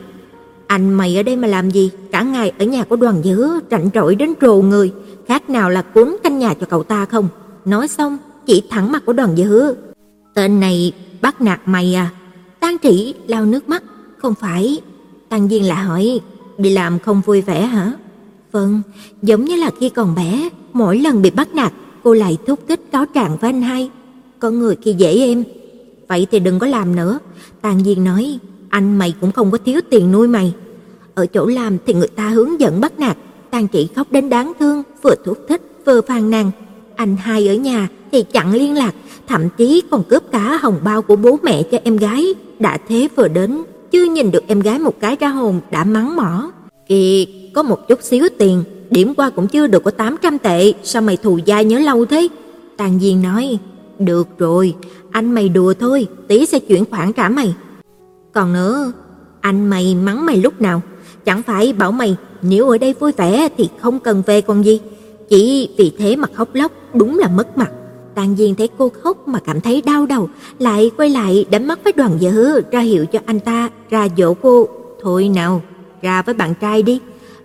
Anh 0.68 0.94
mày 0.94 1.18
ở 1.18 1.24
đây 1.24 1.36
mà 1.36 1.48
làm 1.48 1.72
gì? 1.72 1.92
Cả 2.12 2.22
ngày 2.22 2.52
ở 2.60 2.66
nhà 2.66 2.84
của 2.84 2.96
đoàn 2.96 3.22
dứa 3.24 3.60
rảnh 3.72 3.90
rỗi 3.94 4.16
đến 4.16 4.34
rồ 4.42 4.56
người, 4.56 4.94
khác 5.28 5.50
nào 5.50 5.70
là 5.70 5.82
cuốn 5.82 6.16
canh 6.24 6.40
nhà 6.40 6.54
cho 6.54 6.66
cậu 6.70 6.84
ta 6.84 7.06
không? 7.06 7.28
Nói 7.66 7.88
xong, 7.88 8.18
chỉ 8.46 8.64
thẳng 8.70 8.92
mặt 8.92 9.04
của 9.06 9.14
đoàn 9.14 9.36
dứa. 9.36 9.76
Tên 10.34 10.60
này 10.60 10.92
bắt 11.22 11.42
nạt 11.42 11.60
mày 11.66 11.96
à? 11.96 12.10
Tang 12.60 12.78
Trĩ 12.84 13.14
lau 13.28 13.46
nước 13.46 13.70
mắt, 13.70 13.84
không 14.18 14.34
phải. 14.36 14.82
tan 15.30 15.48
Diên 15.50 15.64
lại 15.64 15.84
hỏi, 15.84 16.20
đi 16.58 16.70
làm 16.70 17.00
không 17.00 17.22
vui 17.26 17.42
vẻ 17.42 17.62
hả? 17.62 17.94
Vâng, 18.52 18.82
giống 19.22 19.46
như 19.46 19.56
là 19.56 19.72
khi 19.80 19.90
còn 19.90 20.16
bé, 20.16 20.50
mỗi 20.74 21.00
lần 21.00 21.22
bị 21.22 21.32
bắt 21.32 21.56
nạt, 21.56 21.74
cô 22.04 22.14
lại 22.14 22.38
thúc 22.48 22.60
thích 22.68 22.80
cáo 22.92 23.06
trạng 23.06 23.38
với 23.38 23.50
anh 23.50 23.62
hai. 23.62 23.90
Có 24.40 24.50
người 24.50 24.76
khi 24.82 24.94
dễ 24.98 25.14
em. 25.14 25.44
Vậy 26.08 26.28
thì 26.32 26.40
đừng 26.40 26.60
có 26.60 26.68
làm 26.68 26.96
nữa. 26.96 27.20
Tàn 27.62 27.84
Diên 27.84 28.04
nói, 28.04 28.40
anh 28.70 28.98
mày 28.98 29.14
cũng 29.22 29.32
không 29.32 29.52
có 29.52 29.58
thiếu 29.66 29.82
tiền 29.90 30.12
nuôi 30.12 30.28
mày. 30.28 30.54
Ở 31.14 31.26
chỗ 31.26 31.46
làm 31.46 31.78
thì 31.86 31.94
người 31.94 32.08
ta 32.08 32.30
hướng 32.30 32.60
dẫn 32.60 32.82
bắt 32.82 33.00
nạt, 33.00 33.18
Tàn 33.52 33.68
chỉ 33.68 33.88
khóc 33.96 34.12
đến 34.12 34.30
đáng 34.30 34.54
thương, 34.60 34.84
vừa 35.02 35.16
thúc 35.26 35.38
thích 35.50 35.62
vừa 35.86 36.02
phàn 36.02 36.30
nàn. 36.30 36.52
Anh 36.96 37.16
hai 37.18 37.48
ở 37.48 37.56
nhà 37.56 37.90
thì 38.12 38.24
chặn 38.24 38.54
liên 38.54 38.76
lạc, 38.78 38.94
thậm 39.28 39.50
chí 39.58 39.82
còn 39.92 40.04
cướp 40.04 40.32
cả 40.32 40.58
hồng 40.62 40.80
bao 40.84 41.02
của 41.02 41.16
bố 41.16 41.40
mẹ 41.44 41.64
cho 41.64 41.78
em 41.84 41.98
gái. 41.98 42.26
Đã 42.60 42.78
thế 42.88 43.08
vừa 43.16 43.28
đến, 43.28 43.64
chưa 43.92 44.06
nhìn 44.06 44.32
được 44.32 44.44
em 44.48 44.60
gái 44.60 44.80
một 44.80 45.00
cái 45.00 45.16
ra 45.20 45.28
hồn 45.28 45.62
đã 45.72 45.84
mắng 45.84 46.16
mỏ. 46.16 46.52
Kì, 46.88 47.28
có 47.56 47.64
một 47.64 47.88
chút 47.88 48.04
xíu 48.04 48.28
tiền, 48.38 48.64
điểm 48.92 49.14
qua 49.16 49.30
cũng 49.30 49.48
chưa 49.48 49.68
được 49.68 49.84
có 49.84 49.92
800 49.92 50.40
tệ, 50.40 50.74
sao 50.84 51.02
mày 51.02 51.18
thù 51.18 51.40
dai 51.48 51.66
nhớ 51.66 51.80
lâu 51.80 52.06
thế? 52.06 52.28
Tàn 52.78 53.00
Diên 53.00 53.22
nói, 53.22 53.58
được 54.00 54.28
rồi, 54.38 54.76
anh 55.12 55.32
mày 55.32 55.50
đùa 55.50 55.74
thôi, 55.80 56.08
tí 56.28 56.46
sẽ 56.46 56.60
chuyển 56.60 56.86
khoản 56.86 57.14
trả 57.14 57.30
mày. 57.30 57.56
Còn 58.34 58.54
nữa, 58.54 58.92
anh 59.42 59.70
mày 59.70 59.96
mắng 59.96 60.26
mày 60.26 60.38
lúc 60.38 60.62
nào? 60.62 60.82
Chẳng 61.26 61.44
phải 61.44 61.74
bảo 61.74 61.92
mày 61.92 62.16
nếu 62.42 62.70
ở 62.70 62.78
đây 62.78 62.94
vui 63.00 63.12
vẻ 63.12 63.50
thì 63.58 63.70
không 63.82 64.00
cần 64.00 64.24
về 64.26 64.42
còn 64.42 64.66
gì. 64.66 64.80
Chỉ 65.30 65.70
vì 65.78 65.92
thế 65.98 66.16
mà 66.16 66.28
khóc 66.34 66.50
lóc 66.54 66.72
đúng 66.94 67.20
là 67.20 67.28
mất 67.28 67.58
mặt. 67.58 67.72
Tàn 68.16 68.36
Diên 68.36 68.56
thấy 68.56 68.70
cô 68.78 68.92
khóc 69.04 69.28
mà 69.28 69.40
cảm 69.40 69.62
thấy 69.62 69.82
đau 69.82 70.06
đầu, 70.06 70.30
lại 70.60 70.92
quay 70.98 71.10
lại 71.10 71.46
đánh 71.52 71.68
mắt 71.68 71.80
với 71.84 71.94
đoàn 71.94 72.18
dữ 72.20 72.62
ra 72.72 72.80
hiệu 72.80 73.06
cho 73.06 73.20
anh 73.26 73.40
ta 73.40 73.70
ra 73.90 74.08
dỗ 74.18 74.34
cô. 74.34 74.68
Thôi 75.02 75.30
nào, 75.36 75.62
ra 76.02 76.22
với 76.22 76.34
bạn 76.34 76.54
trai 76.62 76.84
đi. 76.84 77.00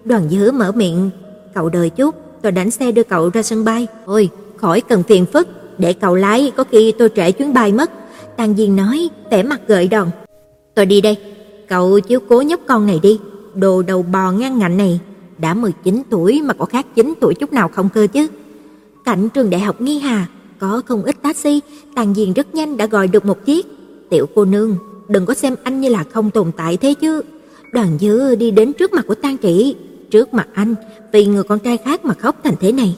Đoàn 0.05 0.31
dữ 0.31 0.53
mở 0.53 0.73
miệng, 0.73 1.11
cậu 1.57 1.69
đợi 1.69 1.91
chút, 1.91 2.15
tôi 2.43 2.53
đánh 2.53 2.71
xe 2.71 2.93
đưa 2.93 3.03
cậu 3.03 3.31
ra 3.31 3.43
sân 3.43 3.65
bay. 3.65 3.87
Ôi, 4.05 4.31
khỏi 4.57 4.81
cần 4.81 5.03
phiền 5.03 5.27
phức, 5.27 5.49
để 5.79 5.93
cậu 5.93 6.15
lái 6.15 6.53
có 6.57 6.65
khi 6.71 6.93
tôi 6.99 7.09
trễ 7.17 7.33
chuyến 7.33 7.55
bay 7.55 7.73
mất. 7.73 7.91
Tàn 8.37 8.57
Diên 8.57 8.77
nói, 8.77 9.09
vẻ 9.31 9.43
mặt 9.43 9.61
gợi 9.67 9.89
đòn. 9.89 10.09
Tôi 10.75 10.87
đi 10.87 11.01
đây, 11.01 11.17
cậu 11.69 12.01
chiếu 12.01 12.21
cố 12.29 12.41
nhóc 12.41 12.61
con 12.69 12.87
này 12.87 13.01
đi, 13.03 13.19
đồ 13.55 13.83
đầu 13.83 14.03
bò 14.03 14.33
ngang 14.33 14.59
ngạnh 14.59 14.77
này, 14.77 15.01
đã 15.39 15.55
19 15.55 16.03
tuổi 16.11 16.43
mà 16.43 16.55
có 16.55 16.65
khác 16.65 16.87
9 16.95 17.15
tuổi 17.21 17.35
chút 17.35 17.53
nào 17.53 17.69
không 17.69 17.89
cơ 17.89 18.07
chứ. 18.07 18.27
Cạnh 19.05 19.29
trường 19.29 19.51
đại 19.51 19.61
học 19.61 19.81
Nghi 19.81 19.99
Hà 19.99 20.27
có 20.59 20.83
không 20.87 21.05
ít 21.05 21.17
taxi, 21.23 21.61
Tàn 21.95 22.15
diên 22.15 22.33
rất 22.33 22.55
nhanh 22.55 22.77
đã 22.77 22.87
gọi 22.87 23.09
được 23.09 23.25
một 23.25 23.45
chiếc. 23.45 23.67
"Tiểu 24.11 24.27
cô 24.35 24.45
nương, 24.45 24.77
đừng 25.09 25.27
có 25.27 25.35
xem 25.35 25.55
anh 25.63 25.81
như 25.81 25.89
là 25.89 26.05
không 26.13 26.31
tồn 26.31 26.53
tại 26.57 26.77
thế 26.77 26.95
chứ." 26.95 27.23
Đoàn 27.73 27.99
Dư 28.01 28.35
đi 28.35 28.51
đến 28.51 28.73
trước 28.73 28.93
mặt 28.93 29.05
của 29.09 29.15
Tang 29.15 29.37
trị 29.37 29.77
trước 30.11 30.35
mặt 30.35 30.49
anh, 30.53 30.75
vì 31.13 31.27
người 31.27 31.43
con 31.43 31.59
trai 31.59 31.77
khác 31.77 32.05
mà 32.05 32.15
khóc 32.15 32.37
thành 32.45 32.55
thế 32.61 32.73
này. 32.73 32.97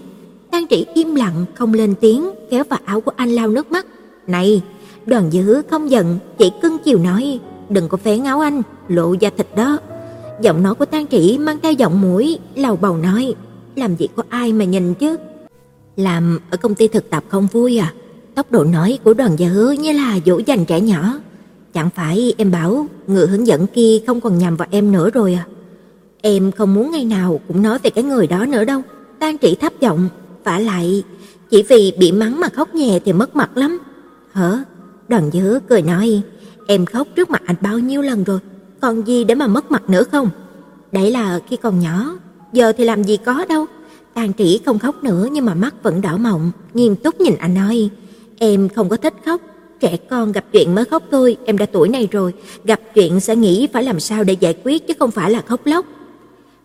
Tang 0.50 0.66
Trĩ 0.70 0.86
im 0.94 1.14
lặng 1.14 1.44
không 1.54 1.74
lên 1.74 1.94
tiếng, 2.00 2.30
kéo 2.50 2.64
vào 2.64 2.78
áo 2.84 3.00
của 3.00 3.12
anh 3.16 3.30
lau 3.30 3.48
nước 3.48 3.72
mắt. 3.72 3.86
"Này, 4.26 4.62
Đoàn 5.06 5.32
dữ 5.32 5.62
không 5.70 5.90
giận, 5.90 6.18
chỉ 6.38 6.50
cưng 6.62 6.78
chiều 6.84 6.98
nói, 6.98 7.40
đừng 7.68 7.88
có 7.88 7.96
phén 7.96 8.24
áo 8.24 8.40
anh, 8.40 8.62
lộ 8.88 9.12
da 9.12 9.30
thịt 9.36 9.46
đó." 9.56 9.78
Giọng 10.40 10.62
nói 10.62 10.74
của 10.74 10.84
Tang 10.84 11.06
Trĩ 11.06 11.38
mang 11.38 11.59
theo 11.62 11.72
giọng 11.72 12.00
mũi, 12.00 12.38
lầu 12.54 12.76
bầu 12.76 12.96
nói, 12.96 13.34
làm 13.76 13.96
gì 13.96 14.09
có 14.16 14.22
ai 14.28 14.52
mà 14.52 14.64
nhìn 14.64 14.94
chứ. 14.94 15.16
Làm 15.96 16.40
ở 16.50 16.56
công 16.56 16.74
ty 16.74 16.88
thực 16.88 17.11
tập 17.11 17.24
không 17.28 17.46
vui 17.52 17.78
à? 17.78 17.92
Tốc 18.34 18.52
độ 18.52 18.64
nói 18.64 18.98
của 19.04 19.14
đoàn 19.14 19.38
dữ 19.38 19.70
như 19.70 19.92
là 19.92 20.18
dỗ 20.26 20.40
dành 20.46 20.64
trẻ 20.64 20.80
nhỏ. 20.80 21.18
Chẳng 21.74 21.90
phải 21.96 22.34
em 22.38 22.50
bảo 22.50 22.86
người 23.06 23.26
hướng 23.26 23.46
dẫn 23.46 23.66
kia 23.66 23.98
không 24.06 24.20
còn 24.20 24.38
nhầm 24.38 24.56
vào 24.56 24.68
em 24.70 24.92
nữa 24.92 25.11
rồi 25.11 25.34
à? 25.34 25.46
Em 26.22 26.52
không 26.52 26.74
muốn 26.74 26.90
ngày 26.90 27.04
nào 27.04 27.40
cũng 27.48 27.62
nói 27.62 27.78
về 27.82 27.90
cái 27.90 28.04
người 28.04 28.26
đó 28.26 28.46
nữa 28.46 28.64
đâu. 28.64 28.82
Tan 29.18 29.38
trị 29.38 29.56
thấp 29.60 29.72
giọng, 29.80 30.08
vả 30.44 30.58
lại, 30.58 31.02
chỉ 31.50 31.62
vì 31.62 31.92
bị 31.98 32.12
mắng 32.12 32.40
mà 32.40 32.48
khóc 32.48 32.74
nhẹ 32.74 32.98
thì 33.04 33.12
mất 33.12 33.36
mặt 33.36 33.56
lắm. 33.56 33.78
Hả? 34.32 34.64
Đoàn 35.08 35.30
Dứa 35.32 35.58
cười 35.68 35.82
nói, 35.82 36.22
em 36.66 36.86
khóc 36.86 37.08
trước 37.16 37.30
mặt 37.30 37.42
anh 37.44 37.56
bao 37.60 37.78
nhiêu 37.78 38.02
lần 38.02 38.24
rồi, 38.24 38.38
còn 38.80 39.06
gì 39.06 39.24
để 39.24 39.34
mà 39.34 39.46
mất 39.46 39.70
mặt 39.70 39.90
nữa 39.90 40.02
không? 40.12 40.30
Đấy 40.92 41.10
là 41.10 41.40
khi 41.48 41.56
còn 41.56 41.80
nhỏ, 41.80 42.16
giờ 42.52 42.72
thì 42.72 42.84
làm 42.84 43.04
gì 43.04 43.16
có 43.16 43.44
đâu. 43.48 43.66
Tàn 44.14 44.32
Trĩ 44.38 44.60
không 44.66 44.78
khóc 44.78 45.04
nữa 45.04 45.28
nhưng 45.32 45.44
mà 45.44 45.54
mắt 45.54 45.74
vẫn 45.82 46.00
đỏ 46.00 46.16
mọng, 46.16 46.50
nghiêm 46.74 46.96
túc 46.96 47.20
nhìn 47.20 47.34
anh 47.38 47.54
nói, 47.54 47.90
"Em 48.38 48.68
không 48.68 48.88
có 48.88 48.96
thích 48.96 49.14
khóc, 49.24 49.40
trẻ 49.80 49.96
con 49.96 50.32
gặp 50.32 50.44
chuyện 50.52 50.74
mới 50.74 50.84
khóc 50.84 51.02
thôi, 51.10 51.36
em 51.44 51.58
đã 51.58 51.66
tuổi 51.66 51.88
này 51.88 52.08
rồi, 52.10 52.32
gặp 52.64 52.80
chuyện 52.94 53.20
sẽ 53.20 53.36
nghĩ 53.36 53.68
phải 53.72 53.82
làm 53.82 54.00
sao 54.00 54.24
để 54.24 54.36
giải 54.40 54.54
quyết 54.64 54.86
chứ 54.86 54.94
không 54.98 55.10
phải 55.10 55.30
là 55.30 55.42
khóc 55.46 55.60
lóc." 55.66 55.86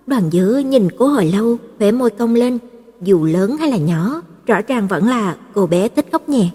Đoàn 0.08 0.24
Dữ 0.32 0.58
nhìn 0.58 0.88
cô 0.98 1.08
hồi 1.08 1.26
lâu, 1.26 1.58
khóe 1.80 1.92
môi 1.92 2.10
cong 2.10 2.36
lên, 2.36 2.58
dù 3.02 3.26
lớn 3.26 3.58
hay 3.58 3.72
là 3.72 3.78
nhỏ, 3.78 4.22
rõ 4.46 4.62
ràng 4.68 4.88
vẫn 4.88 5.08
là 5.08 5.36
cô 5.54 5.68
bé 5.68 5.88
thích 5.88 6.06
khóc 6.12 6.30
nhẹ. 6.30 6.50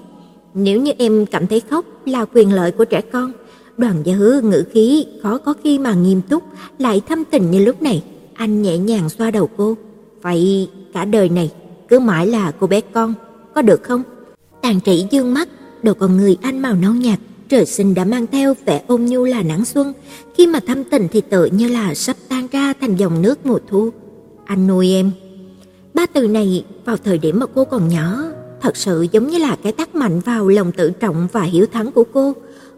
Nếu 0.54 0.80
như 0.80 0.92
em 0.98 1.26
cảm 1.26 1.46
thấy 1.46 1.60
khóc 1.60 1.84
là 2.06 2.24
quyền 2.34 2.52
lợi 2.52 2.70
của 2.72 2.84
trẻ 2.84 3.00
con, 3.00 3.32
Đoàn 3.76 3.96
Dữ 4.04 4.40
ngữ 4.44 4.64
khí 4.72 5.06
khó 5.22 5.38
có 5.38 5.54
khi 5.64 5.78
mà 5.78 5.94
nghiêm 5.94 6.20
túc, 6.22 6.42
lại 6.78 7.00
thâm 7.08 7.24
tình 7.24 7.50
như 7.50 7.64
lúc 7.64 7.82
này, 7.82 8.02
anh 8.34 8.62
nhẹ 8.62 8.78
nhàng 8.78 9.08
xoa 9.08 9.30
đầu 9.30 9.48
cô. 9.56 9.76
Vậy 10.22 10.68
cả 10.92 11.04
đời 11.04 11.28
này 11.28 11.52
cứ 11.88 11.98
mãi 11.98 12.26
là 12.26 12.52
cô 12.60 12.66
bé 12.66 12.80
con, 12.80 13.14
có 13.54 13.62
được 13.62 13.82
không? 13.82 14.02
Tàn 14.62 14.80
Trĩ 14.80 15.06
dương 15.10 15.34
mắt, 15.34 15.48
đầu 15.82 15.94
con 15.94 16.16
người 16.16 16.36
anh 16.42 16.62
màu 16.62 16.74
nâu 16.74 16.92
nhạt, 16.92 17.18
trời 17.48 17.66
sinh 17.66 17.94
đã 17.94 18.04
mang 18.04 18.26
theo 18.26 18.54
vẻ 18.66 18.82
ôn 18.86 19.04
nhu 19.04 19.24
là 19.24 19.42
nắng 19.42 19.64
xuân, 19.64 19.92
khi 20.36 20.46
mà 20.46 20.60
thâm 20.60 20.84
tình 20.84 21.08
thì 21.12 21.20
tự 21.20 21.44
như 21.44 21.68
là 21.68 21.94
sắp 21.94 22.16
tan 22.28 22.46
ra 22.52 22.72
thành 22.80 22.96
dòng 22.96 23.22
nước 23.22 23.46
mùa 23.46 23.58
thu. 23.68 23.90
Anh 24.44 24.66
nuôi 24.66 24.92
em. 24.92 25.10
Ba 25.94 26.06
từ 26.06 26.26
này 26.26 26.64
vào 26.84 26.96
thời 26.96 27.18
điểm 27.18 27.40
mà 27.40 27.46
cô 27.54 27.64
còn 27.64 27.88
nhỏ, 27.88 28.22
thật 28.60 28.76
sự 28.76 29.06
giống 29.12 29.28
như 29.28 29.38
là 29.38 29.56
cái 29.62 29.72
tác 29.72 29.94
mạnh 29.94 30.20
vào 30.20 30.48
lòng 30.48 30.72
tự 30.72 30.90
trọng 30.90 31.28
và 31.32 31.42
hiểu 31.42 31.66
thắng 31.66 31.92
của 31.92 32.04
cô, 32.12 32.32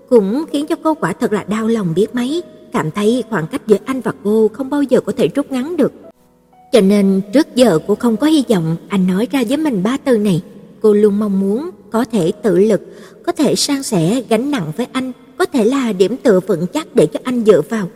cũng 0.08 0.44
khiến 0.52 0.66
cho 0.66 0.76
cô 0.82 0.94
quả 0.94 1.12
thật 1.12 1.32
là 1.32 1.44
đau 1.44 1.68
lòng 1.68 1.94
biết 1.94 2.14
mấy, 2.14 2.42
cảm 2.72 2.90
thấy 2.90 3.24
khoảng 3.30 3.46
cách 3.46 3.62
giữa 3.66 3.78
anh 3.84 4.00
và 4.00 4.12
cô 4.24 4.48
không 4.52 4.70
bao 4.70 4.82
giờ 4.82 5.00
có 5.00 5.12
thể 5.16 5.28
rút 5.34 5.52
ngắn 5.52 5.76
được. 5.76 5.92
Cho 6.72 6.80
nên 6.80 7.20
trước 7.32 7.46
giờ 7.54 7.78
cô 7.86 7.94
không 7.94 8.16
có 8.16 8.26
hy 8.26 8.44
vọng 8.48 8.76
anh 8.88 9.06
nói 9.06 9.28
ra 9.30 9.42
với 9.48 9.56
mình 9.56 9.82
ba 9.82 9.96
từ 10.04 10.18
này. 10.18 10.42
Cô 10.82 10.92
luôn 10.92 11.18
mong 11.18 11.40
muốn 11.40 11.70
có 11.91 12.05
thể 12.05 12.32
tự 12.43 12.59
lực, 12.59 12.80
có 13.26 13.32
thể 13.32 13.55
san 13.55 13.82
sẻ 13.82 14.22
gánh 14.28 14.51
nặng 14.51 14.72
với 14.76 14.86
anh, 14.93 15.12
có 15.38 15.45
thể 15.45 15.64
là 15.64 15.93
điểm 15.93 16.16
tựa 16.16 16.41
vững 16.41 16.66
chắc 16.66 16.95
để 16.95 17.07
cho 17.07 17.20
anh 17.24 17.45
dựa 17.45 17.61
vào. 17.68 17.88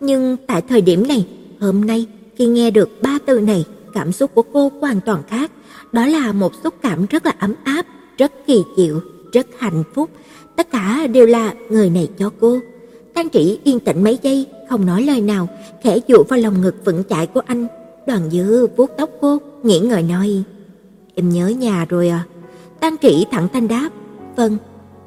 Nhưng 0.00 0.36
tại 0.46 0.62
thời 0.68 0.80
điểm 0.80 1.08
này, 1.08 1.26
hôm 1.60 1.84
nay 1.84 2.06
khi 2.36 2.46
nghe 2.46 2.70
được 2.70 3.02
ba 3.02 3.18
từ 3.26 3.40
này, 3.40 3.64
cảm 3.94 4.12
xúc 4.12 4.30
của 4.34 4.42
cô 4.42 4.72
hoàn 4.80 5.00
toàn 5.00 5.22
khác. 5.28 5.50
Đó 5.92 6.06
là 6.06 6.32
một 6.32 6.52
xúc 6.64 6.74
cảm 6.82 7.06
rất 7.06 7.26
là 7.26 7.32
ấm 7.38 7.54
áp, 7.64 7.86
rất 8.18 8.32
kỳ 8.46 8.62
diệu, 8.76 9.00
rất 9.32 9.46
hạnh 9.58 9.84
phúc. 9.94 10.10
Tất 10.56 10.70
cả 10.70 11.06
đều 11.06 11.26
là 11.26 11.54
người 11.70 11.90
này 11.90 12.08
cho 12.18 12.30
cô. 12.40 12.58
Tang 13.14 13.30
Trĩ 13.30 13.58
yên 13.64 13.80
tĩnh 13.80 14.04
mấy 14.04 14.18
giây, 14.22 14.46
không 14.70 14.86
nói 14.86 15.02
lời 15.02 15.20
nào, 15.20 15.48
khẽ 15.82 15.98
dụ 16.06 16.22
vào 16.28 16.38
lòng 16.38 16.62
ngực 16.62 16.74
vững 16.84 17.02
chãi 17.10 17.26
của 17.26 17.40
anh, 17.46 17.66
Đoàn 18.06 18.30
Dư 18.30 18.66
vuốt 18.66 18.90
tóc 18.98 19.10
cô, 19.20 19.38
nghĩ 19.62 19.78
ngợi 19.78 20.02
nói: 20.02 20.42
"Em 21.14 21.28
nhớ 21.28 21.48
nhà 21.48 21.86
rồi 21.88 22.08
à?" 22.08 22.24
Tăng 22.82 22.96
Kỷ 22.96 23.26
thẳng 23.30 23.48
thanh 23.52 23.68
đáp: 23.68 23.90
"Vâng, 24.36 24.56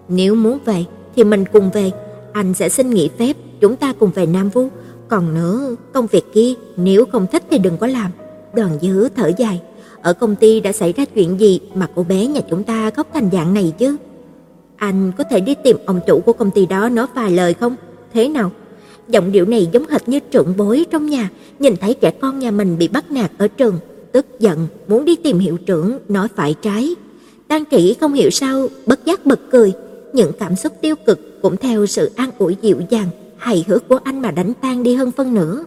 nếu 0.09 0.35
muốn 0.35 0.59
về 0.65 0.85
thì 1.15 1.23
mình 1.23 1.43
cùng 1.53 1.69
về, 1.73 1.91
anh 2.33 2.53
sẽ 2.53 2.69
xin 2.69 2.89
nghỉ 2.89 3.09
phép 3.17 3.35
chúng 3.61 3.75
ta 3.75 3.93
cùng 3.99 4.11
về 4.15 4.25
Nam 4.25 4.49
Vu, 4.49 4.67
còn 5.07 5.33
nữa, 5.33 5.75
công 5.93 6.07
việc 6.07 6.33
kia 6.33 6.53
nếu 6.77 7.05
không 7.05 7.27
thích 7.31 7.43
thì 7.49 7.57
đừng 7.57 7.77
có 7.77 7.87
làm." 7.87 8.11
Đoàn 8.53 8.79
Dư 8.81 9.09
thở 9.09 9.31
dài, 9.37 9.61
ở 10.01 10.13
công 10.13 10.35
ty 10.35 10.59
đã 10.59 10.71
xảy 10.71 10.93
ra 10.93 11.05
chuyện 11.05 11.39
gì 11.39 11.59
mà 11.73 11.89
cô 11.95 12.03
bé 12.03 12.27
nhà 12.27 12.41
chúng 12.49 12.63
ta 12.63 12.89
khóc 12.89 13.07
thành 13.13 13.29
dạng 13.31 13.53
này 13.53 13.73
chứ? 13.77 13.97
Anh 14.75 15.11
có 15.17 15.23
thể 15.23 15.39
đi 15.39 15.55
tìm 15.63 15.77
ông 15.85 15.99
chủ 16.07 16.19
của 16.19 16.33
công 16.33 16.51
ty 16.51 16.65
đó 16.65 16.89
nói 16.89 17.07
vài 17.15 17.31
lời 17.31 17.53
không? 17.53 17.75
Thế 18.13 18.29
nào? 18.29 18.51
Giọng 19.07 19.31
điệu 19.31 19.45
này 19.45 19.69
giống 19.71 19.87
hệt 19.87 20.09
như 20.09 20.19
trưởng 20.19 20.53
bối 20.57 20.85
trong 20.91 21.05
nhà, 21.05 21.29
nhìn 21.59 21.75
thấy 21.75 21.93
trẻ 21.93 22.11
con 22.11 22.39
nhà 22.39 22.51
mình 22.51 22.77
bị 22.77 22.87
bắt 22.87 23.11
nạt 23.11 23.31
ở 23.37 23.47
trường, 23.47 23.79
tức 24.11 24.25
giận 24.39 24.67
muốn 24.87 25.05
đi 25.05 25.15
tìm 25.15 25.39
hiệu 25.39 25.57
trưởng 25.57 25.99
nói 26.09 26.27
phải 26.35 26.55
trái. 26.61 26.95
Tang 27.55 27.65
Kỷ 27.65 27.95
không 27.99 28.13
hiểu 28.13 28.29
sao 28.29 28.67
bất 28.85 29.05
giác 29.05 29.25
bật 29.25 29.39
cười, 29.51 29.73
những 30.13 30.31
cảm 30.39 30.55
xúc 30.55 30.73
tiêu 30.81 30.95
cực 31.05 31.41
cũng 31.41 31.57
theo 31.57 31.85
sự 31.85 32.11
an 32.15 32.29
ủi 32.37 32.57
dịu 32.61 32.77
dàng, 32.89 33.07
hài 33.37 33.65
hước 33.67 33.87
của 33.87 33.99
anh 34.03 34.21
mà 34.21 34.31
đánh 34.31 34.53
tan 34.61 34.83
đi 34.83 34.95
hơn 34.95 35.11
phân 35.11 35.33
nửa. 35.33 35.65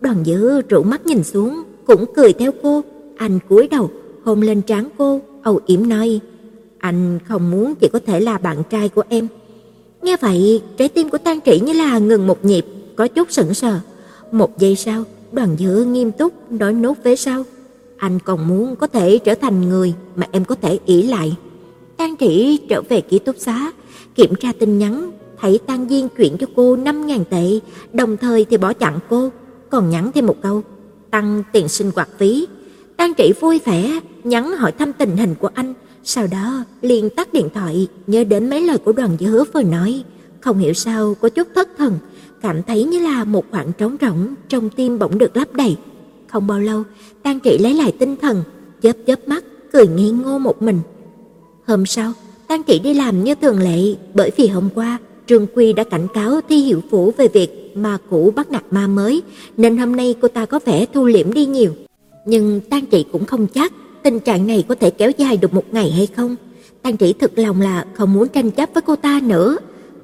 Đoàn 0.00 0.24
Dư 0.24 0.60
rũ 0.60 0.82
mắt 0.82 1.06
nhìn 1.06 1.24
xuống, 1.24 1.62
cũng 1.86 2.04
cười 2.16 2.32
theo 2.32 2.52
cô, 2.62 2.84
anh 3.16 3.38
cúi 3.48 3.68
đầu 3.68 3.90
hôn 4.24 4.40
lên 4.40 4.62
trán 4.62 4.88
cô, 4.98 5.20
âu 5.42 5.60
yếm 5.66 5.88
nói: 5.88 6.20
"Anh 6.78 7.18
không 7.28 7.50
muốn 7.50 7.74
chỉ 7.74 7.88
có 7.92 8.00
thể 8.06 8.20
là 8.20 8.38
bạn 8.38 8.62
trai 8.70 8.88
của 8.88 9.02
em." 9.08 9.28
Nghe 10.02 10.16
vậy, 10.20 10.62
trái 10.76 10.88
tim 10.88 11.10
của 11.10 11.18
Tang 11.18 11.40
Trĩ 11.40 11.60
như 11.60 11.72
là 11.72 11.98
ngừng 11.98 12.26
một 12.26 12.44
nhịp, 12.44 12.66
có 12.96 13.08
chút 13.08 13.32
sững 13.32 13.54
sờ. 13.54 13.80
Một 14.32 14.58
giây 14.58 14.76
sau, 14.76 15.04
Đoàn 15.32 15.56
Dư 15.58 15.84
nghiêm 15.84 16.12
túc 16.12 16.52
nói 16.52 16.72
nốt 16.72 16.94
vế 17.04 17.16
sau: 17.16 17.44
"Anh 17.96 18.18
còn 18.18 18.48
muốn 18.48 18.76
có 18.76 18.86
thể 18.86 19.18
trở 19.18 19.34
thành 19.34 19.68
người 19.68 19.94
mà 20.16 20.26
em 20.32 20.44
có 20.44 20.54
thể 20.54 20.78
ỷ 20.86 21.02
lại." 21.02 21.36
Tang 21.96 22.16
Trĩ 22.16 22.58
trở 22.68 22.82
về 22.88 23.00
ký 23.00 23.18
túc 23.18 23.36
xá, 23.38 23.72
kiểm 24.14 24.34
tra 24.34 24.52
tin 24.58 24.78
nhắn, 24.78 25.10
thấy 25.40 25.58
Tang 25.66 25.88
Diên 25.88 26.08
chuyển 26.08 26.36
cho 26.38 26.46
cô 26.56 26.76
5000 26.76 27.24
tệ, 27.24 27.60
đồng 27.92 28.16
thời 28.16 28.44
thì 28.44 28.56
bỏ 28.56 28.72
chặn 28.72 28.98
cô, 29.08 29.30
còn 29.70 29.90
nhắn 29.90 30.10
thêm 30.14 30.26
một 30.26 30.36
câu: 30.42 30.62
"Tăng 31.10 31.42
tiền 31.52 31.68
sinh 31.68 31.90
hoạt 31.94 32.08
phí." 32.18 32.46
Tang 32.96 33.12
Trĩ 33.18 33.32
vui 33.40 33.60
vẻ 33.64 34.00
nhắn 34.24 34.52
hỏi 34.52 34.72
thăm 34.72 34.92
tình 34.92 35.16
hình 35.16 35.34
của 35.34 35.50
anh, 35.54 35.74
sau 36.04 36.26
đó 36.26 36.64
liền 36.82 37.10
tắt 37.10 37.32
điện 37.32 37.48
thoại, 37.54 37.88
nhớ 38.06 38.24
đến 38.24 38.50
mấy 38.50 38.60
lời 38.60 38.78
của 38.78 38.92
Đoàn 38.92 39.16
Dư 39.20 39.26
Hứa 39.26 39.44
vừa 39.54 39.62
nói, 39.62 40.04
không 40.40 40.58
hiểu 40.58 40.72
sao 40.72 41.14
có 41.20 41.28
chút 41.28 41.48
thất 41.54 41.68
thần, 41.78 41.98
cảm 42.42 42.62
thấy 42.62 42.84
như 42.84 43.00
là 43.00 43.24
một 43.24 43.44
khoảng 43.50 43.72
trống 43.72 43.96
rỗng 44.00 44.34
trong 44.48 44.70
tim 44.70 44.98
bỗng 44.98 45.18
được 45.18 45.36
lấp 45.36 45.52
đầy. 45.52 45.76
Không 46.36 46.46
bao 46.46 46.60
lâu, 46.60 46.84
Tang 47.22 47.40
Trị 47.40 47.58
lấy 47.58 47.74
lại 47.74 47.92
tinh 47.92 48.16
thần, 48.22 48.42
chớp 48.82 48.92
chớp 49.06 49.28
mắt, 49.28 49.44
cười 49.72 49.86
ngây 49.86 50.10
ngô 50.10 50.38
một 50.38 50.62
mình. 50.62 50.80
Hôm 51.66 51.86
sau, 51.86 52.12
Tang 52.48 52.62
Trị 52.62 52.78
đi 52.78 52.94
làm 52.94 53.24
như 53.24 53.34
thường 53.34 53.58
lệ, 53.58 53.94
bởi 54.14 54.30
vì 54.36 54.46
hôm 54.46 54.68
qua 54.74 54.98
Trương 55.26 55.46
Quy 55.54 55.72
đã 55.72 55.84
cảnh 55.84 56.06
cáo 56.14 56.40
Thi 56.48 56.56
Hiệu 56.56 56.82
Phủ 56.90 57.12
về 57.16 57.28
việc 57.28 57.76
ma 57.76 57.98
cũ 58.10 58.32
bắt 58.36 58.50
nạt 58.50 58.64
ma 58.70 58.86
mới, 58.86 59.22
nên 59.56 59.76
hôm 59.76 59.96
nay 59.96 60.14
cô 60.20 60.28
ta 60.28 60.46
có 60.46 60.60
vẻ 60.64 60.86
thu 60.94 61.04
liễm 61.04 61.32
đi 61.32 61.46
nhiều. 61.46 61.72
Nhưng 62.26 62.60
Tang 62.60 62.86
Trị 62.86 63.04
cũng 63.12 63.24
không 63.24 63.46
chắc 63.46 63.72
tình 64.02 64.20
trạng 64.20 64.46
này 64.46 64.64
có 64.68 64.74
thể 64.74 64.90
kéo 64.90 65.10
dài 65.18 65.36
được 65.36 65.54
một 65.54 65.64
ngày 65.72 65.90
hay 65.90 66.06
không. 66.06 66.36
Tang 66.82 66.96
Trị 66.96 67.12
thực 67.12 67.38
lòng 67.38 67.60
là 67.60 67.84
không 67.94 68.12
muốn 68.12 68.28
tranh 68.28 68.50
chấp 68.50 68.70
với 68.74 68.82
cô 68.82 68.96
ta 68.96 69.20
nữa. 69.22 69.56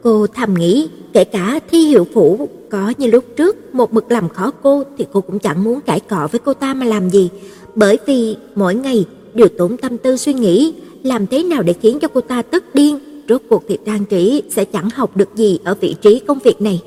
Cô 0.02 0.26
thầm 0.26 0.54
nghĩ, 0.54 0.88
kể 1.12 1.24
cả 1.24 1.60
Thi 1.70 1.78
Hiệu 1.78 2.06
Phủ 2.14 2.48
có 2.70 2.92
như 2.98 3.06
lúc 3.06 3.24
trước 3.36 3.74
một 3.74 3.92
mực 3.92 4.10
làm 4.10 4.28
khó 4.28 4.50
cô 4.62 4.82
thì 4.98 5.06
cô 5.12 5.20
cũng 5.20 5.38
chẳng 5.38 5.64
muốn 5.64 5.80
cãi 5.80 6.00
cọ 6.00 6.28
với 6.32 6.38
cô 6.44 6.54
ta 6.54 6.74
mà 6.74 6.86
làm 6.86 7.10
gì, 7.10 7.30
bởi 7.74 7.98
vì 8.06 8.36
mỗi 8.54 8.74
ngày 8.74 9.04
đều 9.34 9.48
tốn 9.58 9.76
tâm 9.76 9.98
tư 9.98 10.16
suy 10.16 10.34
nghĩ 10.34 10.74
làm 11.02 11.26
thế 11.26 11.42
nào 11.42 11.62
để 11.62 11.72
khiến 11.72 11.98
cho 11.98 12.08
cô 12.08 12.20
ta 12.20 12.42
tức 12.42 12.64
điên, 12.74 12.98
rốt 13.28 13.42
cuộc 13.48 13.64
thì 13.68 13.78
trang 13.86 14.04
trí 14.04 14.42
sẽ 14.50 14.64
chẳng 14.64 14.90
học 14.90 15.16
được 15.16 15.28
gì 15.34 15.58
ở 15.64 15.74
vị 15.74 15.94
trí 16.02 16.18
công 16.18 16.38
việc 16.44 16.60
này. 16.60 16.82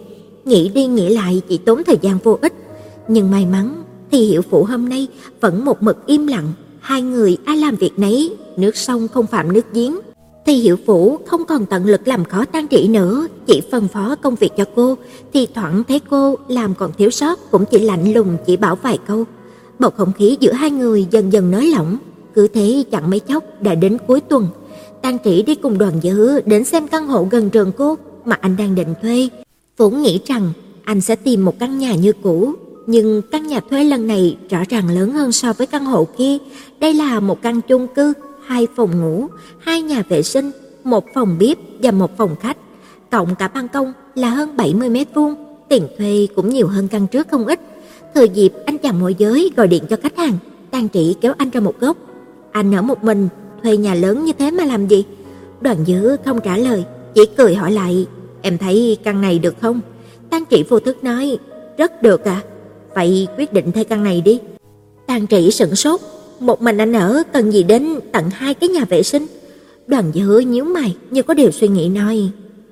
Nghĩ 0.45 0.69
đi 0.69 0.85
nghĩ 0.85 1.09
lại 1.09 1.41
chỉ 1.47 1.57
tốn 1.57 1.83
thời 1.83 1.97
gian 2.01 2.17
vô 2.23 2.37
ích, 2.41 2.53
nhưng 3.07 3.31
may 3.31 3.45
mắn 3.45 3.83
thì 4.11 4.25
hiệu 4.25 4.41
Phụ 4.41 4.63
hôm 4.63 4.89
nay 4.89 5.07
vẫn 5.41 5.65
một 5.65 5.83
mực 5.83 6.07
im 6.07 6.27
lặng, 6.27 6.47
hai 6.79 7.01
người 7.01 7.37
ai 7.45 7.57
làm 7.57 7.75
việc 7.75 7.99
nấy, 7.99 8.35
nước 8.57 8.75
sông 8.75 9.07
không 9.07 9.27
phạm 9.27 9.53
nước 9.53 9.65
giếng. 9.73 9.95
Thì 10.45 10.53
Hiểu 10.53 10.77
phủ 10.85 11.19
không 11.25 11.45
còn 11.45 11.65
tận 11.65 11.85
lực 11.85 12.07
làm 12.07 12.25
khó 12.25 12.45
Tang 12.45 12.67
Trĩ 12.67 12.87
nữa, 12.87 13.27
chỉ 13.47 13.61
phân 13.71 13.87
phó 13.87 14.15
công 14.15 14.35
việc 14.35 14.51
cho 14.57 14.65
cô, 14.75 14.97
thì 15.33 15.47
thoảng 15.55 15.83
thấy 15.87 16.01
cô 16.09 16.35
làm 16.47 16.75
còn 16.75 16.91
thiếu 16.97 17.09
sót 17.09 17.51
cũng 17.51 17.65
chỉ 17.71 17.79
lạnh 17.79 18.13
lùng 18.13 18.37
chỉ 18.45 18.57
bảo 18.57 18.75
vài 18.75 18.97
câu. 19.07 19.23
Bầu 19.79 19.91
không 19.97 20.11
khí 20.13 20.37
giữa 20.39 20.53
hai 20.53 20.71
người 20.71 21.07
dần 21.11 21.33
dần 21.33 21.51
nới 21.51 21.71
lỏng, 21.71 21.97
cứ 22.33 22.47
thế 22.47 22.83
chẳng 22.91 23.09
mấy 23.09 23.19
chốc 23.19 23.43
đã 23.61 23.75
đến 23.75 23.97
cuối 24.07 24.21
tuần. 24.21 24.47
Tang 25.01 25.17
Trĩ 25.23 25.41
đi 25.41 25.55
cùng 25.55 25.77
đoàn 25.77 25.93
dữ 26.01 26.41
đến 26.45 26.63
xem 26.63 26.87
căn 26.87 27.07
hộ 27.07 27.27
gần 27.31 27.49
trường 27.49 27.71
cô 27.77 27.95
mà 28.25 28.37
anh 28.41 28.57
đang 28.57 28.75
định 28.75 28.93
thuê. 29.01 29.29
Phủ 29.77 29.89
nghĩ 29.89 30.19
rằng 30.25 30.51
anh 30.83 31.01
sẽ 31.01 31.15
tìm 31.15 31.45
một 31.45 31.59
căn 31.59 31.77
nhà 31.77 31.95
như 31.95 32.13
cũ, 32.23 32.53
nhưng 32.87 33.21
căn 33.31 33.47
nhà 33.47 33.59
thuê 33.69 33.83
lần 33.83 34.07
này 34.07 34.37
rõ 34.49 34.59
ràng 34.69 34.89
lớn 34.89 35.11
hơn 35.11 35.31
so 35.31 35.53
với 35.53 35.67
căn 35.67 35.85
hộ 35.85 36.07
kia. 36.17 36.37
Đây 36.79 36.93
là 36.93 37.19
một 37.19 37.41
căn 37.41 37.61
chung 37.61 37.87
cư, 37.87 38.13
hai 38.45 38.67
phòng 38.75 39.01
ngủ, 39.01 39.27
hai 39.59 39.81
nhà 39.81 40.03
vệ 40.09 40.23
sinh, 40.23 40.51
một 40.83 41.05
phòng 41.13 41.37
bếp 41.39 41.57
và 41.81 41.91
một 41.91 42.17
phòng 42.17 42.35
khách. 42.39 42.57
Cộng 43.11 43.35
cả 43.35 43.47
ban 43.47 43.67
công 43.67 43.93
là 44.15 44.29
hơn 44.29 44.57
70 44.57 44.89
mét 44.89 45.07
vuông, 45.13 45.35
tiền 45.69 45.87
thuê 45.97 46.27
cũng 46.35 46.49
nhiều 46.49 46.67
hơn 46.67 46.87
căn 46.87 47.07
trước 47.07 47.27
không 47.31 47.47
ít. 47.47 47.59
Thừa 48.15 48.23
dịp 48.23 48.53
anh 48.65 48.77
chàng 48.77 48.99
môi 48.99 49.15
giới 49.17 49.51
gọi 49.55 49.67
điện 49.67 49.83
cho 49.89 49.97
khách 50.03 50.17
hàng, 50.17 50.37
Tang 50.71 50.87
Trị 50.87 51.15
kéo 51.21 51.33
anh 51.37 51.49
ra 51.49 51.59
một 51.59 51.79
góc. 51.79 51.97
Anh 52.51 52.75
ở 52.75 52.81
một 52.81 53.03
mình, 53.03 53.27
thuê 53.63 53.77
nhà 53.77 53.93
lớn 53.93 54.25
như 54.25 54.31
thế 54.39 54.51
mà 54.51 54.65
làm 54.65 54.87
gì? 54.87 55.05
Đoàn 55.61 55.77
Dữ 55.85 56.17
không 56.25 56.39
trả 56.41 56.57
lời, 56.57 56.83
chỉ 57.13 57.25
cười 57.37 57.55
hỏi 57.55 57.71
lại, 57.71 58.07
"Em 58.41 58.57
thấy 58.57 58.97
căn 59.03 59.21
này 59.21 59.39
được 59.39 59.55
không?" 59.61 59.81
Tang 60.29 60.45
Trị 60.45 60.63
vô 60.69 60.79
thức 60.79 61.03
nói, 61.03 61.37
"Rất 61.77 62.01
được 62.01 62.25
ạ." 62.25 62.41
À? 62.45 62.47
Vậy 62.95 63.27
quyết 63.37 63.53
định 63.53 63.71
thuê 63.71 63.83
căn 63.83 64.03
này 64.03 64.21
đi. 64.21 64.39
Tang 65.07 65.27
Trị 65.27 65.51
sững 65.51 65.75
sốt, 65.75 66.01
một 66.39 66.61
mình 66.61 66.77
anh 66.77 66.93
ở 66.93 67.23
cần 67.33 67.51
gì 67.51 67.63
đến 67.63 67.99
tận 68.11 68.29
hai 68.29 68.53
cái 68.53 68.69
nhà 68.69 68.85
vệ 68.89 69.03
sinh. 69.03 69.27
Đoàn 69.87 70.11
Dư 70.13 70.39
nhíu 70.39 70.65
mày 70.65 70.95
như 71.11 71.23
có 71.23 71.33
điều 71.33 71.51
suy 71.51 71.67
nghĩ 71.67 71.89
nói, 71.89 72.29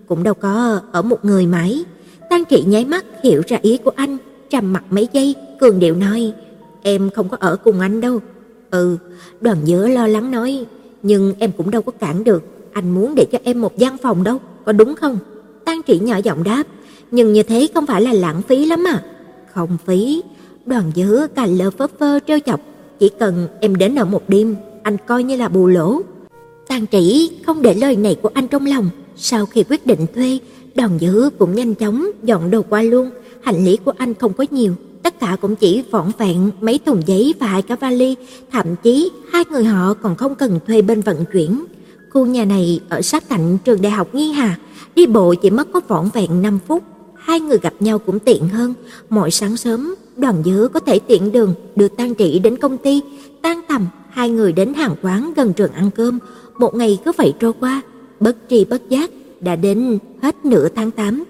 cũng 0.07 0.23
đâu 0.23 0.33
có 0.33 0.81
ở 0.91 1.01
một 1.01 1.25
người 1.25 1.45
mãi. 1.45 1.83
Tang 2.29 2.45
Trị 2.45 2.63
nháy 2.67 2.85
mắt 2.85 3.05
hiểu 3.23 3.41
ra 3.47 3.59
ý 3.61 3.77
của 3.77 3.91
anh, 3.95 4.17
trầm 4.49 4.73
mặt 4.73 4.83
mấy 4.89 5.07
giây, 5.13 5.35
cường 5.59 5.79
điệu 5.79 5.95
nói, 5.95 6.33
em 6.83 7.09
không 7.09 7.29
có 7.29 7.37
ở 7.39 7.55
cùng 7.55 7.79
anh 7.79 8.01
đâu. 8.01 8.19
Ừ, 8.71 8.97
Đoàn 9.41 9.57
Dư 9.65 9.87
lo 9.87 10.07
lắng 10.07 10.31
nói, 10.31 10.65
nhưng 11.03 11.33
em 11.39 11.51
cũng 11.57 11.71
đâu 11.71 11.81
có 11.81 11.91
cản 11.91 12.23
được, 12.23 12.43
anh 12.73 12.91
muốn 12.91 13.15
để 13.15 13.25
cho 13.31 13.37
em 13.43 13.61
một 13.61 13.77
gian 13.77 13.97
phòng 13.97 14.23
đâu, 14.23 14.39
có 14.65 14.71
đúng 14.71 14.95
không? 14.95 15.17
Tang 15.65 15.81
Trị 15.83 15.99
nhỏ 15.99 16.17
giọng 16.23 16.43
đáp, 16.43 16.63
nhưng 17.11 17.33
như 17.33 17.43
thế 17.43 17.67
không 17.73 17.85
phải 17.85 18.01
là 18.01 18.13
lãng 18.13 18.41
phí 18.41 18.65
lắm 18.65 18.83
à? 18.87 19.03
Không 19.53 19.77
phí, 19.85 20.21
đoàn 20.65 20.91
dữ 20.93 21.27
cà 21.35 21.45
lơ 21.45 21.71
phớp 21.71 21.91
phơ 21.99 22.19
trêu 22.27 22.39
chọc, 22.45 22.59
chỉ 23.03 23.09
cần 23.19 23.47
em 23.59 23.75
đến 23.75 23.95
ở 23.95 24.05
một 24.05 24.23
đêm, 24.27 24.55
anh 24.83 24.97
coi 25.07 25.23
như 25.23 25.35
là 25.35 25.47
bù 25.47 25.67
lỗ. 25.67 26.01
Tàn 26.67 26.85
trĩ 26.91 27.29
không 27.45 27.61
để 27.61 27.73
lời 27.73 27.95
này 27.95 28.15
của 28.21 28.29
anh 28.33 28.47
trong 28.47 28.65
lòng, 28.65 28.89
sau 29.15 29.45
khi 29.45 29.63
quyết 29.69 29.85
định 29.85 30.05
thuê, 30.15 30.39
đoàn 30.75 30.97
dữ 30.99 31.29
cũng 31.39 31.55
nhanh 31.55 31.75
chóng 31.75 32.07
dọn 32.23 32.51
đồ 32.51 32.61
qua 32.69 32.81
luôn, 32.81 33.09
hành 33.41 33.65
lý 33.65 33.77
của 33.77 33.93
anh 33.97 34.13
không 34.13 34.33
có 34.33 34.45
nhiều, 34.51 34.75
tất 35.03 35.19
cả 35.19 35.37
cũng 35.41 35.55
chỉ 35.55 35.83
vỏn 35.91 36.11
vẹn 36.17 36.51
mấy 36.61 36.79
thùng 36.85 37.01
giấy 37.05 37.33
và 37.39 37.47
hai 37.47 37.61
cái 37.61 37.77
vali, 37.77 38.15
thậm 38.51 38.75
chí 38.83 39.11
hai 39.31 39.43
người 39.51 39.63
họ 39.63 39.93
còn 39.93 40.15
không 40.15 40.35
cần 40.35 40.59
thuê 40.67 40.81
bên 40.81 41.01
vận 41.01 41.25
chuyển. 41.33 41.63
Khu 42.09 42.25
nhà 42.25 42.45
này 42.45 42.79
ở 42.89 43.01
sát 43.01 43.29
cạnh 43.29 43.57
trường 43.65 43.81
đại 43.81 43.91
học 43.91 44.15
Nghi 44.15 44.31
Hà, 44.31 44.57
đi 44.95 45.05
bộ 45.05 45.33
chỉ 45.33 45.49
mất 45.49 45.67
có 45.73 45.81
vỏn 45.87 46.09
vẹn 46.13 46.41
5 46.41 46.59
phút 46.67 46.83
hai 47.15 47.39
người 47.39 47.57
gặp 47.57 47.73
nhau 47.79 47.99
cũng 47.99 48.19
tiện 48.19 48.47
hơn. 48.49 48.73
Mỗi 49.09 49.31
sáng 49.31 49.57
sớm, 49.57 49.95
đoàn 50.17 50.43
dứa 50.45 50.67
có 50.73 50.79
thể 50.79 50.99
tiện 50.99 51.31
đường 51.31 51.53
đưa 51.75 51.87
Tang 51.87 52.15
Trị 52.15 52.39
đến 52.39 52.57
công 52.57 52.77
ty, 52.77 53.01
tan 53.41 53.61
tầm 53.67 53.87
hai 54.09 54.29
người 54.29 54.53
đến 54.53 54.73
hàng 54.73 54.95
quán 55.01 55.33
gần 55.35 55.53
trường 55.53 55.71
ăn 55.71 55.89
cơm. 55.95 56.19
Một 56.57 56.75
ngày 56.75 56.99
cứ 57.05 57.11
vậy 57.17 57.33
trôi 57.39 57.53
qua, 57.59 57.81
bất 58.19 58.37
tri 58.49 58.65
bất 58.65 58.89
giác 58.89 59.11
đã 59.39 59.55
đến 59.55 59.99
hết 60.21 60.45
nửa 60.45 60.69
tháng 60.75 60.91
8. 60.91 61.23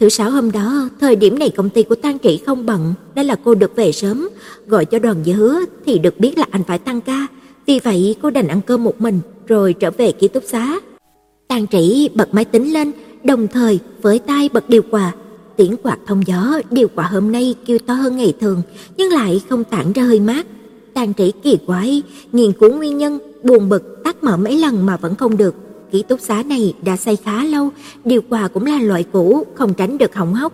Thứ 0.00 0.08
sáu 0.08 0.30
hôm 0.30 0.50
đó, 0.50 0.88
thời 1.00 1.16
điểm 1.16 1.38
này 1.38 1.50
công 1.50 1.70
ty 1.70 1.82
của 1.82 1.94
Tang 1.94 2.18
Trị 2.18 2.42
không 2.46 2.66
bận, 2.66 2.94
nên 3.14 3.26
là 3.26 3.36
cô 3.44 3.54
được 3.54 3.76
về 3.76 3.92
sớm, 3.92 4.28
gọi 4.66 4.84
cho 4.84 4.98
đoàn 4.98 5.16
dứa 5.24 5.60
thì 5.86 5.98
được 5.98 6.20
biết 6.20 6.38
là 6.38 6.46
anh 6.50 6.64
phải 6.64 6.78
tăng 6.78 7.00
ca. 7.00 7.26
Vì 7.66 7.78
vậy 7.78 8.16
cô 8.22 8.30
đành 8.30 8.48
ăn 8.48 8.60
cơm 8.60 8.84
một 8.84 9.00
mình 9.00 9.20
rồi 9.46 9.72
trở 9.72 9.90
về 9.90 10.12
ký 10.12 10.28
túc 10.28 10.44
xá. 10.46 10.80
Tang 11.48 11.66
Trị 11.66 12.10
bật 12.14 12.34
máy 12.34 12.44
tính 12.44 12.72
lên, 12.72 12.92
đồng 13.24 13.48
thời 13.48 13.78
với 14.02 14.18
tay 14.18 14.48
bật 14.52 14.68
điều 14.68 14.82
hòa, 14.90 15.12
Tiếng 15.62 15.76
quạt 15.82 15.98
thông 16.06 16.26
gió 16.26 16.60
điều 16.70 16.88
quả 16.94 17.06
hôm 17.06 17.32
nay 17.32 17.54
kêu 17.66 17.78
to 17.78 17.94
hơn 17.94 18.16
ngày 18.16 18.34
thường, 18.40 18.62
nhưng 18.96 19.12
lại 19.12 19.42
không 19.48 19.64
tản 19.64 19.92
ra 19.92 20.02
hơi 20.02 20.20
mát. 20.20 20.46
Tàn 20.94 21.12
trĩ 21.14 21.32
kỳ 21.42 21.58
quái, 21.66 22.02
nghiên 22.32 22.52
cứu 22.52 22.72
nguyên 22.72 22.98
nhân, 22.98 23.18
buồn 23.42 23.68
bực 23.68 24.04
tắt 24.04 24.24
mở 24.24 24.36
mấy 24.36 24.58
lần 24.58 24.86
mà 24.86 24.96
vẫn 24.96 25.14
không 25.14 25.36
được. 25.36 25.54
Ký 25.92 26.02
túc 26.02 26.20
xá 26.20 26.42
này 26.46 26.74
đã 26.82 26.96
xây 26.96 27.16
khá 27.16 27.44
lâu, 27.44 27.70
điều 28.04 28.20
hòa 28.28 28.48
cũng 28.48 28.66
là 28.66 28.82
loại 28.82 29.04
cũ, 29.12 29.46
không 29.54 29.74
tránh 29.74 29.98
được 29.98 30.14
hỏng 30.14 30.34
hóc. 30.34 30.52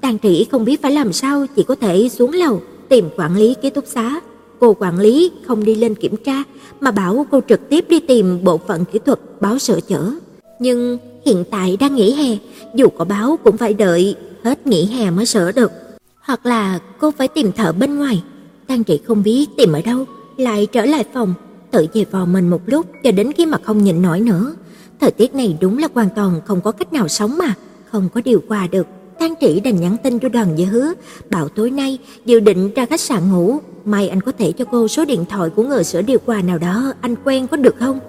Tàn 0.00 0.18
trĩ 0.22 0.46
không 0.50 0.64
biết 0.64 0.82
phải 0.82 0.92
làm 0.92 1.12
sao, 1.12 1.46
chỉ 1.56 1.62
có 1.62 1.74
thể 1.74 2.08
xuống 2.08 2.32
lầu 2.32 2.62
tìm 2.88 3.08
quản 3.16 3.36
lý 3.36 3.54
ký 3.62 3.70
túc 3.70 3.86
xá. 3.86 4.20
Cô 4.58 4.76
quản 4.78 4.98
lý 4.98 5.30
không 5.46 5.64
đi 5.64 5.74
lên 5.74 5.94
kiểm 5.94 6.16
tra, 6.16 6.42
mà 6.80 6.90
bảo 6.90 7.26
cô 7.30 7.40
trực 7.48 7.68
tiếp 7.68 7.84
đi 7.88 8.00
tìm 8.00 8.44
bộ 8.44 8.60
phận 8.68 8.84
kỹ 8.92 8.98
thuật 9.06 9.18
báo 9.40 9.58
sửa 9.58 9.80
chữa. 9.80 10.14
Nhưng 10.58 10.98
hiện 11.26 11.44
tại 11.50 11.76
đang 11.80 11.94
nghỉ 11.94 12.12
hè, 12.12 12.38
dù 12.74 12.88
có 12.98 13.04
báo 13.04 13.38
cũng 13.44 13.56
phải 13.56 13.74
đợi 13.74 14.16
hết 14.44 14.66
nghỉ 14.66 14.84
hè 14.86 15.10
mới 15.10 15.26
sửa 15.26 15.52
được. 15.52 15.72
Hoặc 16.20 16.46
là 16.46 16.78
cô 16.98 17.10
phải 17.10 17.28
tìm 17.28 17.52
thợ 17.52 17.72
bên 17.72 17.98
ngoài. 17.98 18.22
Tang 18.66 18.84
trị 18.84 19.00
không 19.06 19.22
biết 19.22 19.46
tìm 19.56 19.72
ở 19.72 19.82
đâu, 19.82 20.04
lại 20.36 20.66
trở 20.66 20.84
lại 20.84 21.04
phòng, 21.14 21.34
tự 21.70 21.86
về 21.94 22.04
vò 22.10 22.24
mình 22.24 22.48
một 22.48 22.62
lúc 22.66 22.86
cho 23.04 23.10
đến 23.10 23.32
khi 23.32 23.46
mà 23.46 23.58
không 23.62 23.84
nhịn 23.84 24.02
nổi 24.02 24.20
nữa. 24.20 24.54
Thời 25.00 25.10
tiết 25.10 25.34
này 25.34 25.56
đúng 25.60 25.78
là 25.78 25.88
hoàn 25.94 26.08
toàn 26.16 26.40
không 26.46 26.60
có 26.60 26.72
cách 26.72 26.92
nào 26.92 27.08
sống 27.08 27.38
mà, 27.38 27.54
không 27.90 28.08
có 28.14 28.20
điều 28.24 28.42
hòa 28.48 28.66
được. 28.66 28.86
Tang 29.18 29.34
trị 29.40 29.60
đành 29.60 29.80
nhắn 29.80 29.96
tin 30.02 30.18
cho 30.18 30.28
Đoàn 30.28 30.58
Gia 30.58 30.66
Hứa, 30.66 30.92
bảo 31.30 31.48
tối 31.48 31.70
nay 31.70 31.98
dự 32.24 32.40
định 32.40 32.70
ra 32.74 32.86
khách 32.86 33.00
sạn 33.00 33.32
ngủ, 33.32 33.58
may 33.84 34.08
anh 34.08 34.20
có 34.20 34.32
thể 34.32 34.52
cho 34.52 34.64
cô 34.64 34.88
số 34.88 35.04
điện 35.04 35.24
thoại 35.30 35.50
của 35.56 35.62
người 35.62 35.84
sửa 35.84 36.02
điều 36.02 36.18
hòa 36.26 36.42
nào 36.42 36.58
đó, 36.58 36.92
anh 37.00 37.14
quen 37.24 37.46
có 37.46 37.56
được 37.56 37.74
không? 37.78 38.00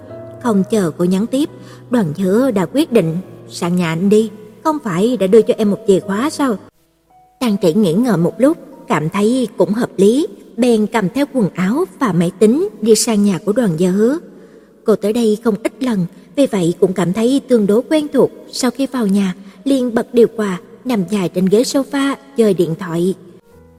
Không 0.42 0.62
chờ 0.70 0.90
cô 0.98 1.04
nhắn 1.04 1.26
tiếp, 1.26 1.48
Đoàn 1.90 2.06
Gia 2.16 2.24
Hứa 2.24 2.50
đã 2.50 2.66
quyết 2.66 2.92
định 2.92 3.16
sang 3.48 3.76
nhà 3.76 3.88
anh 3.88 4.08
đi, 4.08 4.30
không 4.64 4.78
phải 4.84 5.16
đã 5.16 5.26
đưa 5.26 5.42
cho 5.42 5.54
em 5.58 5.70
một 5.70 5.78
chìa 5.86 6.00
khóa 6.00 6.30
sao? 6.30 6.56
Tang 7.40 7.56
Trĩ 7.62 7.72
nghĩ 7.72 7.92
ngợi 7.92 8.16
một 8.16 8.34
lúc, 8.38 8.58
cảm 8.88 9.08
thấy 9.08 9.48
cũng 9.56 9.72
hợp 9.72 9.90
lý, 9.96 10.26
bèn 10.56 10.86
cầm 10.86 11.08
theo 11.14 11.26
quần 11.32 11.48
áo 11.54 11.84
và 12.00 12.12
máy 12.12 12.30
tính 12.38 12.68
đi 12.80 12.94
sang 12.94 13.24
nhà 13.24 13.38
của 13.44 13.52
Đoàn 13.52 13.70
Gia 13.76 13.90
Hứa. 13.90 14.18
Cô 14.84 14.96
tới 14.96 15.12
đây 15.12 15.38
không 15.44 15.54
ít 15.62 15.82
lần, 15.82 16.06
vì 16.36 16.46
vậy 16.46 16.74
cũng 16.80 16.92
cảm 16.92 17.12
thấy 17.12 17.40
tương 17.48 17.66
đối 17.66 17.82
quen 17.82 18.06
thuộc. 18.12 18.30
Sau 18.52 18.70
khi 18.70 18.86
vào 18.86 19.06
nhà, 19.06 19.34
liền 19.64 19.94
bật 19.94 20.14
điều 20.14 20.26
hòa, 20.36 20.60
nằm 20.84 21.04
dài 21.10 21.28
trên 21.28 21.46
ghế 21.46 21.62
sofa 21.62 22.16
chơi 22.36 22.54
điện 22.54 22.74
thoại. 22.78 23.14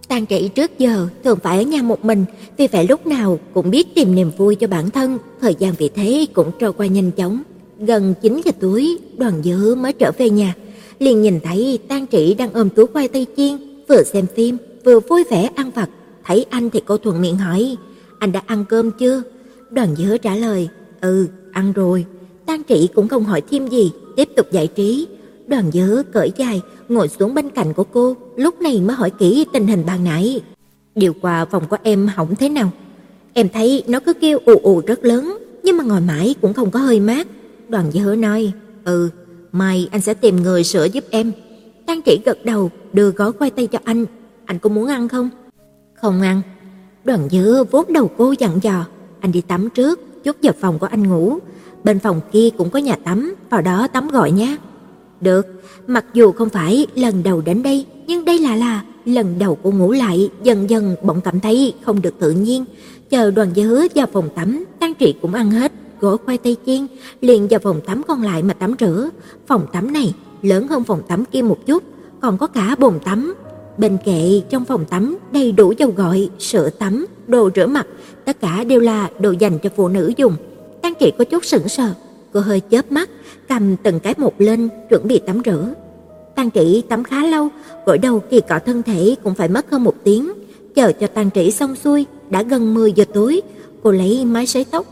Tang 0.08 0.26
Trị 0.26 0.50
trước 0.56 0.80
giờ 0.80 1.08
thường 1.24 1.40
phải 1.44 1.58
ở 1.58 1.64
nhà 1.64 1.82
một 1.82 2.06
mình, 2.06 2.26
vì 2.58 2.68
vậy 2.68 2.86
lúc 2.90 3.08
nào 3.08 3.40
cũng 3.54 3.70
biết 3.72 3.96
tìm 3.96 4.16
niềm 4.16 4.32
vui 4.38 4.56
cho 4.56 4.68
bản 4.68 4.90
thân, 4.90 5.18
thời 5.42 5.56
gian 5.60 5.74
vì 5.78 5.90
thế 5.90 6.26
cũng 6.34 6.52
trôi 6.60 6.74
qua 6.74 6.86
nhanh 6.86 7.12
chóng. 7.12 7.44
Gần 7.80 8.14
9 8.22 8.42
giờ 8.46 8.52
tối, 8.60 8.88
Đoàn 9.18 9.44
Dư 9.44 9.76
mới 9.76 9.94
trở 9.94 10.12
về 10.18 10.30
nhà, 10.30 10.54
liền 11.00 11.22
nhìn 11.22 11.40
thấy 11.44 11.80
Tang 11.88 12.08
Trị 12.08 12.34
đang 12.34 12.54
ôm 12.54 12.70
túi 12.70 12.86
khoai 12.88 13.08
tây 13.08 13.28
chiên, 13.38 13.58
vừa 13.88 14.04
xem 14.04 14.26
phim, 14.36 14.58
vừa 14.86 15.00
vui 15.00 15.24
vẻ 15.30 15.50
ăn 15.56 15.72
vặt. 15.72 15.90
Thấy 16.26 16.46
anh 16.50 16.70
thì 16.70 16.82
cô 16.86 16.98
thuận 16.98 17.22
miệng 17.22 17.38
hỏi, 17.38 17.78
"Anh 18.20 18.32
đã 18.32 18.42
ăn 18.46 18.66
cơm 18.70 18.92
chưa?" 18.92 19.22
Đoàn 19.70 19.96
Dư 19.96 20.18
trả 20.18 20.36
lời, 20.36 20.70
"Ừ, 21.02 21.28
ăn 21.52 21.74
rồi." 21.74 22.06
Tang 22.46 22.64
Trị 22.64 22.90
cũng 22.94 23.08
không 23.08 23.24
hỏi 23.24 23.42
thêm 23.52 23.68
gì, 23.68 23.92
tiếp 24.16 24.30
tục 24.36 24.48
giải 24.52 24.68
trí. 24.68 25.08
Đoàn 25.48 25.72
Dư 25.72 26.04
cởi 26.14 26.32
dài, 26.38 26.62
ngồi 26.90 27.08
xuống 27.08 27.34
bên 27.34 27.50
cạnh 27.50 27.74
của 27.74 27.84
cô, 27.84 28.16
lúc 28.36 28.62
này 28.62 28.82
mới 28.82 28.96
hỏi 28.96 29.10
kỹ 29.10 29.46
tình 29.54 29.68
hình 29.68 29.84
ban 29.86 30.04
nãy. 30.04 30.42
Điều 30.96 31.14
qua 31.22 31.46
phòng 31.46 31.64
của 31.70 31.78
em 31.84 32.08
hỏng 32.08 32.36
thế 32.36 32.50
nào? 32.50 32.72
Em 33.34 33.50
thấy 33.50 33.84
nó 33.88 34.00
cứ 34.00 34.14
kêu 34.14 34.40
ù 34.46 34.54
ù 34.64 34.82
rất 34.88 35.06
lớn, 35.06 35.38
nhưng 35.64 35.78
mà 35.78 35.84
ngồi 35.84 36.02
mãi 36.02 36.36
cũng 36.42 36.54
không 36.54 36.72
có 36.72 36.80
hơi 36.80 37.00
mát. 37.00 37.28
Đoàn 37.70 37.92
Dư 37.92 38.16
nói, 38.16 38.52
"Ừ, 38.86 39.10
mai 39.54 39.88
anh 39.92 40.02
sẽ 40.02 40.14
tìm 40.14 40.44
người 40.44 40.64
sửa 40.64 40.86
giúp 40.86 41.04
em." 41.10 41.32
Tang 41.86 42.02
chỉ 42.02 42.22
gật 42.26 42.46
đầu, 42.46 42.72
đưa 42.94 43.10
gói 43.12 43.32
khoai 43.32 43.50
tây 43.50 43.68
cho 43.68 43.80
anh. 43.84 44.06
"Anh 44.46 44.60
có 44.60 44.70
muốn 44.70 44.88
ăn 44.88 45.08
không?" 45.08 45.30
"Không 45.94 46.22
ăn." 46.22 46.42
Đoàn 47.04 47.30
Dư 47.32 47.64
vuốt 47.64 47.90
đầu 47.90 48.12
cô 48.18 48.34
dặn 48.40 48.60
dò, 48.62 48.86
"Anh 49.20 49.32
đi 49.32 49.42
tắm 49.42 49.70
trước, 49.70 50.24
chút 50.24 50.36
vào 50.44 50.54
phòng 50.60 50.80
của 50.80 50.88
anh 50.88 51.04
ngủ." 51.10 51.40
bên 51.84 52.00
phòng 52.00 52.22
kia 52.32 52.50
cũng 52.58 52.70
có 52.70 52.80
nhà 52.80 52.96
tắm, 52.96 53.36
vào 53.50 53.62
đó 53.62 53.88
tắm 53.88 54.08
gọi 54.08 54.32
nhé. 54.32 54.58
Được, 55.22 55.48
mặc 55.88 56.06
dù 56.14 56.32
không 56.32 56.50
phải 56.50 56.88
lần 56.96 57.24
đầu 57.24 57.42
đến 57.42 57.64
đây, 57.64 57.86
nhưng 58.08 58.26
đây 58.26 58.40
là 58.40 58.56
là 58.56 58.84
lần 59.06 59.40
đầu 59.40 59.58
cô 59.64 59.72
ngủ 59.72 59.92
lại, 59.92 60.30
dần 60.44 60.70
dần 60.70 60.96
bỗng 61.04 61.22
cảm 61.22 61.40
thấy 61.40 61.74
không 61.82 62.02
được 62.02 62.20
tự 62.20 62.32
nhiên. 62.32 62.66
Chờ 63.10 63.32
Đoàn 63.32 63.50
Dứa 63.56 63.88
vào 63.96 64.08
phòng 64.14 64.30
tắm, 64.36 64.66
Tang 64.80 64.94
Trị 64.94 65.16
cũng 65.22 65.34
ăn 65.34 65.52
hết 65.52 65.72
gỗ 66.04 66.18
khoai 66.26 66.38
tây 66.38 66.58
chiên, 66.66 66.88
liền 67.22 67.48
vào 67.48 67.60
phòng 67.60 67.82
tắm 67.86 68.02
còn 68.08 68.22
lại 68.22 68.44
mà 68.44 68.54
tắm 68.54 68.76
rửa. 68.80 69.10
Phòng 69.48 69.66
tắm 69.74 69.94
này 69.94 70.14
lớn 70.42 70.68
hơn 70.68 70.84
phòng 70.84 71.02
tắm 71.08 71.26
kia 71.26 71.42
một 71.42 71.58
chút, 71.66 71.84
còn 72.22 72.38
có 72.38 72.48
cả 72.48 72.76
bồn 72.80 73.00
tắm. 73.00 73.34
Bên 73.78 73.98
kệ 74.06 74.42
trong 74.50 74.66
phòng 74.66 74.86
tắm 74.86 75.18
đầy 75.32 75.52
đủ 75.52 75.74
dầu 75.78 75.94
gội, 75.96 76.30
sữa 76.40 76.70
tắm, 76.80 77.06
đồ 77.28 77.50
rửa 77.56 77.68
mặt, 77.68 77.88
tất 78.26 78.42
cả 78.42 78.64
đều 78.64 78.80
là 78.80 79.10
đồ 79.20 79.32
dành 79.32 79.60
cho 79.60 79.70
phụ 79.76 79.88
nữ 79.88 80.14
dùng. 80.18 80.36
Trang 80.84 80.94
Trị 81.00 81.12
có 81.18 81.24
chút 81.24 81.46
sững 81.46 81.70
sờ, 81.70 81.94
cô 82.34 82.40
hơi 82.40 82.60
chớp 82.60 82.92
mắt, 82.92 83.10
cầm 83.48 83.76
từng 83.84 84.00
cái 84.00 84.14
một 84.18 84.34
lên 84.38 84.70
chuẩn 84.90 85.08
bị 85.08 85.20
tắm 85.20 85.42
rửa. 85.46 85.74
Tang 86.36 86.50
Trị 86.50 86.84
tắm 86.90 87.04
khá 87.04 87.24
lâu, 87.24 87.50
gội 87.86 87.98
đầu 87.98 88.20
kỳ 88.20 88.42
cọ 88.42 88.60
thân 88.66 88.84
thể 88.84 89.16
cũng 89.24 89.36
phải 89.36 89.48
mất 89.48 89.72
hơn 89.72 89.84
một 89.84 89.96
tiếng. 90.04 90.32
Chờ 90.76 90.92
cho 90.92 91.08
Tang 91.08 91.30
Trị 91.30 91.52
xong 91.52 91.76
xuôi, 91.76 92.06
đã 92.30 92.44
gần 92.44 92.74
10 92.74 92.92
giờ 92.92 93.06
tối, 93.14 93.42
cô 93.84 93.92
lấy 93.92 94.26
máy 94.26 94.48
sấy 94.48 94.66
tóc, 94.72 94.86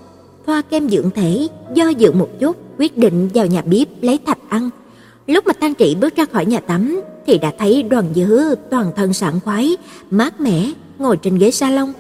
thoa 0.52 0.62
kem 0.62 0.90
dưỡng 0.90 1.10
thể, 1.10 1.48
do 1.74 1.90
dự 1.90 2.12
một 2.12 2.30
chút, 2.40 2.58
quyết 2.78 2.98
định 2.98 3.30
vào 3.34 3.46
nhà 3.46 3.62
bếp 3.62 3.88
lấy 4.02 4.20
thạch 4.26 4.38
ăn. 4.50 4.70
Lúc 5.28 5.48
mà 5.48 5.54
Tang 5.54 5.74
Trị 5.74 5.96
bước 6.02 6.16
ra 6.16 6.26
khỏi 6.26 6.46
nhà 6.46 6.60
tắm 6.60 7.02
thì 7.28 7.38
đã 7.38 7.52
thấy 7.60 7.84
Đoàn 7.84 8.06
Dư 8.16 8.56
toàn 8.70 8.92
thân 8.96 9.14
sảng 9.14 9.40
khoái, 9.40 9.78
mát 10.10 10.42
mẻ 10.42 10.72
ngồi 10.98 11.18
trên 11.18 11.38
ghế 11.38 11.52
salon. 11.52 11.94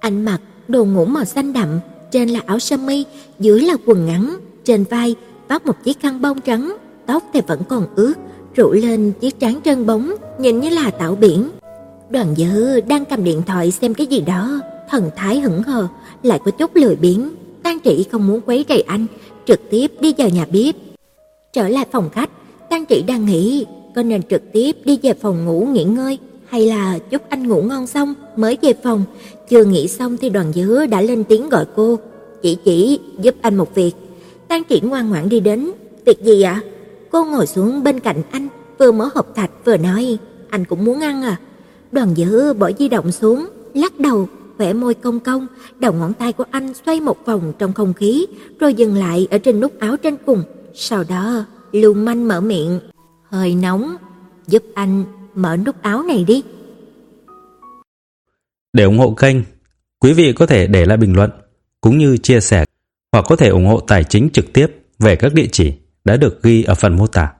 Anh 0.00 0.24
mặc 0.24 0.40
đồ 0.68 0.84
ngủ 0.84 1.04
màu 1.04 1.24
xanh 1.24 1.52
đậm, 1.52 1.68
trên 2.10 2.28
là 2.28 2.40
áo 2.46 2.58
sơ 2.58 2.76
mi, 2.76 3.04
dưới 3.38 3.60
là 3.60 3.74
quần 3.86 4.06
ngắn, 4.06 4.36
trên 4.64 4.84
vai 4.84 5.14
vác 5.48 5.66
một 5.66 5.84
chiếc 5.84 6.00
khăn 6.00 6.22
bông 6.22 6.40
trắng, 6.40 6.76
tóc 7.06 7.22
thì 7.32 7.40
vẫn 7.46 7.62
còn 7.68 7.86
ướt, 7.96 8.14
rủ 8.54 8.72
lên 8.72 9.12
chiếc 9.20 9.40
trán 9.40 9.60
trơn 9.64 9.86
bóng, 9.86 10.14
nhìn 10.38 10.60
như 10.60 10.68
là 10.68 10.90
tảo 10.90 11.14
biển. 11.14 11.50
Đoàn 12.10 12.34
Dư 12.36 12.80
đang 12.80 13.04
cầm 13.04 13.24
điện 13.24 13.42
thoại 13.46 13.70
xem 13.70 13.94
cái 13.94 14.06
gì 14.06 14.20
đó, 14.20 14.60
thần 14.90 15.10
thái 15.16 15.40
hững 15.40 15.62
hờ, 15.62 15.88
lại 16.22 16.40
có 16.44 16.50
chút 16.50 16.76
lười 16.76 16.96
biếng. 16.96 17.30
Tang 17.66 17.80
Trị 17.80 18.06
không 18.12 18.26
muốn 18.26 18.40
quấy 18.46 18.64
rầy 18.68 18.80
anh, 18.80 19.06
trực 19.46 19.60
tiếp 19.70 19.92
đi 20.00 20.14
vào 20.18 20.28
nhà 20.28 20.46
bếp. 20.52 20.74
Trở 21.52 21.68
lại 21.68 21.86
phòng 21.92 22.10
khách, 22.12 22.30
Tang 22.70 22.86
Trị 22.86 23.04
đang 23.06 23.26
nghĩ 23.26 23.66
có 23.94 24.02
nên 24.02 24.22
trực 24.22 24.42
tiếp 24.52 24.76
đi 24.84 24.98
về 25.02 25.14
phòng 25.14 25.44
ngủ 25.44 25.68
nghỉ 25.72 25.84
ngơi 25.84 26.18
hay 26.48 26.66
là 26.66 26.98
chúc 27.10 27.22
anh 27.28 27.48
ngủ 27.48 27.62
ngon 27.62 27.86
xong 27.86 28.14
mới 28.36 28.58
về 28.62 28.72
phòng. 28.82 29.04
Chưa 29.48 29.64
nghĩ 29.64 29.88
xong 29.88 30.16
thì 30.16 30.30
Đoàn 30.30 30.52
Dứa 30.52 30.86
đã 30.86 31.00
lên 31.00 31.24
tiếng 31.24 31.48
gọi 31.48 31.64
cô, 31.76 31.98
"Chị 32.42 32.56
chỉ 32.64 33.00
giúp 33.20 33.34
anh 33.40 33.56
một 33.56 33.74
việc." 33.74 33.92
Tang 34.48 34.64
Triển 34.64 34.88
ngoan 34.88 35.08
ngoãn 35.08 35.28
đi 35.28 35.40
đến, 35.40 35.70
"Việc 36.04 36.22
gì 36.22 36.42
ạ?" 36.42 36.60
Cô 37.10 37.24
ngồi 37.24 37.46
xuống 37.46 37.82
bên 37.82 38.00
cạnh 38.00 38.22
anh, 38.30 38.48
vừa 38.78 38.92
mở 38.92 39.08
hộp 39.14 39.34
thạch 39.34 39.50
vừa 39.64 39.76
nói, 39.76 40.18
"Anh 40.50 40.64
cũng 40.64 40.84
muốn 40.84 41.00
ăn 41.00 41.22
à?" 41.22 41.36
Đoàn 41.92 42.16
dữ 42.16 42.52
bỏ 42.52 42.70
di 42.78 42.88
động 42.88 43.12
xuống, 43.12 43.46
lắc 43.74 44.00
đầu, 44.00 44.28
khỏe 44.56 44.72
môi 44.72 44.94
cong 44.94 45.20
cong, 45.20 45.46
đầu 45.78 45.92
ngón 45.92 46.14
tay 46.14 46.32
của 46.32 46.44
anh 46.50 46.74
xoay 46.74 47.00
một 47.00 47.16
vòng 47.26 47.52
trong 47.58 47.72
không 47.72 47.94
khí, 47.94 48.26
rồi 48.60 48.74
dừng 48.74 48.94
lại 48.94 49.28
ở 49.30 49.38
trên 49.38 49.60
nút 49.60 49.78
áo 49.80 49.96
trên 49.96 50.16
cùng. 50.26 50.42
Sau 50.74 51.04
đó, 51.08 51.44
Lưu 51.72 51.94
Manh 51.94 52.28
mở 52.28 52.40
miệng, 52.40 52.80
"Hơi 53.30 53.54
nóng, 53.54 53.96
giúp 54.46 54.62
anh 54.74 55.04
mở 55.34 55.56
nút 55.56 55.82
áo 55.82 56.02
này 56.02 56.24
đi." 56.24 56.42
Để 58.72 58.84
ủng 58.84 58.98
hộ 58.98 59.10
kênh, 59.10 59.36
quý 60.00 60.12
vị 60.12 60.32
có 60.32 60.46
thể 60.46 60.66
để 60.66 60.84
lại 60.84 60.96
bình 60.96 61.16
luận 61.16 61.30
cũng 61.80 61.98
như 61.98 62.16
chia 62.16 62.40
sẻ 62.40 62.64
hoặc 63.12 63.24
có 63.28 63.36
thể 63.36 63.48
ủng 63.48 63.66
hộ 63.66 63.80
tài 63.80 64.04
chính 64.04 64.30
trực 64.32 64.52
tiếp 64.52 64.66
về 64.98 65.16
các 65.16 65.34
địa 65.34 65.46
chỉ 65.52 65.72
đã 66.04 66.16
được 66.16 66.42
ghi 66.42 66.62
ở 66.62 66.74
phần 66.74 66.96
mô 66.96 67.06
tả. 67.06 67.32